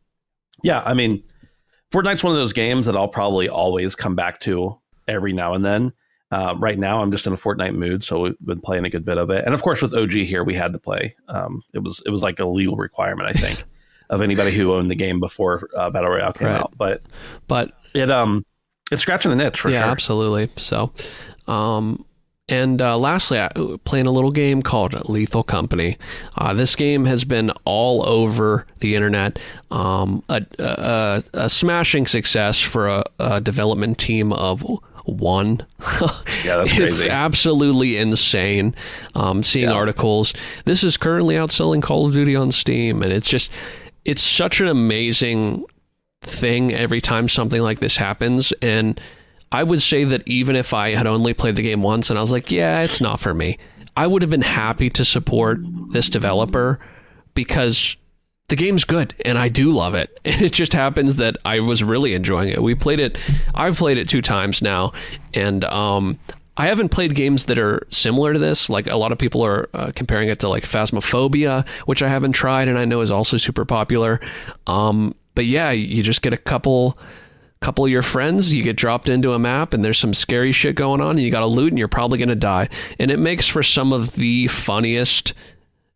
yeah, 0.63 0.81
I 0.81 0.93
mean, 0.93 1.23
Fortnite's 1.91 2.23
one 2.23 2.31
of 2.31 2.37
those 2.37 2.53
games 2.53 2.85
that 2.85 2.95
I'll 2.95 3.07
probably 3.07 3.47
always 3.49 3.95
come 3.95 4.15
back 4.15 4.39
to 4.41 4.77
every 5.07 5.33
now 5.33 5.53
and 5.53 5.63
then. 5.63 5.93
Uh, 6.31 6.55
right 6.57 6.77
now, 6.77 7.01
I'm 7.01 7.11
just 7.11 7.27
in 7.27 7.33
a 7.33 7.37
Fortnite 7.37 7.75
mood, 7.75 8.03
so 8.03 8.21
we've 8.21 8.35
been 8.43 8.59
playing 8.59 8.83
a 8.83 8.89
good 8.89 9.05
bit 9.05 9.17
of 9.17 9.29
it. 9.29 9.45
And 9.45 9.53
of 9.53 9.61
course, 9.61 9.81
with 9.81 9.93
OG 9.93 10.11
here, 10.11 10.43
we 10.43 10.55
had 10.55 10.73
to 10.73 10.79
play. 10.79 11.15
Um, 11.29 11.63
it 11.73 11.79
was 11.79 12.01
it 12.05 12.09
was 12.09 12.23
like 12.23 12.39
a 12.39 12.45
legal 12.45 12.75
requirement, 12.75 13.29
I 13.29 13.33
think, 13.39 13.63
of 14.09 14.21
anybody 14.21 14.51
who 14.51 14.73
owned 14.73 14.89
the 14.91 14.95
game 14.95 15.19
before 15.19 15.69
uh, 15.75 15.89
Battle 15.89 16.09
Royale 16.09 16.33
came 16.33 16.47
Right. 16.47 16.59
out. 16.59 16.73
But 16.77 17.01
But 17.47 17.71
it 17.93 18.09
um 18.11 18.45
it's 18.91 19.01
scratching 19.01 19.31
an 19.31 19.41
itch 19.41 19.59
for 19.59 19.69
yeah, 19.69 19.81
sure. 19.81 19.91
absolutely. 19.91 20.49
So, 20.57 20.91
um, 21.47 22.05
and 22.47 22.79
uh, 22.79 22.97
lastly, 22.99 23.39
I 23.39 23.49
playing 23.85 24.05
a 24.05 24.11
little 24.11 24.29
game 24.31 24.61
called 24.61 24.93
Lethal 25.09 25.41
Company. 25.41 25.97
Uh, 26.37 26.53
this 26.53 26.75
game 26.75 27.05
has 27.05 27.25
been 27.25 27.49
all 27.65 28.07
over 28.07 28.67
the 28.81 28.93
internet. 28.93 29.39
Um, 29.71 30.23
a, 30.29 30.45
a, 30.59 31.23
a 31.33 31.49
smashing 31.49 32.05
success 32.05 32.59
for 32.61 32.87
a, 32.87 33.03
a 33.19 33.41
development 33.41 33.97
team 33.97 34.31
of 34.33 34.63
one. 35.05 35.65
Yeah, 36.43 36.57
that's 36.57 36.71
it's 36.73 36.77
crazy. 36.77 37.09
absolutely 37.09 37.97
insane. 37.97 38.75
Um, 39.15 39.41
seeing 39.41 39.69
Yeah. 39.69 39.75
articles. 39.75 40.35
This 40.65 40.83
is 40.83 40.97
currently 40.97 41.33
outselling 41.35 41.81
Call 41.81 42.05
of 42.07 42.13
Duty 42.13 42.35
on 42.35 42.51
Steam, 42.51 43.01
and 43.01 43.11
it's 43.11 43.27
just 43.27 43.49
it's 44.05 44.21
such 44.21 44.61
an 44.61 44.67
amazing 44.67 45.65
thing 46.21 46.73
every 46.73 47.01
time 47.01 47.27
something 47.27 47.61
like 47.61 47.79
this 47.79 47.97
happens 47.97 48.51
and 48.61 48.99
I 49.51 49.63
would 49.63 49.81
say 49.81 50.03
that 50.03 50.27
even 50.27 50.55
if 50.55 50.73
I 50.73 50.89
had 50.95 51.07
only 51.07 51.33
played 51.33 51.55
the 51.55 51.61
game 51.61 51.81
once 51.81 52.09
and 52.09 52.19
I 52.19 52.21
was 52.21 52.31
like, 52.31 52.51
yeah, 52.51 52.81
it's 52.81 52.99
not 52.99 53.19
for 53.19 53.33
me, 53.33 53.57
I 53.95 54.07
would 54.07 54.21
have 54.21 54.31
been 54.31 54.41
happy 54.41 54.89
to 54.89 55.05
support 55.05 55.59
this 55.91 56.09
developer 56.09 56.79
because 57.33 57.95
the 58.49 58.55
game's 58.55 58.83
good 58.83 59.15
and 59.23 59.37
I 59.37 59.47
do 59.49 59.71
love 59.71 59.95
it. 59.95 60.19
And 60.25 60.41
it 60.41 60.53
just 60.53 60.73
happens 60.73 61.17
that 61.17 61.37
I 61.45 61.59
was 61.59 61.83
really 61.83 62.15
enjoying 62.15 62.49
it. 62.49 62.61
We 62.61 62.75
played 62.75 62.99
it, 62.99 63.17
I've 63.53 63.77
played 63.77 63.97
it 63.97 64.09
two 64.09 64.21
times 64.21 64.61
now, 64.61 64.91
and 65.33 65.63
um, 65.63 66.19
I 66.57 66.67
haven't 66.67 66.89
played 66.89 67.15
games 67.15 67.45
that 67.45 67.59
are 67.59 67.85
similar 67.89 68.33
to 68.33 68.39
this. 68.39 68.69
Like 68.69 68.87
a 68.87 68.95
lot 68.95 69.11
of 69.11 69.17
people 69.17 69.45
are 69.45 69.69
uh, 69.73 69.91
comparing 69.95 70.29
it 70.29 70.39
to 70.39 70.49
like 70.49 70.63
Phasmophobia, 70.63 71.67
which 71.85 72.01
I 72.01 72.07
haven't 72.07 72.31
tried 72.31 72.67
and 72.67 72.77
I 72.77 72.85
know 72.85 73.01
is 73.01 73.11
also 73.11 73.37
super 73.37 73.65
popular. 73.65 74.21
Um, 74.67 75.15
but 75.35 75.45
yeah, 75.45 75.71
you 75.71 76.01
just 76.01 76.21
get 76.21 76.33
a 76.33 76.37
couple 76.37 76.97
couple 77.61 77.83
of 77.83 77.89
your 77.89 78.03
friends, 78.03 78.53
you 78.53 78.61
get 78.61 78.75
dropped 78.75 79.09
into 79.09 79.33
a 79.33 79.39
map 79.39 79.73
and 79.73 79.83
there's 79.83 79.97
some 79.97 80.13
scary 80.13 80.51
shit 80.51 80.75
going 80.75 81.01
on 81.01 81.11
and 81.11 81.21
you 81.21 81.31
got 81.31 81.39
to 81.39 81.47
loot 81.47 81.71
and 81.71 81.79
you're 81.79 81.87
probably 81.87 82.17
going 82.19 82.29
to 82.29 82.35
die. 82.35 82.69
And 82.99 83.09
it 83.09 83.17
makes 83.17 83.47
for 83.47 83.63
some 83.63 83.91
of 83.91 84.13
the 84.13 84.47
funniest 84.47 85.33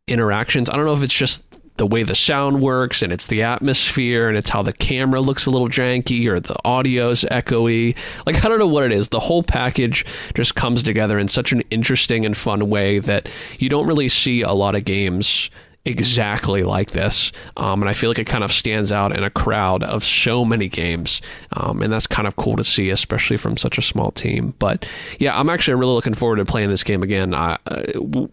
interactions. 0.07 0.69
I 0.69 0.75
don't 0.75 0.85
know 0.85 0.93
if 0.93 1.03
it's 1.03 1.13
just 1.13 1.43
the 1.79 1.87
way 1.87 2.03
the 2.03 2.13
sound 2.13 2.61
works 2.61 3.01
and 3.01 3.13
it's 3.13 3.27
the 3.27 3.41
atmosphere 3.41 4.27
and 4.27 4.37
it's 4.37 4.49
how 4.49 4.61
the 4.61 4.73
camera 4.73 5.21
looks 5.21 5.45
a 5.45 5.49
little 5.49 5.69
janky 5.69 6.27
or 6.27 6.37
the 6.37 6.55
audio's 6.65 7.21
echoey. 7.31 7.95
Like 8.25 8.43
I 8.43 8.49
don't 8.49 8.59
know 8.59 8.67
what 8.67 8.83
it 8.83 8.91
is. 8.91 9.07
The 9.07 9.19
whole 9.21 9.43
package 9.43 10.05
just 10.35 10.55
comes 10.55 10.83
together 10.83 11.17
in 11.17 11.29
such 11.29 11.53
an 11.53 11.61
interesting 11.71 12.25
and 12.25 12.35
fun 12.35 12.69
way 12.69 12.99
that 12.99 13.29
you 13.59 13.69
don't 13.69 13.87
really 13.87 14.09
see 14.09 14.41
a 14.41 14.51
lot 14.51 14.75
of 14.75 14.83
games 14.83 15.49
exactly 15.85 16.63
like 16.63 16.91
this. 16.91 17.31
Um, 17.57 17.81
and 17.81 17.89
I 17.89 17.93
feel 17.93 18.09
like 18.09 18.19
it 18.19 18.27
kind 18.27 18.43
of 18.43 18.51
stands 18.51 18.91
out 18.91 19.15
in 19.15 19.23
a 19.23 19.29
crowd 19.29 19.81
of 19.83 20.03
so 20.03 20.45
many 20.45 20.67
games. 20.67 21.21
Um, 21.53 21.81
and 21.81 21.91
that's 21.91 22.05
kind 22.05 22.27
of 22.27 22.35
cool 22.35 22.55
to 22.57 22.63
see, 22.63 22.89
especially 22.89 23.37
from 23.37 23.57
such 23.57 23.77
a 23.77 23.81
small 23.81 24.11
team. 24.11 24.53
But 24.59 24.87
yeah, 25.19 25.39
I'm 25.39 25.49
actually 25.49 25.75
really 25.75 25.93
looking 25.93 26.13
forward 26.13 26.35
to 26.37 26.45
playing 26.45 26.69
this 26.69 26.83
game 26.83 27.01
again. 27.01 27.33
I, 27.33 27.57
uh, 27.65 27.81
w- 27.93 28.27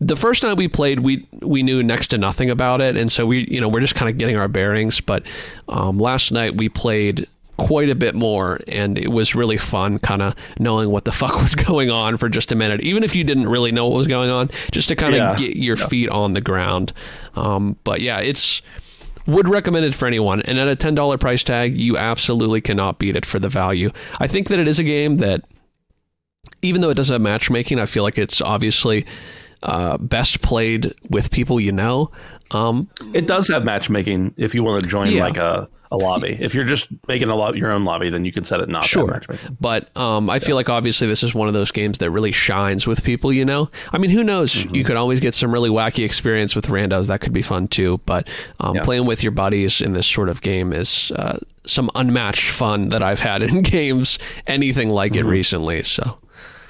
The 0.00 0.16
first 0.16 0.42
night 0.42 0.56
we 0.56 0.68
played, 0.68 1.00
we 1.00 1.26
we 1.42 1.62
knew 1.62 1.82
next 1.82 2.08
to 2.08 2.18
nothing 2.18 2.48
about 2.50 2.80
it. 2.80 2.96
And 2.96 3.10
so 3.10 3.26
we, 3.26 3.46
you 3.50 3.60
know, 3.60 3.68
we're 3.68 3.80
just 3.80 3.94
kind 3.94 4.08
of 4.10 4.16
getting 4.16 4.36
our 4.36 4.48
bearings. 4.48 5.00
But 5.00 5.24
um, 5.68 5.98
last 5.98 6.32
night 6.32 6.56
we 6.56 6.68
played 6.68 7.26
quite 7.58 7.90
a 7.90 7.94
bit 7.94 8.14
more 8.14 8.58
and 8.68 8.96
it 8.96 9.08
was 9.10 9.34
really 9.34 9.56
fun 9.58 9.98
kind 9.98 10.22
of 10.22 10.34
knowing 10.58 10.88
what 10.90 11.04
the 11.04 11.12
fuck 11.12 11.34
was 11.42 11.54
going 11.66 11.90
on 11.90 12.16
for 12.16 12.28
just 12.28 12.50
a 12.52 12.54
minute. 12.54 12.80
Even 12.80 13.02
if 13.04 13.14
you 13.14 13.24
didn't 13.24 13.48
really 13.48 13.72
know 13.72 13.86
what 13.88 13.96
was 13.96 14.06
going 14.06 14.30
on 14.30 14.48
just 14.72 14.88
to 14.88 14.96
kind 14.96 15.14
of 15.14 15.18
Yeah. 15.18 15.34
get 15.36 15.56
your 15.56 15.76
feet 15.76 16.08
on 16.08 16.32
the 16.34 16.40
ground. 16.40 16.92
Um, 17.34 17.76
but 17.84 18.00
yeah 18.00 18.20
it's 18.20 18.62
would 19.26 19.46
recommend 19.48 19.84
it 19.84 19.94
for 19.94 20.06
anyone. 20.06 20.40
And 20.42 20.58
at 20.58 20.68
a 20.68 20.74
$10 20.76 21.20
price 21.20 21.42
tag 21.44 21.76
you 21.76 21.96
absolutely 21.98 22.60
cannot 22.62 22.98
beat 22.98 23.14
it 23.16 23.26
for 23.26 23.38
the 23.38 23.48
value. 23.48 23.90
I 24.20 24.26
think 24.26 24.48
that 24.48 24.58
it 24.58 24.66
is 24.68 24.78
a 24.78 24.84
game 24.84 25.18
that 25.18 25.42
even 26.62 26.80
though 26.80 26.90
it 26.90 26.94
doesn't 26.94 27.12
have 27.14 27.20
matchmaking 27.20 27.78
i 27.78 27.86
feel 27.86 28.02
like 28.02 28.18
it's 28.18 28.40
obviously 28.40 29.04
uh, 29.64 29.98
best 29.98 30.40
played 30.40 30.94
with 31.10 31.32
people 31.32 31.58
you 31.58 31.72
know. 31.72 32.12
Um, 32.52 32.88
It 33.12 33.26
does 33.26 33.48
have 33.48 33.64
matchmaking 33.64 34.34
if 34.36 34.54
you 34.54 34.62
want 34.62 34.84
to 34.84 34.88
join 34.88 35.10
Yeah. 35.10 35.24
like 35.24 35.36
a, 35.36 35.68
a 35.90 35.96
lobby. 35.96 36.36
If 36.40 36.54
you're 36.54 36.64
just 36.66 36.88
making 37.06 37.28
a 37.28 37.34
lo- 37.34 37.52
your 37.54 37.72
own 37.74 37.84
lobby, 37.84 38.10
then 38.10 38.24
you 38.24 38.32
can 38.32 38.44
set 38.44 38.60
it 38.60 38.68
not 38.68 38.84
Sure. 38.84 39.20
But 39.60 39.96
um, 39.96 40.28
I 40.28 40.38
feel 40.38 40.54
like 40.56 40.68
obviously 40.68 41.06
this 41.06 41.22
is 41.22 41.34
one 41.34 41.48
of 41.48 41.54
those 41.54 41.70
games 41.70 41.98
that 41.98 42.10
really 42.10 42.32
shines 42.32 42.86
with 42.86 43.02
people, 43.02 43.32
you 43.32 43.44
know? 43.44 43.70
I 43.92 43.98
mean, 43.98 44.10
who 44.10 44.22
knows? 44.22 44.52
Mm-hmm. 44.54 44.74
You 44.74 44.84
could 44.84 44.96
always 44.96 45.18
get 45.20 45.34
some 45.34 45.50
really 45.50 45.70
wacky 45.70 46.04
experience 46.04 46.54
with 46.54 46.66
randos. 46.66 47.06
That 47.06 47.20
could 47.20 47.32
be 47.32 47.40
fun 47.42 47.68
too. 47.68 48.00
But 48.04 48.28
um, 48.60 48.76
Yeah. 48.76 48.82
playing 48.82 49.06
with 49.06 49.22
your 49.22 49.32
buddies 49.32 49.80
in 49.80 49.94
this 49.94 50.06
sort 50.06 50.28
of 50.28 50.42
game 50.42 50.72
is 50.72 51.10
uh, 51.16 51.38
some 51.64 51.90
unmatched 51.94 52.50
fun 52.50 52.90
that 52.90 53.02
I've 53.02 53.20
had 53.20 53.42
in 53.48 53.62
games, 53.62 54.18
anything 54.46 54.90
like 54.90 55.12
Mm-hmm. 55.12 55.26
it 55.26 55.30
recently. 55.30 55.82
So, 55.84 56.18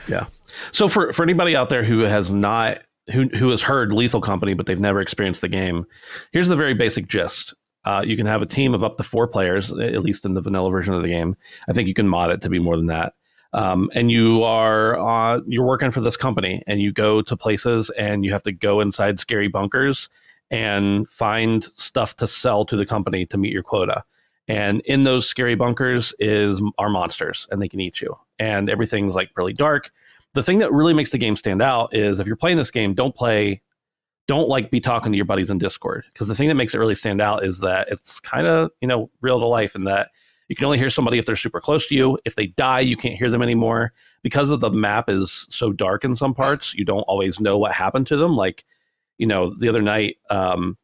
Yeah. 0.07 0.27
So 0.73 0.89
for 0.89 1.13
for 1.13 1.23
anybody 1.23 1.55
out 1.57 1.69
there 1.71 1.85
who 1.85 2.01
has 2.01 2.33
not 2.33 2.79
who 3.13 3.29
who 3.29 3.49
has 3.51 3.63
heard 3.63 3.93
Lethal 3.93 4.21
Company 4.21 4.55
but 4.55 4.67
they've 4.67 4.81
never 4.81 5.01
experienced 5.01 5.41
the 5.41 5.49
game, 5.49 5.87
here's 6.33 6.49
the 6.49 6.57
very 6.57 6.75
basic 6.75 7.07
gist. 7.09 7.55
Uh, 7.89 8.03
you 8.03 8.19
can 8.19 8.27
have 8.27 8.43
a 8.43 8.47
team 8.47 8.75
of 8.75 8.85
up 8.85 8.99
to 8.99 9.03
four 9.03 9.27
players, 9.27 9.73
at 9.73 10.03
least 10.03 10.27
in 10.27 10.35
the 10.35 10.43
vanilla 10.43 10.71
version 10.71 10.93
of 10.93 11.01
the 11.01 11.09
game. 11.09 11.35
I 11.69 11.73
think 11.73 11.89
you 11.89 11.95
can 11.95 12.07
mod 12.07 12.31
it 12.31 12.43
to 12.43 12.51
be 12.51 12.59
more 12.59 12.77
than 12.77 12.89
that. 12.89 13.15
Um, 13.55 13.89
and 13.95 14.11
you 14.11 14.43
are 14.43 14.99
uh, 14.99 15.41
you're 15.47 15.65
working 15.65 15.91
for 15.91 16.03
this 16.03 16.17
company, 16.17 16.63
and 16.67 16.83
you 16.83 16.93
go 16.93 17.23
to 17.23 17.37
places, 17.37 17.89
and 17.91 18.27
you 18.27 18.33
have 18.33 18.43
to 18.43 18.53
go 18.53 18.81
inside 18.81 19.19
scary 19.19 19.49
bunkers 19.49 20.11
and 20.51 21.09
find 21.09 21.65
stuff 21.65 22.17
to 22.17 22.27
sell 22.27 22.67
to 22.67 22.77
the 22.77 22.85
company 22.85 23.25
to 23.25 23.39
meet 23.39 23.53
your 23.53 23.63
quota. 23.63 24.05
And 24.49 24.83
in 24.83 25.05
those 25.05 25.27
scary 25.27 25.55
bunkers 25.55 26.13
is 26.19 26.61
are 26.77 26.91
monsters, 26.91 27.47
and 27.51 27.63
they 27.63 27.69
can 27.69 27.81
eat 27.81 28.03
you. 28.03 28.19
And 28.39 28.69
everything's 28.69 29.15
like 29.15 29.31
really 29.35 29.55
dark 29.55 29.91
the 30.35 30.43
thing 30.43 30.59
that 30.59 30.73
really 30.73 30.95
makes 30.95 31.11
the 31.11 31.19
game 31.19 31.37
stand 31.37 31.63
out 31.63 31.95
is 31.95 32.21
if 32.21 32.27
you're 32.27 32.37
playing 32.37 32.59
this 32.59 32.71
game, 32.71 32.95
don't 32.95 33.15
play, 33.15 33.61
don't 34.29 34.49
like 34.49 34.71
be 34.71 34.81
talking 34.81 35.11
to 35.11 35.17
your 35.17 35.25
buddies 35.25 35.51
in 35.51 35.59
Discord 35.59 36.05
because 36.13 36.29
the 36.29 36.35
thing 36.35 36.49
that 36.49 36.55
makes 36.55 36.75
it 36.75 36.79
really 36.79 36.95
stand 36.95 37.21
out 37.21 37.45
is 37.45 37.59
that 37.61 37.89
it's 37.91 38.21
kind 38.21 38.47
of 38.47 38.71
you 38.81 38.87
know 38.87 39.11
real 39.21 39.41
to 39.41 39.47
life 39.47 39.75
in 39.75 39.85
that 39.85 40.11
you 40.49 40.57
can 40.57 40.67
only 40.67 40.79
hear 40.79 40.91
somebody 40.91 41.19
if 41.19 41.27
they're 41.27 41.37
super 41.37 41.61
close 41.61 41.87
to 41.89 41.95
you. 41.95 42.19
If 42.25 42.37
they 42.37 42.47
die, 42.47 42.81
you 42.81 42.97
can't 42.97 43.17
hear 43.17 43.31
them 43.31 43.43
anymore 43.43 43.93
because 44.23 44.49
of 44.49 44.61
the 44.61 44.71
map 44.71 45.11
is 45.11 45.47
so 45.51 45.73
dark 45.73 46.05
in 46.05 46.17
some 46.17 46.35
parts. 46.35 46.73
You 46.75 46.85
don't 46.85 47.03
always 47.03 47.39
know 47.41 47.59
what 47.59 47.73
happened 47.73 48.07
to 48.09 48.17
them. 48.17 48.37
Like 48.37 48.65
you 49.19 49.27
know, 49.27 49.55
the 49.59 49.69
other 49.69 49.83
night, 49.83 50.19
um, 50.31 50.77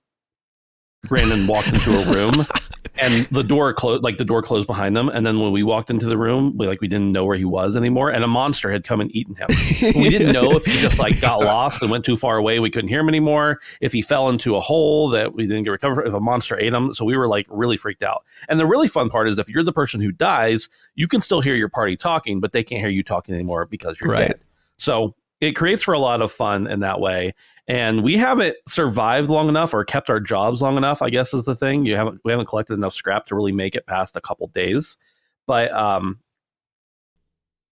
Brandon 1.04 1.46
walked 1.46 1.68
into 1.68 1.96
a 1.96 2.12
room 2.12 2.46
and 2.98 3.26
the 3.30 3.42
door 3.42 3.72
closed 3.74 4.02
like 4.04 4.16
the 4.18 4.24
door 4.24 4.42
closed 4.42 4.66
behind 4.66 4.96
them 4.96 5.08
and 5.08 5.26
then 5.26 5.40
when 5.40 5.50
we 5.52 5.62
walked 5.62 5.90
into 5.90 6.06
the 6.06 6.16
room 6.16 6.54
we 6.56 6.66
like 6.66 6.80
we 6.80 6.88
didn't 6.88 7.10
know 7.12 7.24
where 7.24 7.36
he 7.36 7.44
was 7.44 7.76
anymore 7.76 8.10
and 8.10 8.22
a 8.22 8.26
monster 8.28 8.70
had 8.70 8.84
come 8.84 9.00
and 9.00 9.14
eaten 9.14 9.34
him. 9.34 9.48
We 9.94 10.10
didn't 10.10 10.32
know 10.32 10.56
if 10.56 10.64
he 10.64 10.78
just 10.80 10.98
like 10.98 11.20
got 11.20 11.40
lost 11.40 11.82
and 11.82 11.90
went 11.90 12.04
too 12.04 12.16
far 12.16 12.36
away 12.36 12.60
we 12.60 12.70
couldn't 12.70 12.88
hear 12.88 13.00
him 13.00 13.08
anymore 13.08 13.60
if 13.80 13.92
he 13.92 14.02
fell 14.02 14.28
into 14.28 14.54
a 14.56 14.60
hole 14.60 15.08
that 15.10 15.34
we 15.34 15.46
didn't 15.46 15.64
get 15.64 15.70
recovered 15.70 16.06
if 16.06 16.14
a 16.14 16.20
monster 16.20 16.58
ate 16.58 16.72
him. 16.72 16.94
So 16.94 17.04
we 17.04 17.16
were 17.16 17.28
like 17.28 17.46
really 17.48 17.76
freaked 17.76 18.02
out. 18.02 18.24
And 18.48 18.58
the 18.60 18.66
really 18.66 18.88
fun 18.88 19.08
part 19.10 19.28
is 19.28 19.38
if 19.38 19.48
you're 19.48 19.64
the 19.64 19.72
person 19.72 20.00
who 20.00 20.12
dies 20.12 20.68
you 20.94 21.08
can 21.08 21.20
still 21.20 21.40
hear 21.40 21.54
your 21.54 21.68
party 21.68 21.96
talking 21.96 22.40
but 22.40 22.52
they 22.52 22.62
can't 22.62 22.80
hear 22.80 22.90
you 22.90 23.02
talking 23.02 23.34
anymore 23.34 23.66
because 23.66 24.00
you're 24.00 24.10
Right. 24.10 24.28
dead. 24.28 24.40
So 24.76 25.14
it 25.44 25.52
creates 25.52 25.82
for 25.82 25.92
a 25.92 25.98
lot 25.98 26.22
of 26.22 26.32
fun 26.32 26.66
in 26.66 26.80
that 26.80 27.00
way. 27.00 27.34
And 27.68 28.02
we 28.02 28.16
haven't 28.16 28.56
survived 28.68 29.30
long 29.30 29.48
enough 29.48 29.74
or 29.74 29.84
kept 29.84 30.10
our 30.10 30.20
jobs 30.20 30.60
long 30.60 30.76
enough 30.76 31.00
i 31.00 31.08
guess 31.10 31.32
is 31.32 31.44
the 31.44 31.54
thing. 31.54 31.86
You 31.86 31.96
haven't 31.96 32.20
we 32.24 32.32
haven't 32.32 32.46
collected 32.46 32.74
enough 32.74 32.94
scrap 32.94 33.26
to 33.26 33.34
really 33.34 33.52
make 33.52 33.74
it 33.74 33.86
past 33.86 34.16
a 34.16 34.20
couple 34.20 34.46
days. 34.48 34.98
But 35.46 35.72
um 35.72 36.20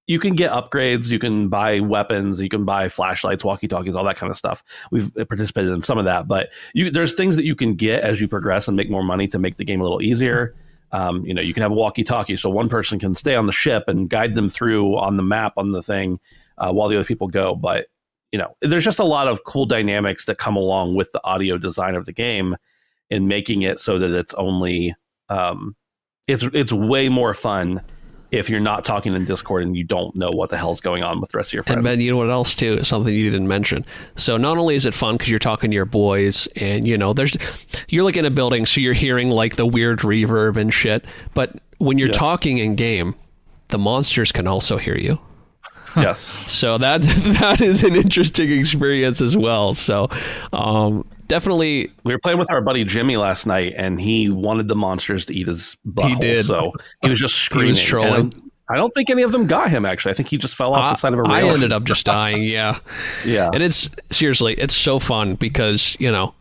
you 0.09 0.19
can 0.19 0.35
get 0.35 0.51
upgrades. 0.51 1.09
You 1.09 1.19
can 1.19 1.49
buy 1.49 1.81
weapons. 1.81 2.41
You 2.41 2.49
can 2.49 2.65
buy 2.65 2.89
flashlights 2.89 3.45
walkie 3.45 3.69
talkies 3.69 3.95
all 3.95 4.05
that 4.05 4.17
kind 4.17 4.31
of 4.33 4.37
stuff. 4.37 4.65
We've 4.91 5.15
participated 5.15 5.71
in 5.71 5.81
some 5.81 5.97
of 5.97 6.05
that. 6.07 6.27
But 6.27 6.51
you 6.75 6.91
there's 6.91 7.15
things 7.15 7.37
that 7.37 7.45
you 7.45 7.55
can 7.55 7.75
get 7.75 8.03
as 8.03 8.21
you 8.21 8.29
progress 8.29 8.69
and 8.69 8.77
make 8.77 8.91
more 8.91 9.05
money 9.05 9.29
to 9.29 9.39
make 9.39 9.57
the 9.57 9.65
game 9.65 9.81
a 9.81 9.85
little 9.85 10.03
easier. 10.03 10.55
Um, 10.91 11.25
you 11.25 11.33
know 11.33 11.41
you 11.41 11.55
can 11.55 11.63
have 11.63 11.73
a 11.73 11.75
walkie 11.75 12.05
talkie 12.05 12.37
so 12.37 12.51
one 12.51 12.69
person 12.69 12.99
can 12.99 13.15
stay 13.15 13.35
on 13.35 13.47
the 13.47 13.53
ship 13.53 13.85
and 13.89 14.11
guide 14.11 14.35
them 14.35 14.49
through 14.51 14.99
on 14.99 15.17
the 15.17 15.23
map 15.23 15.55
on 15.57 15.73
the 15.73 15.83
thing 15.83 16.21
uh, 16.59 16.73
while 16.73 16.89
the 16.89 16.97
other 16.97 17.05
people 17.05 17.29
go 17.29 17.55
but 17.55 17.87
you 18.33 18.39
know 18.39 18.57
there's 18.63 18.85
just 18.85 18.99
a 18.99 19.05
lot 19.05 19.29
of 19.29 19.45
cool 19.45 19.67
dynamics 19.67 20.25
that 20.27 20.39
come 20.39 20.57
along 20.57 20.95
with 20.95 21.11
the 21.13 21.21
audio 21.25 21.59
design 21.59 21.95
of 21.95 22.07
the 22.07 22.13
game 22.13 22.57
in 23.11 23.29
making 23.29 23.63
it 23.63 23.79
so 23.79 23.99
that 23.99 24.11
it's 24.11 24.33
only 24.35 24.95
um, 25.29 25.75
it's 26.29 26.43
it's 26.55 26.73
way 26.73 27.09
more 27.09 27.35
fun 27.35 27.81
if 28.31 28.49
you're 28.49 28.61
not 28.61 28.83
talking 28.87 29.15
in 29.15 29.27
discord 29.27 29.63
and 29.63 29.77
you 29.77 29.85
don't 29.85 30.17
know 30.17 30.31
what 30.31 30.49
the 30.49 30.57
hell's 30.57 30.81
going 30.81 31.03
on 31.03 31.21
with 31.21 31.31
the 31.31 31.37
rest 31.37 31.51
of 31.51 31.53
your 31.53 31.63
friends 31.63 31.77
And 31.77 31.85
Ben, 31.85 32.01
you 32.01 32.11
know 32.11 32.17
what 32.17 32.31
else 32.31 32.55
too? 32.55 32.83
Something 32.83 33.15
you 33.15 33.31
didn't 33.31 33.47
mention. 33.49 33.85
So 34.17 34.39
not 34.39 34.57
only 34.57 34.75
is 34.75 34.87
it 34.87 34.95
fun 34.95 35.17
because 35.17 35.29
you're 35.29 35.39
talking 35.39 35.71
to 35.71 35.75
your 35.75 35.85
boys, 35.85 36.47
and 36.57 36.89
you 36.89 36.97
know, 36.97 37.13
there's 37.13 37.37
you're 37.91 38.05
like 38.05 38.17
in 38.17 38.25
a 38.25 38.31
building, 38.31 38.65
so 38.65 38.81
you're 38.81 38.95
hearing 38.95 39.29
like 39.29 39.57
the 39.57 39.67
weird 39.67 39.99
reverb 39.99 40.57
and 40.57 40.73
shit. 40.73 41.05
But 41.35 41.57
when 41.77 41.99
you're 41.99 42.09
Yeah. 42.09 42.15
talking 42.15 42.57
in 42.57 42.75
game, 42.75 43.15
the 43.69 43.77
monsters 43.77 44.33
can 44.33 44.47
also 44.47 44.79
hear 44.79 44.97
you. 44.97 45.19
Yes. 45.97 46.33
So 46.47 46.79
that 46.79 47.03
that 47.41 47.61
is 47.61 47.83
an 47.83 47.97
interesting 47.97 48.53
experience 48.53 49.21
as 49.21 49.37
well. 49.37 49.75
So 49.75 50.09
um, 50.53 51.07
definitely, 51.29 51.93
We 52.05 52.13
were 52.13 52.19
playing 52.19 52.39
with 52.39 52.51
our 52.51 52.61
buddy 52.61 52.85
Jimmy 52.85 53.17
last 53.17 53.47
night, 53.47 53.75
and 53.77 54.01
he 54.01 54.29
wanted 54.29 54.69
the 54.69 54.77
monsters 54.77 55.25
to 55.27 55.35
eat 55.35 55.49
his 55.49 55.77
butt. 55.85 56.11
He 56.11 56.15
did. 56.17 56.47
So 56.47 56.73
he 57.03 57.11
was 57.11 57.19
just 57.21 57.35
screaming. 57.45 57.69
was 57.71 57.83
trolling. 57.83 58.35
I 58.69 58.77
don't 58.77 58.93
think 58.95 59.11
any 59.11 59.23
of 59.23 59.33
them 59.33 59.47
got 59.47 59.71
him. 59.71 59.85
Actually, 59.85 60.13
I 60.13 60.15
think 60.15 60.29
he 60.29 60.39
just 60.39 60.57
fell 60.57 60.73
off 60.73 60.95
the 60.95 61.01
side 61.01 61.13
of 61.13 61.19
a 61.19 61.23
rail. 61.23 61.33
I 61.51 61.53
ended 61.53 61.73
up 61.73 61.85
just 61.85 62.07
dying. 62.07 62.43
Yeah. 62.45 62.79
Yeah. 63.25 63.51
And 63.53 63.63
it's 63.63 63.91
seriously, 64.11 64.55
it's 64.55 64.75
so 64.75 64.99
fun 64.99 65.35
because 65.35 65.97
you 66.01 66.11
know 66.11 66.35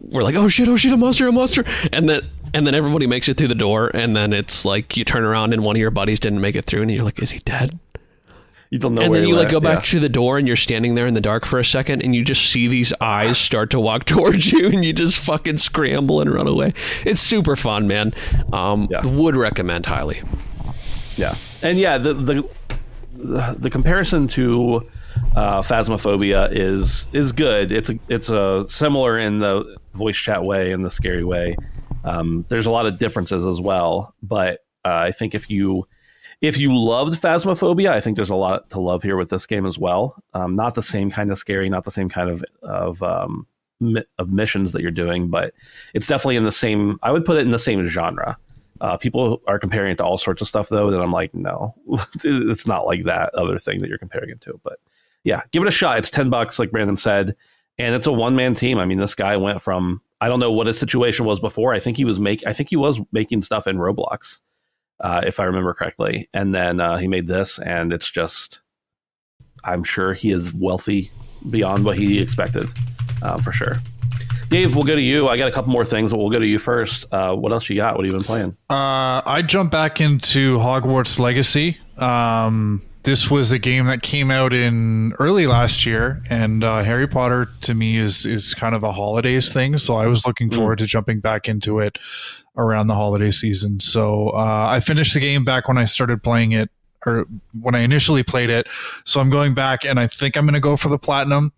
we're 0.00 0.22
like, 0.22 0.34
oh 0.34 0.48
shit, 0.48 0.68
oh 0.68 0.76
shit, 0.76 0.92
a 0.92 0.96
monster, 0.96 1.26
a 1.26 1.32
monster, 1.32 1.64
and 1.92 2.08
then 2.08 2.22
and 2.54 2.66
then 2.66 2.74
everybody 2.74 3.06
makes 3.06 3.28
it 3.28 3.36
through 3.36 3.48
the 3.48 3.54
door, 3.54 3.90
and 3.92 4.16
then 4.16 4.32
it's 4.32 4.64
like 4.64 4.96
you 4.96 5.04
turn 5.04 5.24
around 5.24 5.52
and 5.52 5.62
one 5.62 5.76
of 5.76 5.80
your 5.80 5.90
buddies 5.90 6.18
didn't 6.20 6.40
make 6.40 6.54
it 6.54 6.64
through, 6.64 6.82
and 6.82 6.90
you're 6.90 7.04
like, 7.04 7.20
is 7.22 7.30
he 7.30 7.40
dead? 7.40 7.78
You 8.70 8.78
don't 8.78 8.94
know 8.94 9.02
and 9.02 9.14
then 9.14 9.26
you 9.26 9.34
like 9.34 9.48
go 9.50 9.60
back 9.60 9.78
Yeah. 9.84 9.90
to 9.92 10.00
the 10.00 10.08
door, 10.08 10.38
and 10.38 10.46
you're 10.46 10.56
standing 10.56 10.94
there 10.94 11.06
in 11.06 11.14
the 11.14 11.20
dark 11.20 11.46
for 11.46 11.58
a 11.58 11.64
second, 11.64 12.02
and 12.02 12.14
you 12.14 12.24
just 12.24 12.50
see 12.50 12.68
these 12.68 12.92
eyes 13.00 13.38
start 13.38 13.70
to 13.70 13.80
walk 13.80 14.04
towards 14.14 14.52
you, 14.52 14.66
and 14.68 14.84
you 14.84 14.92
just 14.92 15.18
fucking 15.18 15.58
scramble 15.58 16.20
and 16.20 16.32
run 16.32 16.46
away. 16.48 16.74
It's 17.04 17.20
super 17.20 17.56
fun, 17.56 17.86
man. 17.88 18.12
Um, 18.52 18.88
Yeah. 18.90 19.04
Would 19.06 19.36
recommend 19.36 19.86
highly. 19.86 20.20
Yeah, 21.16 21.34
and 21.62 21.78
yeah, 21.78 21.98
the 21.98 22.14
the 22.14 22.48
the, 23.16 23.56
the 23.58 23.70
comparison 23.70 24.28
to 24.28 24.86
uh, 25.34 25.62
Phasmophobia 25.62 26.48
is 26.52 27.06
is 27.12 27.32
good. 27.32 27.72
It's 27.72 27.90
a 27.90 27.98
it's 28.08 28.28
a 28.28 28.64
similar 28.68 29.18
in 29.18 29.40
the 29.40 29.76
voice 29.94 30.16
chat 30.16 30.44
way 30.44 30.70
and 30.72 30.84
the 30.84 30.90
scary 30.90 31.24
way. 31.24 31.56
Um, 32.04 32.44
there's 32.48 32.66
a 32.66 32.70
lot 32.70 32.86
of 32.86 32.98
differences 32.98 33.44
as 33.44 33.60
well, 33.60 34.14
but 34.22 34.60
uh, 34.84 34.94
I 34.94 35.10
think 35.12 35.34
if 35.34 35.50
you 35.50 35.86
if 36.40 36.58
you 36.58 36.76
loved 36.76 37.20
Phasmophobia, 37.20 37.90
I 37.90 38.00
think 38.00 38.16
there's 38.16 38.30
a 38.30 38.36
lot 38.36 38.70
to 38.70 38.80
love 38.80 39.02
here 39.02 39.16
with 39.16 39.30
this 39.30 39.46
game 39.46 39.66
as 39.66 39.78
well. 39.78 40.22
Um, 40.34 40.54
not 40.54 40.74
the 40.74 40.82
same 40.82 41.10
kind 41.10 41.30
of 41.30 41.38
scary, 41.38 41.68
not 41.68 41.84
the 41.84 41.90
same 41.90 42.08
kind 42.08 42.30
of 42.30 42.44
of 42.62 43.02
um, 43.02 43.46
of 44.18 44.30
missions 44.30 44.72
that 44.72 44.82
you're 44.82 44.90
doing, 44.90 45.28
but 45.28 45.54
it's 45.94 46.06
definitely 46.06 46.36
in 46.36 46.44
the 46.44 46.52
same. 46.52 46.98
I 47.02 47.12
would 47.12 47.24
put 47.24 47.36
it 47.38 47.42
in 47.42 47.50
the 47.50 47.58
same 47.58 47.86
genre. 47.86 48.36
Uh, 48.80 48.96
people 48.96 49.42
are 49.48 49.58
comparing 49.58 49.92
it 49.92 49.96
to 49.96 50.04
all 50.04 50.18
sorts 50.18 50.40
of 50.40 50.46
stuff 50.46 50.68
though 50.68 50.90
that 50.90 51.00
I'm 51.00 51.12
like, 51.12 51.34
no, 51.34 51.74
it's 52.24 52.66
not 52.66 52.86
like 52.86 53.04
that 53.04 53.34
other 53.34 53.58
thing 53.58 53.80
that 53.80 53.88
you're 53.88 53.98
comparing 53.98 54.30
it 54.30 54.40
to. 54.42 54.60
But 54.62 54.78
yeah, 55.24 55.42
give 55.52 55.62
it 55.62 55.68
a 55.68 55.72
shot. 55.72 55.98
It's 55.98 56.10
ten 56.10 56.30
bucks, 56.30 56.58
like 56.58 56.70
Brandon 56.70 56.96
said, 56.96 57.34
and 57.78 57.94
it's 57.94 58.06
a 58.06 58.12
one 58.12 58.36
man 58.36 58.54
team. 58.54 58.78
I 58.78 58.84
mean, 58.84 58.98
this 58.98 59.14
guy 59.14 59.36
went 59.36 59.62
from 59.62 60.00
I 60.20 60.28
don't 60.28 60.40
know 60.40 60.52
what 60.52 60.66
his 60.66 60.78
situation 60.78 61.24
was 61.24 61.40
before. 61.40 61.74
I 61.74 61.80
think 61.80 61.96
he 61.96 62.04
was 62.04 62.18
make 62.18 62.46
I 62.46 62.52
think 62.52 62.70
he 62.70 62.76
was 62.76 63.00
making 63.12 63.42
stuff 63.42 63.66
in 63.66 63.78
Roblox, 63.78 64.40
uh, 65.00 65.22
if 65.26 65.40
I 65.40 65.44
remember 65.44 65.74
correctly, 65.74 66.28
and 66.32 66.54
then 66.54 66.80
uh, 66.80 66.96
he 66.96 67.08
made 67.08 67.26
this, 67.26 67.58
and 67.58 67.92
it's 67.92 68.10
just 68.10 68.60
I'm 69.64 69.84
sure 69.84 70.14
he 70.14 70.30
is 70.30 70.52
wealthy 70.52 71.10
beyond 71.50 71.84
what 71.84 71.98
he 71.98 72.18
expected, 72.20 72.68
uh, 73.22 73.36
for 73.38 73.52
sure. 73.52 73.76
Dave, 74.48 74.74
we'll 74.74 74.84
go 74.84 74.94
to 74.94 75.02
you. 75.02 75.28
I 75.28 75.36
got 75.36 75.48
a 75.48 75.52
couple 75.52 75.70
more 75.70 75.84
things, 75.84 76.10
but 76.10 76.18
we'll 76.18 76.30
go 76.30 76.38
to 76.38 76.46
you 76.46 76.58
first. 76.58 77.04
Uh, 77.12 77.34
what 77.34 77.52
else 77.52 77.68
you 77.68 77.76
got? 77.76 77.96
What 77.96 78.04
have 78.04 78.12
you 78.12 78.18
been 78.18 78.24
playing? 78.24 78.56
Uh, 78.70 79.20
I 79.26 79.42
jumped 79.46 79.72
back 79.72 80.00
into 80.00 80.56
Hogwarts 80.58 81.18
Legacy. 81.18 81.76
Um, 81.98 82.82
this 83.04 83.30
was 83.30 83.52
a 83.52 83.58
game 83.58 83.86
that 83.86 84.02
came 84.02 84.30
out 84.30 84.52
in 84.52 85.12
early 85.18 85.46
last 85.46 85.86
year, 85.86 86.22
and 86.28 86.64
uh, 86.64 86.82
Harry 86.82 87.06
Potter 87.06 87.48
to 87.62 87.74
me 87.74 87.96
is 87.96 88.26
is 88.26 88.54
kind 88.54 88.74
of 88.74 88.82
a 88.82 88.92
holidays 88.92 89.52
thing. 89.52 89.78
So 89.78 89.94
I 89.94 90.06
was 90.06 90.26
looking 90.26 90.50
forward 90.50 90.78
to 90.78 90.86
jumping 90.86 91.20
back 91.20 91.48
into 91.48 91.78
it 91.78 91.98
around 92.56 92.88
the 92.88 92.94
holiday 92.94 93.30
season. 93.30 93.80
So 93.80 94.30
uh, 94.30 94.66
I 94.68 94.80
finished 94.80 95.14
the 95.14 95.20
game 95.20 95.44
back 95.44 95.68
when 95.68 95.78
I 95.78 95.84
started 95.84 96.22
playing 96.22 96.52
it, 96.52 96.70
or 97.06 97.26
when 97.60 97.74
I 97.74 97.80
initially 97.80 98.22
played 98.22 98.50
it. 98.50 98.66
So 99.04 99.20
I'm 99.20 99.30
going 99.30 99.54
back, 99.54 99.84
and 99.84 100.00
I 100.00 100.06
think 100.06 100.36
I'm 100.36 100.44
going 100.44 100.54
to 100.54 100.60
go 100.60 100.76
for 100.76 100.88
the 100.88 100.98
platinum. 100.98 101.52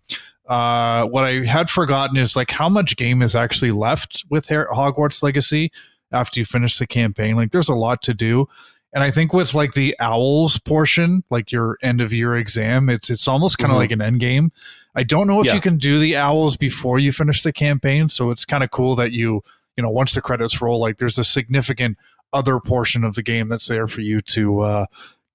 Uh, 0.47 1.05
what 1.05 1.23
I 1.23 1.45
had 1.45 1.69
forgotten 1.69 2.17
is 2.17 2.35
like 2.35 2.51
how 2.51 2.69
much 2.69 2.97
game 2.97 3.21
is 3.21 3.35
actually 3.35 3.71
left 3.71 4.25
with 4.29 4.47
Har- 4.47 4.69
Hogwarts 4.71 5.23
Legacy 5.23 5.71
after 6.11 6.39
you 6.39 6.45
finish 6.45 6.77
the 6.77 6.87
campaign. 6.87 7.35
Like 7.35 7.51
there's 7.51 7.69
a 7.69 7.75
lot 7.75 8.01
to 8.03 8.13
do. 8.13 8.47
And 8.93 9.03
I 9.03 9.11
think 9.11 9.33
with 9.33 9.53
like 9.53 9.73
the 9.73 9.95
owls 9.99 10.59
portion, 10.59 11.23
like 11.29 11.51
your 11.51 11.77
end 11.81 12.01
of 12.01 12.11
year 12.11 12.35
exam, 12.35 12.89
it's 12.89 13.09
it's 13.09 13.27
almost 13.27 13.57
kind 13.57 13.71
of 13.71 13.77
Mhm. 13.77 13.79
like 13.79 13.91
an 13.91 14.01
end 14.01 14.19
game. 14.19 14.51
I 14.95 15.03
don't 15.03 15.27
know 15.27 15.39
if 15.39 15.47
Yeah. 15.47 15.55
you 15.55 15.61
can 15.61 15.77
do 15.77 15.97
the 15.99 16.17
owls 16.17 16.57
before 16.57 16.99
you 16.99 17.13
finish 17.13 17.41
the 17.43 17.53
campaign, 17.53 18.09
so 18.09 18.31
it's 18.31 18.43
kind 18.43 18.63
of 18.63 18.71
cool 18.71 18.95
that 18.97 19.13
you, 19.13 19.41
you 19.77 19.83
know, 19.83 19.89
once 19.89 20.13
the 20.13 20.21
credits 20.21 20.61
roll, 20.61 20.79
like 20.79 20.97
there's 20.97 21.17
a 21.17 21.23
significant 21.23 21.97
other 22.33 22.59
portion 22.59 23.03
of 23.05 23.15
the 23.15 23.23
game 23.23 23.47
that's 23.49 23.67
there 23.67 23.87
for 23.87 24.01
you 24.01 24.19
to 24.21 24.61
uh 24.61 24.85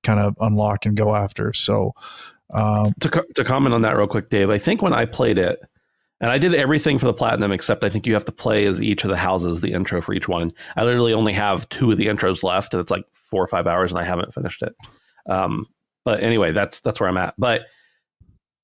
kind 0.03 0.21
of 0.21 0.37
unlock 0.41 0.85
and 0.87 0.97
go 0.97 1.15
after. 1.15 1.53
So 1.55 1.95
um 2.53 2.93
to, 3.01 3.09
co- 3.09 3.25
to 3.35 3.45
comment 3.45 3.75
on 3.75 3.83
that 3.83 3.97
real 3.97 4.07
quick, 4.07 4.29
Dave, 4.29 4.51
I 4.51 4.59
think 4.59 4.83
when 4.83 4.93
I 4.93 5.05
played 5.07 5.39
it, 5.39 5.61
and 6.21 6.31
I 6.31 6.39
did 6.39 6.55
everything 6.55 6.99
for 6.99 7.07
the 7.07 7.13
platinum 7.13 7.53
except 7.53 7.85
I 7.85 7.91
think 7.91 8.07
you 8.07 8.15
have 8.15 8.25
to 8.25 8.33
play 8.33 8.67
as 8.67 8.81
each 8.81 9.05
of 9.05 9.11
the 9.11 9.17
houses, 9.17 9.61
the 9.61 9.73
intro 9.73 10.01
for 10.01 10.15
each 10.15 10.29
one. 10.29 10.53
I 10.77 10.85
literally 10.85 11.13
only 11.13 11.33
have 11.35 11.69
two 11.69 11.91
of 11.91 11.99
the 11.99 12.07
intros 12.07 12.43
left, 12.43 12.73
and 12.73 12.81
it's 12.81 12.91
like 12.91 13.05
four 13.13 13.43
or 13.43 13.49
five 13.49 13.67
hours, 13.67 13.93
and 13.93 14.01
I 14.01 14.05
haven't 14.05 14.35
finished 14.35 14.63
it. 14.63 14.75
Um, 15.29 15.67
but 16.05 16.23
anyway, 16.23 16.53
that's 16.53 16.81
that's 16.81 17.01
where 17.01 17.09
I'm 17.09 17.17
at. 17.17 17.35
But 17.37 17.63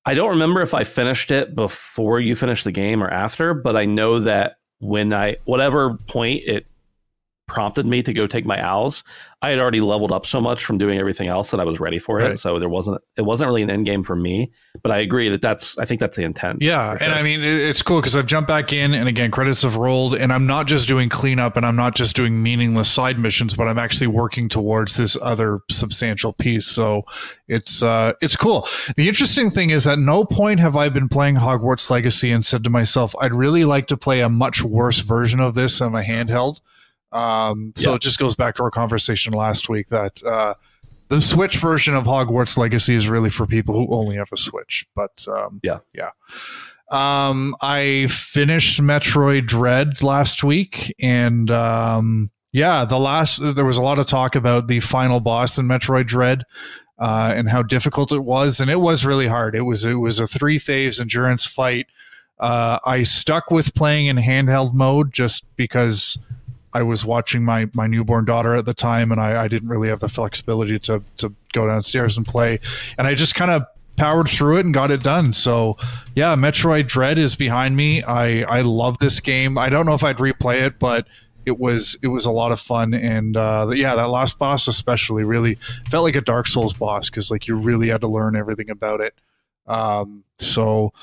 I 0.05 0.13
don't 0.15 0.31
remember 0.31 0.61
if 0.61 0.73
I 0.73 0.83
finished 0.83 1.31
it 1.31 1.55
before 1.55 2.19
you 2.19 2.35
finished 2.35 2.63
the 2.63 2.71
game 2.71 3.03
or 3.03 3.09
after. 3.09 3.53
But 3.53 3.77
I 3.77 3.85
know 3.85 4.19
that 4.21 4.57
when 4.79 5.13
I 5.13 5.37
whatever 5.45 5.97
point 6.07 6.43
it 6.45 6.69
prompted 7.47 7.85
me 7.85 8.01
to 8.03 8.13
go 8.13 8.25
take 8.25 8.45
my 8.45 8.61
owls, 8.61 9.03
I 9.41 9.49
had 9.49 9.59
already 9.59 9.81
leveled 9.81 10.13
up 10.13 10.25
so 10.25 10.39
much 10.39 10.63
from 10.63 10.77
doing 10.77 10.97
everything 10.97 11.27
else 11.27 11.51
that 11.51 11.59
I 11.59 11.65
was 11.65 11.79
ready 11.79 11.99
for 11.99 12.21
it. 12.21 12.23
Right. 12.23 12.39
So 12.39 12.59
there 12.59 12.69
wasn't 12.69 13.01
it 13.17 13.23
wasn't 13.23 13.47
really 13.47 13.61
an 13.61 13.69
end 13.69 13.85
game 13.85 14.03
for 14.03 14.15
me. 14.15 14.51
But 14.81 14.91
I 14.91 14.99
agree 14.99 15.27
that 15.29 15.41
that's 15.41 15.77
I 15.77 15.85
think 15.85 15.99
that's 15.99 16.15
the 16.15 16.23
intent. 16.23 16.61
Yeah, 16.61 16.95
for 16.95 17.03
and. 17.03 17.13
I 17.13 17.21
mean 17.21 17.43
it's 17.43 17.81
cool 17.81 17.99
because 17.99 18.15
I've 18.15 18.25
jumped 18.25 18.47
back 18.47 18.71
in, 18.71 18.93
and 18.93 19.09
again 19.09 19.31
credits 19.31 19.63
have 19.63 19.75
rolled, 19.75 20.15
and 20.15 20.31
I'm 20.31 20.47
not 20.47 20.67
just 20.67 20.87
doing 20.87 21.09
cleanup, 21.09 21.57
and 21.57 21.65
I'm 21.65 21.75
not 21.75 21.93
just 21.95 22.15
doing 22.15 22.41
meaningless 22.41 22.89
side 22.89 23.19
missions, 23.19 23.53
but 23.53 23.67
I'm 23.67 23.77
actually 23.77 24.07
working 24.07 24.47
towards 24.47 24.95
this 24.95 25.17
other 25.21 25.59
substantial 25.69 26.31
piece. 26.31 26.65
So 26.65 27.03
it's 27.49 27.83
uh, 27.83 28.13
it's 28.21 28.37
cool. 28.37 28.67
The 28.95 29.09
interesting 29.09 29.51
thing 29.51 29.71
is 29.71 29.85
at 29.87 29.99
no 29.99 30.23
point 30.23 30.61
have 30.61 30.77
I 30.77 30.87
been 30.87 31.09
playing 31.09 31.35
Hogwarts 31.35 31.89
Legacy 31.89 32.31
and 32.31 32.45
said 32.45 32.63
to 32.63 32.69
myself, 32.69 33.13
I'd 33.19 33.33
really 33.33 33.65
like 33.65 33.87
to 33.87 33.97
play 33.97 34.21
a 34.21 34.29
much 34.29 34.63
worse 34.63 34.99
version 34.99 35.41
of 35.41 35.53
this 35.53 35.81
on 35.81 35.93
a 35.95 36.01
handheld. 36.01 36.61
Um, 37.13 37.71
so 37.75 37.91
Yeah. 37.91 37.95
it 37.95 38.01
just 38.01 38.19
goes 38.19 38.35
back 38.35 38.55
to 38.55 38.63
our 38.63 38.71
conversation 38.71 39.33
last 39.33 39.69
week 39.69 39.87
that 39.89 40.21
uh, 40.23 40.55
the 41.09 41.21
Switch 41.21 41.57
version 41.57 41.95
of 41.95 42.05
Hogwarts 42.05 42.57
Legacy 42.57 42.95
is 42.95 43.07
really 43.07 43.29
for 43.29 43.45
people 43.45 43.75
who 43.75 43.93
only 43.95 44.15
have 44.17 44.29
a 44.33 44.37
Switch. 44.37 44.85
But 44.95 45.25
um, 45.27 45.59
Yeah. 45.63 45.79
yeah. 45.93 46.09
Um, 46.91 47.55
I 47.61 48.07
finished 48.09 48.81
Metroid 48.81 49.47
Dread 49.47 50.03
last 50.03 50.43
week, 50.43 50.93
and 50.99 51.49
um, 51.49 52.29
yeah, 52.51 52.85
the 52.85 52.99
last 52.99 53.39
there 53.55 53.65
was 53.65 53.77
a 53.77 53.81
lot 53.81 53.97
of 53.99 54.05
talk 54.05 54.35
about 54.35 54.67
the 54.67 54.79
final 54.79 55.19
boss 55.19 55.57
in 55.57 55.65
Metroid 55.67 56.07
Dread. 56.07 56.43
Uh, 56.99 57.33
and 57.35 57.49
how 57.49 57.63
difficult 57.63 58.11
it 58.13 58.19
was, 58.23 58.59
and 58.61 58.69
it 58.69 58.79
was 58.79 59.03
really 59.03 59.27
hard. 59.27 59.55
It 59.55 59.63
was 59.63 59.83
it 59.83 59.95
was 59.95 60.19
a 60.19 60.27
three 60.27 60.59
phase 60.59 61.01
endurance 61.01 61.43
fight. 61.43 61.87
Uh, 62.39 62.77
I 62.85 63.01
stuck 63.01 63.49
with 63.49 63.73
playing 63.73 64.05
in 64.05 64.17
handheld 64.17 64.73
mode 64.75 65.11
just 65.11 65.43
because 65.57 66.19
I 66.73 66.83
was 66.83 67.05
watching 67.05 67.43
my 67.43 67.69
my 67.73 67.87
newborn 67.87 68.25
daughter 68.25 68.55
at 68.55 68.65
the 68.65 68.73
time, 68.73 69.11
and 69.11 69.21
I, 69.21 69.43
I 69.43 69.47
didn't 69.47 69.69
really 69.69 69.89
have 69.89 69.99
the 69.99 70.09
flexibility 70.09 70.79
to 70.79 71.03
to 71.17 71.33
go 71.53 71.67
downstairs 71.67 72.17
and 72.17 72.25
play. 72.25 72.59
And 72.97 73.07
I 73.07 73.15
just 73.15 73.35
kind 73.35 73.51
of 73.51 73.65
powered 73.95 74.27
through 74.27 74.57
it 74.57 74.65
and 74.65 74.73
got 74.73 74.91
it 74.91 75.03
done. 75.03 75.33
So 75.33 75.77
yeah, 76.15 76.35
Metroid 76.35 76.87
Dread 76.87 77.17
is 77.17 77.35
behind 77.35 77.75
me. 77.75 78.03
I 78.03 78.41
I 78.41 78.61
love 78.61 78.97
this 78.99 79.19
game. 79.19 79.57
I 79.57 79.69
don't 79.69 79.85
know 79.85 79.93
if 79.93 80.03
I'd 80.03 80.17
replay 80.17 80.65
it, 80.65 80.79
but 80.79 81.07
it 81.45 81.59
was 81.59 81.97
it 82.01 82.07
was 82.07 82.25
a 82.25 82.31
lot 82.31 82.51
of 82.51 82.59
fun. 82.59 82.93
And 82.93 83.37
uh, 83.37 83.69
yeah, 83.73 83.95
that 83.95 84.09
last 84.09 84.39
boss 84.39 84.67
especially 84.67 85.23
really 85.23 85.55
felt 85.89 86.03
like 86.03 86.15
a 86.15 86.21
Dark 86.21 86.47
Souls 86.47 86.73
boss 86.73 87.09
because 87.09 87.29
like 87.29 87.47
you 87.47 87.55
really 87.55 87.89
had 87.89 88.01
to 88.01 88.07
learn 88.07 88.35
everything 88.35 88.69
about 88.69 89.01
it. 89.01 89.13
Um, 89.67 90.23
so 90.39 90.93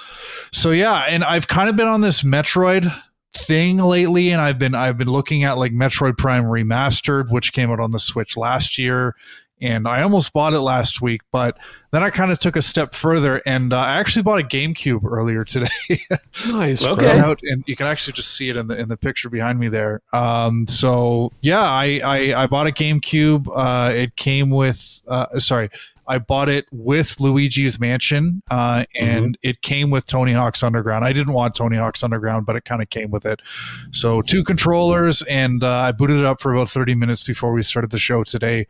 so 0.53 0.71
yeah, 0.71 1.05
and 1.09 1.25
I've 1.25 1.49
kind 1.49 1.69
of 1.69 1.77
been 1.77 1.89
on 1.89 2.01
this 2.01 2.23
Metroid 2.23 2.93
thing 3.33 3.77
lately 3.77 4.31
and 4.31 4.41
I've 4.41 4.59
been 4.59 4.75
I've 4.75 4.99
been 4.99 5.11
looking 5.11 5.45
at 5.45 5.57
like 5.57 5.73
Metroid 5.73 6.19
Prime 6.19 6.45
Remastered 6.45 7.31
which 7.31 7.53
came 7.53 7.71
out 7.71 7.81
on 7.81 7.93
the 7.93 8.01
Switch 8.01 8.37
last 8.37 8.77
year 8.77 9.15
and 9.61 9.87
I 9.87 10.03
almost 10.03 10.33
bought 10.33 10.53
it 10.53 10.61
last 10.61 11.01
week 11.01 11.21
but 11.31 11.57
then 11.93 12.03
I 12.03 12.11
kind 12.11 12.33
of 12.33 12.41
took 12.41 12.57
a 12.57 12.63
step 12.63 12.95
further 12.95 13.41
and 13.47 13.73
uh, 13.73 13.79
I 13.79 13.99
actually 13.99 14.23
bought 14.23 14.41
a 14.41 14.45
GameCube 14.45 15.05
earlier 15.05 15.45
today 15.45 15.69
Nice. 16.53 16.85
Okay. 16.85 17.19
Out, 17.19 17.41
and 17.43 17.65
you 17.67 17.77
can 17.77 17.87
actually 17.87 18.13
just 18.15 18.37
see 18.37 18.49
it 18.49 18.57
in 18.57 18.69
the 18.69 18.79
in 18.79 18.89
the 18.89 18.97
picture 18.97 19.29
behind 19.29 19.59
me 19.59 19.69
there. 19.69 20.01
Um, 20.13 20.67
so 20.67 21.31
yeah, 21.41 21.63
I, 21.63 22.01
I 22.03 22.43
I 22.43 22.47
bought 22.47 22.67
a 22.67 22.73
GameCube. 22.73 23.47
Uh, 23.53 23.93
it 23.93 24.17
came 24.17 24.51
with 24.51 25.03
uh, 25.09 25.39
sorry, 25.39 25.71
I 26.11 26.19
bought 26.19 26.49
it 26.49 26.67
with 26.73 27.21
Luigi's 27.21 27.79
Mansion, 27.79 28.43
uh, 28.51 28.85
and 28.99 29.39
it 29.43 29.63
came 29.63 29.91
with 29.91 30.07
Tony 30.07 30.33
Hawk's 30.33 30.65
Underground. 30.65 31.05
I 31.05 31.13
didn't 31.13 31.35
want 31.35 31.55
Tony 31.55 31.77
Hawk's 31.77 32.03
Underground, 32.03 32.47
but 32.47 32.57
it 32.57 32.65
kind 32.65 32.83
of 32.83 32.91
came 32.91 33.13
with 33.13 33.25
it. 33.25 33.41
So 33.93 34.21
two 34.21 34.43
controllers, 34.43 35.23
and 35.23 35.63
uh, 35.63 35.71
I 35.71 35.93
booted 35.93 36.19
it 36.19 36.25
up 36.25 36.41
for 36.41 36.53
about 36.53 36.69
thirty 36.69 36.97
minutes 36.97 37.23
before 37.23 37.53
we 37.53 37.63
started 37.63 37.93
the 37.93 38.01
show 38.01 38.25
today. 38.25 38.67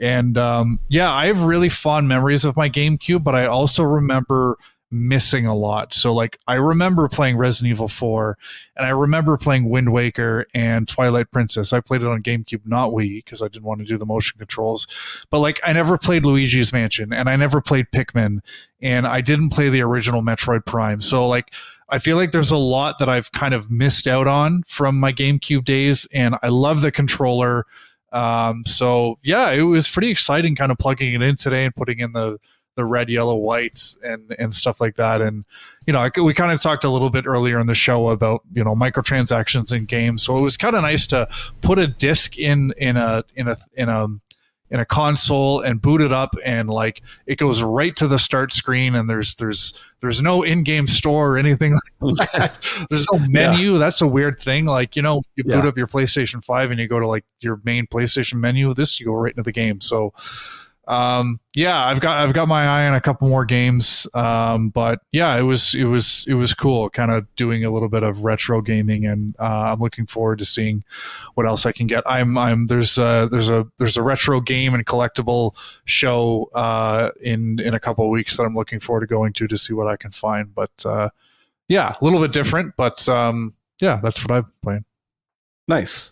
And 0.00 0.38
um, 0.38 0.78
yeah, 0.88 1.12
I 1.12 1.26
have 1.26 1.42
really 1.42 1.68
fond 1.68 2.06
memories 2.06 2.44
of 2.44 2.56
my 2.56 2.70
GameCube, 2.70 3.24
but 3.24 3.34
I 3.34 3.46
also 3.46 3.82
remember 3.82 4.56
missing 4.94 5.44
a 5.44 5.54
lot. 5.54 5.92
So 5.92 6.14
like 6.14 6.38
I 6.46 6.54
remember 6.54 7.08
playing 7.08 7.36
Resident 7.36 7.72
Evil 7.72 7.88
4 7.88 8.38
and 8.76 8.86
I 8.86 8.90
remember 8.90 9.36
playing 9.36 9.68
Wind 9.68 9.92
Waker 9.92 10.46
and 10.54 10.86
Twilight 10.86 11.32
Princess. 11.32 11.72
I 11.72 11.80
played 11.80 12.02
it 12.02 12.06
on 12.06 12.22
GameCube, 12.22 12.60
not 12.64 12.90
Wii 12.90 13.24
because 13.24 13.42
I 13.42 13.48
didn't 13.48 13.64
want 13.64 13.80
to 13.80 13.86
do 13.86 13.98
the 13.98 14.06
motion 14.06 14.38
controls. 14.38 14.86
But 15.30 15.40
like 15.40 15.60
I 15.64 15.72
never 15.72 15.98
played 15.98 16.24
Luigi's 16.24 16.72
Mansion 16.72 17.12
and 17.12 17.28
I 17.28 17.34
never 17.34 17.60
played 17.60 17.86
Pikmin 17.92 18.38
and 18.80 19.06
I 19.06 19.20
didn't 19.20 19.50
play 19.50 19.68
the 19.68 19.82
original 19.82 20.22
Metroid 20.22 20.64
Prime. 20.64 21.00
So 21.00 21.26
like 21.26 21.52
I 21.88 21.98
feel 21.98 22.16
like 22.16 22.30
there's 22.30 22.52
a 22.52 22.56
lot 22.56 23.00
that 23.00 23.08
I've 23.08 23.32
kind 23.32 23.52
of 23.52 23.70
missed 23.70 24.06
out 24.06 24.28
on 24.28 24.62
from 24.68 24.98
my 24.98 25.12
GameCube 25.12 25.64
days 25.64 26.06
and 26.12 26.36
I 26.40 26.48
love 26.48 26.82
the 26.82 26.92
controller. 26.92 27.66
Um, 28.12 28.64
so 28.64 29.18
yeah, 29.24 29.50
it 29.50 29.62
was 29.62 29.88
pretty 29.88 30.10
exciting 30.10 30.54
kind 30.54 30.70
of 30.70 30.78
plugging 30.78 31.14
it 31.14 31.22
in 31.22 31.34
today 31.34 31.64
and 31.64 31.74
putting 31.74 31.98
in 31.98 32.12
the 32.12 32.38
the 32.76 32.84
red, 32.84 33.08
yellow, 33.08 33.36
whites, 33.36 33.98
and 34.02 34.34
and 34.38 34.54
stuff 34.54 34.80
like 34.80 34.96
that. 34.96 35.20
And 35.20 35.44
you 35.86 35.92
know, 35.92 36.08
we 36.22 36.34
kind 36.34 36.52
of 36.52 36.60
talked 36.60 36.84
a 36.84 36.90
little 36.90 37.10
bit 37.10 37.26
earlier 37.26 37.58
in 37.58 37.66
the 37.66 37.74
show 37.74 38.08
about 38.08 38.42
you 38.52 38.64
know 38.64 38.74
microtransactions 38.74 39.72
in 39.72 39.84
games. 39.84 40.22
So 40.22 40.36
it 40.38 40.42
was 40.42 40.56
kind 40.56 40.76
of 40.76 40.82
nice 40.82 41.06
to 41.08 41.28
put 41.60 41.78
a 41.78 41.86
disc 41.86 42.38
in 42.38 42.72
in 42.76 42.96
a 42.96 43.24
in 43.34 43.48
a 43.48 43.56
in 43.74 43.88
a 43.88 44.08
in 44.70 44.80
a 44.80 44.84
console 44.84 45.60
and 45.60 45.80
boot 45.80 46.00
it 46.00 46.12
up 46.12 46.34
and 46.44 46.68
like 46.68 47.02
it 47.26 47.36
goes 47.36 47.62
right 47.62 47.94
to 47.94 48.08
the 48.08 48.18
start 48.18 48.52
screen 48.52 48.94
and 48.94 49.08
there's 49.08 49.34
there's 49.36 49.80
there's 50.00 50.20
no 50.20 50.42
in-game 50.42 50.88
store 50.88 51.34
or 51.34 51.38
anything 51.38 51.78
like 52.00 52.32
that. 52.32 52.58
there's 52.90 53.06
no 53.12 53.18
menu. 53.20 53.74
Yeah. 53.74 53.78
That's 53.78 54.00
a 54.00 54.06
weird 54.06 54.40
thing. 54.40 54.64
Like, 54.64 54.96
you 54.96 55.02
know, 55.02 55.22
you 55.36 55.44
boot 55.44 55.62
yeah. 55.62 55.68
up 55.68 55.76
your 55.76 55.86
PlayStation 55.86 56.44
5 56.44 56.72
and 56.72 56.80
you 56.80 56.88
go 56.88 56.98
to 56.98 57.06
like 57.06 57.24
your 57.40 57.60
main 57.64 57.86
PlayStation 57.86 58.34
menu. 58.34 58.74
This 58.74 58.98
you 58.98 59.06
go 59.06 59.12
right 59.12 59.32
into 59.32 59.42
the 59.42 59.52
game. 59.52 59.80
So 59.80 60.12
um, 60.86 61.40
yeah, 61.54 61.84
I've 61.84 62.00
got 62.00 62.18
I've 62.18 62.32
got 62.32 62.48
my 62.48 62.64
eye 62.66 62.86
on 62.86 62.94
a 62.94 63.00
couple 63.00 63.28
more 63.28 63.44
games. 63.44 64.06
Um, 64.14 64.70
but 64.70 65.00
yeah, 65.12 65.36
it 65.36 65.42
was 65.42 65.74
it 65.74 65.84
was 65.84 66.24
it 66.26 66.34
was 66.34 66.54
cool, 66.54 66.90
kind 66.90 67.10
of 67.10 67.26
doing 67.36 67.64
a 67.64 67.70
little 67.70 67.88
bit 67.88 68.02
of 68.02 68.24
retro 68.24 68.60
gaming, 68.60 69.06
and 69.06 69.34
uh, 69.38 69.72
I'm 69.72 69.78
looking 69.78 70.06
forward 70.06 70.38
to 70.40 70.44
seeing 70.44 70.84
what 71.34 71.46
else 71.46 71.66
I 71.66 71.72
can 71.72 71.86
get. 71.86 72.02
I'm 72.06 72.36
I'm 72.36 72.66
there's 72.66 72.98
a, 72.98 73.28
there's 73.30 73.50
a 73.50 73.66
there's 73.78 73.96
a 73.96 74.02
retro 74.02 74.40
game 74.40 74.74
and 74.74 74.84
collectible 74.84 75.56
show 75.84 76.50
uh, 76.54 77.10
in 77.20 77.60
in 77.60 77.74
a 77.74 77.80
couple 77.80 78.08
weeks 78.10 78.36
that 78.36 78.44
I'm 78.44 78.54
looking 78.54 78.80
forward 78.80 79.00
to 79.00 79.06
going 79.06 79.32
to 79.34 79.46
to 79.46 79.56
see 79.56 79.72
what 79.72 79.86
I 79.86 79.96
can 79.96 80.10
find. 80.10 80.54
But 80.54 80.72
uh, 80.84 81.10
yeah, 81.68 81.94
a 82.00 82.04
little 82.04 82.20
bit 82.20 82.32
different, 82.32 82.74
but 82.76 83.08
um, 83.08 83.54
yeah, 83.80 84.00
that's 84.02 84.24
what 84.24 84.42
been 84.42 84.52
playing. 84.62 84.84
Nice. 85.68 86.10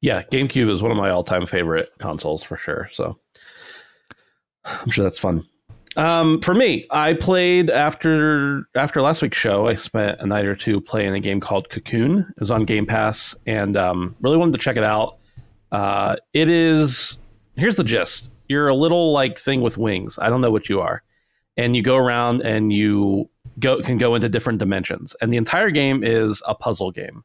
Yeah, 0.00 0.22
GameCube 0.22 0.70
is 0.70 0.80
one 0.80 0.92
of 0.92 0.96
my 0.96 1.10
all-time 1.10 1.46
favorite 1.46 1.90
consoles 1.98 2.44
for 2.44 2.56
sure. 2.56 2.88
So 2.92 3.18
I'm 4.64 4.90
sure 4.90 5.04
that's 5.04 5.18
fun. 5.18 5.46
Um, 5.96 6.40
for 6.42 6.54
me, 6.54 6.86
I 6.90 7.14
played 7.14 7.70
after 7.70 8.68
after 8.76 9.02
last 9.02 9.20
week's 9.20 9.38
show. 9.38 9.66
I 9.66 9.74
spent 9.74 10.20
a 10.20 10.26
night 10.26 10.44
or 10.44 10.54
two 10.54 10.80
playing 10.80 11.14
a 11.14 11.20
game 11.20 11.40
called 11.40 11.70
Cocoon. 11.70 12.20
It 12.20 12.40
was 12.40 12.50
on 12.50 12.64
Game 12.64 12.86
Pass, 12.86 13.34
and 13.46 13.76
um, 13.76 14.14
really 14.20 14.36
wanted 14.36 14.52
to 14.52 14.58
check 14.58 14.76
it 14.76 14.84
out. 14.84 15.18
Uh, 15.72 16.16
it 16.34 16.48
is 16.48 17.18
here's 17.56 17.76
the 17.76 17.84
gist: 17.84 18.30
you're 18.48 18.68
a 18.68 18.74
little 18.74 19.12
like 19.12 19.38
thing 19.38 19.60
with 19.60 19.76
wings. 19.76 20.18
I 20.20 20.30
don't 20.30 20.40
know 20.40 20.52
what 20.52 20.68
you 20.68 20.80
are, 20.80 21.02
and 21.56 21.74
you 21.74 21.82
go 21.82 21.96
around 21.96 22.42
and 22.42 22.72
you 22.72 23.28
go 23.58 23.80
can 23.80 23.98
go 23.98 24.14
into 24.14 24.28
different 24.28 24.60
dimensions. 24.60 25.16
And 25.20 25.32
the 25.32 25.36
entire 25.36 25.70
game 25.70 26.04
is 26.04 26.42
a 26.46 26.54
puzzle 26.54 26.92
game. 26.92 27.24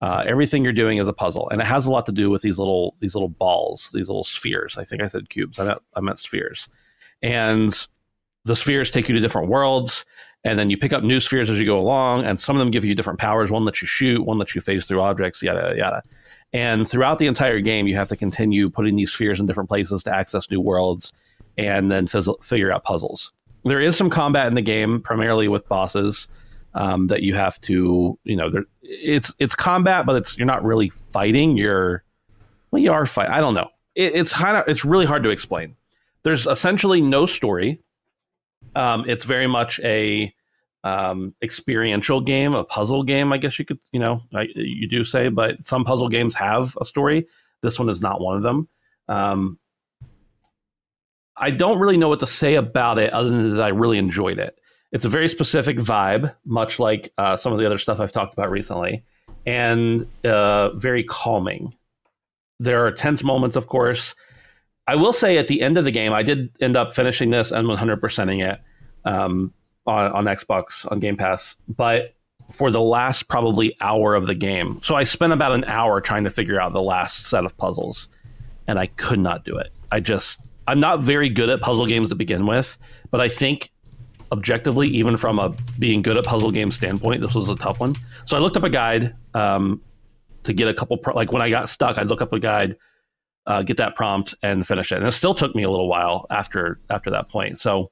Uh, 0.00 0.22
everything 0.26 0.62
you're 0.62 0.72
doing 0.72 0.98
is 0.98 1.08
a 1.08 1.12
puzzle, 1.12 1.48
and 1.50 1.60
it 1.60 1.64
has 1.64 1.86
a 1.86 1.90
lot 1.90 2.06
to 2.06 2.12
do 2.12 2.30
with 2.30 2.42
these 2.42 2.58
little 2.58 2.94
these 3.00 3.14
little 3.14 3.28
balls, 3.28 3.90
these 3.92 4.08
little 4.08 4.24
spheres. 4.24 4.78
I 4.78 4.84
think 4.84 5.02
I 5.02 5.08
said 5.08 5.28
cubes. 5.28 5.58
I 5.58 5.66
meant 5.66 5.80
I 5.94 6.00
meant 6.00 6.20
spheres, 6.20 6.68
and 7.22 7.86
the 8.44 8.54
spheres 8.54 8.90
take 8.90 9.08
you 9.08 9.14
to 9.14 9.20
different 9.20 9.48
worlds, 9.48 10.04
and 10.44 10.56
then 10.56 10.70
you 10.70 10.76
pick 10.76 10.92
up 10.92 11.02
new 11.02 11.18
spheres 11.18 11.50
as 11.50 11.58
you 11.58 11.66
go 11.66 11.78
along, 11.78 12.24
and 12.24 12.38
some 12.38 12.54
of 12.54 12.60
them 12.60 12.70
give 12.70 12.84
you 12.84 12.94
different 12.94 13.18
powers. 13.18 13.50
One 13.50 13.64
lets 13.64 13.82
you 13.82 13.88
shoot, 13.88 14.24
one 14.24 14.38
lets 14.38 14.54
you 14.54 14.60
phase 14.60 14.86
through 14.86 15.00
objects, 15.00 15.42
yada 15.42 15.74
yada. 15.76 16.02
And 16.52 16.88
throughout 16.88 17.18
the 17.18 17.26
entire 17.26 17.60
game, 17.60 17.88
you 17.88 17.96
have 17.96 18.08
to 18.08 18.16
continue 18.16 18.70
putting 18.70 18.94
these 18.94 19.12
spheres 19.12 19.40
in 19.40 19.46
different 19.46 19.68
places 19.68 20.04
to 20.04 20.14
access 20.14 20.48
new 20.48 20.60
worlds, 20.60 21.12
and 21.56 21.90
then 21.90 22.06
fizzle, 22.06 22.38
figure 22.40 22.70
out 22.72 22.84
puzzles. 22.84 23.32
There 23.64 23.80
is 23.80 23.96
some 23.96 24.10
combat 24.10 24.46
in 24.46 24.54
the 24.54 24.62
game, 24.62 25.00
primarily 25.00 25.48
with 25.48 25.68
bosses 25.68 26.28
um, 26.74 27.06
that 27.08 27.22
you 27.22 27.34
have 27.34 27.60
to, 27.62 28.18
you 28.24 28.36
know, 28.36 28.50
there, 28.50 28.64
it's 28.82 29.34
it's 29.38 29.54
combat, 29.54 30.06
but 30.06 30.16
it's 30.16 30.38
you're 30.38 30.46
not 30.46 30.64
really 30.64 30.90
fighting. 31.12 31.56
You're 31.56 32.04
well, 32.70 32.82
you 32.82 32.92
are 32.92 33.06
fight. 33.06 33.30
I 33.30 33.40
don't 33.40 33.54
know. 33.54 33.68
It, 33.94 34.14
it's 34.14 34.32
kind 34.32 34.56
of 34.56 34.68
it's 34.68 34.84
really 34.84 35.06
hard 35.06 35.22
to 35.24 35.30
explain. 35.30 35.76
There's 36.22 36.46
essentially 36.46 37.00
no 37.00 37.26
story. 37.26 37.80
Um, 38.74 39.04
it's 39.08 39.24
very 39.24 39.46
much 39.46 39.80
a 39.80 40.32
um, 40.84 41.34
experiential 41.42 42.20
game, 42.20 42.54
a 42.54 42.64
puzzle 42.64 43.02
game. 43.02 43.32
I 43.32 43.38
guess 43.38 43.58
you 43.58 43.64
could, 43.64 43.78
you 43.92 44.00
know, 44.00 44.22
I, 44.34 44.48
you 44.54 44.88
do 44.88 45.04
say, 45.04 45.28
but 45.28 45.64
some 45.64 45.84
puzzle 45.84 46.08
games 46.08 46.34
have 46.34 46.76
a 46.80 46.84
story. 46.84 47.26
This 47.62 47.78
one 47.78 47.88
is 47.88 48.00
not 48.00 48.20
one 48.20 48.36
of 48.36 48.42
them. 48.42 48.68
Um, 49.08 49.58
I 51.36 51.50
don't 51.50 51.78
really 51.78 51.96
know 51.96 52.08
what 52.08 52.20
to 52.20 52.26
say 52.26 52.56
about 52.56 52.98
it 52.98 53.12
other 53.12 53.30
than 53.30 53.56
that 53.56 53.62
I 53.62 53.68
really 53.68 53.98
enjoyed 53.98 54.38
it. 54.38 54.57
It's 54.92 55.04
a 55.04 55.08
very 55.08 55.28
specific 55.28 55.76
vibe, 55.78 56.34
much 56.44 56.78
like 56.78 57.12
uh, 57.18 57.36
some 57.36 57.52
of 57.52 57.58
the 57.58 57.66
other 57.66 57.78
stuff 57.78 58.00
I've 58.00 58.12
talked 58.12 58.32
about 58.32 58.50
recently, 58.50 59.04
and 59.46 60.06
uh, 60.24 60.70
very 60.70 61.04
calming. 61.04 61.74
There 62.58 62.86
are 62.86 62.92
tense 62.92 63.22
moments, 63.22 63.56
of 63.56 63.66
course. 63.66 64.14
I 64.86 64.94
will 64.96 65.12
say 65.12 65.36
at 65.36 65.48
the 65.48 65.60
end 65.60 65.76
of 65.76 65.84
the 65.84 65.90
game, 65.90 66.14
I 66.14 66.22
did 66.22 66.50
end 66.60 66.76
up 66.76 66.94
finishing 66.94 67.30
this 67.30 67.52
and 67.52 67.68
100%ing 67.68 68.40
it 68.40 68.58
um, 69.04 69.52
on, 69.86 70.12
on 70.12 70.24
Xbox 70.24 70.90
on 70.90 70.98
Game 70.98 71.16
Pass, 71.16 71.56
but 71.68 72.14
for 72.52 72.70
the 72.70 72.80
last 72.80 73.28
probably 73.28 73.76
hour 73.80 74.14
of 74.14 74.26
the 74.26 74.34
game. 74.34 74.80
So 74.82 74.94
I 74.94 75.04
spent 75.04 75.34
about 75.34 75.52
an 75.52 75.64
hour 75.64 76.00
trying 76.00 76.24
to 76.24 76.30
figure 76.30 76.58
out 76.58 76.72
the 76.72 76.82
last 76.82 77.26
set 77.26 77.44
of 77.44 77.56
puzzles, 77.58 78.08
and 78.66 78.78
I 78.78 78.86
could 78.86 79.20
not 79.20 79.44
do 79.44 79.56
it. 79.58 79.68
I 79.92 80.00
just, 80.00 80.40
I'm 80.66 80.80
not 80.80 81.00
very 81.00 81.28
good 81.28 81.50
at 81.50 81.60
puzzle 81.60 81.86
games 81.86 82.08
to 82.08 82.14
begin 82.14 82.46
with, 82.46 82.78
but 83.10 83.20
I 83.20 83.28
think 83.28 83.70
objectively, 84.32 84.88
even 84.88 85.16
from 85.16 85.38
a 85.38 85.54
being 85.78 86.02
good 86.02 86.16
at 86.16 86.24
puzzle 86.24 86.50
game 86.50 86.70
standpoint, 86.70 87.20
this 87.20 87.34
was 87.34 87.48
a 87.48 87.56
tough 87.56 87.80
one. 87.80 87.94
So 88.26 88.36
I 88.36 88.40
looked 88.40 88.56
up 88.56 88.64
a 88.64 88.70
guide 88.70 89.14
um, 89.34 89.80
to 90.44 90.52
get 90.52 90.68
a 90.68 90.74
couple. 90.74 90.96
Pro- 90.98 91.14
like 91.14 91.32
when 91.32 91.42
I 91.42 91.50
got 91.50 91.68
stuck, 91.68 91.98
I'd 91.98 92.06
look 92.06 92.22
up 92.22 92.32
a 92.32 92.40
guide, 92.40 92.76
uh, 93.46 93.62
get 93.62 93.76
that 93.78 93.96
prompt, 93.96 94.34
and 94.42 94.66
finish 94.66 94.92
it. 94.92 94.96
And 94.96 95.06
it 95.06 95.12
still 95.12 95.34
took 95.34 95.54
me 95.54 95.62
a 95.62 95.70
little 95.70 95.88
while 95.88 96.26
after 96.30 96.80
after 96.90 97.10
that 97.10 97.28
point. 97.28 97.58
So 97.58 97.90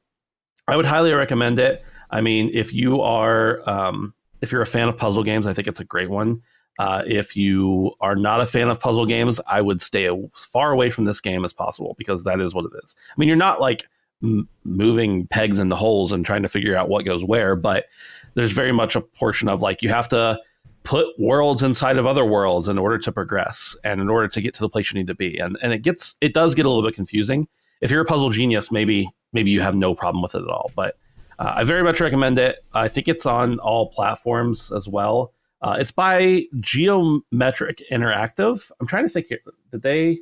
I 0.69 0.77
would 0.77 0.87
highly 0.87 1.13
recommend 1.13 1.59
it. 1.59 1.85
I 2.11 2.21
mean, 2.21 2.51
if 2.53 2.73
you 2.73 3.01
are 3.01 3.69
um, 3.69 4.15
if 4.41 4.53
you're 4.53 4.63
a 4.63 4.67
fan 4.67 4.89
of 4.89 4.97
puzzle 4.97 5.25
games, 5.25 5.47
I 5.47 5.55
think 5.55 5.69
it's 5.69 5.81
a 5.81 5.85
great 5.85 6.11
one. 6.11 6.43
Uh, 6.79 7.03
if 7.07 7.37
you 7.37 7.93
are 8.01 8.15
not 8.15 8.41
a 8.41 8.47
fan 8.47 8.69
of 8.69 8.79
puzzle 8.79 9.07
games, 9.07 9.41
I 9.47 9.63
would 9.63 9.81
stay 9.81 10.09
as 10.09 10.45
far 10.45 10.73
away 10.73 10.91
from 10.91 11.07
this 11.07 11.21
game 11.21 11.45
as 11.45 11.53
possible 11.53 11.95
because 11.97 12.25
that 12.25 12.39
is 12.39 12.55
what 12.55 12.67
it 12.67 12.73
is. 12.85 12.95
I 13.11 13.15
mean, 13.17 13.29
you're 13.29 13.37
not 13.37 13.61
like 13.61 13.89
m- 14.23 14.49
moving 14.65 15.27
pegs 15.29 15.59
in 15.59 15.69
the 15.69 15.77
holes 15.77 16.13
and 16.13 16.25
trying 16.25 16.43
to 16.43 16.49
figure 16.49 16.77
out 16.77 16.89
what 16.89 17.05
goes 17.05 17.25
where. 17.25 17.57
But 17.57 17.87
there's 18.35 18.53
very 18.53 18.73
much 18.73 18.97
a 18.97 19.01
portion 19.01 19.49
of 19.49 19.63
like 19.63 19.83
you 19.83 19.89
have 19.89 20.09
to 20.09 20.39
put 20.83 21.07
worlds 21.19 21.63
inside 21.65 21.97
of 21.97 22.07
other 22.07 22.25
worlds 22.25 22.69
in 22.69 22.79
order 22.79 22.97
to 22.97 23.11
progress 23.11 23.77
and 23.83 24.01
in 24.01 24.09
order 24.09 24.29
to 24.29 24.41
get 24.41 24.55
to 24.55 24.61
the 24.61 24.69
place 24.69 24.93
you 24.93 24.99
need 24.99 25.09
to 25.09 25.15
be. 25.15 25.39
And 25.39 25.59
and 25.63 25.73
it 25.73 25.83
gets 25.83 26.17
it 26.21 26.33
does 26.33 26.55
get 26.55 26.67
a 26.67 26.69
little 26.69 26.85
bit 26.85 26.95
confusing. 26.95 27.49
If 27.81 27.91
you're 27.91 28.03
a 28.03 28.07
puzzle 28.07 28.31
genius, 28.31 28.71
maybe 28.71 29.11
maybe 29.33 29.51
you 29.51 29.61
have 29.61 29.75
no 29.75 29.95
problem 29.95 30.23
with 30.23 30.35
it 30.35 30.43
at 30.43 30.49
all. 30.49 30.71
But 30.75 30.97
uh, 31.39 31.55
I 31.57 31.65
very 31.65 31.83
much 31.83 32.01
recommend 32.01 32.39
it. 32.39 32.65
I 32.73 32.89
think 32.89 33.09
it's 33.09 33.27
on 33.27 33.59
all 33.59 33.91
platforms 33.91 34.73
as 34.73 34.89
well. 34.89 35.33
Uh, 35.63 35.77
it's 35.81 35.91
by 35.91 36.45
Geometric 36.61 37.83
Interactive. 37.91 38.71
I'm 38.81 38.87
trying 38.87 39.05
to 39.05 39.09
think. 39.09 39.29
Did 39.73 39.83
they? 39.83 40.21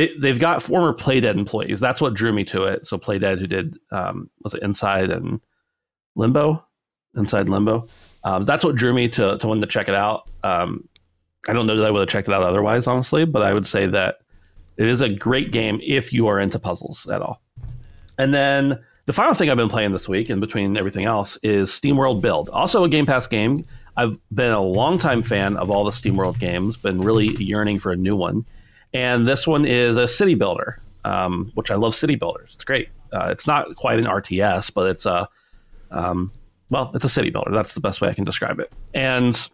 They 0.00 0.10
they've 0.18 0.38
got 0.38 0.62
former 0.62 0.94
Playdead 0.94 1.36
employees. 1.36 1.78
That's 1.78 2.00
what 2.00 2.14
drew 2.14 2.32
me 2.32 2.44
to 2.44 2.64
it. 2.64 2.86
So 2.86 2.96
Playdead, 2.96 3.38
who 3.38 3.46
did 3.46 3.78
um, 3.90 4.30
was 4.42 4.54
it 4.54 4.62
Inside 4.62 5.10
and 5.10 5.40
Limbo, 6.16 6.64
Inside 7.16 7.50
Limbo. 7.50 7.86
Um, 8.24 8.44
that's 8.44 8.64
what 8.64 8.76
drew 8.76 8.94
me 8.94 9.08
to 9.08 9.36
to 9.36 9.46
want 9.46 9.60
to 9.60 9.66
check 9.66 9.88
it 9.88 9.94
out. 9.94 10.28
Um, 10.42 10.88
I 11.48 11.52
don't 11.52 11.66
know 11.66 11.76
that 11.76 11.86
I 11.86 11.90
would 11.90 12.00
have 12.00 12.08
checked 12.08 12.28
it 12.28 12.34
out 12.34 12.42
otherwise, 12.42 12.86
honestly, 12.86 13.26
but 13.26 13.42
I 13.42 13.52
would 13.52 13.66
say 13.66 13.86
that 13.88 14.20
it 14.78 14.86
is 14.86 15.02
a 15.02 15.08
great 15.10 15.52
game 15.52 15.80
if 15.82 16.12
you 16.12 16.26
are 16.28 16.40
into 16.40 16.58
puzzles 16.58 17.06
at 17.08 17.20
all. 17.20 17.42
And 18.18 18.32
then 18.32 18.78
the 19.04 19.12
final 19.12 19.34
thing 19.34 19.50
I've 19.50 19.56
been 19.56 19.68
playing 19.68 19.92
this 19.92 20.08
week, 20.08 20.30
in 20.30 20.40
between 20.40 20.76
everything 20.76 21.04
else, 21.04 21.38
is 21.42 21.70
SteamWorld 21.70 22.20
Build. 22.20 22.48
Also 22.50 22.82
a 22.82 22.88
Game 22.88 23.06
Pass 23.06 23.26
game. 23.26 23.66
I've 23.96 24.18
been 24.32 24.52
a 24.52 24.60
longtime 24.60 25.22
fan 25.22 25.56
of 25.56 25.70
all 25.70 25.84
the 25.84 25.90
SteamWorld 25.90 26.38
games, 26.38 26.76
been 26.76 27.02
really 27.02 27.28
yearning 27.42 27.78
for 27.78 27.92
a 27.92 27.96
new 27.96 28.16
one 28.16 28.46
and 28.92 29.26
this 29.28 29.46
one 29.46 29.64
is 29.64 29.96
a 29.96 30.06
city 30.08 30.34
builder. 30.34 30.80
um, 31.04 31.50
which 31.54 31.70
I 31.70 31.76
love 31.76 31.94
city 31.94 32.14
builders. 32.14 32.52
It's 32.54 32.64
great. 32.64 32.88
Uh, 33.12 33.28
it's 33.30 33.46
not 33.46 33.74
quite 33.76 33.98
an 33.98 34.04
RTS, 34.04 34.72
but 34.72 34.86
it's 34.90 35.06
a 35.06 35.28
um, 35.90 36.30
well, 36.70 36.92
it's 36.94 37.04
a 37.04 37.08
city 37.08 37.30
builder. 37.30 37.50
That's 37.52 37.74
the 37.74 37.80
best 37.80 38.00
way 38.00 38.08
I 38.08 38.14
can 38.14 38.24
describe 38.24 38.60
it. 38.60 38.72
And 38.94 39.48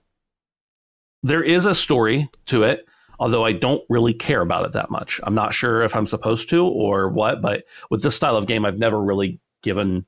there 1.22 1.42
is 1.42 1.64
a 1.64 1.74
story 1.74 2.28
to 2.46 2.62
it, 2.62 2.86
although 3.18 3.44
I 3.44 3.52
don't 3.52 3.82
really 3.88 4.12
care 4.12 4.42
about 4.42 4.66
it 4.66 4.72
that 4.72 4.90
much. 4.90 5.18
I'm 5.22 5.34
not 5.34 5.54
sure 5.54 5.82
if 5.82 5.96
I'm 5.96 6.06
supposed 6.06 6.50
to 6.50 6.66
or 6.66 7.08
what, 7.08 7.40
but 7.40 7.64
with 7.90 8.02
this 8.02 8.14
style 8.14 8.36
of 8.36 8.46
game, 8.46 8.66
I've 8.66 8.78
never 8.78 9.02
really 9.02 9.40
given 9.62 10.04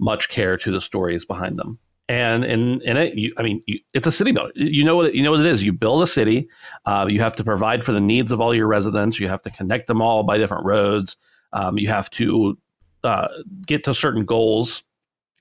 much 0.00 0.28
care 0.30 0.56
to 0.56 0.72
the 0.72 0.80
stories 0.80 1.24
behind 1.24 1.58
them. 1.58 1.78
And 2.08 2.44
in 2.44 2.80
in 2.82 2.96
it, 2.96 3.14
you, 3.14 3.34
I 3.36 3.42
mean, 3.42 3.62
you, 3.66 3.80
it's 3.92 4.06
a 4.06 4.12
city 4.12 4.32
builder. 4.32 4.52
You 4.54 4.82
know 4.82 4.96
what 4.96 5.06
it, 5.06 5.14
you 5.14 5.22
know 5.22 5.32
what 5.32 5.40
it 5.40 5.46
is. 5.46 5.62
You 5.62 5.72
build 5.72 6.02
a 6.02 6.06
city. 6.06 6.48
Uh, 6.86 7.06
you 7.08 7.20
have 7.20 7.36
to 7.36 7.44
provide 7.44 7.84
for 7.84 7.92
the 7.92 8.00
needs 8.00 8.32
of 8.32 8.40
all 8.40 8.54
your 8.54 8.66
residents. 8.66 9.20
You 9.20 9.28
have 9.28 9.42
to 9.42 9.50
connect 9.50 9.88
them 9.88 10.00
all 10.00 10.22
by 10.22 10.38
different 10.38 10.64
roads. 10.64 11.16
Um, 11.52 11.76
you 11.78 11.88
have 11.88 12.08
to 12.10 12.56
uh, 13.04 13.28
get 13.66 13.84
to 13.84 13.94
certain 13.94 14.24
goals 14.24 14.82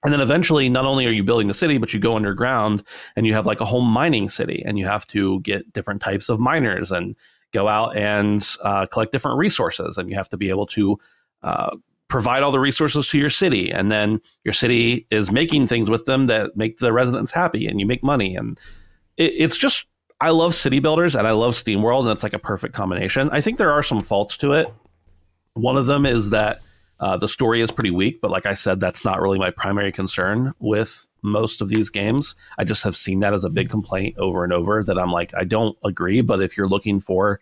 and 0.04 0.14
then 0.14 0.22
eventually, 0.22 0.70
not 0.70 0.86
only 0.86 1.06
are 1.06 1.12
you 1.12 1.24
building 1.24 1.48
the 1.48 1.54
city, 1.54 1.78
but 1.78 1.94
you 1.94 2.00
go 2.00 2.16
underground 2.16 2.84
and 3.16 3.26
you 3.26 3.34
have 3.34 3.46
like 3.46 3.62
a 3.62 3.66
whole 3.66 3.82
mining 3.82 4.30
city, 4.30 4.64
and 4.66 4.78
you 4.78 4.86
have 4.86 5.08
to 5.08 5.40
get 5.42 5.74
different 5.74 6.02
types 6.02 6.30
of 6.30 6.40
miners 6.40 6.92
and 6.92 7.16
go 7.52 7.68
out 7.68 7.98
and 7.98 8.56
uh, 8.62 8.86
collect 8.86 9.12
different 9.12 9.38
resources, 9.38 9.98
and 9.98 10.10
you 10.10 10.16
have 10.16 10.30
to 10.30 10.38
be 10.38 10.50
able 10.50 10.68
to 10.68 11.00
uh, 11.42 11.76
provide 12.08 12.44
all 12.44 12.52
the 12.52 12.60
resources 12.60 13.08
to 13.10 13.18
your 13.18 13.30
city, 13.30 13.72
and 13.72 13.92
then 13.92 14.22
your 14.44 14.54
city 14.54 15.06
is 15.12 15.32
making 15.32 15.68
things 15.68 15.90
with 15.90 16.06
them 16.06 16.28
that 16.28 16.56
make 16.56 16.78
the 16.80 16.94
residents 16.94 17.32
happy, 17.32 17.68
and 17.68 17.80
you 17.80 17.86
make 17.86 18.04
money, 18.04 18.36
and 18.36 18.60
it, 19.18 19.34
it's 19.38 19.58
just 19.58 19.86
I 20.20 20.32
love 20.32 20.56
city 20.56 20.80
builders 20.80 21.16
and 21.16 21.28
I 21.28 21.32
love 21.32 21.54
SteamWorld 21.54 22.02
and 22.02 22.10
it's 22.10 22.24
like 22.24 22.34
a 22.34 22.40
perfect 22.40 22.74
combination. 22.74 23.30
I 23.32 23.42
think 23.42 23.58
there 23.58 23.72
are 23.72 23.84
some 23.84 24.02
faults 24.02 24.38
to 24.38 24.54
it. 24.54 24.74
One 25.54 25.78
of 25.78 25.86
them 25.86 26.06
is 26.06 26.32
that 26.32 26.62
uh, 27.00 27.18
the 27.18 27.28
story 27.28 27.62
is 27.62 27.72
pretty 27.72 27.92
weak, 27.92 28.20
but 28.20 28.32
like 28.32 28.48
I 28.48 28.54
said, 28.54 28.80
that's 28.80 29.06
not 29.06 29.22
really 29.22 29.38
my 29.38 29.52
primary 29.52 29.92
concern 29.92 30.54
with 30.60 31.06
most 31.22 31.62
of 31.62 31.70
these 31.70 31.92
games. 31.92 32.36
I 32.58 32.64
just 32.64 32.84
have 32.84 32.96
seen 32.96 33.20
that 33.20 33.36
as 33.36 33.44
a 33.44 33.50
big 33.50 33.70
complaint 33.70 34.18
over 34.18 34.44
and 34.44 34.52
over 34.52 34.84
that 34.84 34.98
I'm 34.98 35.12
like, 35.12 35.34
I 35.36 35.44
don't 35.44 35.78
agree, 35.84 36.22
but 36.22 36.42
if 36.42 36.58
you're 36.58 36.68
looking 36.68 37.00
for 37.00 37.40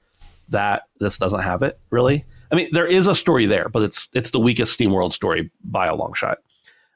that, 0.49 0.83
this 0.99 1.17
doesn't 1.17 1.41
have 1.41 1.63
it 1.63 1.79
really. 1.91 2.25
I 2.51 2.55
mean, 2.55 2.69
there 2.71 2.87
is 2.87 3.07
a 3.07 3.15
story 3.15 3.45
there, 3.45 3.69
but 3.69 3.83
it's 3.83 4.09
it's 4.13 4.31
the 4.31 4.39
weakest 4.39 4.77
SteamWorld 4.79 5.13
story 5.13 5.51
by 5.63 5.87
a 5.87 5.95
long 5.95 6.13
shot. 6.13 6.39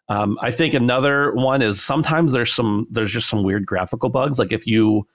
Um, 0.09 0.37
I 0.41 0.51
think 0.51 0.73
another 0.73 1.33
one 1.33 1.61
is 1.61 1.81
sometimes 1.81 2.31
there's 2.31 2.53
some 2.53 2.87
there's 2.89 3.11
just 3.11 3.29
some 3.29 3.43
weird 3.43 3.65
graphical 3.65 4.09
bugs. 4.09 4.39
Like 4.39 4.51
if 4.51 4.65
you 4.65 5.07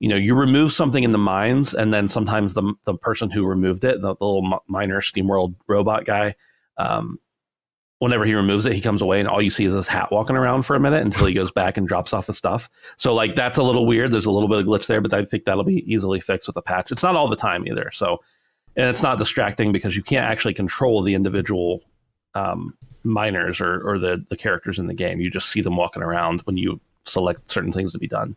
you 0.00 0.08
know 0.08 0.16
you 0.16 0.34
remove 0.34 0.72
something 0.72 1.04
in 1.04 1.12
the 1.12 1.18
mines, 1.18 1.74
and 1.74 1.92
then 1.92 2.08
sometimes 2.08 2.54
the 2.54 2.74
the 2.84 2.94
person 2.94 3.30
who 3.30 3.46
removed 3.46 3.84
it, 3.84 4.00
the, 4.02 4.16
the 4.16 4.24
little 4.24 4.62
miner 4.66 5.00
SteamWorld 5.00 5.54
robot 5.68 6.04
guy, 6.04 6.34
um, 6.76 7.18
whenever 8.02 8.24
he 8.24 8.34
removes 8.34 8.66
it, 8.66 8.72
he 8.72 8.80
comes 8.80 9.00
away 9.00 9.20
and 9.20 9.28
all 9.28 9.40
you 9.40 9.48
see 9.48 9.64
is 9.64 9.72
this 9.72 9.86
hat 9.86 10.10
walking 10.10 10.34
around 10.34 10.64
for 10.64 10.74
a 10.74 10.80
minute 10.80 11.04
until 11.04 11.24
he 11.24 11.32
goes 11.32 11.52
back 11.52 11.76
and 11.76 11.86
drops 11.86 12.12
off 12.12 12.26
the 12.26 12.34
stuff. 12.34 12.68
So 12.96 13.14
like 13.14 13.36
that's 13.36 13.58
a 13.58 13.62
little 13.62 13.86
weird. 13.86 14.10
There's 14.10 14.26
a 14.26 14.30
little 14.32 14.48
bit 14.48 14.58
of 14.58 14.66
glitch 14.66 14.88
there, 14.88 15.00
but 15.00 15.14
I 15.14 15.24
think 15.24 15.44
that'll 15.44 15.62
be 15.62 15.84
easily 15.86 16.18
fixed 16.18 16.48
with 16.48 16.56
a 16.56 16.62
patch. 16.62 16.90
It's 16.90 17.04
not 17.04 17.14
all 17.14 17.28
the 17.28 17.36
time 17.36 17.64
either. 17.64 17.92
So 17.94 18.18
and 18.76 18.86
it's 18.86 19.02
not 19.02 19.18
distracting 19.18 19.72
because 19.72 19.96
you 19.96 20.02
can't 20.02 20.24
actually 20.24 20.54
control 20.54 21.02
the 21.02 21.14
individual 21.14 21.82
um, 22.34 22.74
miners 23.04 23.60
or, 23.60 23.86
or 23.86 23.98
the 23.98 24.24
the 24.28 24.36
characters 24.36 24.78
in 24.78 24.86
the 24.86 24.94
game. 24.94 25.20
You 25.20 25.30
just 25.30 25.50
see 25.50 25.60
them 25.60 25.76
walking 25.76 26.02
around 26.02 26.40
when 26.42 26.56
you 26.56 26.80
select 27.04 27.50
certain 27.50 27.72
things 27.72 27.92
to 27.92 27.98
be 27.98 28.08
done. 28.08 28.36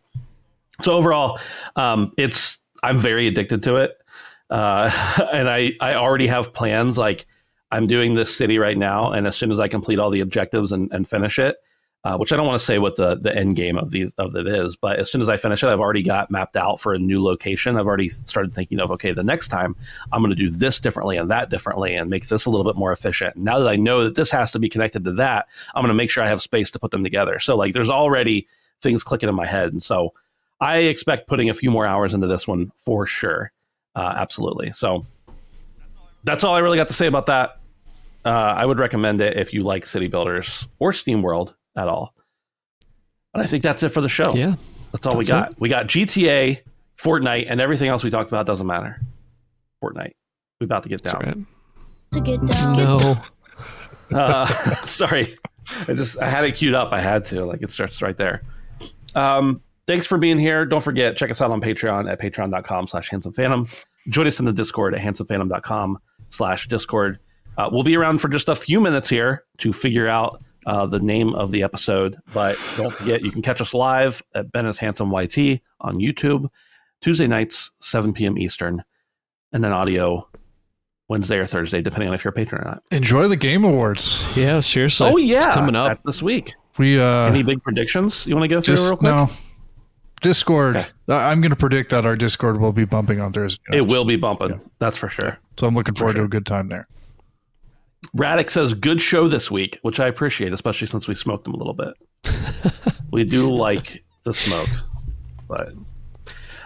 So 0.80 0.92
overall, 0.92 1.38
um, 1.76 2.12
it's 2.18 2.58
I'm 2.82 2.98
very 2.98 3.26
addicted 3.26 3.62
to 3.64 3.76
it, 3.76 3.98
uh, 4.50 4.90
and 5.32 5.48
I 5.48 5.72
I 5.80 5.94
already 5.94 6.26
have 6.26 6.52
plans 6.52 6.98
like 6.98 7.26
I'm 7.72 7.86
doing 7.86 8.14
this 8.14 8.34
city 8.34 8.58
right 8.58 8.78
now, 8.78 9.12
and 9.12 9.26
as 9.26 9.36
soon 9.36 9.50
as 9.50 9.60
I 9.60 9.68
complete 9.68 9.98
all 9.98 10.10
the 10.10 10.20
objectives 10.20 10.72
and, 10.72 10.92
and 10.92 11.08
finish 11.08 11.38
it, 11.38 11.56
uh, 12.06 12.16
which 12.16 12.32
I 12.32 12.36
don't 12.36 12.46
want 12.46 12.56
to 12.56 12.64
say 12.64 12.78
what 12.78 12.94
the 12.94 13.16
the 13.16 13.34
end 13.34 13.56
game 13.56 13.76
of 13.76 13.90
these 13.90 14.12
of 14.16 14.36
it 14.36 14.46
is, 14.46 14.76
but 14.76 15.00
as 15.00 15.10
soon 15.10 15.20
as 15.22 15.28
I 15.28 15.36
finish 15.36 15.64
it, 15.64 15.66
I've 15.66 15.80
already 15.80 16.04
got 16.04 16.30
mapped 16.30 16.56
out 16.56 16.78
for 16.78 16.94
a 16.94 17.00
new 17.00 17.20
location. 17.20 17.76
I've 17.76 17.86
already 17.86 18.08
started 18.08 18.54
thinking 18.54 18.78
of 18.78 18.92
okay, 18.92 19.12
the 19.12 19.24
next 19.24 19.48
time 19.48 19.74
I'm 20.12 20.20
going 20.20 20.30
to 20.30 20.36
do 20.36 20.48
this 20.48 20.78
differently 20.78 21.16
and 21.16 21.28
that 21.32 21.50
differently, 21.50 21.96
and 21.96 22.08
make 22.08 22.28
this 22.28 22.46
a 22.46 22.50
little 22.50 22.62
bit 22.62 22.76
more 22.76 22.92
efficient. 22.92 23.36
Now 23.36 23.58
that 23.58 23.66
I 23.66 23.74
know 23.74 24.04
that 24.04 24.14
this 24.14 24.30
has 24.30 24.52
to 24.52 24.60
be 24.60 24.68
connected 24.68 25.02
to 25.02 25.12
that, 25.14 25.48
I'm 25.74 25.82
going 25.82 25.88
to 25.88 25.94
make 25.94 26.08
sure 26.08 26.22
I 26.22 26.28
have 26.28 26.40
space 26.40 26.70
to 26.70 26.78
put 26.78 26.92
them 26.92 27.02
together. 27.02 27.40
So 27.40 27.56
like, 27.56 27.72
there's 27.72 27.90
already 27.90 28.46
things 28.82 29.02
clicking 29.02 29.28
in 29.28 29.34
my 29.34 29.46
head, 29.46 29.72
and 29.72 29.82
so 29.82 30.14
I 30.60 30.76
expect 30.76 31.26
putting 31.26 31.50
a 31.50 31.54
few 31.54 31.72
more 31.72 31.86
hours 31.86 32.14
into 32.14 32.28
this 32.28 32.46
one 32.46 32.70
for 32.76 33.06
sure. 33.06 33.50
Uh, 33.96 34.14
absolutely. 34.16 34.70
So 34.70 35.04
that's 36.22 36.44
all 36.44 36.54
I 36.54 36.60
really 36.60 36.76
got 36.76 36.86
to 36.86 36.94
say 36.94 37.08
about 37.08 37.26
that. 37.26 37.58
Uh, 38.24 38.54
I 38.56 38.64
would 38.64 38.78
recommend 38.78 39.20
it 39.20 39.36
if 39.36 39.52
you 39.52 39.64
like 39.64 39.86
City 39.86 40.06
Builders 40.06 40.68
or 40.78 40.92
SteamWorld 40.92 41.54
at 41.76 41.88
all. 41.88 42.14
And 43.34 43.42
I 43.42 43.46
think 43.46 43.62
that's 43.62 43.82
it 43.82 43.90
for 43.90 44.00
the 44.00 44.08
show. 44.08 44.34
Yeah. 44.34 44.56
That's 44.92 45.06
all 45.06 45.16
we 45.16 45.24
got. 45.24 45.52
It. 45.52 45.60
We 45.60 45.68
got 45.68 45.86
GTA, 45.86 46.60
Fortnite, 46.98 47.46
and 47.48 47.60
everything 47.60 47.88
else 47.88 48.02
we 48.02 48.10
talked 48.10 48.30
about 48.30 48.46
doesn't 48.46 48.66
matter. 48.66 49.00
Fortnite. 49.82 50.12
We're 50.60 50.64
about 50.64 50.84
to 50.84 50.88
get 50.88 51.02
down. 51.02 51.20
Right. 51.20 51.36
To 52.12 52.20
get 52.20 52.46
down. 52.46 52.76
No. 52.76 54.18
uh, 54.18 54.46
sorry. 54.86 55.36
I 55.88 55.92
just 55.92 56.18
I 56.20 56.30
had 56.30 56.44
it 56.44 56.54
queued 56.54 56.74
up. 56.74 56.92
I 56.92 57.00
had 57.00 57.26
to. 57.26 57.44
Like 57.44 57.62
it 57.62 57.70
starts 57.70 58.00
right 58.00 58.16
there. 58.16 58.42
Um, 59.14 59.60
thanks 59.86 60.06
for 60.06 60.18
being 60.18 60.38
here. 60.38 60.64
Don't 60.64 60.82
forget, 60.82 61.16
check 61.16 61.30
us 61.30 61.40
out 61.40 61.50
on 61.50 61.60
Patreon 61.60 62.10
at 62.10 62.20
patreon.com 62.20 62.86
slash 62.86 63.10
handsomephantom. 63.10 63.84
Join 64.08 64.26
us 64.26 64.38
in 64.38 64.44
the 64.44 64.52
Discord 64.52 64.94
at 64.94 65.00
handsomephantom.com 65.00 65.98
slash 66.30 66.68
Discord. 66.68 67.18
Uh, 67.58 67.68
we'll 67.72 67.82
be 67.82 67.96
around 67.96 68.18
for 68.18 68.28
just 68.28 68.48
a 68.48 68.54
few 68.54 68.80
minutes 68.80 69.08
here 69.08 69.44
to 69.58 69.72
figure 69.72 70.06
out 70.08 70.42
uh, 70.66 70.86
the 70.86 70.98
name 70.98 71.34
of 71.34 71.50
the 71.50 71.62
episode. 71.62 72.16
But 72.34 72.58
don't 72.76 72.92
forget, 72.92 73.22
you 73.22 73.30
can 73.30 73.42
catch 73.42 73.60
us 73.60 73.72
live 73.72 74.22
at 74.34 74.52
Ben 74.52 74.66
is 74.66 74.78
Handsome 74.78 75.10
YT 75.10 75.60
on 75.80 75.96
YouTube, 75.96 76.48
Tuesday 77.00 77.26
nights, 77.26 77.70
7 77.80 78.12
p.m. 78.12 78.36
Eastern, 78.36 78.82
and 79.52 79.62
then 79.62 79.72
audio 79.72 80.28
Wednesday 81.08 81.36
or 81.36 81.46
Thursday, 81.46 81.80
depending 81.80 82.08
on 82.08 82.14
if 82.14 82.24
you're 82.24 82.30
a 82.30 82.34
patron 82.34 82.62
or 82.62 82.64
not. 82.64 82.82
Enjoy 82.90 83.28
the 83.28 83.36
Game 83.36 83.64
Awards. 83.64 84.22
Yeah, 84.36 84.60
seriously. 84.60 85.08
Oh, 85.08 85.16
yeah. 85.16 85.48
It's 85.48 85.54
coming 85.54 85.76
up. 85.76 85.88
That's 85.88 86.04
this 86.04 86.22
week. 86.22 86.54
We 86.78 87.00
uh, 87.00 87.28
Any 87.28 87.42
big 87.42 87.62
predictions 87.62 88.26
you 88.26 88.34
want 88.34 88.44
to 88.44 88.54
go 88.54 88.60
through 88.60 88.76
just, 88.76 88.88
real 88.88 88.98
quick? 88.98 89.10
No. 89.10 89.28
Discord. 90.20 90.76
Okay. 90.76 90.88
I'm 91.08 91.40
going 91.40 91.50
to 91.50 91.56
predict 91.56 91.90
that 91.90 92.04
our 92.04 92.16
Discord 92.16 92.60
will 92.60 92.72
be 92.72 92.84
bumping 92.84 93.20
on 93.20 93.32
Thursday. 93.32 93.62
It 93.72 93.86
will 93.86 94.04
be 94.04 94.16
bumping. 94.16 94.50
Yeah. 94.50 94.58
That's 94.78 94.96
for 94.96 95.08
sure. 95.08 95.38
So 95.58 95.66
I'm 95.66 95.74
looking 95.74 95.94
forward 95.94 96.14
sure. 96.14 96.22
to 96.22 96.26
a 96.26 96.28
good 96.28 96.46
time 96.46 96.68
there. 96.68 96.88
Radix 98.16 98.54
says 98.54 98.72
good 98.72 99.02
show 99.02 99.28
this 99.28 99.50
week, 99.50 99.78
which 99.82 100.00
I 100.00 100.06
appreciate, 100.06 100.54
especially 100.54 100.86
since 100.86 101.06
we 101.06 101.14
smoked 101.14 101.44
them 101.44 101.52
a 101.52 101.58
little 101.58 101.74
bit. 101.74 102.72
we 103.12 103.24
do 103.24 103.54
like 103.54 104.02
the 104.24 104.32
smoke, 104.32 104.70
but 105.46 105.68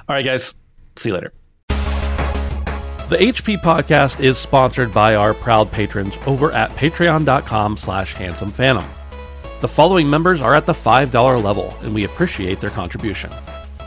all 0.08 0.14
right, 0.14 0.24
guys, 0.24 0.54
see 0.96 1.08
you 1.08 1.14
later. 1.14 1.32
The 1.68 3.16
HP 3.16 3.60
podcast 3.62 4.20
is 4.20 4.38
sponsored 4.38 4.94
by 4.94 5.16
our 5.16 5.34
proud 5.34 5.72
patrons 5.72 6.14
over 6.24 6.52
at 6.52 6.70
patreon.com 6.70 7.76
slash 7.76 8.14
handsomephantom. 8.14 8.86
The 9.60 9.68
following 9.68 10.08
members 10.08 10.40
are 10.40 10.54
at 10.54 10.66
the 10.66 10.72
$5 10.72 11.42
level, 11.42 11.76
and 11.82 11.92
we 11.92 12.04
appreciate 12.04 12.60
their 12.60 12.70
contribution. 12.70 13.30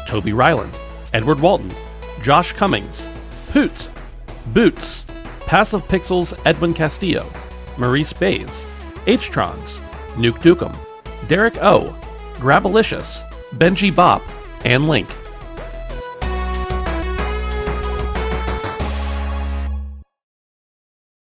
Toby 0.05 0.33
Ryland, 0.33 0.77
Edward 1.13 1.39
Walton, 1.39 1.73
Josh 2.21 2.51
Cummings, 2.51 3.07
Hoot, 3.53 3.89
Boots, 4.47 5.05
Passive 5.45 5.87
Pixels 5.87 6.37
Edwin 6.45 6.73
Castillo, 6.73 7.25
Maurice 7.77 8.13
Bays, 8.13 8.65
H-Trons, 9.07 9.79
Nuke 10.15 10.39
Dukem, 10.39 10.75
Derek 11.27 11.57
O, 11.57 11.95
Grabalicious, 12.35 13.23
Benji 13.55 13.93
Bop, 13.93 14.21
and 14.65 14.87
Link. 14.87 15.09